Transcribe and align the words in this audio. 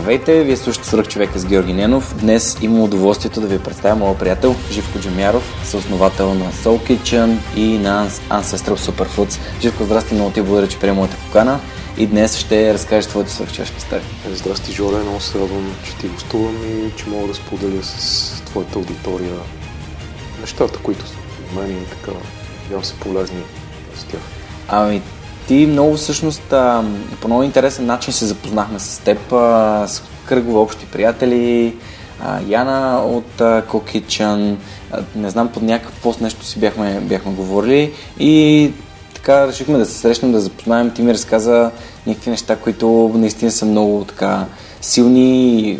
Здравейте, 0.00 0.44
вие 0.44 0.56
слушате 0.56 0.88
Свърх 0.88 1.08
човека 1.08 1.38
с 1.38 1.46
Георги 1.46 1.72
Ненов. 1.72 2.14
Днес 2.20 2.58
имам 2.62 2.82
удоволствието 2.82 3.40
да 3.40 3.46
ви 3.46 3.58
представя 3.58 3.96
моят 3.96 4.18
приятел 4.18 4.54
Живко 4.70 4.98
Джамяров, 4.98 5.60
съосновател 5.64 6.34
на 6.34 6.52
Soul 6.52 6.90
Kitchen 6.90 7.38
и 7.56 7.78
на 7.78 8.10
Ancestral 8.10 8.76
Superfoods. 8.76 9.38
Живко, 9.60 9.84
здрасти, 9.84 10.14
много 10.14 10.30
ти 10.30 10.42
благодаря, 10.42 10.68
че 10.68 10.78
приема 10.78 10.96
моята 10.96 11.16
покана 11.16 11.60
и 11.98 12.06
днес 12.06 12.36
ще 12.36 12.74
разкажеш 12.74 13.06
твоите 13.06 13.30
свърхчешки 13.30 13.76
истории. 13.76 14.02
Здрасти, 14.32 14.72
Жоре, 14.72 15.02
много 15.02 15.20
се 15.20 15.38
радвам, 15.38 15.74
че 15.84 15.96
ти 15.96 16.08
гостувам 16.08 16.56
и 16.56 16.96
че 16.96 17.08
мога 17.08 17.28
да 17.28 17.34
споделя 17.34 17.82
с 17.82 18.42
твоята 18.46 18.78
аудитория 18.78 19.34
нещата, 20.40 20.78
които 20.78 21.06
са 21.06 21.14
мен 21.56 21.70
и 21.70 21.84
така, 21.84 22.12
явам 22.70 22.84
се 22.84 22.94
полезни 22.94 23.42
с 23.96 24.04
тях. 24.04 24.20
Ами, 24.68 25.02
ти 25.50 25.66
много 25.66 25.96
всъщност 25.96 26.54
по 27.20 27.28
много 27.28 27.42
интересен 27.42 27.86
начин 27.86 28.12
се 28.12 28.26
запознахме 28.26 28.78
с 28.78 28.98
теб, 28.98 29.18
с 29.86 30.02
кръгове 30.24 30.58
общи 30.58 30.86
приятели, 30.86 31.74
Яна 32.48 33.02
от 33.06 33.40
а, 33.40 33.62
Кокичън, 33.68 34.58
не 35.16 35.30
знам, 35.30 35.48
под 35.48 35.62
някакъв 35.62 36.00
пост 36.02 36.20
нещо 36.20 36.44
си 36.44 36.58
бяхме, 36.58 37.00
бяхме 37.00 37.32
говорили 37.32 37.92
и 38.18 38.72
така 39.14 39.46
решихме 39.46 39.78
да 39.78 39.86
се 39.86 39.98
срещнем, 39.98 40.32
да 40.32 40.40
запознаем. 40.40 40.90
Ти 40.90 41.02
ми 41.02 41.14
разказа 41.14 41.70
някакви 42.06 42.30
неща, 42.30 42.56
които 42.56 43.10
наистина 43.14 43.50
са 43.50 43.66
много 43.66 44.04
така 44.04 44.46
силни 44.80 45.78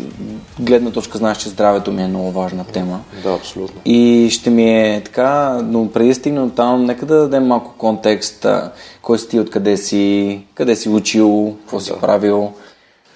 гледна 0.59 0.91
точка 0.91 1.17
знаеш, 1.17 1.37
че 1.37 1.49
здравето 1.49 1.91
ми 1.91 2.03
е 2.03 2.07
много 2.07 2.31
важна 2.31 2.65
тема. 2.65 2.99
Да, 3.23 3.33
абсолютно. 3.33 3.81
И 3.85 4.29
ще 4.31 4.49
ми 4.49 4.79
е 4.79 5.01
така, 5.05 5.61
но 5.63 5.91
преди 5.91 6.09
да 6.09 6.15
стигнем 6.15 6.49
там, 6.49 6.85
нека 6.85 7.05
да 7.05 7.15
дадем 7.15 7.47
малко 7.47 7.73
контекст. 7.77 8.45
Кой 9.01 9.19
си 9.19 9.29
ти, 9.29 9.39
откъде 9.39 9.77
си, 9.77 10.41
къде 10.55 10.75
си 10.75 10.89
учил, 10.89 11.55
какво 11.61 11.77
да. 11.77 11.83
си 11.83 11.91
правил? 12.01 12.51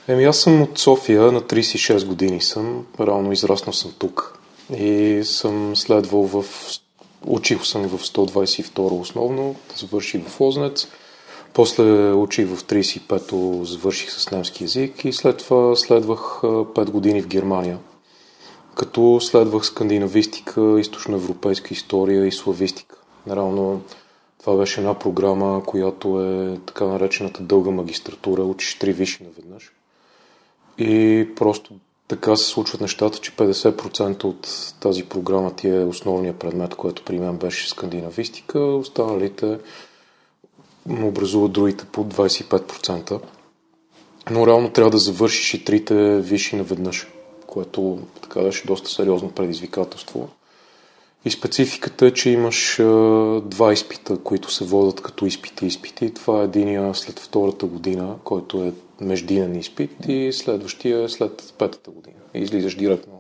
Еми 0.08 0.24
аз 0.24 0.38
съм 0.38 0.62
от 0.62 0.80
София, 0.80 1.32
на 1.32 1.42
36 1.42 2.06
години 2.06 2.42
съм, 2.42 2.86
реално 3.00 3.32
израснал 3.32 3.74
съм 3.74 3.92
тук. 4.00 4.40
И 4.78 5.22
съм 5.24 5.76
следвал 5.76 6.24
в... 6.24 6.46
Учих 7.28 7.66
съм 7.66 7.88
в 7.88 8.04
122 8.04 9.02
основно, 9.02 9.56
завърших 9.76 10.28
в 10.28 10.42
Ознец. 10.42 10.88
После 11.56 12.12
учих 12.14 12.48
в 12.48 12.64
35-то, 12.64 13.66
завърших 13.66 14.12
с 14.12 14.32
немски 14.32 14.64
язик 14.64 15.06
и 15.06 15.14
след 15.14 15.38
това 15.38 15.76
следвах 15.76 16.20
5 16.20 16.90
години 16.90 17.22
в 17.22 17.28
Германия. 17.28 17.80
Като 18.76 19.20
следвах 19.22 19.66
скандинавистика, 19.66 20.80
източноевропейска 20.80 21.74
история 21.74 22.28
и 22.28 22.32
славистика. 22.32 22.96
Наравно 23.28 23.82
това 24.40 24.58
беше 24.58 24.80
една 24.80 25.00
програма, 25.00 25.64
която 25.66 26.22
е 26.22 26.60
така 26.66 26.86
наречената 26.86 27.44
дълга 27.44 27.72
магистратура, 27.72 28.44
учиш 28.44 28.80
три 28.80 28.94
виши 28.94 29.24
наведнъж. 29.24 29.72
И 30.78 31.28
просто 31.36 31.74
така 32.08 32.36
се 32.36 32.46
случват 32.46 32.82
нещата, 32.82 33.18
че 33.18 33.32
50% 33.32 34.24
от 34.24 34.74
тази 34.80 35.04
програма 35.04 35.56
ти 35.56 35.68
е 35.68 35.84
основният 35.84 36.40
предмет, 36.40 36.76
който 36.76 37.04
при 37.04 37.20
мен 37.20 37.38
беше 37.38 37.70
скандинавистика, 37.70 38.60
останалите 38.60 39.58
образуват 40.90 41.52
другите 41.52 41.86
по 41.86 42.06
25%. 42.06 43.22
Но 44.32 44.48
реално 44.48 44.70
трябва 44.70 44.92
да 44.92 44.98
завършиш 44.98 45.54
и 45.54 45.66
трите 45.66 46.22
висши 46.22 46.56
наведнъж, 46.56 47.08
което 47.48 48.00
така 48.22 48.42
беше 48.42 48.68
доста 48.68 48.90
сериозно 48.90 49.32
предизвикателство. 49.32 50.30
И 51.26 51.32
спецификата 51.32 52.06
е, 52.06 52.12
че 52.12 52.30
имаш 52.30 52.76
два 53.44 53.74
изпита, 53.74 54.18
които 54.18 54.52
се 54.52 54.66
водят 54.66 55.02
като 55.02 55.26
изпити 55.26 55.66
изпити. 55.66 56.14
Това 56.14 56.42
е 56.42 56.44
единия 56.44 56.96
след 56.96 57.20
втората 57.20 57.66
година, 57.66 58.16
който 58.24 58.64
е 58.64 58.74
междинен 59.02 59.56
изпит 59.56 59.92
и 60.08 60.34
следващия 60.34 61.04
е 61.04 61.10
след 61.10 61.54
петата 61.58 61.92
година. 61.92 62.20
И 62.34 62.40
излизаш 62.40 62.76
директно 62.76 63.15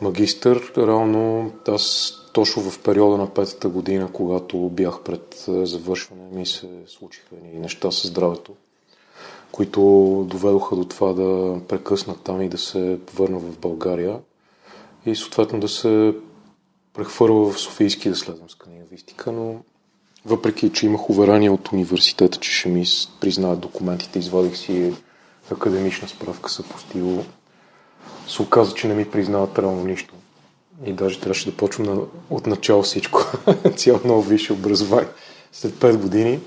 магистър. 0.00 0.72
Реално 0.76 1.52
аз 1.68 2.14
точно 2.32 2.62
в 2.62 2.82
периода 2.82 3.16
на 3.16 3.34
петата 3.34 3.68
година, 3.68 4.08
когато 4.12 4.58
бях 4.58 5.00
пред 5.00 5.44
завършване, 5.48 6.22
ми 6.32 6.46
се 6.46 6.68
случиха 6.86 7.36
и 7.54 7.58
неща 7.58 7.90
с 7.90 8.08
здравето, 8.08 8.52
които 9.52 9.80
доведоха 10.28 10.76
до 10.76 10.84
това 10.84 11.12
да 11.12 11.60
прекъсна 11.68 12.14
там 12.24 12.42
и 12.42 12.48
да 12.48 12.58
се 12.58 12.98
върна 13.14 13.38
в 13.38 13.58
България 13.58 14.18
и 15.06 15.16
съответно 15.16 15.60
да 15.60 15.68
се 15.68 16.14
прехвърля 16.94 17.52
в 17.52 17.58
Софийски 17.58 18.08
да 18.08 18.16
следвам 18.16 18.50
скандинавистика, 18.50 19.32
но 19.32 19.56
въпреки, 20.26 20.72
че 20.72 20.86
имах 20.86 21.10
уверение 21.10 21.50
от 21.50 21.72
университета, 21.72 22.38
че 22.38 22.52
ще 22.52 22.68
ми 22.68 22.84
признаят 23.20 23.60
документите, 23.60 24.18
извадих 24.18 24.56
си 24.56 24.94
академична 25.52 26.08
справка 26.08 26.50
съпостило, 26.50 27.24
се 28.30 28.42
оказа, 28.42 28.74
че 28.74 28.88
не 28.88 28.94
ми 28.94 29.10
признават 29.10 29.58
реално 29.58 29.84
нищо. 29.84 30.14
И 30.84 30.92
даже 30.92 31.20
трябваше 31.20 31.50
да 31.50 31.56
почвам 31.56 31.86
на, 31.86 32.02
от 32.30 32.46
начало 32.46 32.82
всичко. 32.82 33.24
Цяло 33.76 34.00
ново 34.04 34.22
висше 34.22 34.52
образование 34.52 35.08
след 35.52 35.74
5 35.74 35.96
години. 35.96 36.40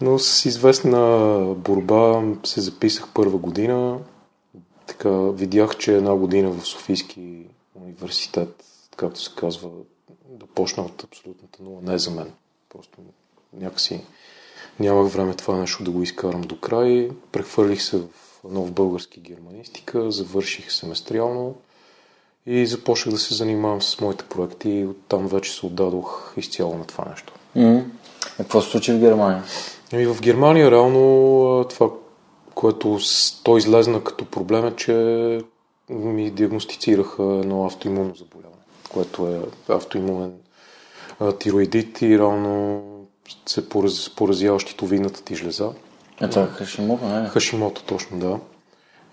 Но 0.00 0.18
с 0.18 0.44
известна 0.44 1.38
борба 1.56 2.22
се 2.44 2.60
записах 2.60 3.08
първа 3.14 3.38
година. 3.38 3.98
Така, 4.86 5.10
видях, 5.10 5.78
че 5.78 5.96
една 5.96 6.14
година 6.14 6.50
в 6.50 6.66
Софийски 6.66 7.46
университет, 7.74 8.64
както 8.96 9.20
се 9.20 9.30
казва, 9.36 9.70
да 10.28 10.46
почна 10.46 10.82
от 10.82 11.04
абсолютната 11.04 11.62
нула. 11.62 11.80
Не 11.82 11.98
за 11.98 12.10
мен. 12.10 12.32
Просто 12.68 12.98
някакси 13.52 14.00
нямах 14.80 15.12
време 15.12 15.34
това 15.34 15.56
нещо 15.56 15.84
да 15.84 15.90
го 15.90 16.02
изкарам 16.02 16.40
до 16.40 16.60
край. 16.60 17.10
Прехвърлих 17.32 17.82
се 17.82 17.98
в 17.98 18.06
нов 18.44 18.72
български 18.72 19.20
германистика, 19.20 20.10
завърших 20.10 20.72
семестриално 20.72 21.54
и 22.46 22.66
започнах 22.66 23.14
да 23.14 23.20
се 23.20 23.34
занимавам 23.34 23.82
с 23.82 24.00
моите 24.00 24.24
проекти 24.24 24.70
и 24.70 24.86
оттам 24.86 25.26
вече 25.26 25.52
се 25.52 25.66
отдадох 25.66 26.34
изцяло 26.36 26.78
на 26.78 26.84
това 26.84 27.04
нещо. 27.10 27.32
Mm. 27.56 27.84
какво 28.36 28.60
се 28.60 28.70
случи 28.70 28.92
в 28.92 28.98
Германия? 28.98 29.44
И 29.92 29.96
ами, 29.96 30.06
в 30.06 30.20
Германия 30.20 30.70
реално 30.70 31.64
това, 31.70 31.90
което 32.54 32.98
то 33.42 33.56
излезна 33.56 34.04
като 34.04 34.24
проблем 34.24 34.66
е, 34.66 34.76
че 34.76 34.94
ми 35.90 36.30
диагностицираха 36.30 37.22
едно 37.22 37.64
автоимунно 37.64 38.14
заболяване, 38.14 38.62
което 38.92 39.26
е 39.26 39.40
автоимунен 39.68 40.32
тироидит 41.38 42.02
и 42.02 42.18
реално 42.18 42.82
се 43.46 43.68
поразява 44.16 44.60
щитовидната 44.60 45.22
ти 45.22 45.34
жлеза. 45.34 45.72
А 46.20 46.30
това 46.30 46.42
е 46.42 46.46
Хашимото, 46.46 47.04
не? 47.04 47.28
Хашимото, 47.28 47.82
точно, 47.82 48.18
да. 48.18 48.40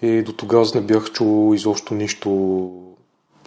И 0.02 0.22
до 0.22 0.34
тогава 0.34 0.66
не 0.76 0.82
бях 0.82 1.12
чул 1.12 1.54
изобщо 1.56 1.94
нищо 1.94 2.72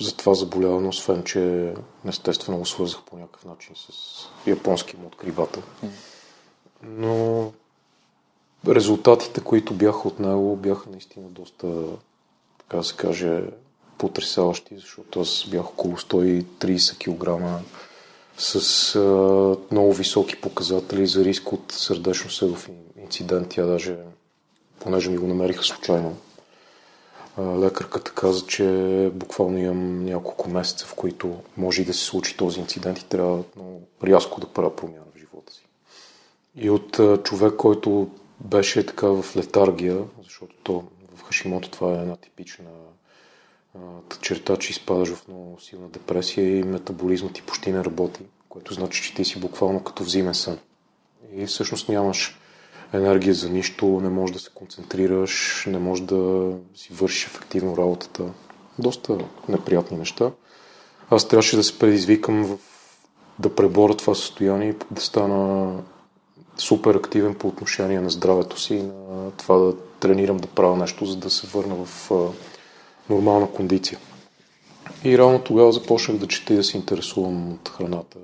за 0.01 0.17
това 0.17 0.35
заболяване, 0.35 0.89
освен, 0.89 1.23
че 1.25 1.73
естествено 2.09 2.59
го 2.59 2.67
свързах 2.67 3.03
по 3.03 3.17
някакъв 3.17 3.45
начин 3.45 3.75
с 3.77 3.91
японския 4.47 5.01
му 5.01 5.07
откривател. 5.07 5.63
Но 6.83 7.53
резултатите, 8.69 9.41
които 9.41 9.75
бяха 9.75 10.09
от 10.09 10.21
него, 10.21 10.57
бяха 10.57 10.91
наистина 10.91 11.29
доста, 11.29 11.67
така 12.59 12.77
да 12.77 12.85
се 12.85 12.97
каже, 12.97 13.43
потрясаващи, 13.99 14.77
защото 14.77 15.21
аз 15.21 15.47
бях 15.51 15.67
около 15.67 15.97
130 15.97 16.99
кг 16.99 17.43
с 18.39 18.97
а, 18.97 19.57
много 19.71 19.93
високи 19.93 20.41
показатели 20.41 21.07
за 21.07 21.25
риск 21.25 21.53
от 21.53 21.73
сърдечно-съдов 21.73 22.69
инцидент. 23.11 23.49
Тя 23.49 23.67
даже, 23.67 23.97
понеже 24.81 25.11
ми 25.11 25.19
го 25.19 25.27
намериха 25.27 25.63
случайно, 25.63 26.17
лекарката 27.39 28.13
каза, 28.15 28.47
че 28.47 29.11
буквално 29.15 29.59
имам 29.59 30.05
няколко 30.05 30.51
месеца, 30.51 30.87
в 30.87 30.95
които 30.95 31.37
може 31.57 31.83
и 31.83 31.85
да 31.85 31.95
се 31.95 32.05
случи 32.05 32.37
този 32.37 32.61
инцидент 32.61 32.99
и 32.99 33.09
трябва 33.09 33.43
много 33.57 33.83
рязко 34.05 34.41
да 34.41 34.47
правя 34.47 34.77
промяна 34.77 35.05
в 35.15 35.19
живота 35.19 35.53
си. 35.53 35.67
И 36.57 36.71
от 36.71 37.01
човек, 37.25 37.55
който 37.57 38.11
беше 38.41 38.87
така 38.87 39.07
в 39.07 39.37
летаргия, 39.37 39.99
защото 40.23 40.55
то 40.63 40.85
в 41.15 41.23
Хашимото 41.23 41.71
това 41.71 41.93
е 41.93 42.03
една 42.03 42.17
типична 42.17 42.71
черта, 44.21 44.57
че 44.57 44.71
изпадаш 44.71 45.09
в 45.09 45.29
много 45.29 45.61
силна 45.61 45.89
депресия 45.89 46.59
и 46.59 46.63
метаболизмът 46.63 47.33
ти 47.33 47.43
почти 47.43 47.73
не 47.73 47.85
работи, 47.85 48.21
което 48.49 48.75
значи, 48.75 49.03
че 49.03 49.15
ти 49.15 49.25
си 49.25 49.41
буквално 49.41 49.85
като 49.85 50.05
взимен 50.05 50.35
сън. 50.35 50.59
И 51.35 51.47
всъщност 51.47 51.89
нямаш 51.89 52.39
енергия 52.93 53.35
за 53.35 53.51
нищо, 53.51 53.87
не 53.87 54.09
можеш 54.09 54.35
да 54.35 54.41
се 54.41 54.51
концентрираш, 54.55 55.65
не 55.67 55.79
можеш 55.79 56.05
да 56.05 56.53
си 56.75 56.93
вършиш 56.93 57.27
ефективно 57.27 57.77
работата. 57.77 58.25
Доста 58.79 59.19
неприятни 59.49 59.97
неща. 59.97 60.31
Аз 61.11 61.29
трябваше 61.29 61.57
да 61.57 61.65
се 61.65 61.79
предизвикам 61.79 62.45
в, 62.45 62.59
да 63.39 63.55
преборя 63.55 63.97
това 63.97 64.15
състояние 64.15 64.69
и 64.69 64.75
да 64.91 65.01
стана 65.01 65.73
супер 66.57 66.95
активен 66.95 67.35
по 67.35 67.49
отношение 67.49 68.01
на 68.01 68.11
здравето 68.11 68.61
си 68.61 68.75
и 68.75 68.83
на 68.83 69.31
това 69.31 69.59
да 69.59 69.75
тренирам 70.01 70.37
да 70.37 70.49
правя 70.49 70.77
нещо, 70.77 71.07
за 71.07 71.17
да 71.17 71.31
се 71.31 71.47
върна 71.47 71.75
в 71.85 72.11
нормална 73.11 73.51
кондиция. 73.51 73.99
И 75.05 75.19
реално 75.19 75.39
тогава 75.39 75.73
започнах 75.73 76.19
да 76.19 76.27
чета 76.27 76.53
и 76.53 76.57
да 76.57 76.65
се 76.65 76.77
интересувам 76.77 77.53
от 77.53 77.69
храната, 77.69 78.19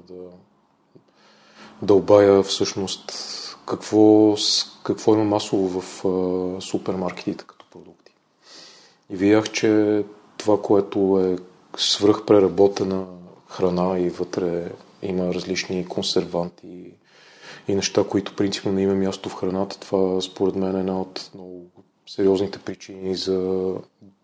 да, 1.82 1.94
обая 1.94 2.42
всъщност 2.42 3.12
какво, 3.66 4.34
какво 4.84 5.14
има 5.14 5.24
масово 5.24 5.80
в 5.80 6.04
а, 6.04 6.60
супермаркетите 6.60 7.44
като 7.46 7.66
продукти. 7.70 8.12
И 9.10 9.16
видях, 9.16 9.52
че 9.52 10.02
това, 10.36 10.62
което 10.62 11.20
е 11.20 11.36
свръхпреработена 11.76 13.06
храна 13.48 13.98
и 13.98 14.08
вътре 14.08 14.72
има 15.02 15.34
различни 15.34 15.86
консерванти 15.86 16.92
и 17.68 17.74
неща, 17.74 18.04
които 18.04 18.36
принципно 18.36 18.72
не 18.72 18.82
има 18.82 18.94
място 18.94 19.28
в 19.28 19.34
храната, 19.34 19.80
това 19.80 20.20
според 20.20 20.56
мен 20.56 20.76
е 20.76 20.80
една 20.80 21.00
от 21.00 21.30
много 21.34 21.66
сериозните 22.06 22.58
причини 22.58 23.16
за 23.16 23.72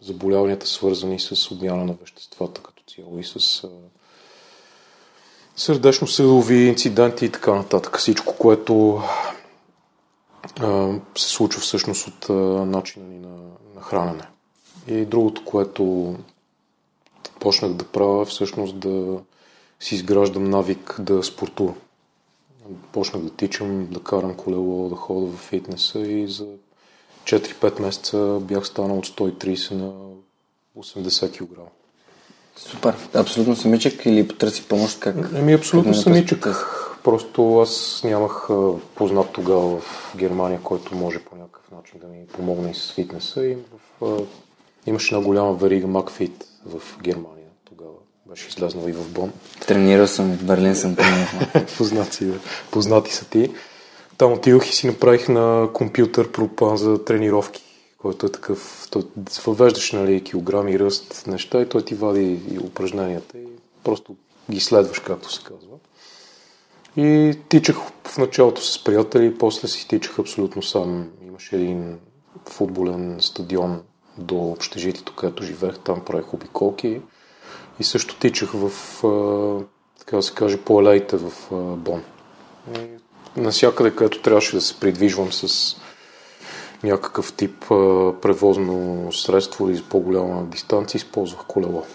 заболяванията, 0.03 0.67
свързани 0.67 1.21
с 1.21 1.51
обмяна 1.51 1.85
на 1.85 1.93
веществата 1.93 2.63
като 2.63 2.83
цяло 2.95 3.19
и 3.19 3.25
с 3.25 3.69
сърдечно-съдови 5.57 6.69
инциденти 6.69 7.25
и 7.25 7.31
така 7.31 7.55
нататък. 7.55 7.99
Всичко, 7.99 8.37
което 8.39 9.03
се 11.17 11.29
случва 11.29 11.61
всъщност 11.61 12.09
от 12.09 12.29
начина 12.69 13.07
ни 13.07 13.19
на, 13.19 13.37
на 13.75 13.81
хранене. 13.81 14.25
И 14.87 15.05
другото, 15.05 15.45
което 15.45 16.15
почнах 17.41 17.73
да 17.73 17.85
правя, 17.85 18.25
всъщност 18.25 18.79
да 18.79 19.19
си 19.81 19.95
изграждам 19.95 20.45
навик 20.45 20.97
да 20.99 21.23
спортувам. 21.23 21.75
Почнах 22.93 23.23
да 23.23 23.31
тичам, 23.31 23.87
да 23.87 24.01
карам 24.01 24.35
колело, 24.35 24.89
да 24.89 24.97
хода 24.97 25.27
в 25.27 25.37
фитнеса 25.37 26.01
и 26.01 26.29
за 26.29 26.47
4-5 27.25 27.81
месеца 27.81 28.39
бях 28.41 28.67
станал 28.67 28.99
от 28.99 29.07
130 29.07 29.75
на 29.75 29.93
80 30.79 31.39
кг. 31.39 31.59
Супер. 32.57 32.95
Абсолютно 33.15 33.57
самичък 33.57 34.07
или 34.07 34.29
потърси 34.29 34.69
помощ? 34.69 35.01
Как? 35.01 35.17
Еми, 35.35 35.53
абсолютно 35.53 35.93
как 35.93 36.03
самичък. 36.03 36.47
Просто 37.05 37.59
аз 37.59 38.01
нямах 38.05 38.49
познат 38.95 39.33
тогава 39.33 39.81
в 39.81 40.15
Германия, 40.17 40.61
който 40.63 40.97
може 40.97 41.19
по 41.19 41.37
някакъв 41.37 41.71
начин 41.71 42.01
да 42.01 42.07
ми 42.07 42.27
помогне 42.27 42.71
и 42.71 42.75
с 42.75 42.93
фитнеса. 42.93 43.47
И 43.47 43.57
в, 44.01 44.27
имаше 44.87 45.15
една 45.15 45.27
голяма 45.27 45.53
верига 45.53 45.87
Макфит 45.87 46.45
в 46.67 46.83
Германия 47.03 47.49
тогава. 47.65 47.95
Беше 48.27 48.49
излезнала 48.49 48.91
и 48.91 48.93
в 48.93 49.09
Бон. 49.09 49.33
Тренирал 49.67 50.07
съм, 50.07 50.37
в 50.37 50.45
Берлин 50.45 50.77
съм 50.77 50.97
тренирал. 50.97 51.67
познати, 51.79 52.31
познати 52.71 53.13
са 53.13 53.25
ти. 53.25 53.53
Там 54.19 54.33
отидох 54.33 54.69
и 54.69 54.73
си 54.73 54.87
направих 54.87 55.29
на 55.29 55.69
компютър 55.73 56.33
пропан 56.33 56.77
за 56.77 57.05
тренировки, 57.05 57.63
който 57.99 58.27
е 58.27 58.33
такъв, 58.33 58.89
той 58.91 59.03
въвеждаш 59.47 59.93
нали, 59.93 60.25
килограми, 60.25 60.79
ръст, 60.79 61.25
неща 61.27 61.61
и 61.61 61.69
той 61.69 61.85
ти 61.85 61.95
вади 61.95 62.41
и 62.53 62.59
упражненията 62.59 63.39
и 63.39 63.47
просто 63.85 64.17
ги 64.51 64.61
следваш, 64.61 64.99
както 64.99 65.33
се 65.33 65.45
казва. 65.45 65.77
И 66.97 67.39
тичах 67.49 67.77
в 68.05 68.19
началото 68.19 68.63
с 68.63 68.85
приятели, 68.85 69.39
после 69.39 69.69
си 69.69 69.89
тичах 69.89 70.19
абсолютно 70.19 70.63
сам. 70.63 71.11
Имаше 71.27 71.57
един 71.57 71.99
футболен 72.49 73.17
стадион 73.21 73.83
до 74.19 74.37
общежитието, 74.37 75.15
където 75.15 75.43
живеех, 75.45 75.79
там 75.79 76.05
правих 76.05 76.35
обиколки 76.35 77.01
и 77.81 77.85
също 77.85 78.19
тичах 78.19 78.51
в, 78.55 78.71
така 79.99 80.17
да 80.17 80.23
се 80.23 80.35
каже, 80.35 80.61
по 80.61 80.81
алеите 80.81 81.17
в 81.17 81.33
Бон. 81.77 82.03
И 82.79 83.41
насякъде, 83.41 83.97
където 83.97 84.23
трябваше 84.23 84.57
да 84.57 84.61
се 84.61 84.81
придвижвам 84.81 85.33
с 85.33 85.77
някакъв 86.83 87.33
тип 87.33 87.65
превозно 88.23 89.09
средство 89.13 89.71
или 89.71 89.83
по-голяма 89.83 90.45
дистанция, 90.45 90.99
използвах 90.99 91.47
колело. 91.47 91.87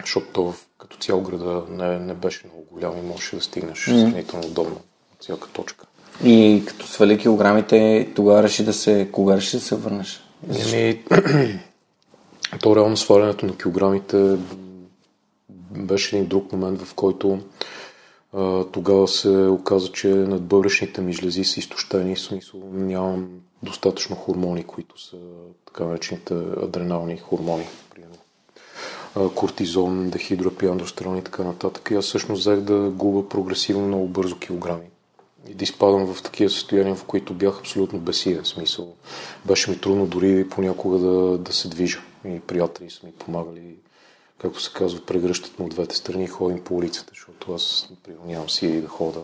Защото 0.00 0.26
то 0.32 0.54
като 0.90 1.02
цял 1.02 1.20
града 1.20 1.62
не, 1.70 1.98
не 1.98 2.14
беше 2.14 2.46
много 2.46 2.66
голям 2.72 2.98
и 2.98 3.02
можеше 3.02 3.36
да 3.36 3.42
стигнеш 3.42 3.78
mm-hmm. 3.78 4.00
сравнително 4.00 4.46
удобно 4.46 4.76
от 5.14 5.22
всяка 5.22 5.48
точка. 5.48 5.86
И 6.24 6.62
като 6.66 6.86
свали 6.86 7.18
килограмите, 7.18 8.08
тогава 8.14 8.42
реши 8.42 8.64
да 8.64 8.72
се... 8.72 9.08
Кога 9.12 9.36
реши 9.36 9.56
да 9.56 9.62
се 9.62 9.76
върнеш? 9.76 10.24
Еми, 10.72 11.02
то 12.62 12.76
реално 12.76 12.96
свалянето 12.96 13.46
на 13.46 13.56
килограмите 13.56 14.36
беше 15.70 16.16
един 16.16 16.28
друг 16.28 16.52
момент, 16.52 16.82
в 16.82 16.94
който 16.94 17.38
тогава 18.72 19.08
се 19.08 19.46
оказа, 19.46 19.88
че 19.92 20.08
надбъбречните 20.08 21.00
ми 21.00 21.12
жлези 21.12 21.44
са 21.44 21.60
изтощени, 21.60 22.16
смисъл 22.16 22.60
нямам 22.72 23.28
достатъчно 23.62 24.16
хормони, 24.16 24.64
които 24.64 25.00
са 25.00 25.16
така 25.66 25.84
наречените 25.84 26.34
адренални 26.62 27.16
хормони, 27.16 27.64
кортизон, 29.34 30.10
дехидроапиандростерон 30.10 31.18
и 31.18 31.24
така 31.24 31.42
нататък. 31.42 31.88
И 31.90 31.94
аз 31.94 32.04
всъщност 32.04 32.40
взех 32.40 32.60
да 32.60 32.90
губа 32.90 33.28
прогресивно 33.28 33.86
много 33.86 34.06
бързо 34.06 34.38
килограми. 34.38 34.86
И 35.48 35.54
да 35.54 35.64
изпадам 35.64 36.14
в 36.14 36.22
такива 36.22 36.50
състояния, 36.50 36.94
в 36.94 37.04
които 37.04 37.34
бях 37.34 37.58
абсолютно 37.58 37.98
бесиен. 37.98 38.44
Смисъл. 38.44 38.94
Беше 39.44 39.70
ми 39.70 39.78
трудно 39.78 40.06
дори 40.06 40.48
понякога 40.48 40.98
да, 40.98 41.38
да 41.38 41.52
се 41.52 41.68
движа. 41.68 42.00
И 42.24 42.40
приятели 42.40 42.90
са 42.90 43.06
ми 43.06 43.12
помагали 43.12 43.74
както 44.40 44.60
се 44.60 44.72
казва, 44.72 45.00
прегръщат 45.06 45.58
му 45.58 45.64
от 45.64 45.70
двете 45.70 45.96
страни 45.96 46.24
и 46.24 46.28
ходим 46.28 46.64
по 46.64 46.76
улицата, 46.76 47.10
защото 47.14 47.54
аз, 47.54 47.88
например, 47.90 48.20
нямам 48.26 48.50
сили 48.50 48.80
да 48.80 48.88
хода. 48.88 49.22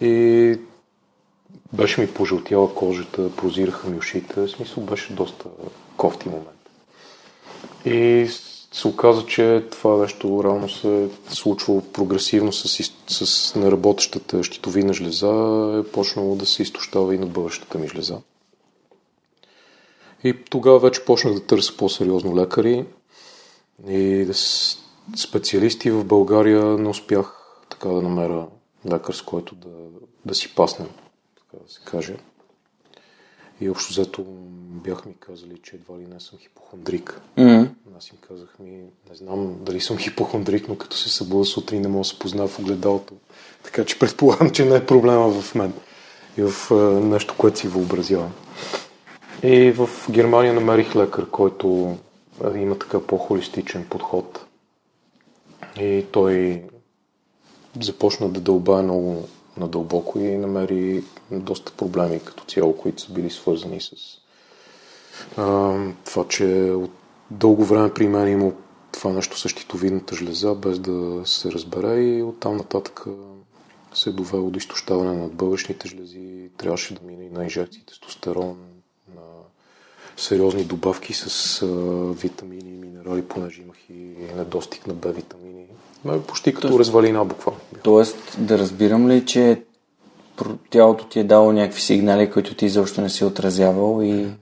И 0.00 0.58
беше 1.72 2.00
ми 2.00 2.14
пожълтяла 2.14 2.74
кожата, 2.74 3.36
прозираха 3.36 3.88
ми 3.88 3.98
ушите, 3.98 4.40
в 4.40 4.48
смисъл 4.48 4.84
беше 4.84 5.12
доста 5.12 5.44
кофти 5.96 6.28
момент. 6.28 6.70
И 7.84 8.28
се 8.72 8.88
оказа, 8.88 9.26
че 9.26 9.64
това 9.70 9.96
нещо 9.96 10.44
реално 10.44 10.68
се 10.68 11.08
случва 11.28 11.82
прогресивно 11.92 12.52
с, 12.52 12.92
с 13.08 13.54
неработещата 13.54 14.44
щитовидна 14.44 14.92
жлеза, 14.92 15.82
е 15.84 15.90
почнало 15.90 16.36
да 16.36 16.46
се 16.46 16.62
изтощава 16.62 17.14
и 17.14 17.18
на 17.18 17.26
бъдещата 17.26 17.78
ми 17.78 17.88
жлеза. 17.88 18.18
И 20.24 20.44
тогава 20.50 20.78
вече 20.78 21.04
почнах 21.04 21.34
да 21.34 21.46
търся 21.46 21.76
по-сериозно 21.76 22.36
лекари. 22.36 22.86
И 23.88 24.28
специалисти 25.16 25.90
в 25.90 26.04
България 26.04 26.64
не 26.64 26.88
успях 26.88 27.34
така 27.70 27.88
да 27.88 28.02
намеря 28.02 28.46
лекар, 28.90 29.12
с 29.12 29.22
който 29.22 29.54
да, 29.54 29.68
да 30.24 30.34
си 30.34 30.54
паснем, 30.54 30.88
така 31.36 31.64
да 31.66 31.72
се 31.72 31.80
каже. 31.84 32.16
И 33.60 33.70
общо 33.70 33.92
взето 33.92 34.24
бяха 34.84 35.08
ми 35.08 35.14
казали, 35.20 35.58
че 35.62 35.76
едва 35.76 35.98
ли 35.98 36.06
не 36.06 36.20
съм 36.20 36.38
хипохондрик. 36.38 37.20
Mm-hmm. 37.38 37.68
Аз 37.96 38.08
им 38.08 38.16
казах 38.28 38.56
ми, 38.58 38.70
не 39.10 39.14
знам 39.14 39.56
дали 39.60 39.80
съм 39.80 39.98
хипохондрик, 39.98 40.68
но 40.68 40.76
като 40.76 40.96
се 40.96 41.08
събуда 41.08 41.44
сутрин 41.44 41.82
не 41.82 41.88
мога 41.88 42.00
да 42.00 42.04
се 42.04 42.18
позна 42.18 42.48
в 42.48 42.58
огледалото. 42.58 43.14
Така 43.64 43.84
че 43.84 43.98
предполагам, 43.98 44.50
че 44.50 44.64
не 44.64 44.76
е 44.76 44.86
проблема 44.86 45.30
в 45.30 45.54
мен 45.54 45.72
и 46.38 46.42
в 46.42 46.74
нещо, 47.02 47.34
което 47.38 47.58
си 47.58 47.68
въобразявам. 47.68 48.32
И 49.42 49.70
в 49.70 49.88
Германия 50.10 50.54
намерих 50.54 50.96
лекар, 50.96 51.30
който 51.30 51.96
има 52.56 52.78
така 52.78 53.00
по-холистичен 53.00 53.86
подход. 53.90 54.44
И 55.80 56.06
той 56.12 56.62
започна 57.80 58.28
да 58.28 58.40
дълба 58.40 58.82
много 58.82 59.28
надълбоко 59.58 60.18
и 60.18 60.36
намери 60.36 61.04
доста 61.30 61.72
проблеми 61.72 62.20
като 62.24 62.44
цяло, 62.44 62.76
които 62.76 63.02
са 63.02 63.12
били 63.12 63.30
свързани 63.30 63.80
с 63.80 63.92
а, 65.36 65.74
това, 66.04 66.28
че 66.28 66.44
от 66.70 66.90
дълго 67.30 67.64
време 67.64 67.94
при 67.94 68.08
мен 68.08 68.28
има 68.28 68.52
това 68.92 69.12
нещо 69.12 69.38
същитовидната 69.38 70.16
жлеза, 70.16 70.54
без 70.54 70.78
да 70.78 71.22
се 71.24 71.52
разбере 71.52 72.00
и 72.00 72.22
оттам 72.22 72.56
нататък 72.56 73.04
се 73.94 74.10
е 74.10 74.12
довело 74.12 74.50
до 74.50 74.58
изтощаване 74.58 75.16
на 75.16 75.28
бъбречните 75.28 75.88
жлези, 75.88 76.50
трябваше 76.56 76.94
да 76.94 77.00
мине 77.06 77.24
и 77.24 77.30
на 77.30 77.44
инжекции 77.44 77.82
тестостерон, 77.86 78.56
сериозни 80.18 80.64
добавки 80.64 81.14
с 81.14 81.62
а, 81.62 81.66
витамини 82.12 82.70
и 82.70 82.78
минерали, 82.78 83.22
понеже 83.22 83.62
имах 83.62 83.76
и 83.90 84.34
недостиг 84.36 84.86
на 84.86 84.94
Б 84.94 85.08
витамини. 85.08 85.64
Ме 86.04 86.22
почти 86.22 86.54
като 86.54 86.68
Тоест, 86.68 86.78
развалина 86.78 87.24
буквално. 87.24 87.60
Тоест, 87.82 88.16
да 88.38 88.58
разбирам 88.58 89.08
ли, 89.08 89.26
че 89.26 89.62
тялото 90.70 91.04
ти 91.04 91.20
е 91.20 91.24
дало 91.24 91.52
някакви 91.52 91.80
сигнали, 91.80 92.30
които 92.30 92.54
ти 92.54 92.66
изобщо 92.66 93.00
не 93.00 93.10
си 93.10 93.24
отразявал 93.24 94.02
и, 94.02 94.12
да. 94.12 94.32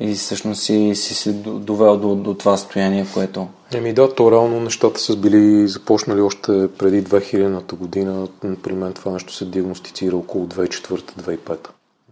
и 0.00 0.14
всъщност 0.14 0.62
си, 0.62 0.92
си 0.94 1.14
се 1.14 1.32
довел 1.32 1.96
до, 1.96 2.14
до 2.14 2.34
това 2.34 2.56
състояние, 2.56 3.06
което... 3.14 3.48
Еми 3.74 3.92
да, 3.92 4.14
то 4.14 4.30
реално 4.30 4.60
нещата 4.60 5.00
са 5.00 5.16
били 5.16 5.68
започнали 5.68 6.20
още 6.20 6.68
преди 6.78 7.04
2000-та 7.04 7.76
година. 7.76 8.28
При 8.62 8.72
мен 8.72 8.92
това 8.92 9.12
нещо 9.12 9.34
се 9.34 9.44
диагностицира 9.44 10.16
около 10.16 10.46
2004-2005. 10.46 11.68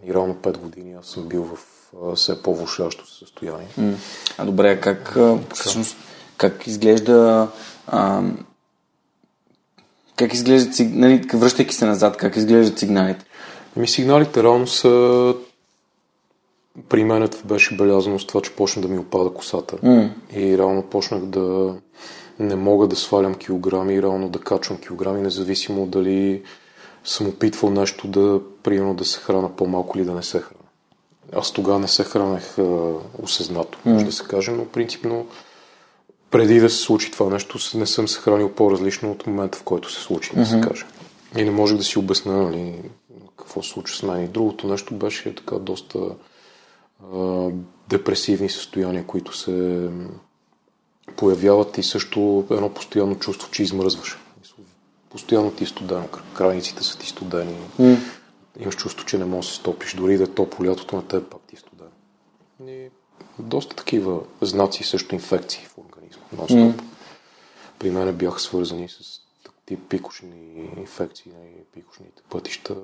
И 0.07 0.15
реално 0.15 0.35
5 0.35 0.59
години 0.59 0.95
аз 1.01 1.07
съм 1.07 1.29
бил 1.29 1.45
в 1.45 1.78
все 2.15 2.43
по-влушащо 2.43 3.07
състояние. 3.07 3.69
А 4.39 4.45
добре, 4.45 4.81
как 4.81 5.17
всъщност 5.55 5.97
как 6.37 6.67
изглежда 6.67 7.49
а, 7.87 8.23
как 10.17 10.35
изглеждат, 10.35 10.75
нали, 10.81 11.23
връщайки 11.35 11.75
се 11.75 11.87
назад, 11.87 12.17
как 12.17 12.37
изглеждат 12.37 12.79
сигналите? 12.79 13.25
Ами 13.77 13.89
сигналите 13.89 14.43
реално 14.43 14.67
са 14.67 15.35
при 16.89 17.05
мен 17.05 17.29
това 17.29 17.45
беше 17.45 17.77
белязано 17.77 18.19
с 18.19 18.27
това, 18.27 18.41
че 18.41 18.53
почна 18.53 18.83
да 18.83 18.89
ми 18.89 18.99
опада 18.99 19.31
косата. 19.31 19.77
Mm. 19.77 20.11
И 20.33 20.59
реално 20.59 20.83
почнах 20.83 21.21
да 21.21 21.75
не 22.39 22.57
мога 22.57 22.87
да 22.87 22.97
свалям 22.97 23.35
килограми 23.35 23.95
и 23.95 24.03
реално 24.03 24.29
да 24.29 24.39
качвам 24.39 24.79
килограми, 24.79 25.21
независимо 25.21 25.87
дали 25.87 26.43
съм 27.05 27.27
опитвал 27.29 27.71
нещо 27.71 28.09
да, 28.09 28.41
примерно, 28.63 28.95
да 28.95 29.05
се 29.05 29.21
храна 29.21 29.57
по-малко 29.57 29.99
или 29.99 30.05
да 30.05 30.15
не 30.15 30.23
се 30.23 30.39
храна. 30.39 30.58
Аз 31.33 31.53
тогава 31.53 31.79
не 31.79 31.89
се 31.89 32.05
хранех 32.05 32.59
а, 32.59 32.93
осъзнато, 33.23 33.79
може 33.85 34.05
mm. 34.05 34.09
да 34.09 34.13
се 34.13 34.25
каже, 34.25 34.51
но 34.51 34.65
принципно 34.65 35.27
преди 36.31 36.61
да 36.61 36.71
се 36.71 36.77
случи 36.77 37.11
това 37.11 37.31
нещо, 37.31 37.59
не 37.75 37.87
съм 37.87 38.09
се 38.09 38.21
хранил 38.21 38.53
по-различно 38.53 39.11
от 39.11 39.27
момента, 39.27 39.59
в 39.59 39.63
който 39.63 39.93
се 39.93 40.01
случи, 40.01 40.31
mm-hmm. 40.31 40.39
да 40.39 40.47
се 40.47 40.61
каже. 40.61 40.87
И 41.37 41.45
не 41.45 41.51
можех 41.51 41.79
да 41.79 41.85
си 41.85 41.99
обясня 41.99 42.43
нали, 42.43 42.75
какво 43.37 43.63
се 43.63 43.71
случва 43.71 43.97
с 43.97 44.03
мен. 44.03 44.25
И 44.25 44.29
другото 44.29 44.67
нещо 44.67 44.95
беше 44.95 45.35
така 45.35 45.59
доста 45.59 45.99
а, 47.15 47.49
депресивни 47.89 48.49
състояния, 48.49 49.07
които 49.07 49.37
се 49.37 49.89
появяват 51.17 51.79
и 51.79 51.83
също 51.83 52.47
едно 52.51 52.69
постоянно 52.69 53.19
чувство, 53.19 53.51
че 53.51 53.63
измръзваш. 53.63 54.19
Постоянно 55.11 55.51
ти 55.51 55.65
е 55.65 55.67
студено, 55.67 56.09
крайниците 56.35 56.85
са 56.85 56.99
ти 56.99 57.07
студени. 57.07 57.57
Mm. 57.81 57.99
Имаш 58.59 58.77
чувство, 58.77 59.07
че 59.07 59.19
не 59.19 59.25
можеш 59.25 59.51
да 59.51 59.55
се 59.55 59.61
стопиш. 59.61 59.95
Дори 59.95 60.17
да 60.17 60.25
е 60.25 60.27
топло 60.27 60.67
лятото 60.67 60.97
на 60.97 61.09
теб, 61.09 61.31
пак 61.31 61.41
ти 61.47 61.57
е 61.57 61.59
студено. 61.59 61.91
И 62.67 62.91
доста 63.39 63.77
такива 63.77 64.21
знаци, 64.41 64.85
също 64.85 65.15
инфекции 65.15 65.65
в 65.65 65.79
организма. 65.79 66.23
Mm. 66.33 66.83
При 67.79 67.91
мен 67.91 68.17
бяха 68.17 68.41
свързани 68.41 68.89
с 68.89 69.21
тип 69.67 69.81
пикошни 69.89 70.71
инфекции, 70.77 71.33
на 71.33 71.39
нали, 71.39 71.53
пикошните 71.75 72.23
пътища. 72.31 72.75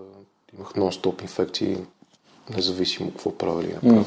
Имах 0.58 0.68
нон-стоп 0.68 1.22
инфекции, 1.22 1.76
независимо 2.50 3.10
какво 3.10 3.38
правя 3.38 3.62
или 3.64 3.72
не 3.72 3.80
правя. 3.80 4.04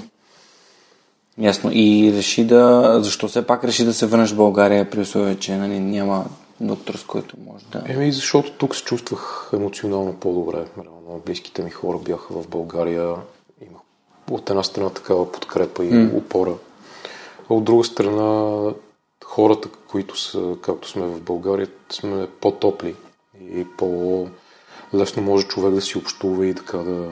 Ясно. 1.37 1.71
И 1.73 2.13
реши 2.15 2.45
да... 2.45 2.99
Защо 3.03 3.27
все 3.27 3.47
пак 3.47 3.63
реши 3.63 3.85
да 3.85 3.93
се 3.93 4.05
върнеш 4.05 4.31
в 4.31 4.35
България 4.35 4.89
при 4.89 4.99
условие, 4.99 5.39
че 5.39 5.55
нали, 5.55 5.79
няма 5.79 6.25
доктор, 6.61 6.95
с 6.95 7.03
който 7.03 7.35
може 7.45 7.65
да... 7.65 7.83
Еми, 7.87 8.11
защото 8.11 8.51
тук 8.51 8.75
се 8.75 8.83
чувствах 8.83 9.49
емоционално 9.53 10.13
по-добре. 10.13 10.65
Реално, 10.77 10.96
близките 11.25 11.63
ми 11.63 11.69
хора 11.69 11.97
бяха 11.97 12.33
в 12.33 12.47
България. 12.47 13.15
Имах 13.61 13.81
от 14.31 14.49
една 14.49 14.63
страна 14.63 14.89
такава 14.89 15.31
подкрепа 15.31 15.85
и 15.85 15.91
mm. 15.91 16.17
опора. 16.17 16.53
А 17.49 17.53
от 17.53 17.63
друга 17.63 17.83
страна 17.83 18.71
хората, 19.25 19.69
които 19.87 20.19
са, 20.19 20.55
както 20.61 20.89
сме 20.89 21.05
в 21.05 21.21
България, 21.21 21.67
сме 21.89 22.27
по-топли 22.41 22.95
и 23.41 23.65
по-лесно 23.77 25.23
може 25.23 25.47
човек 25.47 25.73
да 25.73 25.81
си 25.81 25.97
общува 25.97 26.47
и 26.47 26.55
така 26.55 26.77
да, 26.77 27.09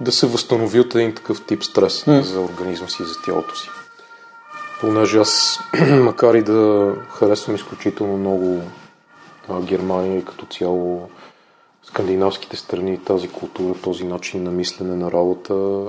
да 0.00 0.12
се 0.12 0.26
възстанови 0.26 0.80
от 0.80 0.94
един 0.94 1.14
такъв 1.14 1.46
тип 1.46 1.64
стрес 1.64 2.04
mm. 2.04 2.20
за 2.20 2.40
организма 2.40 2.88
си 2.88 3.02
и 3.02 3.06
за 3.06 3.14
тялото 3.24 3.56
си. 3.56 3.68
Понеже 4.80 5.18
аз, 5.18 5.60
макар 5.90 6.34
и 6.34 6.42
да 6.42 6.92
харесвам 7.10 7.56
изключително 7.56 8.16
много 8.16 8.62
а, 9.48 9.60
Германия 9.60 10.18
и 10.18 10.24
като 10.24 10.46
цяло 10.46 11.10
скандинавските 11.94 12.56
страни, 12.56 13.04
тази 13.04 13.28
култура, 13.28 13.74
този 13.82 14.04
начин 14.04 14.42
на 14.42 14.50
мислене, 14.50 14.96
на 14.96 15.12
работа, 15.12 15.86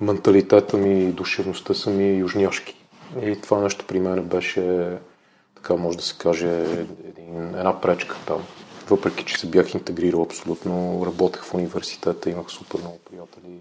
менталитета 0.00 0.76
ми 0.76 1.02
и 1.02 1.12
душевността 1.12 1.74
са 1.74 1.90
ми 1.90 2.18
южняшки. 2.18 2.76
И 3.22 3.40
това 3.40 3.60
нещо 3.60 3.84
при 3.88 4.00
мен 4.00 4.24
беше, 4.24 4.88
така 5.54 5.74
може 5.76 5.96
да 5.96 6.02
се 6.02 6.18
каже, 6.18 6.48
един, 7.08 7.54
една 7.54 7.80
пречка 7.80 8.16
там. 8.26 8.42
Въпреки, 8.88 9.24
че 9.24 9.38
се 9.38 9.46
бях 9.46 9.74
интегрирал 9.74 10.22
абсолютно, 10.22 11.02
работех 11.06 11.42
в 11.44 11.54
университета, 11.54 12.30
имах 12.30 12.48
супер 12.48 12.78
много 12.78 12.98
приятели. 13.10 13.58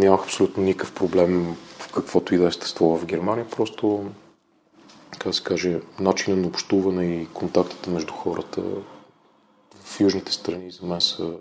Нямах 0.00 0.22
абсолютно 0.24 0.62
никакъв 0.62 0.94
проблем 0.94 1.56
в 1.78 1.92
каквото 1.92 2.34
и 2.34 2.38
да 2.38 2.44
е 2.44 2.48
естество 2.48 2.98
в 2.98 3.06
Германия. 3.06 3.46
Просто, 3.56 4.04
така 5.12 5.28
да 5.28 5.34
се 5.34 5.42
каже, 5.42 5.80
начинът 6.00 6.40
на 6.40 6.46
общуване 6.46 7.04
и 7.04 7.26
контактите 7.26 7.90
между 7.90 8.12
хората 8.12 8.62
в 9.88 10.00
южните 10.00 10.32
страни 10.32 10.70
за 10.70 10.86
мен 10.86 11.00
са, 11.00 11.32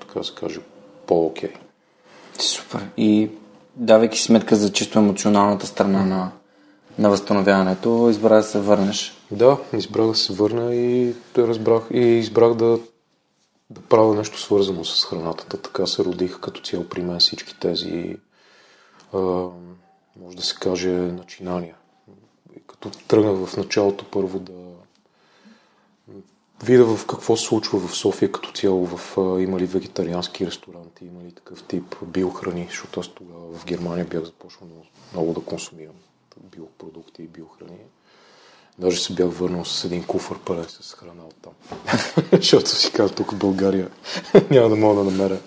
така 0.00 0.18
да 0.18 0.24
се 0.24 0.34
каже, 0.34 0.60
по-окей. 1.06 1.52
Супер. 2.38 2.88
И 2.96 3.30
давайки 3.76 4.18
сметка 4.18 4.56
за 4.56 4.72
чисто 4.72 4.98
емоционалната 4.98 5.66
страна 5.66 6.04
на, 6.04 6.32
на 6.98 7.10
възстановяването, 7.10 8.08
избра 8.10 8.36
да 8.36 8.42
се 8.42 8.60
върнеш. 8.60 9.16
Да, 9.30 9.58
избрах 9.72 10.06
да 10.06 10.14
се 10.14 10.32
върна 10.32 10.74
и 10.74 11.14
да 11.34 11.48
разбрах 11.48 11.82
и 11.90 11.98
избрах 11.98 12.54
да, 12.54 12.78
да 13.70 13.80
правя 13.80 14.14
нещо 14.14 14.40
свързано 14.40 14.84
с 14.84 15.04
храната. 15.04 15.58
Така 15.58 15.86
се 15.86 16.04
родиха 16.04 16.40
като 16.40 16.60
цяло 16.60 16.84
при 16.84 17.02
мен 17.02 17.18
всички 17.18 17.58
тези, 17.60 18.16
а, 19.12 19.18
може 20.22 20.36
да 20.36 20.42
се 20.42 20.54
каже, 20.54 20.90
начинания. 20.90 21.74
Като 22.66 22.90
тръгнах 23.08 23.46
в 23.46 23.56
началото 23.56 24.04
първо 24.10 24.38
да 24.38 24.63
видя 26.64 26.84
в 26.84 27.06
какво 27.06 27.36
се 27.36 27.46
случва 27.46 27.78
в 27.78 27.96
София 27.96 28.32
като 28.32 28.52
цяло, 28.52 28.86
в, 28.86 29.16
има 29.40 29.58
ли 29.60 29.66
вегетариански 29.66 30.46
ресторанти, 30.46 31.04
има 31.04 31.22
ли 31.24 31.32
такъв 31.32 31.62
тип 31.62 31.96
биохрани, 32.02 32.66
защото 32.70 33.00
аз 33.00 33.08
тогава 33.08 33.58
в 33.58 33.64
Германия 33.64 34.06
бях 34.10 34.24
започнал 34.24 34.68
много, 34.68 34.86
много 35.12 35.32
да 35.32 35.40
консумирам 35.40 35.94
биопродукти 36.56 37.22
и 37.22 37.26
биохрани. 37.26 37.78
Даже 38.78 39.00
се 39.00 39.12
бях 39.12 39.28
върнал 39.30 39.64
с 39.64 39.84
един 39.84 40.04
куфър 40.04 40.38
пълен 40.38 40.66
с 40.68 40.94
храна 40.94 41.22
от 41.24 41.34
там. 41.42 41.52
защото 42.32 42.70
си 42.70 42.92
казах, 42.92 43.16
тук 43.16 43.32
в 43.32 43.38
България 43.38 43.90
няма 44.50 44.68
да 44.68 44.76
мога 44.76 45.04
да 45.04 45.10
намеря 45.10 45.38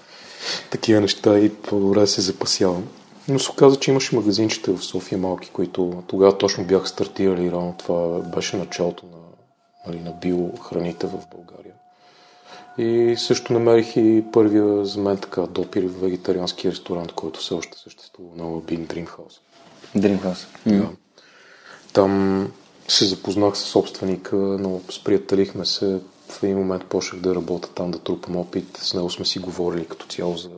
такива 0.71 1.01
неща 1.01 1.39
и 1.39 1.53
по-добре 1.53 2.07
се 2.07 2.21
запасявам. 2.21 2.87
Но 3.27 3.39
се 3.39 3.51
оказа, 3.51 3.79
че 3.79 3.91
имаше 3.91 4.15
магазинчета 4.15 4.73
в 4.73 4.83
София 4.83 5.17
малки, 5.17 5.49
които 5.53 6.03
тогава 6.07 6.37
точно 6.37 6.65
бяха 6.65 6.87
стартирали. 6.87 7.51
Рано 7.51 7.75
това 7.77 8.19
беше 8.19 8.57
началото 8.57 9.05
на 9.05 9.26
нали, 9.87 9.99
на 9.99 10.11
биохраните 10.11 11.07
в 11.07 11.17
България. 11.31 11.73
И 12.77 13.15
също 13.17 13.53
намерих 13.53 13.95
и 13.95 14.23
първия 14.31 14.85
за 14.85 14.99
мен 14.99 15.17
така 15.17 15.41
допир 15.41 15.83
в 15.83 16.01
вегетариански 16.01 16.71
ресторант, 16.71 17.11
който 17.11 17.39
все 17.39 17.53
още 17.53 17.77
съществува 17.77 18.35
на 18.35 18.43
Dreamhouse. 18.43 19.39
Dreamhouse. 19.95 20.45
Mm. 20.67 20.79
Да. 20.79 20.89
Там 21.93 22.51
се 22.87 23.05
запознах 23.05 23.57
с 23.57 23.61
собственика, 23.61 24.35
но 24.35 24.81
сприятелихме 24.91 25.65
се. 25.65 25.99
В 26.29 26.43
един 26.43 26.57
момент 26.57 26.85
почнах 26.85 27.21
да 27.21 27.35
работя 27.35 27.69
там, 27.69 27.91
да 27.91 27.99
трупам 27.99 28.35
опит. 28.35 28.77
С 28.77 28.93
него 28.93 29.09
сме 29.09 29.25
си 29.25 29.39
говорили 29.39 29.85
като 29.85 30.05
цяло 30.05 30.37
за, 30.37 30.49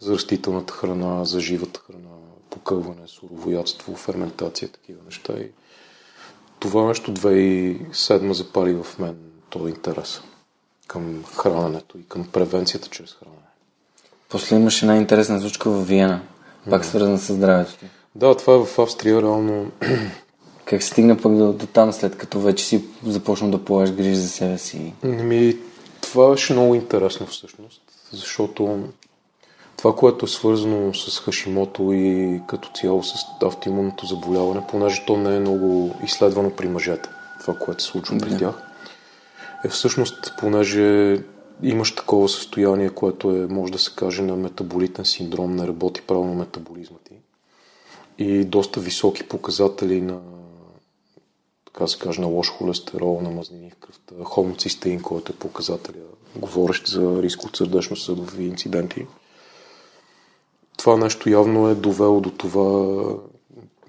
за 0.00 0.14
растителната 0.14 0.72
храна, 0.72 1.24
за 1.24 1.40
живата 1.40 1.80
храна, 1.80 2.16
покълване, 2.50 3.08
суровоядство, 3.08 3.94
ферментация, 3.94 4.68
такива 4.68 4.98
неща. 5.04 5.32
И 5.32 5.50
това 6.60 6.84
нещо 6.84 7.14
2007 7.14 8.32
запали 8.32 8.74
в 8.74 8.98
мен 8.98 9.16
този 9.50 9.70
интерес 9.70 10.20
към 10.86 11.24
храненето 11.36 11.98
и 11.98 12.08
към 12.08 12.24
превенцията 12.24 12.88
чрез 12.88 13.16
хранене. 13.20 13.38
После 14.28 14.56
имаше 14.56 14.84
една 14.84 14.96
интересна 14.96 15.40
случка 15.40 15.70
в 15.70 15.84
Виена, 15.84 16.20
пак 16.70 16.84
свързана 16.84 17.18
с 17.18 17.34
здравето 17.34 17.76
ти. 17.78 17.86
Да, 18.14 18.36
това 18.36 18.54
е 18.54 18.64
в 18.64 18.78
Австрия, 18.78 19.22
реално. 19.22 19.70
Как 20.64 20.82
се 20.82 20.88
стигна 20.88 21.16
пък 21.16 21.36
до, 21.36 21.52
до 21.52 21.66
там, 21.66 21.92
след 21.92 22.16
като 22.16 22.40
вече 22.40 22.64
си 22.64 22.84
започнал 23.06 23.50
да 23.50 23.64
полагаш 23.64 23.92
грижи 23.92 24.16
за 24.16 24.28
себе 24.28 24.58
си? 24.58 24.94
Ми, 25.02 25.56
това 26.00 26.30
беше 26.30 26.52
много 26.52 26.74
интересно 26.74 27.26
всъщност, 27.26 27.82
защото 28.12 28.88
това, 29.78 29.94
което 29.94 30.24
е 30.24 30.28
свързано 30.28 30.94
с 30.94 31.20
Хашимото 31.20 31.92
и 31.92 32.40
като 32.46 32.70
цяло 32.74 33.02
с 33.02 33.14
автоимунното 33.42 34.06
заболяване, 34.06 34.66
понеже 34.68 35.04
то 35.06 35.16
не 35.16 35.36
е 35.36 35.40
много 35.40 35.94
изследвано 36.04 36.50
при 36.50 36.68
мъжете, 36.68 37.08
това, 37.40 37.54
което 37.54 37.82
се 37.82 37.88
случва 37.88 38.18
при 38.18 38.38
тях, 38.38 38.62
е 39.64 39.68
всъщност, 39.68 40.34
понеже 40.38 41.18
имаш 41.62 41.94
такова 41.94 42.28
състояние, 42.28 42.90
което 42.90 43.30
е, 43.30 43.46
може 43.46 43.72
да 43.72 43.78
се 43.78 43.94
каже, 43.96 44.22
на 44.22 44.36
метаболитен 44.36 45.04
синдром, 45.04 45.56
не 45.56 45.66
работи 45.66 46.02
правилно 46.02 46.34
метаболизма 46.34 46.98
ти 47.04 47.14
и 48.18 48.44
доста 48.44 48.80
високи 48.80 49.28
показатели 49.28 50.00
на 50.00 50.20
така 51.64 51.86
се 51.86 51.98
каже, 51.98 52.20
на 52.20 52.26
лош 52.26 52.48
холестерол, 52.48 53.20
на 53.20 53.30
мазнини 53.30 53.70
в 53.70 53.74
кръвта, 53.74 54.24
хомоцистеин, 54.24 55.02
който 55.02 55.32
е 55.32 55.36
показателя, 55.36 56.04
говорещ 56.36 56.86
за 56.86 57.22
риск 57.22 57.44
от 57.44 57.56
сърдечно-съдови 57.56 58.44
инциденти. 58.44 59.06
Това 60.78 60.96
нещо 60.96 61.30
явно 61.30 61.68
е 61.68 61.74
довело 61.74 62.20
до 62.20 62.30
това 62.30 62.98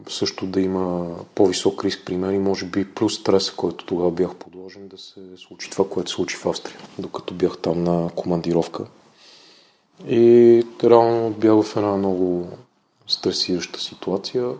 също 0.09 0.45
да 0.45 0.61
има 0.61 1.15
по-висок 1.35 1.85
риск 1.85 2.01
при 2.05 2.17
мен 2.17 2.35
и 2.35 2.39
може 2.39 2.65
би 2.65 2.93
плюс 2.93 3.15
стреса, 3.15 3.53
който 3.55 3.85
тогава 3.85 4.11
бях 4.11 4.35
подложен 4.35 4.87
да 4.87 4.97
се 4.97 5.21
случи 5.37 5.69
това, 5.69 5.89
което 5.89 6.09
се 6.09 6.15
случи 6.15 6.37
в 6.37 6.45
Австрия, 6.45 6.77
докато 6.99 7.33
бях 7.33 7.57
там 7.57 7.83
на 7.83 8.09
командировка. 8.15 8.85
И 10.07 10.63
реално 10.83 11.29
бях 11.29 11.61
в 11.61 11.77
една 11.77 11.97
много 11.97 12.47
стресираща 13.07 13.79
ситуация, 13.79 14.53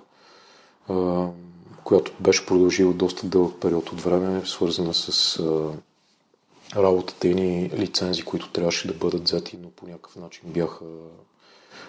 която 1.83 2.11
беше 2.19 2.45
продължила 2.45 2.93
доста 2.93 3.27
дълъг 3.27 3.55
период 3.61 3.89
от 3.89 4.01
време, 4.01 4.45
свързана 4.45 4.93
с 4.93 5.39
работата 6.75 7.27
и 7.27 7.69
лицензи, 7.69 8.21
които 8.21 8.49
трябваше 8.49 8.87
да 8.87 8.93
бъдат 8.93 9.23
взети, 9.23 9.57
но 9.61 9.69
по 9.69 9.85
някакъв 9.85 10.15
начин 10.15 10.41
бяха 10.45 10.85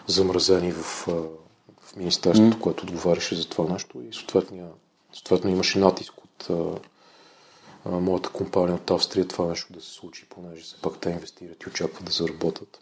замразени 0.06 0.72
в, 0.72 1.06
в 1.80 1.96
Министерството, 1.96 2.56
mm. 2.56 2.60
което 2.60 2.82
отговаряше 2.82 3.34
за 3.34 3.48
това 3.48 3.72
нещо 3.72 4.02
и 4.10 4.14
съответно 5.12 5.50
имаше 5.50 5.78
натиск 5.78 6.12
от 6.18 6.50
а, 6.50 7.90
моята 7.90 8.28
компания 8.28 8.74
от 8.74 8.90
Австрия 8.90 9.28
това 9.28 9.46
нещо 9.46 9.72
да 9.72 9.80
се 9.80 9.90
случи, 9.90 10.26
понеже 10.28 10.62
все 10.62 10.76
пак 10.82 10.98
те 10.98 11.10
инвестират 11.10 11.62
и 11.62 11.68
очакват 11.68 12.04
да 12.04 12.12
заработят. 12.12 12.80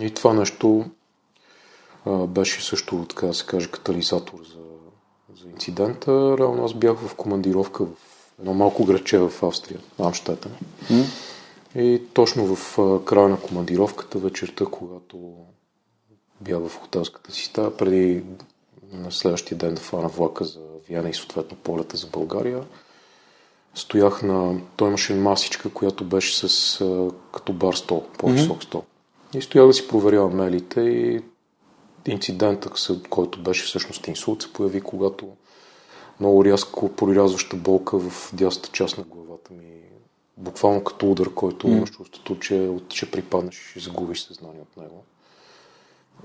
И 0.00 0.14
това 0.14 0.32
нещо 0.34 0.84
а, 2.04 2.26
беше 2.26 2.64
също, 2.64 3.06
така 3.08 3.26
да 3.26 3.34
се 3.34 3.46
каже, 3.46 3.70
катализатор 3.70 4.38
за, 4.38 4.62
за 5.42 5.48
инцидента. 5.48 6.38
Реално 6.38 6.64
аз 6.64 6.74
бях 6.74 6.96
в 6.98 7.14
командировка 7.14 7.84
в 7.84 8.16
едно 8.38 8.54
малко 8.54 8.84
градче 8.84 9.18
в 9.18 9.32
Австрия, 9.42 9.80
Амштетен. 9.98 10.52
Mm. 10.90 11.04
И 11.74 12.02
точно 12.12 12.56
в 12.56 12.78
края 13.04 13.28
на 13.28 13.40
командировката, 13.40 14.18
вечерта, 14.18 14.64
когато 14.64 15.34
бях 16.40 16.58
в 16.58 16.78
хотелската 16.78 17.32
си 17.32 17.44
стая, 17.44 17.76
преди 17.76 18.24
на 18.92 19.12
следващия 19.12 19.58
ден 19.58 19.74
да 19.74 19.80
фана 19.80 20.08
влака 20.08 20.44
за 20.44 20.60
Виена 20.88 21.08
и 21.08 21.14
съответно 21.14 21.56
полета 21.56 21.96
за 21.96 22.06
България, 22.06 22.64
стоях 23.74 24.22
на... 24.22 24.60
Той 24.76 24.88
имаше 24.88 25.14
масичка, 25.14 25.70
която 25.70 26.04
беше 26.04 26.48
с 26.48 26.78
като 27.32 27.52
бар 27.52 27.74
стол, 27.74 28.04
по-висок 28.18 28.58
mm-hmm. 28.58 28.64
стол. 28.64 28.82
И 29.34 29.42
стоях 29.42 29.66
да 29.66 29.72
си 29.72 29.88
проверявам 29.88 30.36
мелите 30.36 30.80
и 30.80 31.20
инцидентът, 32.06 32.88
който 33.10 33.42
беше 33.42 33.64
всъщност 33.64 34.06
инсулт, 34.06 34.42
се 34.42 34.52
появи, 34.52 34.80
когато 34.80 35.28
много 36.20 36.44
рязко 36.44 36.88
прорязваща 36.88 37.56
болка 37.56 37.98
в 37.98 38.30
дясната 38.34 38.70
част 38.72 38.98
на 38.98 39.04
главата 39.04 39.54
ми. 39.54 39.82
Буквално 40.36 40.84
като 40.84 41.10
удар, 41.10 41.34
който 41.34 41.66
mm. 41.66 41.76
имаш 41.76 41.90
чувството, 41.90 42.38
че 42.38 42.70
ще 42.88 43.10
припаднеш 43.10 43.76
и 43.76 43.80
загубиш 43.80 44.26
съзнание 44.26 44.60
от 44.60 44.76
него. 44.76 45.04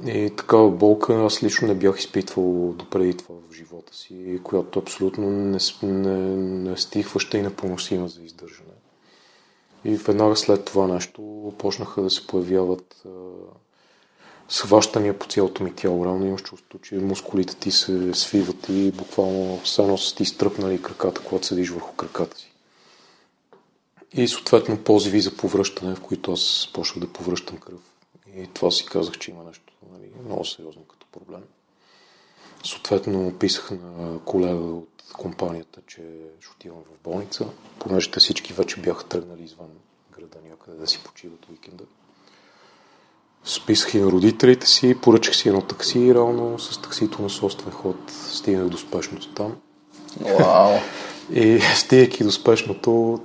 И 0.05 0.31
такава 0.38 0.71
болка 0.71 1.13
аз 1.13 1.43
лично 1.43 1.67
не 1.67 1.75
бях 1.75 2.00
изпитвал 2.00 2.74
допреди 2.74 3.17
това 3.17 3.36
в 3.50 3.53
живота 3.53 3.95
си, 3.95 4.39
която 4.43 4.79
абсолютно 4.79 5.29
не, 5.29 5.57
не, 5.83 6.17
не 6.69 6.77
стихваща 6.77 7.38
и 7.38 7.41
непоносима 7.41 8.07
за 8.07 8.24
издържане. 8.24 8.69
И 9.86 9.95
веднага 9.95 10.36
след 10.36 10.65
това 10.65 10.88
нещо 10.88 11.53
почнаха 11.57 12.01
да 12.01 12.10
се 12.10 12.27
появяват 12.27 13.04
а, 13.06 13.10
сващания 14.49 15.19
по 15.19 15.27
цялото 15.27 15.63
ми 15.63 15.75
тяло. 15.75 16.06
Реално 16.06 16.25
имаш 16.25 16.41
чувство, 16.41 16.80
че 16.80 16.95
мускулите 16.95 17.56
ти 17.56 17.71
се 17.71 18.13
свиват 18.13 18.69
и 18.69 18.91
буквално 18.91 19.60
все 19.63 19.82
едно 19.82 19.97
са 19.97 20.15
ти 20.15 20.25
стръпнали 20.25 20.82
краката, 20.82 21.21
когато 21.21 21.47
седиш 21.47 21.69
върху 21.69 21.95
краката 21.95 22.38
си. 22.38 22.51
И 24.13 24.27
съответно 24.27 24.77
позиви 24.77 25.21
за 25.21 25.38
повръщане, 25.38 25.95
в 25.95 26.01
които 26.01 26.32
аз 26.32 26.69
почнах 26.73 27.06
да 27.06 27.13
повръщам 27.13 27.58
кръв. 27.58 27.90
И 28.36 28.48
това 28.54 28.72
си 28.72 28.86
казах, 28.86 29.17
че 29.17 29.32
има 29.32 29.44
нещо 29.44 29.74
нали, 29.91 30.12
много 30.26 30.46
сериозно 30.46 30.84
като 30.84 31.08
проблем. 31.12 31.41
Съответно 32.63 33.34
писах 33.39 33.72
на 33.72 34.20
колега 34.26 34.56
от 34.56 35.04
компанията, 35.13 35.82
че 35.88 36.02
ще 36.39 36.52
отивам 36.52 36.78
в 36.78 37.04
болница, 37.04 37.48
понеже 37.80 38.12
те 38.12 38.20
всички 38.20 38.54
вече 38.54 38.82
бяха 38.82 39.04
тръгнали 39.04 39.44
извън 39.44 39.67
града 40.12 40.38
някъде 40.50 40.78
да 40.78 40.88
си 40.88 41.00
почиват 41.04 41.50
уикенда. 41.50 41.84
Списах 43.44 43.94
и 43.94 44.00
на 44.00 44.08
родителите 44.12 44.67
си, 44.67 45.02
поръчах 45.02 45.36
си 45.36 45.50
едно 45.50 45.62
такси 45.62 46.00
и 46.00 46.13
реално 46.13 46.60
с 46.60 46.82
таксито 46.82 47.22
на 47.22 47.30
собствен 47.30 47.74
ход 47.74 47.98
стигнах 48.10 48.70
до 48.70 48.78
спешното 48.78 49.34
там. 49.34 49.58
Вау! 50.39 50.80
и 51.34 51.60
стигайки 51.76 52.24
до 52.24 52.32
спешното, 52.32 53.20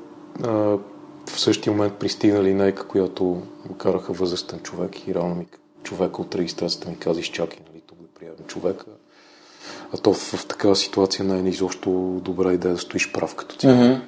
в 1.26 1.40
същия 1.40 1.72
момент 1.72 1.94
пристигна 1.94 2.44
линейка, 2.44 2.86
която 2.86 3.42
караха 3.78 4.12
възрастен 4.12 4.60
човек 4.60 5.08
и 5.08 5.14
реално 5.14 5.34
ми 5.34 5.46
човека 5.82 6.22
от 6.22 6.34
регистрацията 6.34 6.90
ми 6.90 6.98
каза, 6.98 7.20
изчакай, 7.20 7.58
нали, 7.70 7.82
тук 7.86 7.98
да 7.98 8.08
приемем 8.08 8.38
човека. 8.46 8.86
А 9.94 9.96
то 9.96 10.14
в, 10.14 10.36
в 10.36 10.46
такава 10.46 10.76
ситуация 10.76 11.24
не 11.24 11.48
е 11.48 11.50
изобщо 11.50 12.20
добра 12.24 12.52
идея 12.52 12.74
да 12.74 12.80
стоиш 12.80 13.12
прав 13.12 13.34
като 13.34 13.56
цяло. 13.56 13.74
Mm-hmm. 13.74 14.00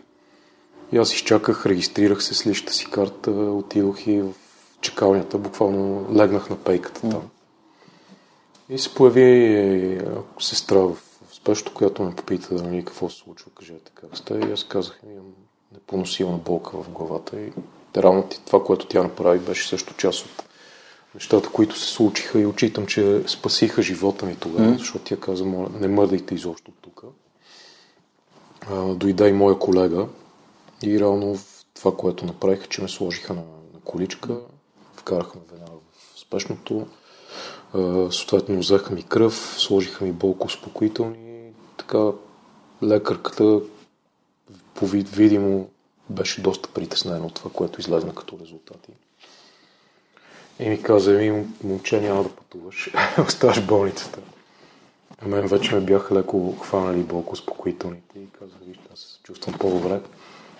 И 0.92 0.96
аз 0.96 1.14
изчаках, 1.14 1.66
регистрирах 1.66 2.22
се 2.22 2.34
с 2.34 2.46
личната 2.46 2.72
си 2.72 2.90
карта, 2.90 3.30
отидох 3.30 4.06
и 4.06 4.20
в 4.20 4.32
чекалнята, 4.80 5.38
буквално 5.38 6.06
легнах 6.14 6.50
на 6.50 6.56
пейката 6.56 7.00
там. 7.00 7.10
Mm-hmm. 7.10 8.74
И 8.74 8.78
се 8.78 8.94
появи 8.94 9.22
е, 9.22 10.04
сестра 10.40 10.78
в, 10.78 10.94
в 11.28 11.34
спешното, 11.34 11.74
която 11.74 12.02
ме 12.02 12.14
попита 12.14 12.54
нали, 12.54 12.84
какво 12.84 13.10
се 13.10 13.16
случва, 13.16 13.50
кажете 13.54 13.92
как 13.94 14.16
сте. 14.16 14.34
И 14.34 14.52
аз 14.52 14.64
казах, 14.64 15.00
имам 15.04 15.32
непоносима 15.72 16.38
болка 16.38 16.82
в 16.82 16.90
главата 16.90 17.40
и 17.40 17.52
реално 17.96 18.28
това, 18.46 18.64
което 18.64 18.86
тя 18.86 19.02
направи, 19.02 19.38
беше 19.38 19.68
също 19.68 19.94
част 19.94 20.24
от 20.24 20.44
нещата, 21.14 21.48
които 21.48 21.78
се 21.78 21.88
случиха 21.88 22.40
и 22.40 22.46
очитам, 22.46 22.86
че 22.86 23.22
спасиха 23.26 23.82
живота 23.82 24.26
ми 24.26 24.36
тогава, 24.36 24.68
mm. 24.68 24.78
защото 24.78 25.04
тя 25.04 25.16
каза, 25.16 25.44
не 25.80 25.88
мърдайте 25.88 26.34
изобщо 26.34 26.72
тук. 26.80 27.04
Дойде 28.94 29.28
и 29.28 29.32
моя 29.32 29.58
колега 29.58 30.06
и 30.82 30.98
реално 30.98 31.38
това, 31.74 31.96
което 31.96 32.26
направиха, 32.26 32.66
че 32.66 32.82
ме 32.82 32.88
сложиха 32.88 33.34
на, 33.34 33.40
на 33.74 33.80
количка, 33.84 34.38
вкараха 34.96 35.38
ме 35.38 35.44
веднага 35.50 35.72
в 36.14 36.20
спешното, 36.20 36.86
съответно 38.10 38.58
взеха 38.58 38.94
ми 38.94 39.02
кръв, 39.02 39.54
сложиха 39.58 40.04
ми 40.04 40.12
болко 40.12 40.46
успокоителни, 40.46 41.52
така 41.76 42.12
лекарката 42.82 43.60
видимо 44.86 45.68
беше 46.10 46.42
доста 46.42 46.68
притеснена 46.68 47.26
от 47.26 47.34
това, 47.34 47.50
което 47.50 47.80
излезна 47.80 48.14
като 48.14 48.38
резултати. 48.42 48.92
И 50.60 50.68
ми 50.68 50.82
каза, 50.82 51.12
ми, 51.12 51.46
момче, 51.64 52.00
няма 52.00 52.22
да 52.22 52.28
пътуваш, 52.28 52.90
оставаш 53.26 53.66
болницата. 53.66 54.20
А 55.22 55.28
мен 55.28 55.46
вече 55.46 55.74
ме 55.74 55.80
бяха 55.80 56.14
леко 56.14 56.56
хванали 56.62 57.02
болко 57.02 57.32
успокоителните 57.32 58.18
и 58.18 58.30
казах, 58.38 58.58
вижте, 58.66 58.82
аз 58.92 58.98
се 58.98 59.22
чувствам 59.22 59.58
по-добре. 59.58 60.00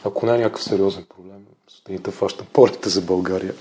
Ако 0.04 0.26
не 0.26 0.34
е 0.34 0.38
някакъв 0.38 0.62
сериозен 0.62 1.04
проблем, 1.04 1.46
сутринта 1.68 2.10
фащам 2.10 2.46
полета 2.52 2.88
за 2.88 3.00
България. 3.00 3.54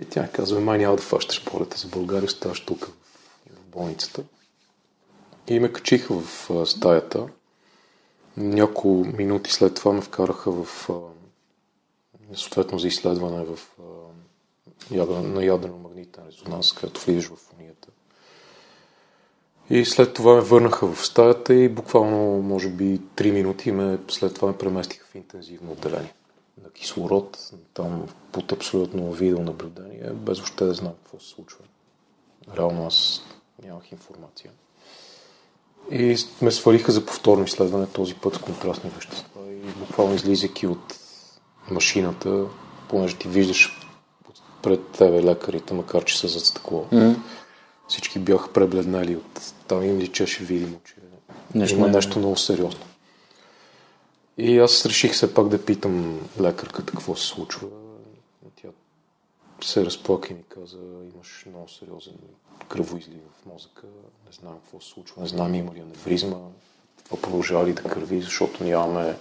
И 0.00 0.04
тя 0.04 0.28
казва, 0.28 0.60
май 0.60 0.78
няма 0.78 0.96
да 0.96 1.02
фащаш 1.02 1.44
полета 1.44 1.78
за 1.78 1.88
България, 1.88 2.26
оставаш 2.26 2.60
тук 2.60 2.86
в 3.50 3.66
болницата. 3.66 4.22
И 5.48 5.60
ме 5.60 5.72
качиха 5.72 6.14
в 6.14 6.66
стаята. 6.66 7.26
Няколко 8.36 8.88
минути 8.88 9.52
след 9.52 9.74
това 9.74 9.92
ме 9.92 10.00
вкараха 10.00 10.50
в 10.50 10.88
съответно 12.34 12.78
за 12.78 12.88
изследване 12.88 13.44
в 13.44 13.58
на 14.90 15.44
ядрено-магнитен 15.44 16.26
резонанс, 16.26 16.72
където 16.72 17.00
влизаш 17.00 17.26
в 17.26 17.52
унията. 17.58 17.88
И 19.70 19.84
след 19.84 20.14
това 20.14 20.34
ме 20.34 20.40
върнаха 20.40 20.92
в 20.92 21.06
стаята 21.06 21.54
и 21.54 21.68
буквално, 21.68 22.42
може 22.42 22.68
би, 22.68 23.00
3 23.00 23.30
минути 23.30 23.72
ме, 23.72 23.98
след 24.08 24.34
това 24.34 24.48
ме 24.48 24.58
преместиха 24.58 25.06
в 25.06 25.14
интензивно 25.14 25.72
отделение 25.72 26.14
на 26.62 26.70
кислород, 26.70 27.52
там 27.74 28.08
под 28.32 28.52
абсолютно 28.52 29.12
видеонаблюдение, 29.12 30.10
без 30.10 30.40
още 30.40 30.64
да 30.64 30.74
знам 30.74 30.92
какво 30.92 31.20
се 31.20 31.28
случва. 31.28 31.64
Реално 32.56 32.86
аз 32.86 33.22
нямах 33.64 33.92
информация. 33.92 34.50
И 35.90 36.16
ме 36.42 36.50
свалиха 36.50 36.92
за 36.92 37.06
повторно 37.06 37.44
изследване 37.44 37.86
този 37.86 38.14
път 38.14 38.34
с 38.34 38.38
контрастни 38.38 38.90
вещества 38.90 39.40
и 39.50 39.78
буквално 39.78 40.14
излизайки 40.14 40.66
от 40.66 40.98
машината, 41.70 42.44
понеже 42.88 43.16
ти 43.16 43.28
виждаш 43.28 43.86
пред 44.62 44.86
тебе 44.86 45.22
лекарите, 45.22 45.74
макар 45.74 46.04
че 46.04 46.18
са 46.18 46.28
зад 46.28 46.44
стъкло. 46.44 46.86
М. 46.92 47.16
Всички 47.88 48.18
бяха 48.18 48.52
пребледнали 48.52 49.16
от 49.16 49.52
там 49.68 49.82
им 49.82 49.98
личеше 49.98 50.44
видимо, 50.44 50.76
че 50.84 50.94
Нещо 51.54 51.76
има 51.76 51.86
не 51.86 51.92
е. 51.92 51.94
нещо 51.96 52.18
много 52.18 52.36
сериозно. 52.36 52.80
И 54.38 54.58
аз 54.58 54.86
реших 54.86 55.12
все 55.12 55.34
пак 55.34 55.48
да 55.48 55.64
питам 55.64 56.20
лекарката 56.40 56.92
какво 56.92 57.16
се 57.16 57.26
случва. 57.26 57.68
Се 59.64 59.84
разплака 59.84 60.28
и 60.32 60.36
ми 60.36 60.42
каза, 60.48 60.78
имаш 61.14 61.44
много 61.48 61.68
сериозен 61.68 62.14
кръвоизлив 62.68 63.20
в 63.42 63.46
мозъка, 63.46 63.86
не 64.26 64.32
знам 64.32 64.54
какво 64.54 64.80
се 64.80 64.88
случва, 64.88 65.22
не 65.22 65.28
знам 65.28 65.54
има 65.54 65.74
ли 65.74 65.80
аневризма, 65.80 66.36
това 67.04 67.22
продължава 67.22 67.66
ли 67.66 67.72
да 67.72 67.82
кърви, 67.82 68.22
защото 68.22 68.64
нямаме 68.64 69.16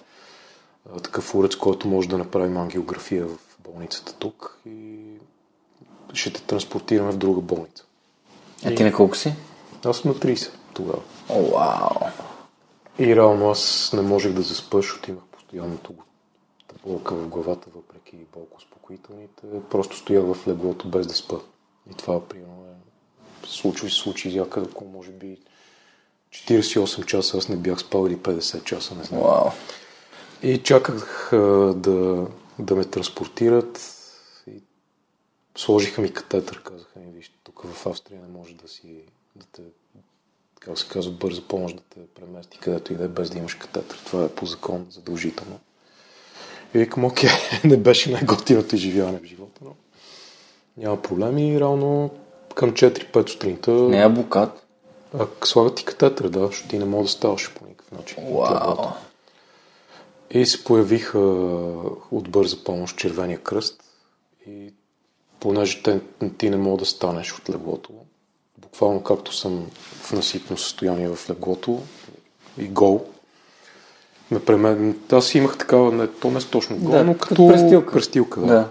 такъв 1.03 1.35
уред, 1.35 1.57
който 1.57 1.87
може 1.87 2.09
да 2.09 2.17
направим 2.17 2.57
ангиография 2.57 3.27
в 3.27 3.37
болницата 3.59 4.13
тук 4.13 4.59
и 4.65 4.97
ще 6.13 6.33
те 6.33 6.41
транспортираме 6.43 7.11
в 7.11 7.17
друга 7.17 7.41
болница. 7.41 7.85
А 8.65 8.75
ти 8.75 8.83
на 8.83 8.93
колко 8.93 9.15
си? 9.17 9.33
Аз 9.85 9.97
съм 9.97 10.11
на 10.11 10.17
30 10.17 10.51
тогава. 10.73 11.01
О, 11.29 11.43
вау. 11.43 12.09
И 12.99 13.15
реално 13.15 13.49
аз 13.49 13.91
не 13.93 14.01
можех 14.01 14.33
да 14.33 14.41
заспа, 14.41 14.77
защото 14.77 15.11
имах 15.11 15.23
постоянното 15.23 15.93
го- 15.93 16.03
болка 16.83 17.15
в 17.15 17.27
главата, 17.27 17.67
въпреки 17.75 18.17
болко 18.33 18.57
успокоителните. 18.57 19.43
Просто 19.69 19.97
стоях 19.97 20.23
в 20.23 20.47
леглото 20.47 20.87
без 20.87 21.07
да 21.07 21.13
спа. 21.13 21.35
И 21.91 21.93
това, 21.93 22.27
примерно, 22.27 22.65
е... 22.65 23.47
случи 23.47 23.89
се 23.89 23.95
случи 23.95 24.39
някъде 24.39 24.69
около, 24.69 24.91
може 24.91 25.11
би, 25.11 25.37
48 26.31 27.05
часа. 27.05 27.37
Аз 27.37 27.49
не 27.49 27.55
бях 27.55 27.79
спал 27.79 28.07
или 28.07 28.17
50 28.17 28.63
часа, 28.63 28.95
не 28.95 29.03
знам. 29.03 29.21
Вау. 29.21 29.51
И 30.43 30.57
чаках 30.57 31.33
а, 31.33 31.37
да, 31.73 32.27
да 32.59 32.75
ме 32.75 32.85
транспортират. 32.85 33.97
И 34.47 34.63
сложиха 35.57 36.01
ми 36.01 36.13
катетър. 36.13 36.63
Казаха 36.63 36.99
ми, 36.99 37.11
виж, 37.11 37.31
тук 37.43 37.63
в 37.63 37.87
Австрия 37.87 38.21
не 38.21 38.27
може 38.27 38.55
да 38.55 38.67
си, 38.67 39.03
да 39.35 39.45
те, 39.51 39.61
как 40.59 40.79
се 40.79 40.87
казва, 40.87 41.11
бърза 41.11 41.41
помощ 41.41 41.75
да 41.75 41.81
те 41.81 41.99
премести 42.07 42.59
където 42.59 42.93
и 42.93 42.95
да 42.95 43.03
е, 43.03 43.07
без 43.07 43.29
да 43.29 43.37
имаш 43.37 43.55
катетър. 43.55 44.03
Това 44.05 44.23
е 44.23 44.29
по 44.29 44.45
закон 44.45 44.87
задължително. 44.89 45.59
И 46.73 46.77
викам, 46.79 47.05
окей, 47.05 47.29
не 47.63 47.77
беше 47.77 48.11
най-готиното 48.11 48.75
изживяване 48.75 49.19
в 49.19 49.25
живота, 49.25 49.61
но 49.65 49.71
няма 50.77 51.01
проблеми. 51.01 51.53
И 51.53 51.59
реално 51.59 52.09
към 52.55 52.71
4-5 52.71 53.29
сутринта 53.29 53.71
Не 53.71 54.01
е 54.01 54.05
абокат. 54.05 54.67
а, 55.19 55.27
слагат 55.43 55.75
ти 55.75 55.85
катетър, 55.85 56.29
да, 56.29 56.47
защото 56.47 56.69
ти 56.69 56.79
не 56.79 56.85
мога 56.85 57.03
да 57.03 57.09
ставаш 57.09 57.53
по 57.53 57.65
никакъв 57.65 57.91
начин. 57.91 58.23
Вау. 58.23 58.55
леглото. 58.55 58.91
И 60.31 60.45
се 60.45 60.63
появиха 60.63 61.19
от 62.11 62.29
бърза 62.29 62.63
помощ 62.63 62.97
Червения 62.97 63.37
кръст 63.39 63.83
и 64.47 64.73
понеже 65.39 65.83
те, 65.83 66.01
ти 66.37 66.49
не 66.49 66.57
мога 66.57 66.77
да 66.77 66.85
станеш 66.85 67.33
от 67.33 67.49
леглото, 67.49 67.89
буквално 68.57 69.03
както 69.03 69.33
съм 69.33 69.71
в 70.03 70.11
насипно 70.11 70.57
състояние 70.57 71.09
в 71.09 71.29
леглото 71.29 71.81
и 72.57 72.67
гол, 72.67 73.05
ме 74.31 74.39
премен... 74.39 74.99
Аз 75.11 75.35
имах 75.35 75.57
такава, 75.57 75.91
не, 75.91 76.07
то 76.07 76.31
не 76.31 76.37
е 76.37 76.41
точно 76.41 76.77
гол, 76.77 76.91
Да, 76.91 77.03
но 77.03 77.13
като 77.13 77.27
като 77.27 77.47
престилка. 77.47 77.93
престилка 77.93 78.39
да. 78.39 78.47
Да. 78.47 78.69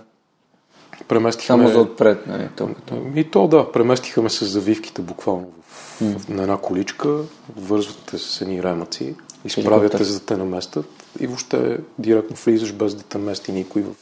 Преместиха 1.09 1.47
Само 1.47 1.69
за 1.69 1.81
отпред, 1.81 2.27
нали? 2.27 2.49
Толкова. 2.57 3.21
И 3.21 3.31
то 3.31 3.49
да, 3.49 3.73
преместиха 3.73 4.23
ме 4.23 4.31
с 4.31 4.45
завивките 4.45 5.03
буквално 5.03 5.53
в, 5.69 6.01
в, 6.19 6.29
на 6.29 6.43
една 6.43 6.57
количка, 6.57 7.19
вързват 7.57 7.99
те 8.11 8.19
с 8.19 8.41
едни 8.41 8.63
ремъци, 8.63 9.15
изправят 9.45 9.67
те 9.67 9.99
Хеликоптер. 9.99 10.05
за 10.05 10.21
да 10.21 10.27
те 10.27 10.37
наместят 10.37 10.87
и 11.21 11.27
въобще 11.27 11.79
директно 11.99 12.37
влизаш 12.37 12.73
без 12.73 12.95
да 12.95 13.03
те 13.03 13.19
мести 13.19 13.53
никой 13.53 13.83
в, 13.83 13.95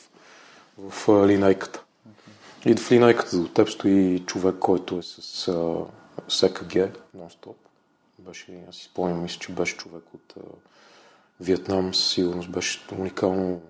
в 0.90 1.08
а, 1.08 1.26
линейката. 1.26 1.82
И 2.66 2.74
в 2.74 2.90
линейката 2.92 3.36
до 3.38 3.48
теб 3.48 3.68
стои 3.70 4.22
човек, 4.26 4.54
който 4.60 4.98
е 4.98 5.02
с 5.02 5.48
а, 5.48 5.74
с 6.28 6.42
ЕКГ 6.42 6.72
нон-стоп. 7.18 7.54
Беше, 8.18 8.46
аз 8.68 8.76
си 8.76 8.84
спомням, 8.84 9.22
мисля, 9.22 9.38
че 9.40 9.52
беше 9.52 9.76
човек 9.76 10.02
от 10.14 10.34
Виетнам, 11.40 11.94
със 11.94 12.10
сигурност 12.10 12.50
беше 12.50 12.80
уникално 12.98 13.60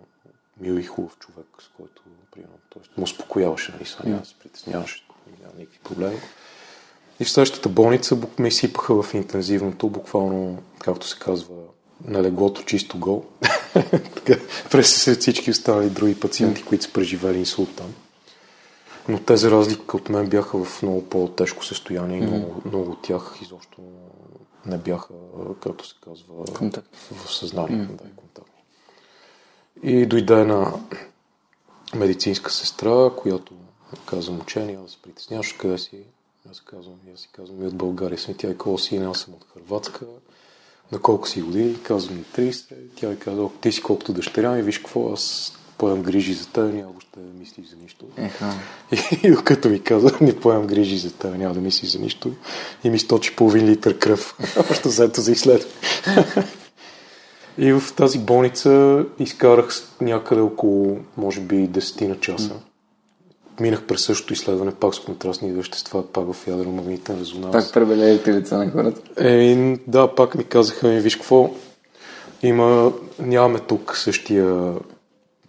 мил 0.61 0.79
и 0.79 0.83
хубав 0.83 1.19
човек, 1.19 1.47
с 1.61 1.71
който, 1.77 2.03
примерно, 2.31 2.55
т.е. 2.75 3.01
му 3.01 3.05
успокояваше, 3.05 3.73
сега 3.85 4.09
няма 4.09 4.21
да 4.21 4.27
се 4.27 4.35
притесняваше, 4.35 5.05
няма 5.43 5.53
никакви 5.59 5.79
проблеми. 5.85 6.17
И 7.21 7.25
в 7.25 7.31
следващата 7.31 7.69
болница 7.69 8.19
ме 8.39 8.49
изсипаха 8.49 9.03
в 9.03 9.15
интензивното, 9.15 9.89
буквално, 9.89 10.63
както 10.79 11.07
се 11.07 11.19
казва, 11.19 11.55
на 12.05 12.23
леглото 12.23 12.63
чисто 12.63 12.99
гол. 12.99 13.25
Така, 14.15 14.35
през 14.71 15.03
след 15.03 15.21
всички 15.21 15.51
останали 15.51 15.91
други 15.91 16.21
пациенти, 16.21 16.63
които 16.63 16.85
са 16.85 16.93
преживели 16.93 17.39
инсулт 17.39 17.77
там. 17.77 17.95
Но 19.09 19.19
те, 19.19 19.37
за 19.37 19.51
разлика 19.51 19.97
от 19.97 20.09
мен, 20.09 20.29
бяха 20.29 20.65
в 20.65 20.83
много 20.83 21.09
по-тежко 21.09 21.65
състояние 21.65 22.19
и 22.19 22.21
много, 22.21 22.63
много 22.65 22.91
от 22.91 23.03
тях 23.03 23.39
изобщо 23.43 23.81
не 24.69 24.79
бяха, 24.79 25.15
както 25.61 25.89
се 25.89 25.95
казва, 26.05 26.45
Контакт. 26.55 26.97
в 26.97 27.33
съзнание. 27.35 27.77
Да, 27.77 27.93
и 27.93 28.17
контактни. 28.17 28.63
И 29.83 30.07
дойде 30.07 30.41
една 30.41 30.73
медицинска 31.95 32.51
сестра, 32.51 33.11
която 33.17 33.55
каза 34.07 34.33
учение, 34.33 34.77
да 34.77 34.89
се 34.89 35.03
притесняваш, 35.03 35.53
къде 35.53 35.79
си? 35.79 36.03
Аз 36.51 36.61
казвам, 36.61 36.95
аз 37.15 37.21
си 37.21 37.29
казвам, 37.33 37.63
и 37.63 37.67
от 37.67 37.77
България 37.77 38.19
съм. 38.19 38.35
Тя 38.35 38.49
е 38.51 38.55
кого 38.55 38.79
си, 38.79 38.97
аз 38.97 39.19
съм 39.19 39.35
от 39.35 39.47
Хрватска. 39.55 40.07
На 40.93 41.01
колко 41.01 41.29
си 41.29 41.43
години? 41.43 41.83
Казвам 41.83 42.17
ми 42.17 42.25
30. 42.25 42.75
Тя 42.97 43.09
ми 43.09 43.19
каза, 43.19 43.43
«О, 43.43 43.51
ти 43.61 43.73
си 43.73 43.83
колкото 43.83 44.13
дъщеря 44.13 44.51
ми, 44.51 44.63
виж 44.63 44.79
какво, 44.79 45.13
аз 45.13 45.53
поемам 45.79 46.03
грижи 46.03 46.35
за 46.35 46.47
теб, 46.47 46.75
няма 46.75 46.89
въобще 46.89 47.21
да 47.21 47.39
мислиш 47.41 47.67
за 47.67 47.77
нищо. 47.83 48.05
Еха. 48.17 48.53
И 49.23 49.31
докато 49.31 49.69
ми 49.69 49.81
каза, 49.81 50.11
не 50.21 50.37
поемам 50.37 50.67
грижи 50.67 50.99
за 50.99 51.13
теб, 51.13 51.37
няма 51.37 51.55
да 51.55 51.61
мислиш 51.61 51.91
за 51.91 51.99
нищо. 51.99 52.33
И 52.85 52.91
ми 52.91 52.99
сточи 52.99 53.37
половин 53.37 53.67
литър 53.67 53.99
кръв. 53.99 54.37
Общо 54.71 54.89
взето 54.89 55.21
за 55.21 55.33
изследване. 55.33 55.73
И 57.59 57.73
в 57.73 57.83
тази 57.97 58.19
болница 58.19 59.05
изкарах 59.19 59.69
някъде 60.01 60.41
около, 60.41 60.99
може 61.17 61.41
би, 61.41 61.69
10 61.69 62.09
на 62.09 62.21
часа. 62.21 62.53
Минах 63.61 63.87
през 63.87 64.01
същото 64.01 64.33
изследване, 64.33 64.75
пак 64.75 64.95
с 64.95 65.01
контрастни 65.01 65.53
вещества, 65.53 66.07
пак 66.13 66.33
в 66.33 66.47
ядромагнитен 66.47 67.19
резонанс. 67.21 67.53
Пак 67.53 67.73
пребелелите 67.73 68.35
лица 68.35 68.59
на 68.59 68.71
хората. 68.71 69.01
Е, 69.17 69.77
да, 69.87 70.15
пак 70.15 70.35
ми 70.35 70.45
казаха 70.45 70.89
ми, 70.89 71.01
виж 71.01 71.17
какво, 71.17 71.51
има, 72.43 72.93
нямаме 73.19 73.59
тук 73.59 73.97
същия 73.97 74.75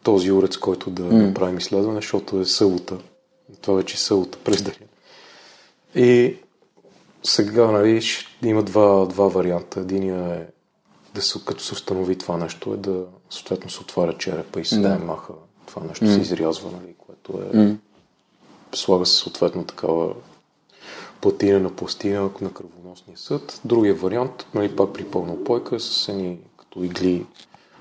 този 0.04 0.32
уред, 0.32 0.54
с 0.54 0.58
който 0.58 0.90
да 0.90 1.04
mm. 1.04 1.26
направим 1.26 1.58
изследване, 1.58 1.98
защото 1.98 2.40
е 2.40 2.46
събота. 2.46 2.98
Това 3.62 3.78
вече 3.78 3.96
е 3.96 4.00
събота 4.00 4.38
през 4.44 4.62
деня. 4.62 4.76
И 5.96 6.38
сега, 7.24 7.72
нали, 7.72 8.02
има 8.44 8.64
два, 8.64 9.06
два 9.06 9.28
варианта. 9.28 9.80
Единия 9.80 10.36
е 10.36 10.46
да 11.16 11.22
се, 11.22 11.40
като 11.46 11.64
се 11.64 11.74
установи 11.74 12.18
това 12.18 12.38
нещо, 12.38 12.74
е 12.74 12.78
да 12.78 13.06
съответно 13.30 13.70
се 13.70 13.80
отваря 13.80 14.18
черепа 14.18 14.62
и 14.62 14.66
се 14.66 14.80
Да. 14.80 15.00
маха 15.00 15.34
това 15.66 15.84
нещо, 15.84 16.14
се 16.14 16.20
изрязва, 16.20 16.72
нали, 16.72 16.94
което 16.98 17.42
е 17.54 17.78
слага 18.76 19.06
се 19.06 19.18
съответно 19.18 19.64
такава 19.64 20.14
платина 21.22 21.60
на 21.60 21.76
пластина 21.76 22.30
на 22.42 22.54
кръвоносния 22.54 23.18
съд. 23.18 23.62
Другия 23.66 23.96
вариант, 23.96 24.48
нали, 24.54 24.76
пак 24.76 24.94
при 24.94 25.04
пълна 25.04 25.34
опойка, 25.34 25.80
с 25.80 26.10
едни 26.10 26.38
като 26.58 26.84
игли 26.84 27.26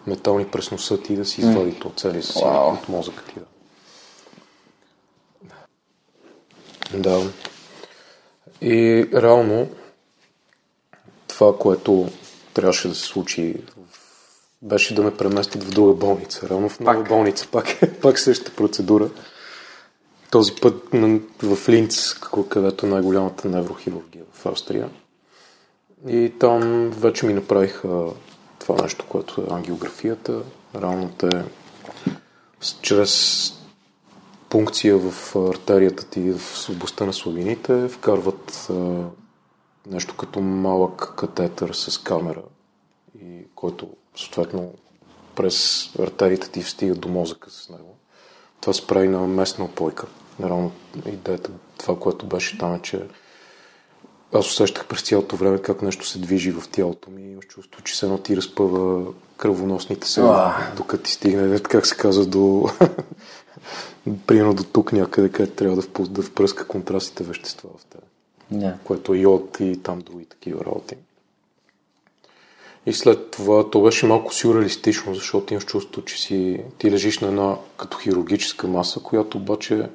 метални 0.08 0.46
през 0.46 0.70
носа 0.70 1.02
ти 1.02 1.16
да 1.16 1.24
си 1.24 1.40
извади 1.40 1.80
то 1.80 1.92
целия 1.96 2.22
си 2.22 2.38
Вау. 2.44 2.72
от 2.72 2.88
мозъка 2.88 3.24
ти. 3.24 3.34
Да. 6.94 6.98
да. 7.20 7.30
И 8.60 9.08
реално 9.14 9.68
това, 11.28 11.58
което 11.58 12.08
трябваше 12.54 12.88
да 12.88 12.94
се 12.94 13.02
случи 13.02 13.54
беше 14.62 14.94
да 14.94 15.02
ме 15.02 15.16
преместят 15.16 15.62
в 15.64 15.70
друга 15.70 15.92
болница. 15.92 16.48
Реално 16.48 16.68
в 16.68 16.80
нова 16.80 16.94
Пак. 16.98 17.08
болница. 17.08 17.48
Пак, 17.52 17.66
пак 18.02 18.18
същата 18.18 18.52
процедура. 18.56 19.10
Този 20.30 20.52
път 20.54 20.92
на- 20.92 21.20
в 21.42 21.68
Линц, 21.68 22.14
където 22.48 22.86
е 22.86 22.88
най-голямата 22.88 23.48
неврохирургия 23.48 24.24
в 24.32 24.46
Австрия. 24.46 24.90
И 26.08 26.32
там 26.40 26.90
вече 26.90 27.26
ми 27.26 27.32
направиха 27.34 28.06
това 28.68 28.82
нещо, 28.82 29.04
което 29.08 29.40
е 29.40 29.54
ангиографията. 29.54 30.42
Реално 30.74 31.10
те 31.18 31.44
чрез 32.82 33.52
пункция 34.48 34.98
в 34.98 35.36
артерията 35.36 36.04
ти 36.04 36.32
в 36.32 36.68
областта 36.70 37.06
на 37.06 37.12
слабините 37.12 37.88
вкарват 37.88 38.66
а, 38.70 39.04
нещо 39.86 40.16
като 40.16 40.40
малък 40.40 41.14
катетър 41.16 41.72
с 41.72 41.98
камера, 41.98 42.42
и 43.22 43.46
който 43.54 43.88
съответно 44.16 44.72
през 45.34 45.88
артериите 45.98 46.50
ти 46.50 46.62
стига 46.62 46.94
до 46.94 47.08
мозъка 47.08 47.50
с 47.50 47.68
него. 47.68 47.96
Това 48.60 48.72
се 48.72 48.86
прави 48.86 49.08
на 49.08 49.26
местна 49.26 49.64
опойка. 49.64 50.06
Реално 50.42 50.72
идеята, 51.06 51.50
това, 51.78 51.98
което 51.98 52.26
беше 52.26 52.58
там 52.58 52.74
е, 52.74 52.82
че 52.82 53.06
аз 54.32 54.50
усещах 54.50 54.86
през 54.86 55.02
цялото 55.02 55.36
време 55.36 55.58
как 55.58 55.82
нещо 55.82 56.06
се 56.06 56.18
движи 56.18 56.50
в 56.50 56.68
тялото 56.72 57.10
ми 57.10 57.32
имаш 57.32 57.46
чувство, 57.46 57.82
че 57.82 57.98
се 57.98 58.06
едно 58.06 58.18
ти 58.18 58.36
разпъва 58.36 59.12
кръвоносните 59.36 60.08
се, 60.08 60.22
докато 60.76 61.02
ти 61.02 61.12
стигне, 61.12 61.58
как 61.58 61.86
се 61.86 61.96
казва, 61.96 62.26
до 62.26 62.68
примерно 64.26 64.54
до 64.54 64.64
тук 64.64 64.92
някъде, 64.92 65.28
където 65.28 65.56
трябва 65.56 65.76
да, 65.76 65.82
впус, 65.82 66.08
да 66.08 66.22
впръска 66.22 66.66
контрастите 66.66 67.24
вещества 67.24 67.70
в 67.78 67.84
теб. 67.84 68.00
Yeah. 68.54 68.74
Което 68.84 69.14
е 69.14 69.18
йод 69.18 69.56
и 69.60 69.82
там 69.82 69.98
други 70.00 70.24
такива 70.24 70.64
работи. 70.64 70.96
И 72.86 72.92
след 72.92 73.30
това 73.30 73.70
то 73.70 73.82
беше 73.82 74.06
малко 74.06 74.34
сюрреалистично, 74.34 75.14
защото 75.14 75.54
имаш 75.54 75.64
чувство, 75.64 76.04
че 76.04 76.20
си, 76.20 76.60
ти 76.78 76.90
лежиш 76.90 77.18
на 77.18 77.28
една 77.28 77.56
като 77.76 77.98
хирургическа 77.98 78.66
маса, 78.66 79.00
която 79.00 79.38
обаче 79.38 79.88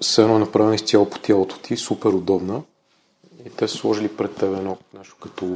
все 0.00 0.22
едно 0.22 0.36
е 0.36 0.38
направена 0.38 0.74
изцяло 0.74 1.10
по 1.10 1.18
тялото 1.18 1.58
ти, 1.58 1.76
супер 1.76 2.10
удобна. 2.10 2.62
И 3.46 3.50
те 3.50 3.68
са 3.68 3.76
сложили 3.76 4.16
пред 4.16 4.34
тебе 4.34 4.56
едно 4.56 4.78
нещо 4.98 5.16
като... 5.22 5.54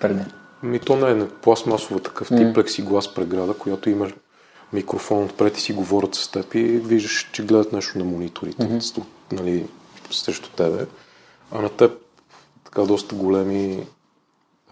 Преди. 0.00 0.20
Ми 0.62 0.80
то 0.80 0.96
не 0.96 1.22
е 1.22 1.28
пластмасова 1.28 2.00
такъв 2.00 2.28
тип 2.28 2.38
Мгм. 2.38 2.52
плексиглас 2.52 3.14
преграда, 3.14 3.54
която 3.54 3.90
има 3.90 4.10
микрофон 4.72 5.24
отпред 5.24 5.56
и 5.56 5.60
си 5.60 5.72
говорят 5.72 6.14
с 6.14 6.30
теб 6.30 6.54
и 6.54 6.62
виждаш, 6.62 7.30
че 7.32 7.44
гледат 7.44 7.72
нещо 7.72 7.98
на 7.98 8.04
мониторите, 8.04 8.62
mm-hmm. 8.62 9.04
нали, 9.32 9.66
срещу 10.10 10.50
тебе. 10.50 10.86
А 11.52 11.62
на 11.62 11.68
теб 11.68 11.92
така 12.64 12.82
доста 12.82 13.14
големи 13.14 13.86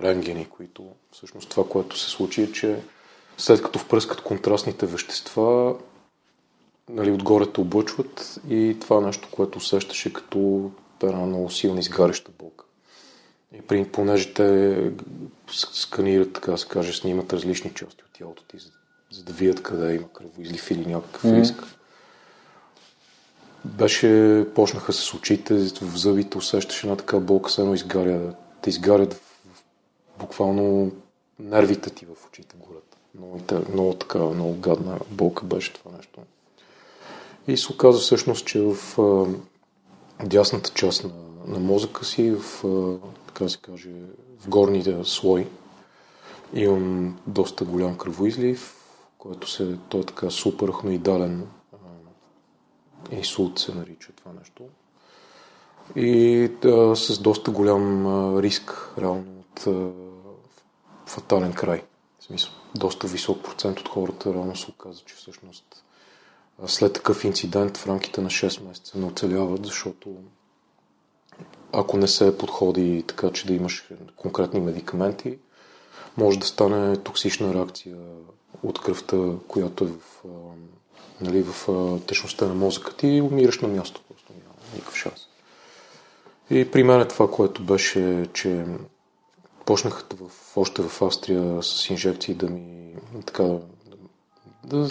рентгени, 0.02 0.46
които 0.50 0.84
всъщност 1.12 1.48
това, 1.48 1.68
което 1.68 1.98
се 1.98 2.10
случи 2.10 2.42
е, 2.42 2.52
че 2.52 2.80
след 3.38 3.62
като 3.62 3.78
впръскат 3.78 4.20
контрастните 4.20 4.86
вещества, 4.86 5.76
нали, 6.88 7.10
отгоре 7.10 7.46
те 7.46 7.60
облъчват 7.60 8.40
и 8.48 8.76
това 8.80 9.00
нещо, 9.00 9.28
което 9.30 9.58
усещаше 9.58 10.12
като 10.12 10.70
една 11.02 11.26
много 11.26 11.50
силна 11.50 11.80
изгаряща 11.80 12.30
болка. 12.38 12.64
И 13.54 13.62
при, 13.62 13.84
понеже 13.84 14.34
те 14.34 14.90
сканират, 15.52 16.32
така 16.32 16.50
да 16.50 16.58
се 16.58 16.68
каже, 16.68 16.92
снимат 16.92 17.32
различни 17.32 17.74
части 17.74 18.04
от 18.04 18.12
тялото 18.12 18.42
ти, 18.44 18.58
за, 18.58 18.70
за 19.10 19.22
да 19.22 19.32
видят 19.32 19.62
къде 19.62 19.94
има 19.94 20.08
кръвоизлив 20.12 20.70
или 20.70 20.86
някакъв 20.86 21.24
риск. 21.24 21.62
Беше, 23.64 24.46
почнаха 24.54 24.92
с 24.92 25.14
очите, 25.14 25.54
в 25.54 25.96
зъбите 25.96 26.38
усещаш 26.38 26.82
една 26.82 26.96
така 26.96 27.18
болка, 27.18 27.50
все 27.50 27.60
едно 27.60 27.74
изгаря, 27.74 28.34
те 28.62 28.70
изгарят 28.70 29.14
в, 29.14 29.20
в, 29.54 29.64
буквално 30.18 30.92
нервите 31.38 31.90
ти 31.90 32.06
в 32.06 32.26
очите 32.26 32.56
горят. 32.56 32.96
Много, 33.14 33.40
много 33.72 33.94
така, 33.94 34.18
много 34.18 34.54
гадна 34.54 34.98
болка 35.10 35.44
беше 35.44 35.72
това 35.72 35.96
нещо. 35.96 36.20
И 37.48 37.56
се 37.56 37.72
оказа 37.72 37.98
всъщност, 37.98 38.46
че 38.46 38.60
в 38.60 38.76
дясната 40.24 40.70
част 40.70 41.04
на, 41.04 41.10
на 41.46 41.58
мозъка 41.58 42.04
си, 42.04 42.30
в, 42.30 42.64
така 43.26 43.48
се 43.48 43.58
каже, 43.58 43.90
в 44.40 44.48
горния 44.48 45.04
слой, 45.04 45.48
имам 46.54 47.18
доста 47.26 47.64
голям 47.64 47.98
кръвоизлив, 47.98 48.76
който 49.18 49.50
се, 49.50 49.78
той 49.88 50.00
е 50.00 50.04
така 50.04 50.26
супер-хноидален 50.26 51.42
а, 51.72 51.76
инсулт 53.16 53.58
се 53.58 53.74
нарича 53.74 54.12
това 54.12 54.32
нещо. 54.32 54.62
И 55.96 56.48
да, 56.62 56.96
с 56.96 57.18
доста 57.18 57.50
голям 57.50 58.06
а, 58.06 58.42
риск, 58.42 58.94
реално, 58.98 59.24
от 59.40 59.66
а, 59.66 59.90
фатален 61.06 61.52
край. 61.52 61.82
В 62.18 62.24
смисъл, 62.24 62.52
доста 62.74 63.06
висок 63.06 63.42
процент 63.42 63.80
от 63.80 63.88
хората 63.88 64.34
реално 64.34 64.56
се 64.56 64.70
оказа, 64.70 65.02
че 65.06 65.14
всъщност 65.14 65.84
след 66.66 66.92
такъв 66.92 67.24
инцидент 67.24 67.76
в 67.76 67.86
рамките 67.86 68.20
на 68.20 68.30
6 68.30 68.68
месеца 68.68 68.98
не 68.98 69.06
оцеляват, 69.06 69.66
защото 69.66 70.16
ако 71.72 71.96
не 71.96 72.08
се 72.08 72.38
подходи 72.38 73.04
така, 73.06 73.30
че 73.30 73.46
да 73.46 73.54
имаш 73.54 73.88
конкретни 74.16 74.60
медикаменти, 74.60 75.38
може 76.16 76.38
да 76.38 76.46
стане 76.46 76.96
токсична 76.96 77.54
реакция 77.54 77.96
от 78.62 78.80
кръвта, 78.80 79.32
която 79.48 79.84
е 79.84 79.88
в, 79.88 80.24
нали, 81.20 81.42
в 81.42 81.68
течността 82.06 82.46
на 82.46 82.54
мозъка 82.54 82.96
ти 82.96 83.06
и 83.06 83.20
умираш 83.20 83.60
на 83.60 83.68
място. 83.68 84.00
Просто 84.08 84.32
няма 84.32 84.54
никакъв 84.74 84.96
шанс. 84.96 85.20
И 86.50 86.70
при 86.70 86.82
мен 86.82 87.00
е 87.00 87.08
това, 87.08 87.30
което 87.30 87.62
беше, 87.62 88.26
че 88.32 88.64
почнаха 89.64 90.04
в, 90.14 90.56
още 90.56 90.82
в 90.82 91.02
Австрия 91.02 91.62
с 91.62 91.90
инжекции 91.90 92.34
да 92.34 92.48
ми 92.48 92.94
така 93.26 93.42
да, 93.42 93.60
да 94.64 94.90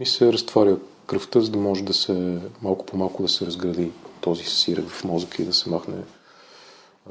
ми 0.00 0.06
се 0.06 0.32
разтваря 0.32 0.78
кръвта, 1.06 1.40
за 1.40 1.50
да 1.50 1.58
може 1.58 1.84
да 1.84 1.94
се 1.94 2.40
малко 2.62 2.86
по 2.86 2.96
малко 2.96 3.22
да 3.22 3.28
се 3.28 3.46
разгради 3.46 3.92
този 4.20 4.44
сирек 4.44 4.88
в 4.88 5.04
мозъка 5.04 5.42
и 5.42 5.46
да 5.46 5.52
се 5.52 5.70
махне 5.70 5.94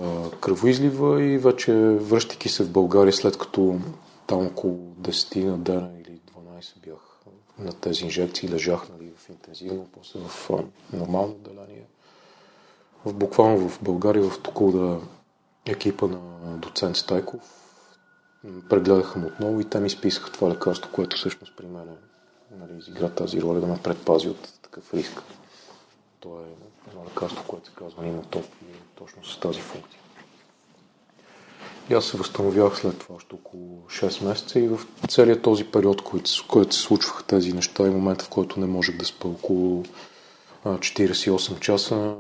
а, 0.01 0.29
кръвоизлива 0.29 1.23
и 1.23 1.37
вече 1.37 1.73
връщайки 1.73 2.49
се 2.49 2.63
в 2.63 2.69
България, 2.69 3.13
след 3.13 3.37
като 3.37 3.79
там 4.27 4.47
около 4.47 4.93
10 5.01 5.43
на 5.43 5.57
дена 5.57 5.89
или 5.99 6.19
12 6.59 6.79
бях 6.85 7.19
на 7.59 7.73
тези 7.73 8.03
инжекции, 8.03 8.49
лежах 8.49 8.89
нали, 8.89 9.11
в 9.17 9.29
интензивно, 9.29 9.87
после 9.91 10.19
в 10.19 10.49
а, 10.49 10.63
нормално 10.97 11.31
отделение. 11.31 11.85
В, 13.05 13.13
буквално 13.13 13.69
в 13.69 13.79
България, 13.81 14.23
в 14.23 14.41
Токолда 14.41 14.99
екипа 15.65 16.07
на 16.07 16.57
доцент 16.57 16.95
Стайков 16.95 17.41
прегледаха 18.69 19.19
му 19.19 19.27
отново 19.27 19.59
и 19.59 19.69
те 19.69 19.79
ми 19.79 19.87
изписаха 19.87 20.31
това 20.31 20.49
лекарство, 20.49 20.91
което 20.91 21.17
всъщност 21.17 21.53
при 21.57 21.67
мен 21.67 21.87
нали, 22.51 22.79
изигра 22.79 23.09
тази 23.09 23.41
роля 23.41 23.59
да 23.59 23.67
ме 23.67 23.81
предпази 23.83 24.29
от 24.29 24.59
такъв 24.61 24.93
риск. 24.93 25.21
То 26.19 26.39
е 26.39 26.45
едно 26.89 27.05
лекарство, 27.05 27.43
което 27.47 27.69
се 27.69 27.75
казва 27.75 28.03
Нимотоп 28.03 28.45
и 28.45 28.71
е 28.71 28.79
точно 28.95 29.25
с 29.25 29.39
тази 29.39 29.59
функция. 29.59 29.99
И 31.89 31.93
аз 31.93 32.05
се 32.05 32.17
възстановявах 32.17 32.79
след 32.79 32.99
това 32.99 33.15
още 33.15 33.35
около 33.35 33.81
6 33.87 34.25
месеца 34.25 34.59
и 34.59 34.67
в 34.67 34.79
целият 35.07 35.41
този 35.41 35.63
период, 35.63 36.01
който, 36.01 36.31
който 36.47 36.75
се 36.75 36.81
случваха 36.81 37.23
тези 37.23 37.53
неща 37.53 37.87
и 37.87 37.89
момента, 37.89 38.25
в 38.25 38.29
който 38.29 38.59
не 38.59 38.65
можех 38.65 38.97
да 38.97 39.05
спа 39.05 39.27
около 39.27 39.83
а, 40.65 40.77
48 40.77 41.59
часа, 41.59 42.15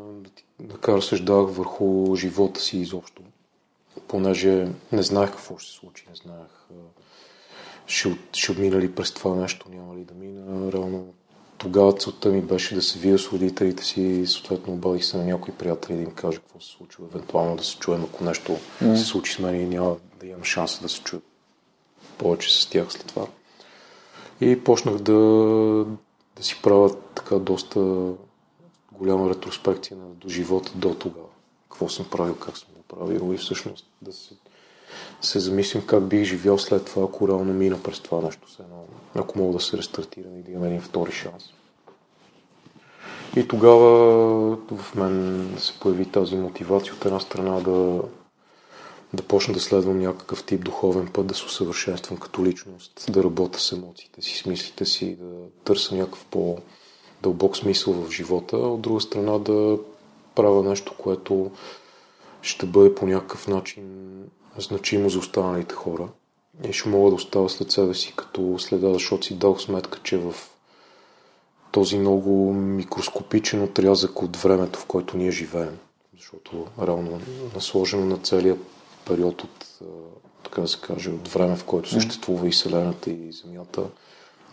така 0.69 0.93
разсъждавах 0.93 1.55
върху 1.55 2.15
живота 2.15 2.61
си 2.61 2.77
изобщо. 2.77 3.21
Понеже 4.07 4.67
не 4.91 5.03
знаех 5.03 5.31
какво 5.31 5.57
ще 5.57 5.71
се 5.71 5.77
случи, 5.77 6.05
не 6.09 6.15
знаех 6.15 6.49
ще, 7.89 8.17
ще 8.33 8.51
отмина 8.51 8.79
ли 8.79 8.95
през 8.95 9.11
това 9.11 9.35
нещо, 9.35 9.69
няма 9.69 9.95
ли 9.95 10.03
да 10.03 10.13
мина. 10.13 10.71
Реално 10.71 11.13
тогава 11.57 11.93
целта 11.93 12.29
ми 12.29 12.41
беше 12.41 12.75
да 12.75 12.81
се 12.81 12.99
видя 12.99 13.19
с 13.19 13.31
родителите 13.31 13.83
си 13.83 14.01
и 14.01 14.27
съответно 14.27 14.73
обадих 14.73 15.05
се 15.05 15.17
на 15.17 15.25
някои 15.25 15.53
приятели 15.53 15.97
да 15.97 16.03
им 16.03 16.11
кажа 16.11 16.39
какво 16.39 16.59
се 16.59 16.71
случва, 16.71 17.05
евентуално 17.13 17.55
да 17.55 17.63
се 17.63 17.77
чуем, 17.77 18.03
ако 18.03 18.23
нещо 18.23 18.57
Мгм. 18.81 18.95
се 18.95 19.05
случи 19.05 19.33
с 19.33 19.39
мен 19.39 19.61
и 19.61 19.65
няма 19.65 19.95
да 20.19 20.27
имам 20.27 20.43
шанса 20.43 20.81
да 20.81 20.89
се 20.89 21.01
чуя 21.01 21.21
повече 22.17 22.61
с 22.61 22.69
тях 22.69 22.91
след 22.91 23.05
това. 23.05 23.27
И 24.41 24.63
почнах 24.63 24.95
да, 24.97 25.13
да 26.35 26.43
си 26.43 26.59
правя 26.63 26.95
така 27.15 27.39
доста 27.39 28.11
голяма 28.91 29.29
ретроспекция 29.29 29.97
на 29.97 30.05
до 30.05 30.29
живота 30.29 30.71
до 30.75 30.95
тогава. 30.95 31.27
Какво 31.69 31.89
съм 31.89 32.05
правил, 32.11 32.35
как 32.35 32.57
съм 32.57 32.67
го 32.75 32.83
правил 32.83 33.33
и 33.33 33.37
всъщност 33.37 33.85
да 34.01 34.13
се, 34.13 34.35
се 35.21 35.39
замислим 35.39 35.85
как 35.85 36.03
бих 36.03 36.23
живял 36.23 36.57
след 36.57 36.85
това, 36.85 37.03
ако 37.03 37.27
реално 37.27 37.53
мина 37.53 37.83
през 37.83 37.99
това 37.99 38.21
нещо. 38.21 38.47
Едно, 38.59 38.83
ако 39.15 39.39
мога 39.39 39.53
да 39.53 39.63
се 39.63 39.77
рестартирам 39.77 40.39
и 40.39 40.43
да 40.43 40.51
имам 40.51 40.63
един 40.63 40.81
втори 40.81 41.11
шанс. 41.11 41.43
И 43.35 43.47
тогава 43.47 43.87
в 44.71 44.95
мен 44.95 45.47
се 45.57 45.79
появи 45.79 46.05
тази 46.05 46.35
мотивация 46.35 46.93
от 46.93 47.05
една 47.05 47.19
страна 47.19 47.59
да, 47.59 48.01
да 49.13 49.23
почна 49.23 49.53
да 49.53 49.59
следвам 49.59 49.99
някакъв 49.99 50.43
тип 50.43 50.63
духовен 50.63 51.07
път, 51.07 51.27
да 51.27 51.35
се 51.35 51.45
усъвършенствам 51.45 52.19
като 52.19 52.45
личност, 52.45 53.05
да 53.09 53.23
работя 53.23 53.59
с 53.59 53.71
емоциите 53.71 54.21
си, 54.21 54.37
с 54.37 54.45
мислите 54.45 54.85
си, 54.85 55.15
да 55.15 55.25
търся 55.63 55.95
някакъв 55.95 56.25
по-дълбок 56.25 57.57
смисъл 57.57 57.93
в 57.93 58.11
живота, 58.11 58.57
от 58.57 58.81
друга 58.81 59.01
страна 59.01 59.39
да 59.39 59.77
правя 60.35 60.63
нещо, 60.63 60.93
което 60.97 61.51
ще 62.41 62.65
бъде 62.65 62.95
по 62.95 63.07
някакъв 63.07 63.47
начин 63.47 63.83
значимо 64.57 65.09
за 65.09 65.19
останалите 65.19 65.75
хора 65.75 66.07
и 66.69 66.73
ще 66.73 66.89
мога 66.89 67.09
да 67.09 67.15
оставя 67.15 67.49
след 67.49 67.71
себе 67.71 67.93
си 67.93 68.13
като 68.15 68.59
следа, 68.59 68.93
защото 68.93 69.25
си 69.25 69.35
дал 69.35 69.59
сметка, 69.59 69.99
че 70.03 70.17
в 70.17 70.33
този 71.71 71.97
много 71.97 72.53
микроскопичен 72.53 73.63
отрязък 73.63 74.21
от 74.21 74.37
времето, 74.37 74.79
в 74.79 74.85
който 74.85 75.17
ние 75.17 75.31
живеем, 75.31 75.77
защото 76.17 76.67
реално 76.81 77.21
насложено 77.55 78.05
на 78.05 78.17
целия 78.17 78.57
период 79.05 79.43
от, 79.43 79.79
така 80.43 80.61
да 80.61 80.67
се 80.67 80.81
каже, 80.81 81.09
от 81.09 81.27
време, 81.27 81.55
в 81.55 81.63
който 81.63 81.89
съществува 81.89 82.47
и 82.47 82.51
Вселената 82.51 83.09
и 83.09 83.31
Земята, 83.31 83.83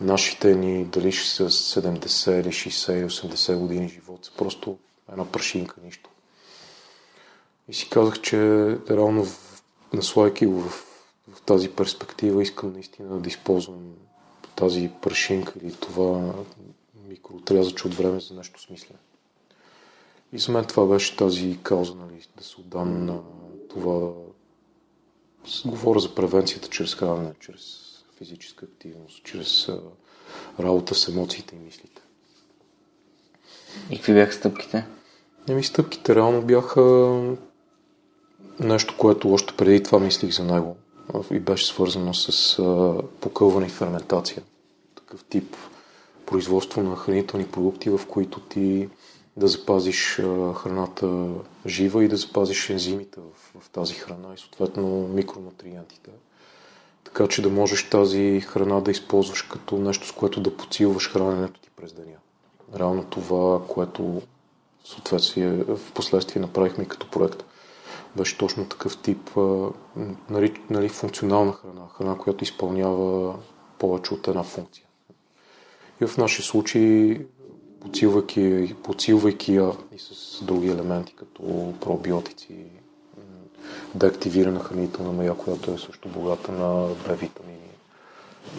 нашите 0.01 0.55
ни, 0.55 0.85
дали 0.85 1.11
ще 1.11 1.29
са 1.29 1.49
70 1.49 2.41
или 2.41 2.47
60 2.47 2.93
или 2.93 3.09
80 3.09 3.55
години 3.55 3.89
живот, 3.89 4.25
са 4.25 4.31
просто 4.37 4.77
една 5.11 5.25
прашинка, 5.25 5.75
нищо. 5.85 6.09
И 7.69 7.73
си 7.73 7.89
казах, 7.89 8.21
че 8.21 8.37
реално 8.89 9.27
наслайки 9.93 10.45
го 10.45 10.61
в, 10.61 10.85
в 11.31 11.41
тази 11.41 11.69
перспектива 11.69 12.41
искам 12.41 12.73
наистина 12.73 13.19
да 13.19 13.29
използвам 13.29 13.93
тази 14.55 14.91
прашинка 15.01 15.53
или 15.61 15.73
това 15.73 16.33
микроотрязъче 17.07 17.87
от 17.87 17.93
време 17.93 18.19
за 18.19 18.33
нещо 18.33 18.61
смислено. 18.61 18.99
И 20.33 20.39
за 20.39 20.51
мен 20.51 20.65
това 20.65 20.85
беше 20.85 21.17
тази 21.17 21.59
кауза, 21.63 21.95
нали, 21.95 22.27
да 22.37 22.43
се 22.43 22.61
отдам 22.61 23.05
на 23.05 23.21
това. 23.69 24.11
Говоря 25.65 25.99
за 25.99 26.15
превенцията 26.15 26.69
чрез 26.69 26.95
хранене, 26.95 27.33
чрез 27.39 27.87
физическа 28.17 28.65
активност, 28.65 29.23
чрез 29.23 29.69
а, 29.69 29.81
работа 30.59 30.95
с 30.95 31.07
емоциите 31.07 31.55
и 31.55 31.59
мислите. 31.59 32.01
И 33.89 33.95
какви 33.95 34.13
бяха 34.13 34.33
стъпките? 34.33 34.85
Еми, 35.49 35.63
стъпките 35.63 36.15
реално 36.15 36.41
бяха 36.41 36.81
нещо, 38.59 38.95
което 38.97 39.33
още 39.33 39.53
преди 39.57 39.83
това 39.83 39.99
мислих 39.99 40.31
за 40.31 40.43
него 40.43 40.77
и 41.31 41.39
беше 41.39 41.67
свързано 41.67 42.13
с 42.13 42.57
покълване 43.21 43.65
и 43.65 43.69
ферментация. 43.69 44.43
Такъв 44.95 45.23
тип 45.23 45.55
производство 46.25 46.83
на 46.83 46.95
хранителни 46.95 47.47
продукти, 47.47 47.89
в 47.89 48.01
които 48.07 48.39
ти 48.39 48.89
да 49.37 49.47
запазиш 49.47 50.15
храната 50.55 51.27
жива 51.65 52.03
и 52.03 52.07
да 52.07 52.17
запазиш 52.17 52.69
ензимите 52.69 53.19
в, 53.19 53.59
в 53.61 53.69
тази 53.69 53.93
храна 53.93 54.33
и 54.35 54.39
съответно 54.39 55.07
микронутриентите. 55.07 56.09
Така 57.03 57.27
че 57.27 57.41
да 57.41 57.49
можеш 57.49 57.89
тази 57.89 58.41
храна 58.41 58.81
да 58.81 58.91
използваш 58.91 59.41
като 59.41 59.77
нещо, 59.77 60.07
с 60.07 60.11
което 60.11 60.41
да 60.41 60.57
подсилваш 60.57 61.11
храненето 61.11 61.59
ти 61.61 61.69
през 61.75 61.93
деня. 61.93 62.17
Реално 62.75 63.03
това, 63.03 63.61
което 63.67 64.03
в 64.03 64.21
в 65.67 65.91
последствие 65.93 66.41
направихме 66.41 66.85
като 66.85 67.11
проект, 67.11 67.43
беше 68.17 68.37
точно 68.37 68.65
такъв 68.65 68.97
тип 68.97 69.31
нали, 70.29 70.61
нали, 70.69 70.89
функционална 70.89 71.53
храна, 71.53 71.81
храна, 71.97 72.17
която 72.17 72.43
изпълнява 72.43 73.35
повече 73.79 74.13
от 74.13 74.27
една 74.27 74.43
функция. 74.43 74.85
И 76.01 76.07
в 76.07 76.17
нашия 76.17 76.45
случай, 76.45 77.19
подсилвайки, 77.81 78.75
подсилвайки 78.83 79.55
я 79.55 79.71
и 79.95 79.99
с 79.99 80.43
други 80.43 80.67
елементи, 80.67 81.15
като 81.15 81.73
пробиотици, 81.81 82.65
деактивирана 83.95 84.59
хранителна 84.59 85.11
мая, 85.11 85.35
която 85.35 85.71
е 85.71 85.77
също 85.77 86.09
богата 86.09 86.51
на 86.51 86.87
Б 87.07 87.13
витамини 87.13 87.57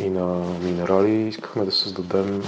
и 0.00 0.10
на 0.10 0.58
минерали, 0.58 1.28
искахме 1.28 1.64
да 1.64 1.72
създадем 1.72 2.42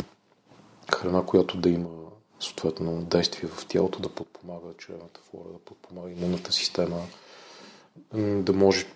храна, 0.95 1.23
която 1.23 1.57
да 1.57 1.71
има 1.71 2.00
съответно 2.41 3.03
действие 3.03 3.51
в 3.51 3.67
тялото, 3.67 4.01
да 4.01 4.09
подпомага 4.09 4.75
чревната 4.79 5.21
флора, 5.31 5.49
да 5.53 5.59
подпомага 5.59 6.11
имунната 6.11 6.53
система, 6.53 7.03
да 8.15 8.53
може, 8.53 8.87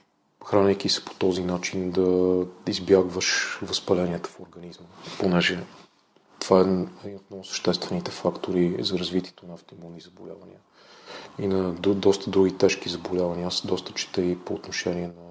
хранейки 0.46 0.88
се 0.88 1.04
по 1.04 1.14
този 1.14 1.44
начин, 1.44 1.90
да 1.90 2.46
избягваш 2.66 3.58
възпаленията 3.62 4.28
в 4.28 4.40
организма, 4.40 4.86
понеже 5.20 5.64
това 6.40 6.58
е 6.58 6.62
един 7.06 7.16
от 7.16 7.30
много 7.30 7.44
съществените 7.44 8.10
фактори 8.10 8.76
за 8.78 8.98
развитието 8.98 9.46
на 9.46 9.54
автоимунни 9.54 10.00
заболявания 10.00 10.58
и 11.38 11.46
на 11.46 11.72
доста 11.72 12.30
други 12.30 12.56
тежки 12.56 12.88
заболявания. 12.88 13.46
Аз 13.46 13.66
доста 13.66 13.92
чета 13.92 14.22
и 14.22 14.38
по 14.38 14.54
отношение 14.54 15.06
на 15.06 15.23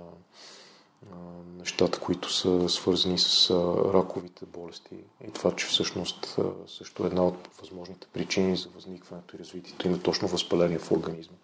нещата, 1.64 2.00
които 2.00 2.34
са 2.34 2.70
свързани 2.70 3.20
с 3.20 3.50
раковите 3.94 4.46
болести 4.46 4.96
и 5.28 5.32
това, 5.32 5.56
че 5.56 5.66
всъщност 5.66 6.40
също 6.68 7.04
е 7.04 7.08
една 7.08 7.26
от 7.26 7.50
възможните 7.62 8.08
причини 8.14 8.58
за 8.58 8.70
възникването 8.76 9.36
и 9.36 9.40
развитието 9.40 9.88
има 9.88 10.00
точно 10.00 10.28
възпаление 10.28 10.80
в 10.80 10.92
организма. 10.92 11.36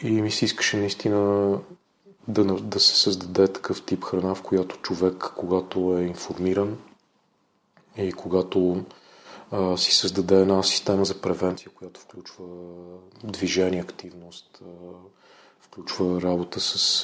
И 0.00 0.10
ми 0.10 0.30
се 0.30 0.44
искаше 0.44 0.76
наистина 0.76 1.58
да, 2.28 2.44
да 2.44 2.80
се 2.80 2.96
създаде 2.96 3.52
такъв 3.52 3.82
тип 3.82 4.04
храна, 4.04 4.34
в 4.34 4.42
която 4.42 4.76
човек, 4.76 5.32
когато 5.36 5.98
е 5.98 6.02
информиран 6.02 6.78
и 7.96 8.12
когато 8.12 8.84
а, 9.50 9.76
си 9.76 9.94
създаде 9.94 10.40
една 10.40 10.62
система 10.62 11.04
за 11.04 11.20
превенция, 11.20 11.70
която 11.74 12.00
включва 12.00 12.44
движение, 13.24 13.80
активност, 13.80 14.62
а, 14.62 14.66
включва 15.72 16.22
работа 16.22 16.60
с 16.60 17.02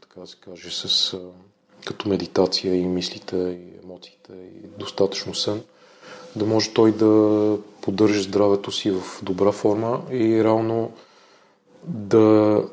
така 0.00 0.20
да 0.20 0.26
се 0.26 0.36
каже, 0.36 0.70
с, 0.70 1.18
като 1.84 2.08
медитация 2.08 2.74
и 2.74 2.86
мислите, 2.86 3.36
и 3.36 3.84
емоциите, 3.84 4.32
и 4.32 4.66
достатъчно 4.78 5.34
сън, 5.34 5.62
да 6.36 6.46
може 6.46 6.74
той 6.74 6.92
да 6.92 7.58
поддържа 7.80 8.22
здравето 8.22 8.72
си 8.72 8.90
в 8.90 9.02
добра 9.22 9.52
форма 9.52 10.02
и 10.10 10.44
реално 10.44 10.92
да 11.84 12.64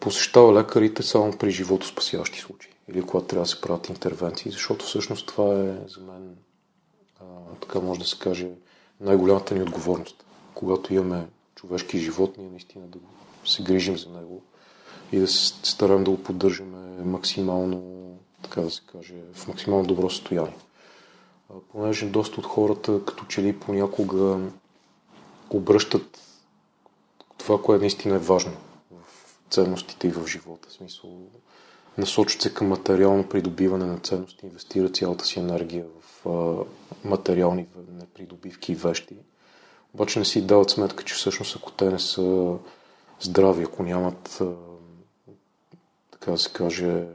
посещава 0.00 0.60
лекарите 0.60 1.02
само 1.02 1.38
при 1.38 1.50
живото 1.50 1.86
спасяващи 1.86 2.38
случаи 2.38 2.72
или 2.88 3.02
когато 3.02 3.26
трябва 3.26 3.44
да 3.44 3.48
се 3.48 3.60
правят 3.60 3.88
интервенции, 3.88 4.50
защото 4.50 4.84
всъщност 4.84 5.26
това 5.26 5.54
е 5.54 5.88
за 5.88 6.00
мен, 6.00 6.36
а, 7.20 7.24
така 7.60 7.80
може 7.80 8.00
да 8.00 8.06
се 8.06 8.18
каже, 8.18 8.48
най-голямата 9.00 9.54
ни 9.54 9.62
отговорност. 9.62 10.24
Когато 10.54 10.94
имаме 10.94 11.28
човешки 11.54 11.98
живот, 11.98 12.38
ние 12.38 12.50
наистина 12.50 12.86
да 12.86 12.98
се 13.44 13.62
грижим 13.62 13.98
за 13.98 14.10
него 14.10 14.42
и 15.12 15.18
да 15.18 15.28
се 15.28 15.54
стараем 15.62 16.04
да 16.04 16.10
го 16.10 16.22
поддържаме 16.22 17.04
максимално, 17.04 17.82
така 18.42 18.60
да 18.60 18.70
се 18.70 18.82
каже, 18.92 19.14
в 19.34 19.48
максимално 19.48 19.86
добро 19.86 20.10
състояние. 20.10 20.56
Понеже 21.72 22.06
доста 22.06 22.40
от 22.40 22.46
хората, 22.46 23.00
като 23.04 23.24
че 23.24 23.42
ли 23.42 23.58
понякога 23.58 24.50
обръщат 25.50 26.20
това, 27.38 27.62
което 27.62 27.80
наистина 27.80 28.14
е 28.14 28.18
важно 28.18 28.52
в 28.90 29.34
ценностите 29.50 30.08
и 30.08 30.10
в 30.10 30.26
живота. 30.26 30.68
В 30.68 30.72
смисъл, 30.72 31.10
насочат 31.98 32.42
се 32.42 32.54
към 32.54 32.68
материално 32.68 33.28
придобиване 33.28 33.84
на 33.84 33.98
ценности, 33.98 34.46
инвестират 34.46 34.96
цялата 34.96 35.24
си 35.24 35.38
енергия 35.38 35.84
в 36.24 36.26
материални 37.04 37.66
непридобивки 37.92 38.72
и 38.72 38.74
вещи. 38.74 39.16
Обаче 39.94 40.18
не 40.18 40.24
си 40.24 40.46
дават 40.46 40.70
сметка, 40.70 41.04
че 41.04 41.14
всъщност 41.14 41.56
ако 41.56 41.72
те 41.72 41.84
не 41.84 41.98
са 41.98 42.56
здрави, 43.20 43.64
ако 43.64 43.82
нямат 43.82 44.42
така 46.10 46.30
да 46.30 46.38
се 46.38 46.52
каже, 46.52 47.06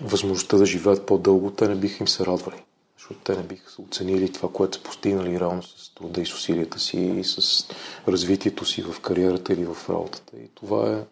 възможността 0.00 0.56
да 0.56 0.66
живеят 0.66 1.06
по-дълго, 1.06 1.50
те 1.50 1.68
не 1.68 1.74
биха 1.74 2.02
им 2.02 2.08
се 2.08 2.26
радвали. 2.26 2.62
Защото 2.98 3.20
те 3.20 3.36
не 3.36 3.42
биха 3.42 3.82
оценили 3.82 4.32
това, 4.32 4.52
което 4.52 4.76
са 4.76 4.82
постигнали 4.82 5.40
реално 5.40 5.62
с 5.62 5.94
труда 5.94 6.20
и 6.20 6.26
с 6.26 6.34
усилията 6.34 6.78
си 6.78 6.98
и 6.98 7.24
с 7.24 7.66
развитието 8.08 8.64
си 8.64 8.82
в 8.82 9.00
кариерата 9.00 9.52
или 9.52 9.64
в 9.64 9.76
работата. 9.88 10.36
И 10.36 10.48
това 10.48 10.92
е 10.92 11.04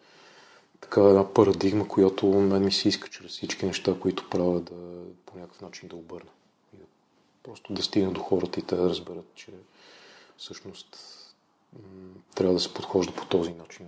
така 0.81 1.01
една 1.01 1.33
парадигма, 1.33 1.87
която 1.87 2.27
мен 2.27 2.63
ми 2.63 2.71
се 2.71 2.87
иска 2.87 3.09
чрез 3.09 3.31
всички 3.31 3.65
неща, 3.65 3.95
които 3.99 4.29
правя 4.29 4.59
да 4.59 4.75
по 5.25 5.37
някакъв 5.37 5.61
начин 5.61 5.89
да 5.89 5.95
обърна. 5.95 6.29
И 6.73 6.77
просто 7.43 7.73
да 7.73 7.83
стигна 7.83 8.11
до 8.11 8.19
хората 8.19 8.59
и 8.59 8.63
те 8.63 8.75
да 8.75 8.89
разберат, 8.89 9.25
че 9.35 9.47
всъщност 10.37 11.18
трябва 12.35 12.53
да 12.53 12.59
се 12.59 12.73
подхожда 12.73 13.13
по 13.13 13.25
този 13.25 13.53
начин 13.53 13.85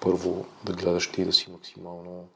първо 0.00 0.44
да 0.64 0.72
гледаш 0.72 1.10
ти 1.10 1.24
да 1.24 1.32
си 1.32 1.50
максимално 1.50 2.28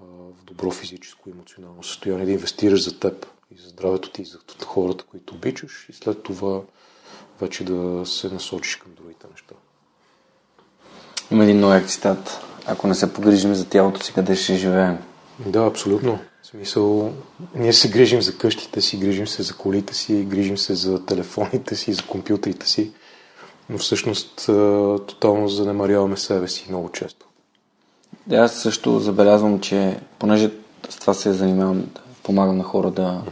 в 0.00 0.44
добро 0.44 0.70
физическо 0.70 1.28
и 1.28 1.32
емоционално 1.32 1.82
състояние, 1.82 2.24
да 2.24 2.32
инвестираш 2.32 2.84
за 2.84 3.00
теб 3.00 3.26
и 3.50 3.62
за 3.62 3.68
здравето 3.68 4.10
ти, 4.10 4.22
и 4.22 4.24
за 4.24 4.38
хората, 4.66 5.04
които 5.04 5.34
обичаш 5.34 5.86
и 5.88 5.92
след 5.92 6.22
това 6.22 6.60
вече 7.40 7.64
да 7.64 8.06
се 8.06 8.28
насочиш 8.28 8.76
към 8.76 8.92
другите 8.96 9.26
неща. 9.30 9.54
Има 11.30 11.44
един 11.44 11.60
нови 11.60 11.86
цитат. 11.86 12.40
Ако 12.66 12.86
не 12.86 12.94
се 12.94 13.12
погрижим 13.12 13.54
за 13.54 13.68
тялото 13.68 14.04
си, 14.04 14.12
къде 14.12 14.36
ще 14.36 14.54
живеем? 14.54 14.98
Да, 15.46 15.66
абсолютно. 15.66 16.18
В 16.42 16.46
смисъл, 16.46 17.12
ние 17.54 17.72
се 17.72 17.90
грижим 17.90 18.22
за 18.22 18.38
къщите 18.38 18.80
си, 18.80 18.96
грижим 18.96 19.26
се 19.26 19.42
за 19.42 19.56
колите 19.56 19.94
си, 19.94 20.24
грижим 20.24 20.58
се 20.58 20.74
за 20.74 21.06
телефоните 21.06 21.76
си, 21.76 21.92
за 21.92 22.02
компютрите 22.06 22.68
си 22.68 22.92
но 23.70 23.78
всъщност 23.78 24.46
тотално 25.06 25.48
занемаряваме 25.48 26.16
себе 26.16 26.48
си 26.48 26.66
много 26.68 26.88
често. 26.88 27.26
Аз 28.32 28.54
също 28.54 28.98
забелязвам, 28.98 29.60
че 29.60 29.96
понеже 30.18 30.50
с 30.88 30.96
това 30.96 31.14
се 31.14 31.32
занимавам, 31.32 31.86
помагам 32.22 32.56
на 32.56 32.64
хора 32.64 32.90
да, 32.90 33.22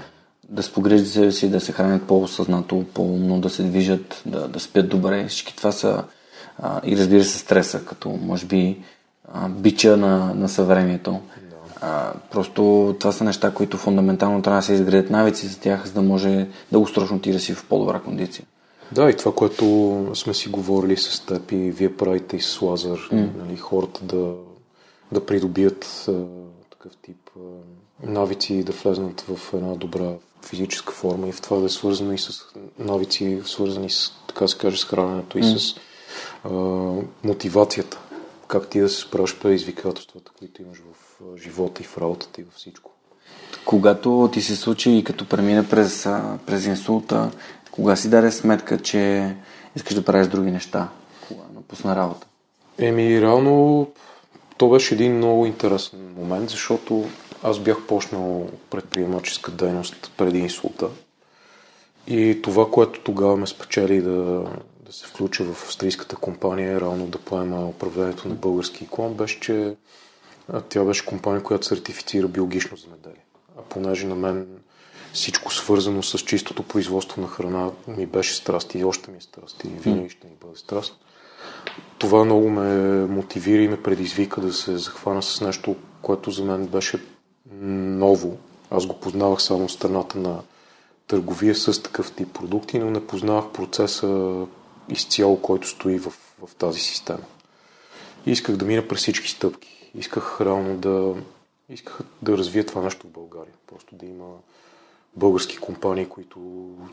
да 0.49 0.63
спогреждат 0.63 1.11
себе 1.11 1.33
си, 1.33 1.51
да 1.51 1.61
се 1.61 1.73
хранят 1.73 2.07
по-осъзнато, 2.07 2.85
по-умно, 2.95 3.41
да 3.41 3.51
се 3.51 3.63
движат, 3.63 4.23
да, 4.27 4.49
да 4.49 4.61
спят 4.61 4.89
добре. 4.89 5.29
Всички 5.29 5.57
това 5.57 5.73
са 5.73 6.05
а, 6.59 6.81
и 6.85 6.97
разбира 6.97 7.25
се 7.25 7.39
стреса, 7.39 7.85
като 7.85 8.09
може 8.09 8.47
би 8.47 8.79
а, 9.33 9.49
бича 9.49 9.97
на, 9.97 10.35
на 10.35 10.49
съвремието. 10.49 11.21
А, 11.81 12.13
просто 12.31 12.95
това 13.01 13.13
са 13.13 13.25
неща, 13.25 13.51
които 13.51 13.77
фундаментално 13.77 14.43
трябва 14.43 14.59
да 14.59 14.67
се 14.67 14.73
изградят 14.73 15.11
навици 15.11 15.47
за 15.47 15.61
тях, 15.61 15.87
за 15.87 15.93
да 15.93 16.03
може 16.03 16.47
дългосрочно 16.73 17.21
ти 17.21 17.33
да 17.33 17.41
си 17.41 17.55
в 17.55 17.67
по-добра 17.69 17.99
кондиция. 17.99 18.45
Да, 18.93 19.11
и 19.11 19.17
това, 19.17 19.35
което 19.35 20.07
сме 20.15 20.35
си 20.35 20.49
говорили 20.49 20.97
с 20.97 21.27
теб 21.27 21.53
и 21.53 21.57
вие 21.57 21.97
правите 21.97 22.37
и 22.37 22.41
с 22.41 22.63
Лазар, 22.63 22.99
mm. 22.99 23.29
нали, 23.37 23.57
хората 23.57 24.05
да, 24.05 24.35
да 25.13 25.27
придобият 25.27 26.05
а, 26.09 26.25
такъв 26.71 26.93
тип 27.03 27.31
а, 27.37 27.41
навици 28.11 28.55
и 28.55 28.65
да 28.65 28.73
влезнат 28.73 29.21
в 29.21 29.55
една 29.55 29.75
добра 29.75 30.13
физическа 30.45 30.93
форма 30.93 31.29
и 31.29 31.33
в 31.33 31.41
това 31.41 31.59
да 31.59 31.67
е 31.67 31.69
свързано 31.69 32.13
и 32.13 32.19
с 32.19 32.45
навици, 32.79 33.41
свързани 33.45 33.91
с, 33.91 34.13
така 34.29 34.49
се 34.49 34.59
каже, 34.59 34.77
с 34.77 34.85
храненето 34.85 35.39
mm. 35.39 35.41
и 35.41 35.59
с 35.59 35.75
а, 36.45 36.51
мотивацията. 37.25 38.01
Как 38.49 38.69
ти 38.69 38.81
да 38.81 38.89
се 38.89 39.01
справиш 39.01 39.37
предизвикателствата, 39.37 40.33
които 40.39 40.63
имаш 40.63 40.79
в 40.79 41.21
живота 41.39 41.83
и 41.83 41.87
в 41.87 41.99
работата 41.99 42.41
и 42.41 42.45
във 42.45 42.55
всичко. 42.55 42.91
Когато 43.65 44.31
ти 44.33 44.43
се 44.43 44.57
случи 44.57 44.91
и 44.91 45.05
като 45.05 45.29
премина 45.29 45.69
през, 45.69 46.09
през 46.47 46.67
инсулта, 46.67 47.31
кога 47.81 47.97
си 47.97 48.11
даде 48.11 48.31
сметка, 48.31 48.79
че 48.79 49.35
искаш 49.77 49.95
да 49.95 50.05
правиш 50.05 50.27
други 50.27 50.51
неща? 50.51 50.89
Кога 51.29 51.43
напусна 51.55 51.97
работа? 51.97 52.27
Еми, 52.79 53.21
реално, 53.21 53.87
то 54.57 54.69
беше 54.69 54.95
един 54.95 55.17
много 55.17 55.47
интересен 55.47 56.15
момент, 56.17 56.51
защото 56.51 57.05
аз 57.43 57.59
бях 57.59 57.87
почнал 57.87 58.49
предприемаческа 58.71 59.51
дейност 59.51 60.13
преди 60.17 60.39
инсулта. 60.39 60.89
И 62.07 62.43
това, 62.43 62.71
което 62.71 63.01
тогава 63.01 63.37
ме 63.37 63.47
спечели 63.47 64.03
да, 64.03 64.45
да 64.87 64.93
се 64.93 65.07
включа 65.07 65.45
в 65.45 65.51
австрийската 65.51 66.17
компания, 66.17 66.81
реално 66.81 67.07
да 67.07 67.19
поема 67.19 67.69
управлението 67.69 68.29
на 68.29 68.35
български 68.35 68.89
клон, 68.91 69.15
беше, 69.15 69.41
че 69.41 69.77
тя 70.69 70.85
беше 70.85 71.07
компания, 71.07 71.43
която 71.43 71.67
сертифицира 71.67 72.29
биологично 72.29 72.77
земеделие. 72.77 73.25
А 73.59 73.63
понеже 73.63 74.07
на 74.07 74.15
мен 74.15 74.47
всичко 75.13 75.55
свързано 75.55 76.03
с 76.03 76.19
чистото 76.19 76.63
производство 76.63 77.21
на 77.21 77.29
храна 77.29 77.71
ми 77.89 78.07
беше 78.07 78.35
страст 78.35 78.75
и 78.75 78.85
още 78.85 79.11
ми 79.11 79.17
е 79.17 79.21
страст 79.21 79.65
и 79.65 79.69
винаги 79.69 80.11
ще 80.11 80.27
ми 80.27 80.33
бъде 80.41 80.57
страст. 80.57 80.97
Това 81.99 82.25
много 82.25 82.51
ме 82.51 83.07
мотивира 83.07 83.63
и 83.63 83.69
ме 83.69 83.83
предизвика 83.83 84.41
да 84.41 84.53
се 84.53 84.77
захвана 84.77 85.23
с 85.23 85.41
нещо, 85.41 85.77
което 86.03 86.31
за 86.31 86.45
мен 86.45 86.67
беше 86.67 87.03
ново. 87.51 88.39
Аз 88.71 88.87
го 88.87 89.01
познавах 89.01 89.43
само 89.43 89.69
страната 89.69 90.19
на 90.19 90.43
търговия 91.07 91.55
с 91.55 91.83
такъв 91.83 92.13
тип 92.13 92.33
продукти, 92.33 92.79
но 92.79 92.91
не 92.91 93.07
познавах 93.07 93.53
процеса 93.53 94.47
изцяло, 94.89 95.43
който 95.43 95.69
стои 95.69 95.99
в, 95.99 96.11
в 96.47 96.55
тази 96.55 96.81
система. 96.81 97.25
И 98.27 98.31
исках 98.31 98.57
да 98.57 98.65
мина 98.65 98.89
през 98.89 98.99
всички 99.01 99.29
стъпки. 99.29 99.91
Исках 99.95 100.39
реално 100.41 100.77
да, 100.77 101.15
исках 101.69 102.01
да 102.23 102.39
развия 102.39 102.67
това 102.67 102.83
нещо 102.83 103.07
в 103.07 103.11
България. 103.11 103.55
Просто 103.67 103.95
да 103.95 104.07
има 104.07 104.27
български 105.17 105.57
компании, 105.57 106.07
които 106.07 106.41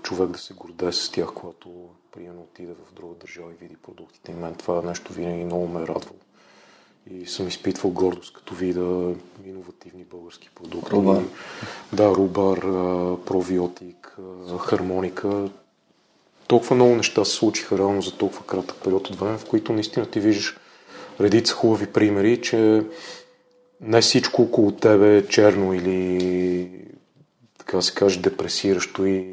човек 0.04 0.30
да 0.30 0.40
се 0.40 0.54
гордее 0.54 0.92
с 0.92 1.12
тях, 1.12 1.28
когато 1.36 1.70
приемно 2.12 2.42
отиде 2.42 2.74
в 2.74 2.94
друга 2.94 3.16
държава 3.22 3.52
и 3.52 3.56
види 3.62 3.76
продуктите. 3.76 4.32
И 4.32 4.36
мен 4.36 4.56
това 4.56 4.82
нещо 4.82 5.14
винаги 5.14 5.44
много 5.44 5.68
ме 5.68 5.82
е 5.82 5.88
радвало. 5.88 6.20
И 7.12 7.26
съм 7.26 7.48
изпитвал 7.48 7.92
гордост, 7.92 8.34
като 8.34 8.56
вида 8.56 9.16
иновативни 9.46 10.04
български 10.04 10.50
продукти. 10.56 10.92
Рубар. 10.92 11.24
Да, 11.94 12.16
рубар, 12.16 12.60
провиотик, 13.26 14.18
хармоника. 14.60 15.50
Толкова 16.48 16.76
много 16.76 16.96
неща 16.96 17.26
се 17.26 17.32
случиха 17.32 17.78
реално 17.78 18.02
за 18.02 18.18
толкова 18.18 18.46
кратък 18.46 18.78
период 18.84 19.08
от 19.10 19.20
време, 19.20 19.38
в 19.38 19.46
които 19.46 19.74
наистина 19.74 20.06
ти 20.06 20.20
виждаш 20.20 20.58
редица 21.20 21.54
хубави 21.54 21.88
примери, 21.88 22.42
че 22.42 22.84
не 23.82 24.02
всичко 24.02 24.42
около 24.42 24.72
тебе 24.72 25.18
е 25.18 25.28
черно 25.28 25.74
или 25.74 26.88
така 27.68 27.82
се 27.82 27.94
каже 27.94 28.20
депресиращо 28.20 29.06
и 29.06 29.26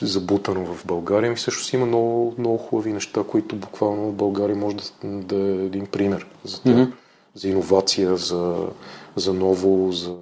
забутано 0.00 0.74
в 0.74 0.86
България. 0.86 1.30
Ми 1.30 1.36
всъщност 1.36 1.72
има 1.72 1.86
много, 1.86 2.34
много 2.38 2.58
хубави 2.58 2.92
неща, 2.92 3.24
които 3.28 3.56
буквално 3.56 4.10
в 4.10 4.14
България 4.14 4.56
може 4.56 4.76
да, 4.76 4.82
да 5.04 5.36
е 5.36 5.64
един 5.66 5.86
пример 5.86 6.26
за 6.44 6.62
тях. 6.62 6.74
Mm-hmm. 6.74 6.92
За 7.34 7.48
иновация, 7.48 8.16
за, 8.16 8.68
за 9.16 9.32
ново, 9.32 9.92
за 9.92 10.16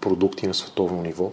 продукти 0.00 0.46
на 0.46 0.54
световно 0.54 1.02
ниво. 1.02 1.32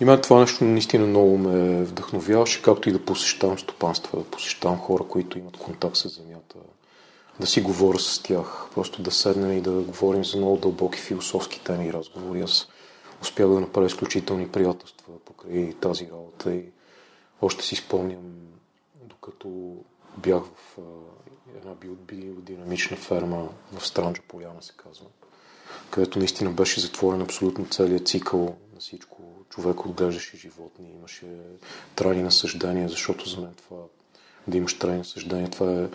И 0.00 0.04
мен 0.04 0.20
това 0.20 0.40
нещо 0.40 0.64
наистина 0.64 1.06
много 1.06 1.38
ме 1.38 1.84
вдъхновяваше, 1.84 2.62
както 2.62 2.88
и 2.88 2.92
да 2.92 3.04
посещавам 3.04 3.58
стопанства, 3.58 4.18
да 4.18 4.24
посещавам 4.24 4.78
хора, 4.78 5.04
които 5.08 5.38
имат 5.38 5.56
контакт 5.56 5.96
с 5.96 6.08
земята, 6.08 6.56
да 7.40 7.46
си 7.46 7.60
говоря 7.60 7.98
с 7.98 8.22
тях, 8.22 8.66
просто 8.74 9.02
да 9.02 9.10
седнем 9.10 9.52
и 9.52 9.60
да 9.60 9.70
говорим 9.70 10.24
за 10.24 10.36
много 10.36 10.56
дълбоки 10.56 10.98
философски 10.98 11.60
теми 11.60 11.86
и 11.86 11.92
разговори. 11.92 12.40
Аз 12.40 12.68
успях 13.22 13.48
да 13.48 13.60
направя 13.60 13.86
изключителни 13.86 14.48
приятелства 14.48 15.18
покрай 15.24 15.74
тази 15.80 16.06
работа 16.10 16.54
и 16.54 16.64
още 17.42 17.64
си 17.64 17.76
спомням, 17.76 18.36
докато 19.04 19.76
бях 20.16 20.42
в 20.42 20.78
една 21.56 21.74
биодинамична 22.06 22.96
ферма 22.96 23.48
в 23.72 23.86
Странджа 23.86 24.22
Поляна 24.28 24.62
се 24.62 24.72
казва, 24.76 25.06
където 25.90 26.18
наистина 26.18 26.50
беше 26.50 26.80
затворен 26.80 27.22
абсолютно 27.22 27.68
целият 27.68 28.08
цикъл 28.08 28.56
на 28.74 28.80
всичко. 28.80 29.22
Човек 29.48 29.86
отглеждаше 29.86 30.36
животни, 30.36 30.90
имаше 30.90 31.26
трайни 31.94 32.22
насъждения, 32.22 32.88
защото 32.88 33.28
за 33.28 33.40
мен 33.40 33.54
това 33.54 33.76
да 34.48 34.56
имаш 34.56 34.78
трайни 34.78 34.98
насъждения, 34.98 35.50
това 35.50 35.72
е 35.72 35.88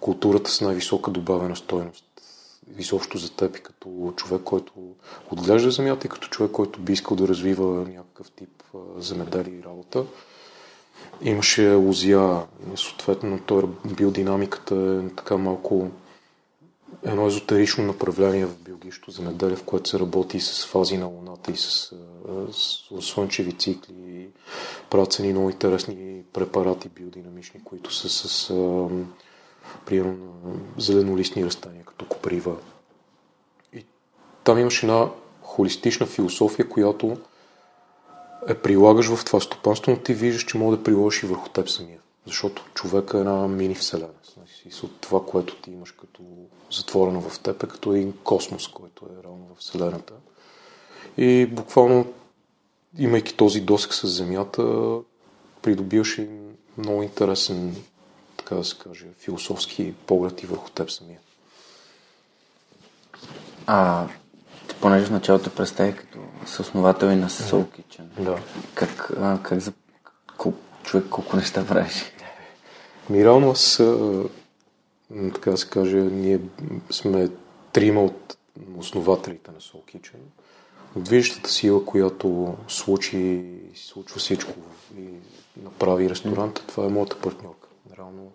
културата 0.00 0.50
с 0.50 0.60
най-висока 0.60 1.10
добавена 1.10 1.56
стойност 1.56 2.11
изобщо 2.78 3.18
за 3.18 3.32
теб 3.32 3.56
и 3.56 3.60
като 3.60 4.12
човек, 4.16 4.42
който 4.42 4.72
отглежда 5.30 5.70
земята 5.70 6.06
и 6.06 6.10
като 6.10 6.28
човек, 6.28 6.52
който 6.52 6.80
би 6.80 6.92
искал 6.92 7.16
да 7.16 7.28
развива 7.28 7.64
някакъв 7.88 8.30
тип 8.30 8.62
земеделие 8.96 9.58
и 9.58 9.64
работа. 9.64 10.04
Имаше 11.22 11.74
лузия, 11.74 12.42
съответно 12.76 13.40
той 13.46 13.62
биодинамиката 13.96 15.02
е 15.04 15.14
така 15.16 15.36
малко 15.36 15.90
едно 17.02 17.26
езотерично 17.26 17.84
направление 17.84 18.46
в 18.46 18.58
биологичното 18.58 19.10
земеделие, 19.10 19.56
в 19.56 19.64
което 19.64 19.88
се 19.88 19.98
работи 19.98 20.40
с 20.40 20.66
фази 20.66 20.98
на 20.98 21.06
Луната 21.06 21.52
и 21.52 21.56
с, 21.56 21.92
с 22.52 23.00
слънчеви 23.00 23.52
цикли. 23.52 23.94
И 23.94 24.26
правят 24.90 25.12
се 25.12 25.22
много 25.22 25.50
интересни 25.50 26.22
препарати 26.32 26.88
биодинамични, 26.88 27.64
които 27.64 27.94
са 27.94 28.08
с 28.08 28.50
примерно 29.86 30.60
зеленолистни 30.78 31.44
растения, 31.44 31.84
като 31.84 32.04
коприва. 32.04 32.56
И 33.72 33.84
там 34.44 34.58
имаш 34.58 34.82
една 34.82 35.08
холистична 35.42 36.06
философия, 36.06 36.68
която 36.68 37.16
е 38.48 38.54
прилагаш 38.54 39.14
в 39.14 39.24
това 39.24 39.40
стопанство, 39.40 39.92
но 39.92 39.98
ти 39.98 40.14
виждаш, 40.14 40.44
че 40.44 40.58
може 40.58 40.76
да 40.76 40.84
приложиш 40.84 41.22
и 41.22 41.26
върху 41.26 41.48
теб 41.48 41.68
самия. 41.68 41.98
Защото 42.26 42.64
човек 42.74 43.10
е 43.14 43.18
една 43.18 43.48
мини 43.48 43.74
вселена. 43.74 44.08
И 44.66 44.84
от 44.84 45.00
това, 45.00 45.26
което 45.26 45.56
ти 45.56 45.70
имаш 45.70 45.92
като 45.92 46.22
затворено 46.70 47.20
в 47.20 47.40
теб, 47.40 47.62
е 47.62 47.66
като 47.66 47.92
един 47.92 48.14
космос, 48.24 48.68
който 48.68 49.04
е 49.06 49.22
реално 49.22 49.46
в 49.54 49.58
Вселената. 49.58 50.14
И 51.16 51.46
буквално, 51.46 52.06
имайки 52.98 53.36
този 53.36 53.60
досек 53.60 53.94
с 53.94 54.06
Земята, 54.06 54.96
придобиваш 55.62 56.18
и 56.18 56.28
много 56.78 57.02
интересен 57.02 57.76
така 58.52 58.58
да 58.58 58.64
се 58.64 58.76
каже, 58.78 59.06
философски 59.18 59.94
поглед 60.06 60.42
и 60.42 60.46
върху 60.46 60.70
теб 60.70 60.90
самия. 60.90 61.18
А, 63.66 64.06
ти 64.68 64.74
понеже 64.80 65.06
в 65.06 65.10
началото 65.10 65.50
представи 65.50 65.96
като 65.96 66.18
съосновател 66.46 67.06
и 67.06 67.16
на 67.16 67.28
Soul 67.28 67.64
Kitchen. 67.64 68.24
Да. 68.24 68.38
Как, 68.74 69.10
а, 69.20 69.38
как 69.42 69.58
за 69.58 69.72
кол, 70.36 70.54
човек 70.82 71.06
колко 71.10 71.36
неща 71.36 71.66
правиш? 71.66 72.12
Ми 73.10 73.24
реално 73.24 73.50
аз, 73.50 73.82
така 75.34 75.50
да 75.50 75.56
се 75.56 75.68
каже, 75.68 75.96
ние 75.96 76.40
сме 76.90 77.28
трима 77.72 78.04
от 78.04 78.36
основателите 78.78 79.50
на 79.50 79.60
Soul 79.60 79.96
Kitchen. 79.96 80.18
Движещата 80.96 81.50
сила, 81.50 81.84
която 81.84 82.56
случи, 82.68 83.44
случва 83.74 84.18
всичко 84.18 84.52
и 84.98 85.08
направи 85.62 86.10
ресторанта, 86.10 86.66
това 86.66 86.86
е 86.86 86.88
моята 86.88 87.18
партньорка. 87.18 87.68
Реално 87.98 88.32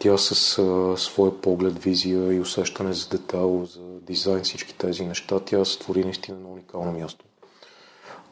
тя 0.00 0.18
с 0.18 0.58
а, 0.58 0.96
своя 0.96 1.40
поглед, 1.40 1.78
визия 1.78 2.32
и 2.32 2.40
усещане 2.40 2.92
за 2.92 3.08
детайл, 3.08 3.68
за 3.74 3.80
дизайн, 3.80 4.42
всички 4.42 4.74
тези 4.74 5.04
неща, 5.04 5.40
тя 5.40 5.64
сътвори 5.64 6.04
наистина 6.04 6.38
на 6.38 6.48
уникално 6.48 6.92
място. 6.92 7.24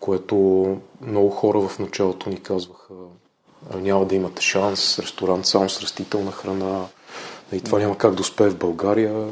Което 0.00 0.36
много 1.00 1.30
хора 1.30 1.60
в 1.60 1.78
началото 1.78 2.30
ни 2.30 2.40
казваха, 2.40 2.94
няма 3.74 4.06
да 4.06 4.14
имате 4.14 4.42
шанс, 4.42 4.98
ресторант 4.98 5.46
само 5.46 5.68
с 5.68 5.80
растителна 5.80 6.32
храна, 6.32 6.86
и 7.52 7.60
това 7.60 7.78
няма 7.78 7.98
как 7.98 8.14
да 8.14 8.20
успее 8.20 8.48
в 8.48 8.58
България. 8.58 9.26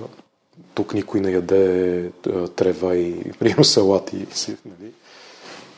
Тук 0.75 0.95
никой 0.95 1.21
не 1.21 1.31
яде 1.31 2.11
трева 2.57 2.97
и 2.97 3.33
примерно 3.39 3.65
салати. 3.65 4.27
Нали? 4.49 4.93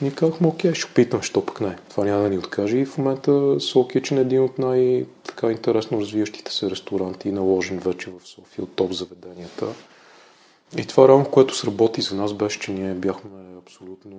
Ние 0.03 0.11
казахме, 0.11 0.47
окей, 0.47 0.75
ще 0.75 0.91
опитам, 0.91 1.23
що 1.23 1.47
пък 1.47 1.61
не. 1.61 1.79
Това 1.91 2.05
няма 2.05 2.23
да 2.23 2.31
ни 2.31 2.39
откаже. 2.39 2.79
И 2.79 2.87
в 2.87 2.99
момента 2.99 3.31
Soul 3.31 3.97
Kitchen 3.97 4.17
е 4.17 4.21
един 4.21 4.43
от 4.43 4.59
най-така 4.59 5.51
интересно 5.51 6.01
развиващите 6.01 6.53
се 6.53 6.71
ресторанти, 6.71 7.33
наложен 7.33 7.79
вече 7.79 8.11
в 8.11 8.29
София 8.29 8.65
от 8.65 8.77
топ 8.77 8.93
заведенията. 8.93 9.67
И 10.77 10.87
това 10.87 11.09
реално, 11.09 11.31
което 11.31 11.57
сработи 11.57 12.01
за 12.01 12.15
нас, 12.17 12.35
беше, 12.35 12.61
че 12.61 12.73
ние 12.73 12.95
бяхме 12.95 13.31
абсолютно 13.59 14.17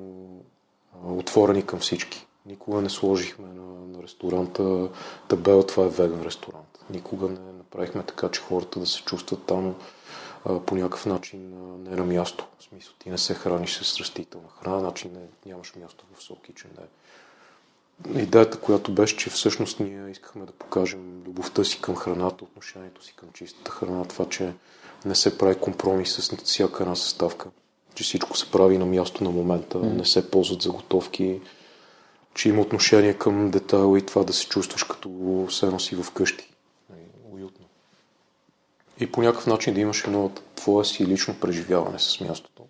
отворени 1.03 1.65
към 1.65 1.79
всички. 1.79 2.25
Никога 2.45 2.81
не 2.81 2.89
сложихме 2.89 3.47
на, 3.47 3.97
на 3.97 4.03
ресторанта 4.03 4.89
табела, 5.27 5.67
това 5.67 5.85
е 5.85 5.89
веган 5.89 6.21
ресторант. 6.21 6.79
Никога 6.89 7.27
не 7.27 7.53
направихме 7.57 8.03
така, 8.03 8.29
че 8.29 8.41
хората 8.41 8.79
да 8.79 8.85
се 8.85 9.03
чувстват 9.03 9.43
там 9.45 9.75
по 10.43 10.75
някакъв 10.75 11.05
начин 11.05 11.49
не 11.83 11.95
на 11.95 12.05
място. 12.05 12.47
В 12.59 12.63
смисъл, 12.63 12.93
ти 12.99 13.09
не 13.09 13.17
се 13.17 13.33
храниш 13.33 13.77
с 13.77 13.99
растителна 13.99 14.47
храна, 14.61 14.79
значи 14.79 15.07
не, 15.07 15.19
нямаш 15.45 15.75
място 15.75 16.05
в 16.13 16.19
Soul 16.21 16.51
Kitchen. 16.51 16.67
Не. 16.77 18.21
Идеята, 18.21 18.59
която 18.59 18.91
беше, 18.91 19.17
че 19.17 19.29
всъщност 19.29 19.79
ние 19.79 20.09
искахме 20.09 20.45
да 20.45 20.51
покажем 20.51 21.23
любовта 21.25 21.63
си 21.63 21.81
към 21.81 21.95
храната, 21.95 22.43
отношението 22.43 23.03
си 23.03 23.13
към 23.15 23.29
чистата 23.33 23.71
храна, 23.71 24.05
това, 24.05 24.29
че 24.29 24.53
не 25.05 25.15
се 25.15 25.37
прави 25.37 25.55
компромис 25.55 26.13
с 26.13 26.35
всяка 26.35 26.83
една 26.83 26.95
съставка, 26.95 27.49
че 27.95 28.03
всичко 28.03 28.37
се 28.37 28.51
прави 28.51 28.77
на 28.77 28.85
място 28.85 29.23
на 29.23 29.29
момента, 29.29 29.77
mm. 29.77 29.93
не 29.93 30.05
се 30.05 30.31
ползват 30.31 30.61
заготовки, 30.61 31.41
че 32.33 32.49
има 32.49 32.61
отношение 32.61 33.13
към 33.13 33.51
детайла 33.51 33.97
и 33.97 34.05
това 34.05 34.23
да 34.23 34.33
се 34.33 34.47
чувстваш 34.47 34.83
като 34.83 35.47
се 35.49 35.65
носи 35.65 35.95
в 35.95 36.11
къщи 36.11 36.49
и 38.99 39.11
по 39.11 39.21
някакъв 39.21 39.47
начин 39.47 39.73
да 39.73 39.79
имаш 39.79 40.03
едно 40.03 40.31
твое 40.55 40.85
си 40.85 41.05
лично 41.05 41.39
преживяване 41.39 41.99
с 41.99 42.19
мястото. 42.19 42.63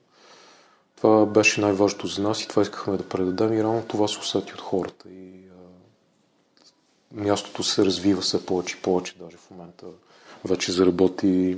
това 0.95 1.25
беше 1.25 1.61
най-важното 1.61 2.07
за 2.07 2.21
нас 2.21 2.43
и 2.43 2.47
това 2.47 2.61
искахме 2.61 2.97
да 2.97 3.09
предадем 3.09 3.53
и 3.53 3.63
рано 3.63 3.83
това 3.87 4.07
се 4.07 4.19
усети 4.19 4.53
от 4.53 4.61
хората 4.61 5.09
и 5.09 5.31
а, 5.49 7.21
мястото 7.21 7.63
се 7.63 7.85
развива 7.85 8.21
все 8.21 8.45
повече 8.45 8.77
и 8.77 8.81
повече, 8.81 9.15
даже 9.19 9.37
в 9.37 9.51
момента 9.51 9.85
вече 10.45 10.71
заработи 10.71 11.57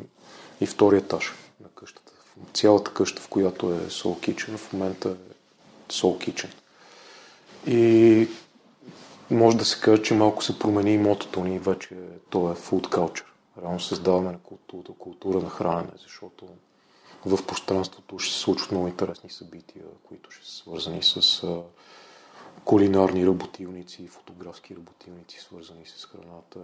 и 0.62 0.66
втори 0.66 0.98
етаж 0.98 1.34
на 1.62 1.70
къщата. 1.76 2.12
Цялата 2.54 2.94
къща, 2.94 3.22
в 3.22 3.28
която 3.28 3.72
е 3.74 3.78
Soul 3.78 4.30
Kitchen, 4.30 4.58
в 4.58 4.74
момента 4.74 5.10
е 5.10 5.92
Soul 5.94 6.30
Kitchen. 6.30 6.50
И 7.68 8.28
може 9.32 9.58
да 9.58 9.66
се 9.66 9.80
каже, 9.80 10.02
че 10.02 10.14
малко 10.14 10.44
се 10.44 10.60
промени 10.60 10.94
и 10.94 10.98
мотото 10.98 11.44
ни, 11.44 11.60
вече 11.60 11.90
то 12.30 12.52
е 12.52 12.56
food 12.56 12.88
culture. 12.88 13.31
Реално 13.62 13.80
създаваме 13.80 14.32
на 14.32 14.40
култура, 14.40 14.94
култура 15.00 15.40
на 15.40 15.50
хранене, 15.50 15.92
защото 16.02 16.46
в 17.26 17.46
пространството 17.48 18.20
ще 18.20 18.34
се 18.34 18.40
случват 18.40 18.72
много 18.72 18.88
интересни 18.88 19.30
събития, 19.30 19.84
които 20.08 20.32
ще 20.32 20.46
са 20.46 20.56
свързани 20.56 21.04
с 21.04 21.44
кулинарни 22.66 23.28
работилници, 23.28 24.08
фотографски 24.08 24.76
работилници, 24.76 25.40
свързани 25.40 25.86
с 25.86 26.06
храната, 26.06 26.60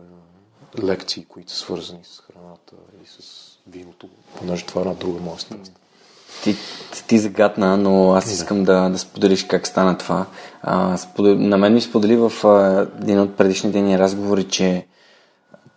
лекции, 0.83 1.25
които 1.25 1.51
са 1.51 1.57
свързани 1.57 2.03
с 2.03 2.19
храната 2.19 2.75
и 3.03 3.07
с 3.07 3.19
виното, 3.67 4.09
понеже 4.37 4.65
това 4.65 4.81
е 4.81 4.83
една 4.83 4.93
друга 4.93 5.19
моя 5.19 5.39
страст. 5.39 5.71
Ти, 6.43 6.55
ти 7.07 7.19
загадна, 7.19 7.77
но 7.77 8.11
аз 8.11 8.31
искам 8.31 8.63
да, 8.63 8.89
да 8.89 8.97
споделиш 8.97 9.43
как 9.43 9.67
стана 9.67 9.97
това. 9.97 10.25
А, 10.61 10.97
сподел... 10.97 11.35
На 11.35 11.57
мен 11.57 11.73
ми 11.73 11.81
сподели 11.81 12.15
в 12.15 12.47
а, 12.47 12.87
един 13.01 13.19
от 13.19 13.37
предишните 13.37 13.81
ни 13.81 13.99
разговори, 13.99 14.43
че 14.47 14.87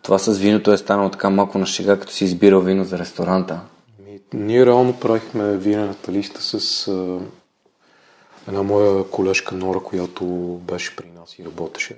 това 0.02 0.18
с 0.18 0.38
виното 0.38 0.72
е 0.72 0.76
станало 0.76 1.10
така 1.10 1.30
малко 1.30 1.58
на 1.58 1.66
шега, 1.66 1.98
като 1.98 2.12
си 2.12 2.24
избирал 2.24 2.60
вино 2.60 2.84
за 2.84 2.98
ресторанта. 2.98 3.60
Ми, 4.06 4.20
ние 4.32 4.66
реално 4.66 5.00
правихме 5.00 5.56
винената 5.56 6.12
листа 6.12 6.42
с 6.42 6.88
а, 6.88 7.18
една 8.48 8.62
моя 8.62 9.04
колежка 9.10 9.54
Нора, 9.54 9.80
която 9.80 10.24
беше 10.62 10.96
при 10.96 11.06
нас 11.20 11.38
и 11.38 11.44
работеше. 11.44 11.96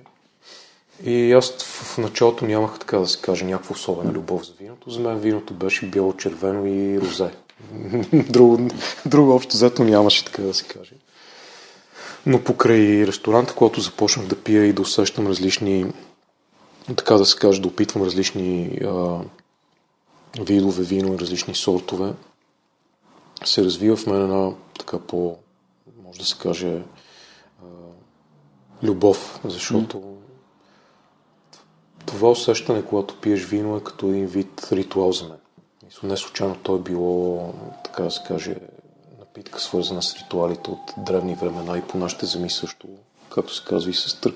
И 1.05 1.33
аз 1.33 1.63
в 1.63 1.99
началото 1.99 2.47
нямах, 2.47 2.79
така 2.79 2.99
да 2.99 3.07
се 3.07 3.21
каже, 3.21 3.45
някаква 3.45 3.73
особена 3.73 4.13
любов 4.13 4.47
за 4.47 4.53
виното. 4.61 4.91
За 4.91 5.01
мен 5.01 5.19
виното 5.19 5.55
беше 5.55 5.87
бяло, 5.87 6.17
червено 6.17 6.67
и 6.67 7.01
розе. 7.01 7.31
друго, 8.13 8.69
друго 9.07 9.35
общо 9.35 9.57
взето 9.57 9.85
нямаше, 9.85 10.25
така 10.25 10.43
да 10.43 10.55
се 10.55 10.65
каже. 10.65 10.93
Но 12.27 12.41
покрай 12.41 13.07
ресторанта, 13.07 13.55
когато 13.55 13.81
започнах 13.81 14.27
да 14.27 14.37
пия 14.37 14.65
и 14.65 14.73
да 14.73 14.83
усещам 14.83 15.27
различни, 15.27 15.87
така 16.87 17.15
да 17.15 17.27
се 17.27 17.39
каже, 17.39 17.61
да 17.61 17.69
опитвам 17.69 18.05
различни 18.05 18.79
а, 18.85 19.21
видове 20.41 20.83
вино 20.83 21.15
и 21.15 21.19
различни 21.19 21.55
сортове, 21.55 22.15
се 23.45 23.65
развива 23.65 23.97
в 23.97 24.07
мен 24.07 24.23
една 24.23 24.51
така 24.79 24.99
по, 24.99 25.37
може 26.05 26.19
да 26.19 26.25
се 26.25 26.39
каже, 26.39 26.83
а, 27.63 27.67
любов, 28.83 29.41
защото 29.45 29.97
mm. 29.99 30.17
това 32.07 32.31
усещане, 32.31 32.85
когато 32.85 33.21
пиеш 33.21 33.45
вино 33.45 33.77
е 33.77 33.85
като 33.85 34.07
един 34.07 34.27
вид 34.27 34.69
ритуал 34.73 35.13
за 35.13 35.25
мен. 35.25 35.39
Не 36.03 36.17
случайно 36.17 36.57
то 36.63 36.77
е 36.77 36.79
било, 36.79 37.55
така 37.85 38.03
да 38.03 38.11
се 38.11 38.23
каже, 38.29 38.57
напитка 39.19 39.61
свързана 39.61 40.03
с 40.03 40.17
ритуалите 40.17 40.71
от 40.71 40.93
древни 40.97 41.35
времена 41.35 41.79
и 41.79 41.83
по 41.83 41.99
нашите 41.99 42.27
земи 42.27 42.51
също, 42.51 42.89
както 43.31 43.55
се 43.55 43.65
казва 43.65 43.91
и 43.91 43.95
с, 43.95 44.21
тър... 44.21 44.35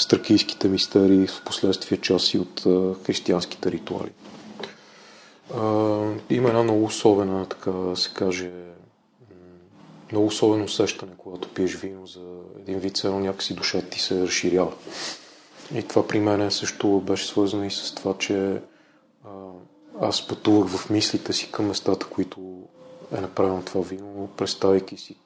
с 0.00 0.06
тракийските 0.06 0.68
мистерии, 0.68 1.26
в 1.26 1.42
последствие 1.44 1.98
части 1.98 2.38
от 2.38 2.60
християнските 3.06 3.72
ритуали. 3.72 4.10
Има 6.30 6.48
една 6.48 6.62
много 6.62 6.84
особена, 6.84 7.46
така 7.46 7.70
да 7.70 7.96
се 7.96 8.10
каже, 8.14 8.50
много 10.12 10.26
особено 10.26 10.64
усещане, 10.64 11.12
когато 11.18 11.48
пиеш 11.48 11.76
вино 11.76 12.06
за 12.06 12.20
един 12.60 12.78
вид, 12.78 12.96
цено 12.96 13.20
някакси 13.20 13.54
душата 13.54 13.88
ти 13.88 14.00
се 14.00 14.22
разширява. 14.22 14.72
И 15.74 15.82
това 15.82 16.08
при 16.08 16.20
мен 16.20 16.50
също 16.50 17.00
беше 17.00 17.26
свързано 17.26 17.64
и 17.64 17.70
с 17.70 17.94
това, 17.94 18.14
че 18.18 18.60
аз 20.00 20.28
пътувах 20.28 20.68
в 20.68 20.90
мислите 20.90 21.32
си 21.32 21.52
към 21.52 21.66
местата, 21.66 22.06
които 22.06 22.40
е 23.12 23.20
направено 23.20 23.62
това 23.62 23.80
вино, 23.80 24.28
представяйки 24.36 24.96
си 24.96 25.16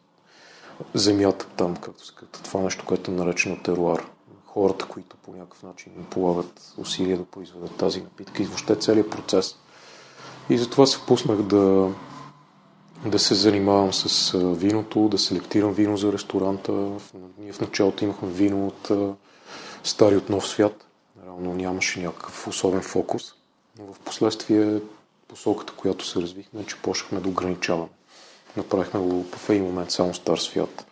земята 0.95 1.47
там, 1.57 1.77
както 1.77 2.15
казва, 2.17 2.43
това 2.45 2.61
нещо, 2.61 2.85
което 2.87 3.11
е 3.11 3.15
наречено 3.15 3.63
теруар. 3.63 4.07
Хората, 4.55 4.87
които 4.87 5.17
по 5.17 5.31
някакъв 5.31 5.63
начин 5.63 5.93
полагат 6.11 6.75
усилия 6.79 7.19
да 7.19 7.25
произведат 7.25 7.77
тази 7.77 8.01
напитка 8.01 8.43
и 8.43 8.47
въобще 8.47 8.77
целият 8.77 9.11
процес. 9.11 9.57
И 10.51 10.59
затова 10.59 10.87
се 10.87 10.99
впуснах 10.99 11.43
да, 11.43 11.91
да 13.07 13.19
се 13.19 13.35
занимавам 13.35 13.93
с 13.93 14.33
виното, 14.39 15.09
да 15.09 15.19
селектирам 15.19 15.73
вино 15.73 15.97
за 15.97 16.13
ресторанта. 16.13 16.73
Ние 17.39 17.53
в 17.53 17.61
началото 17.61 18.05
имахме 18.05 18.29
вино 18.29 18.67
от 18.67 18.91
стари 19.85 20.17
от 20.17 20.29
нов 20.29 20.49
свят. 20.49 20.87
Реално 21.25 21.55
нямаше 21.55 22.01
някакъв 22.01 22.49
особен 22.49 22.83
фокус. 22.83 23.35
Но 23.79 23.93
в 23.93 23.99
последствие 23.99 24.81
посоката, 25.29 25.73
която 25.73 26.07
се 26.07 26.21
развихме, 26.21 26.67
че 26.67 26.83
почнахме 26.83 27.21
да 27.21 27.29
ограничаваме. 27.29 27.89
Направихме 28.57 29.01
го 29.01 29.25
в 29.25 29.51
един 29.51 29.65
момент 29.65 29.91
само 29.91 30.15
Стар 30.15 30.39
свят. 30.39 30.87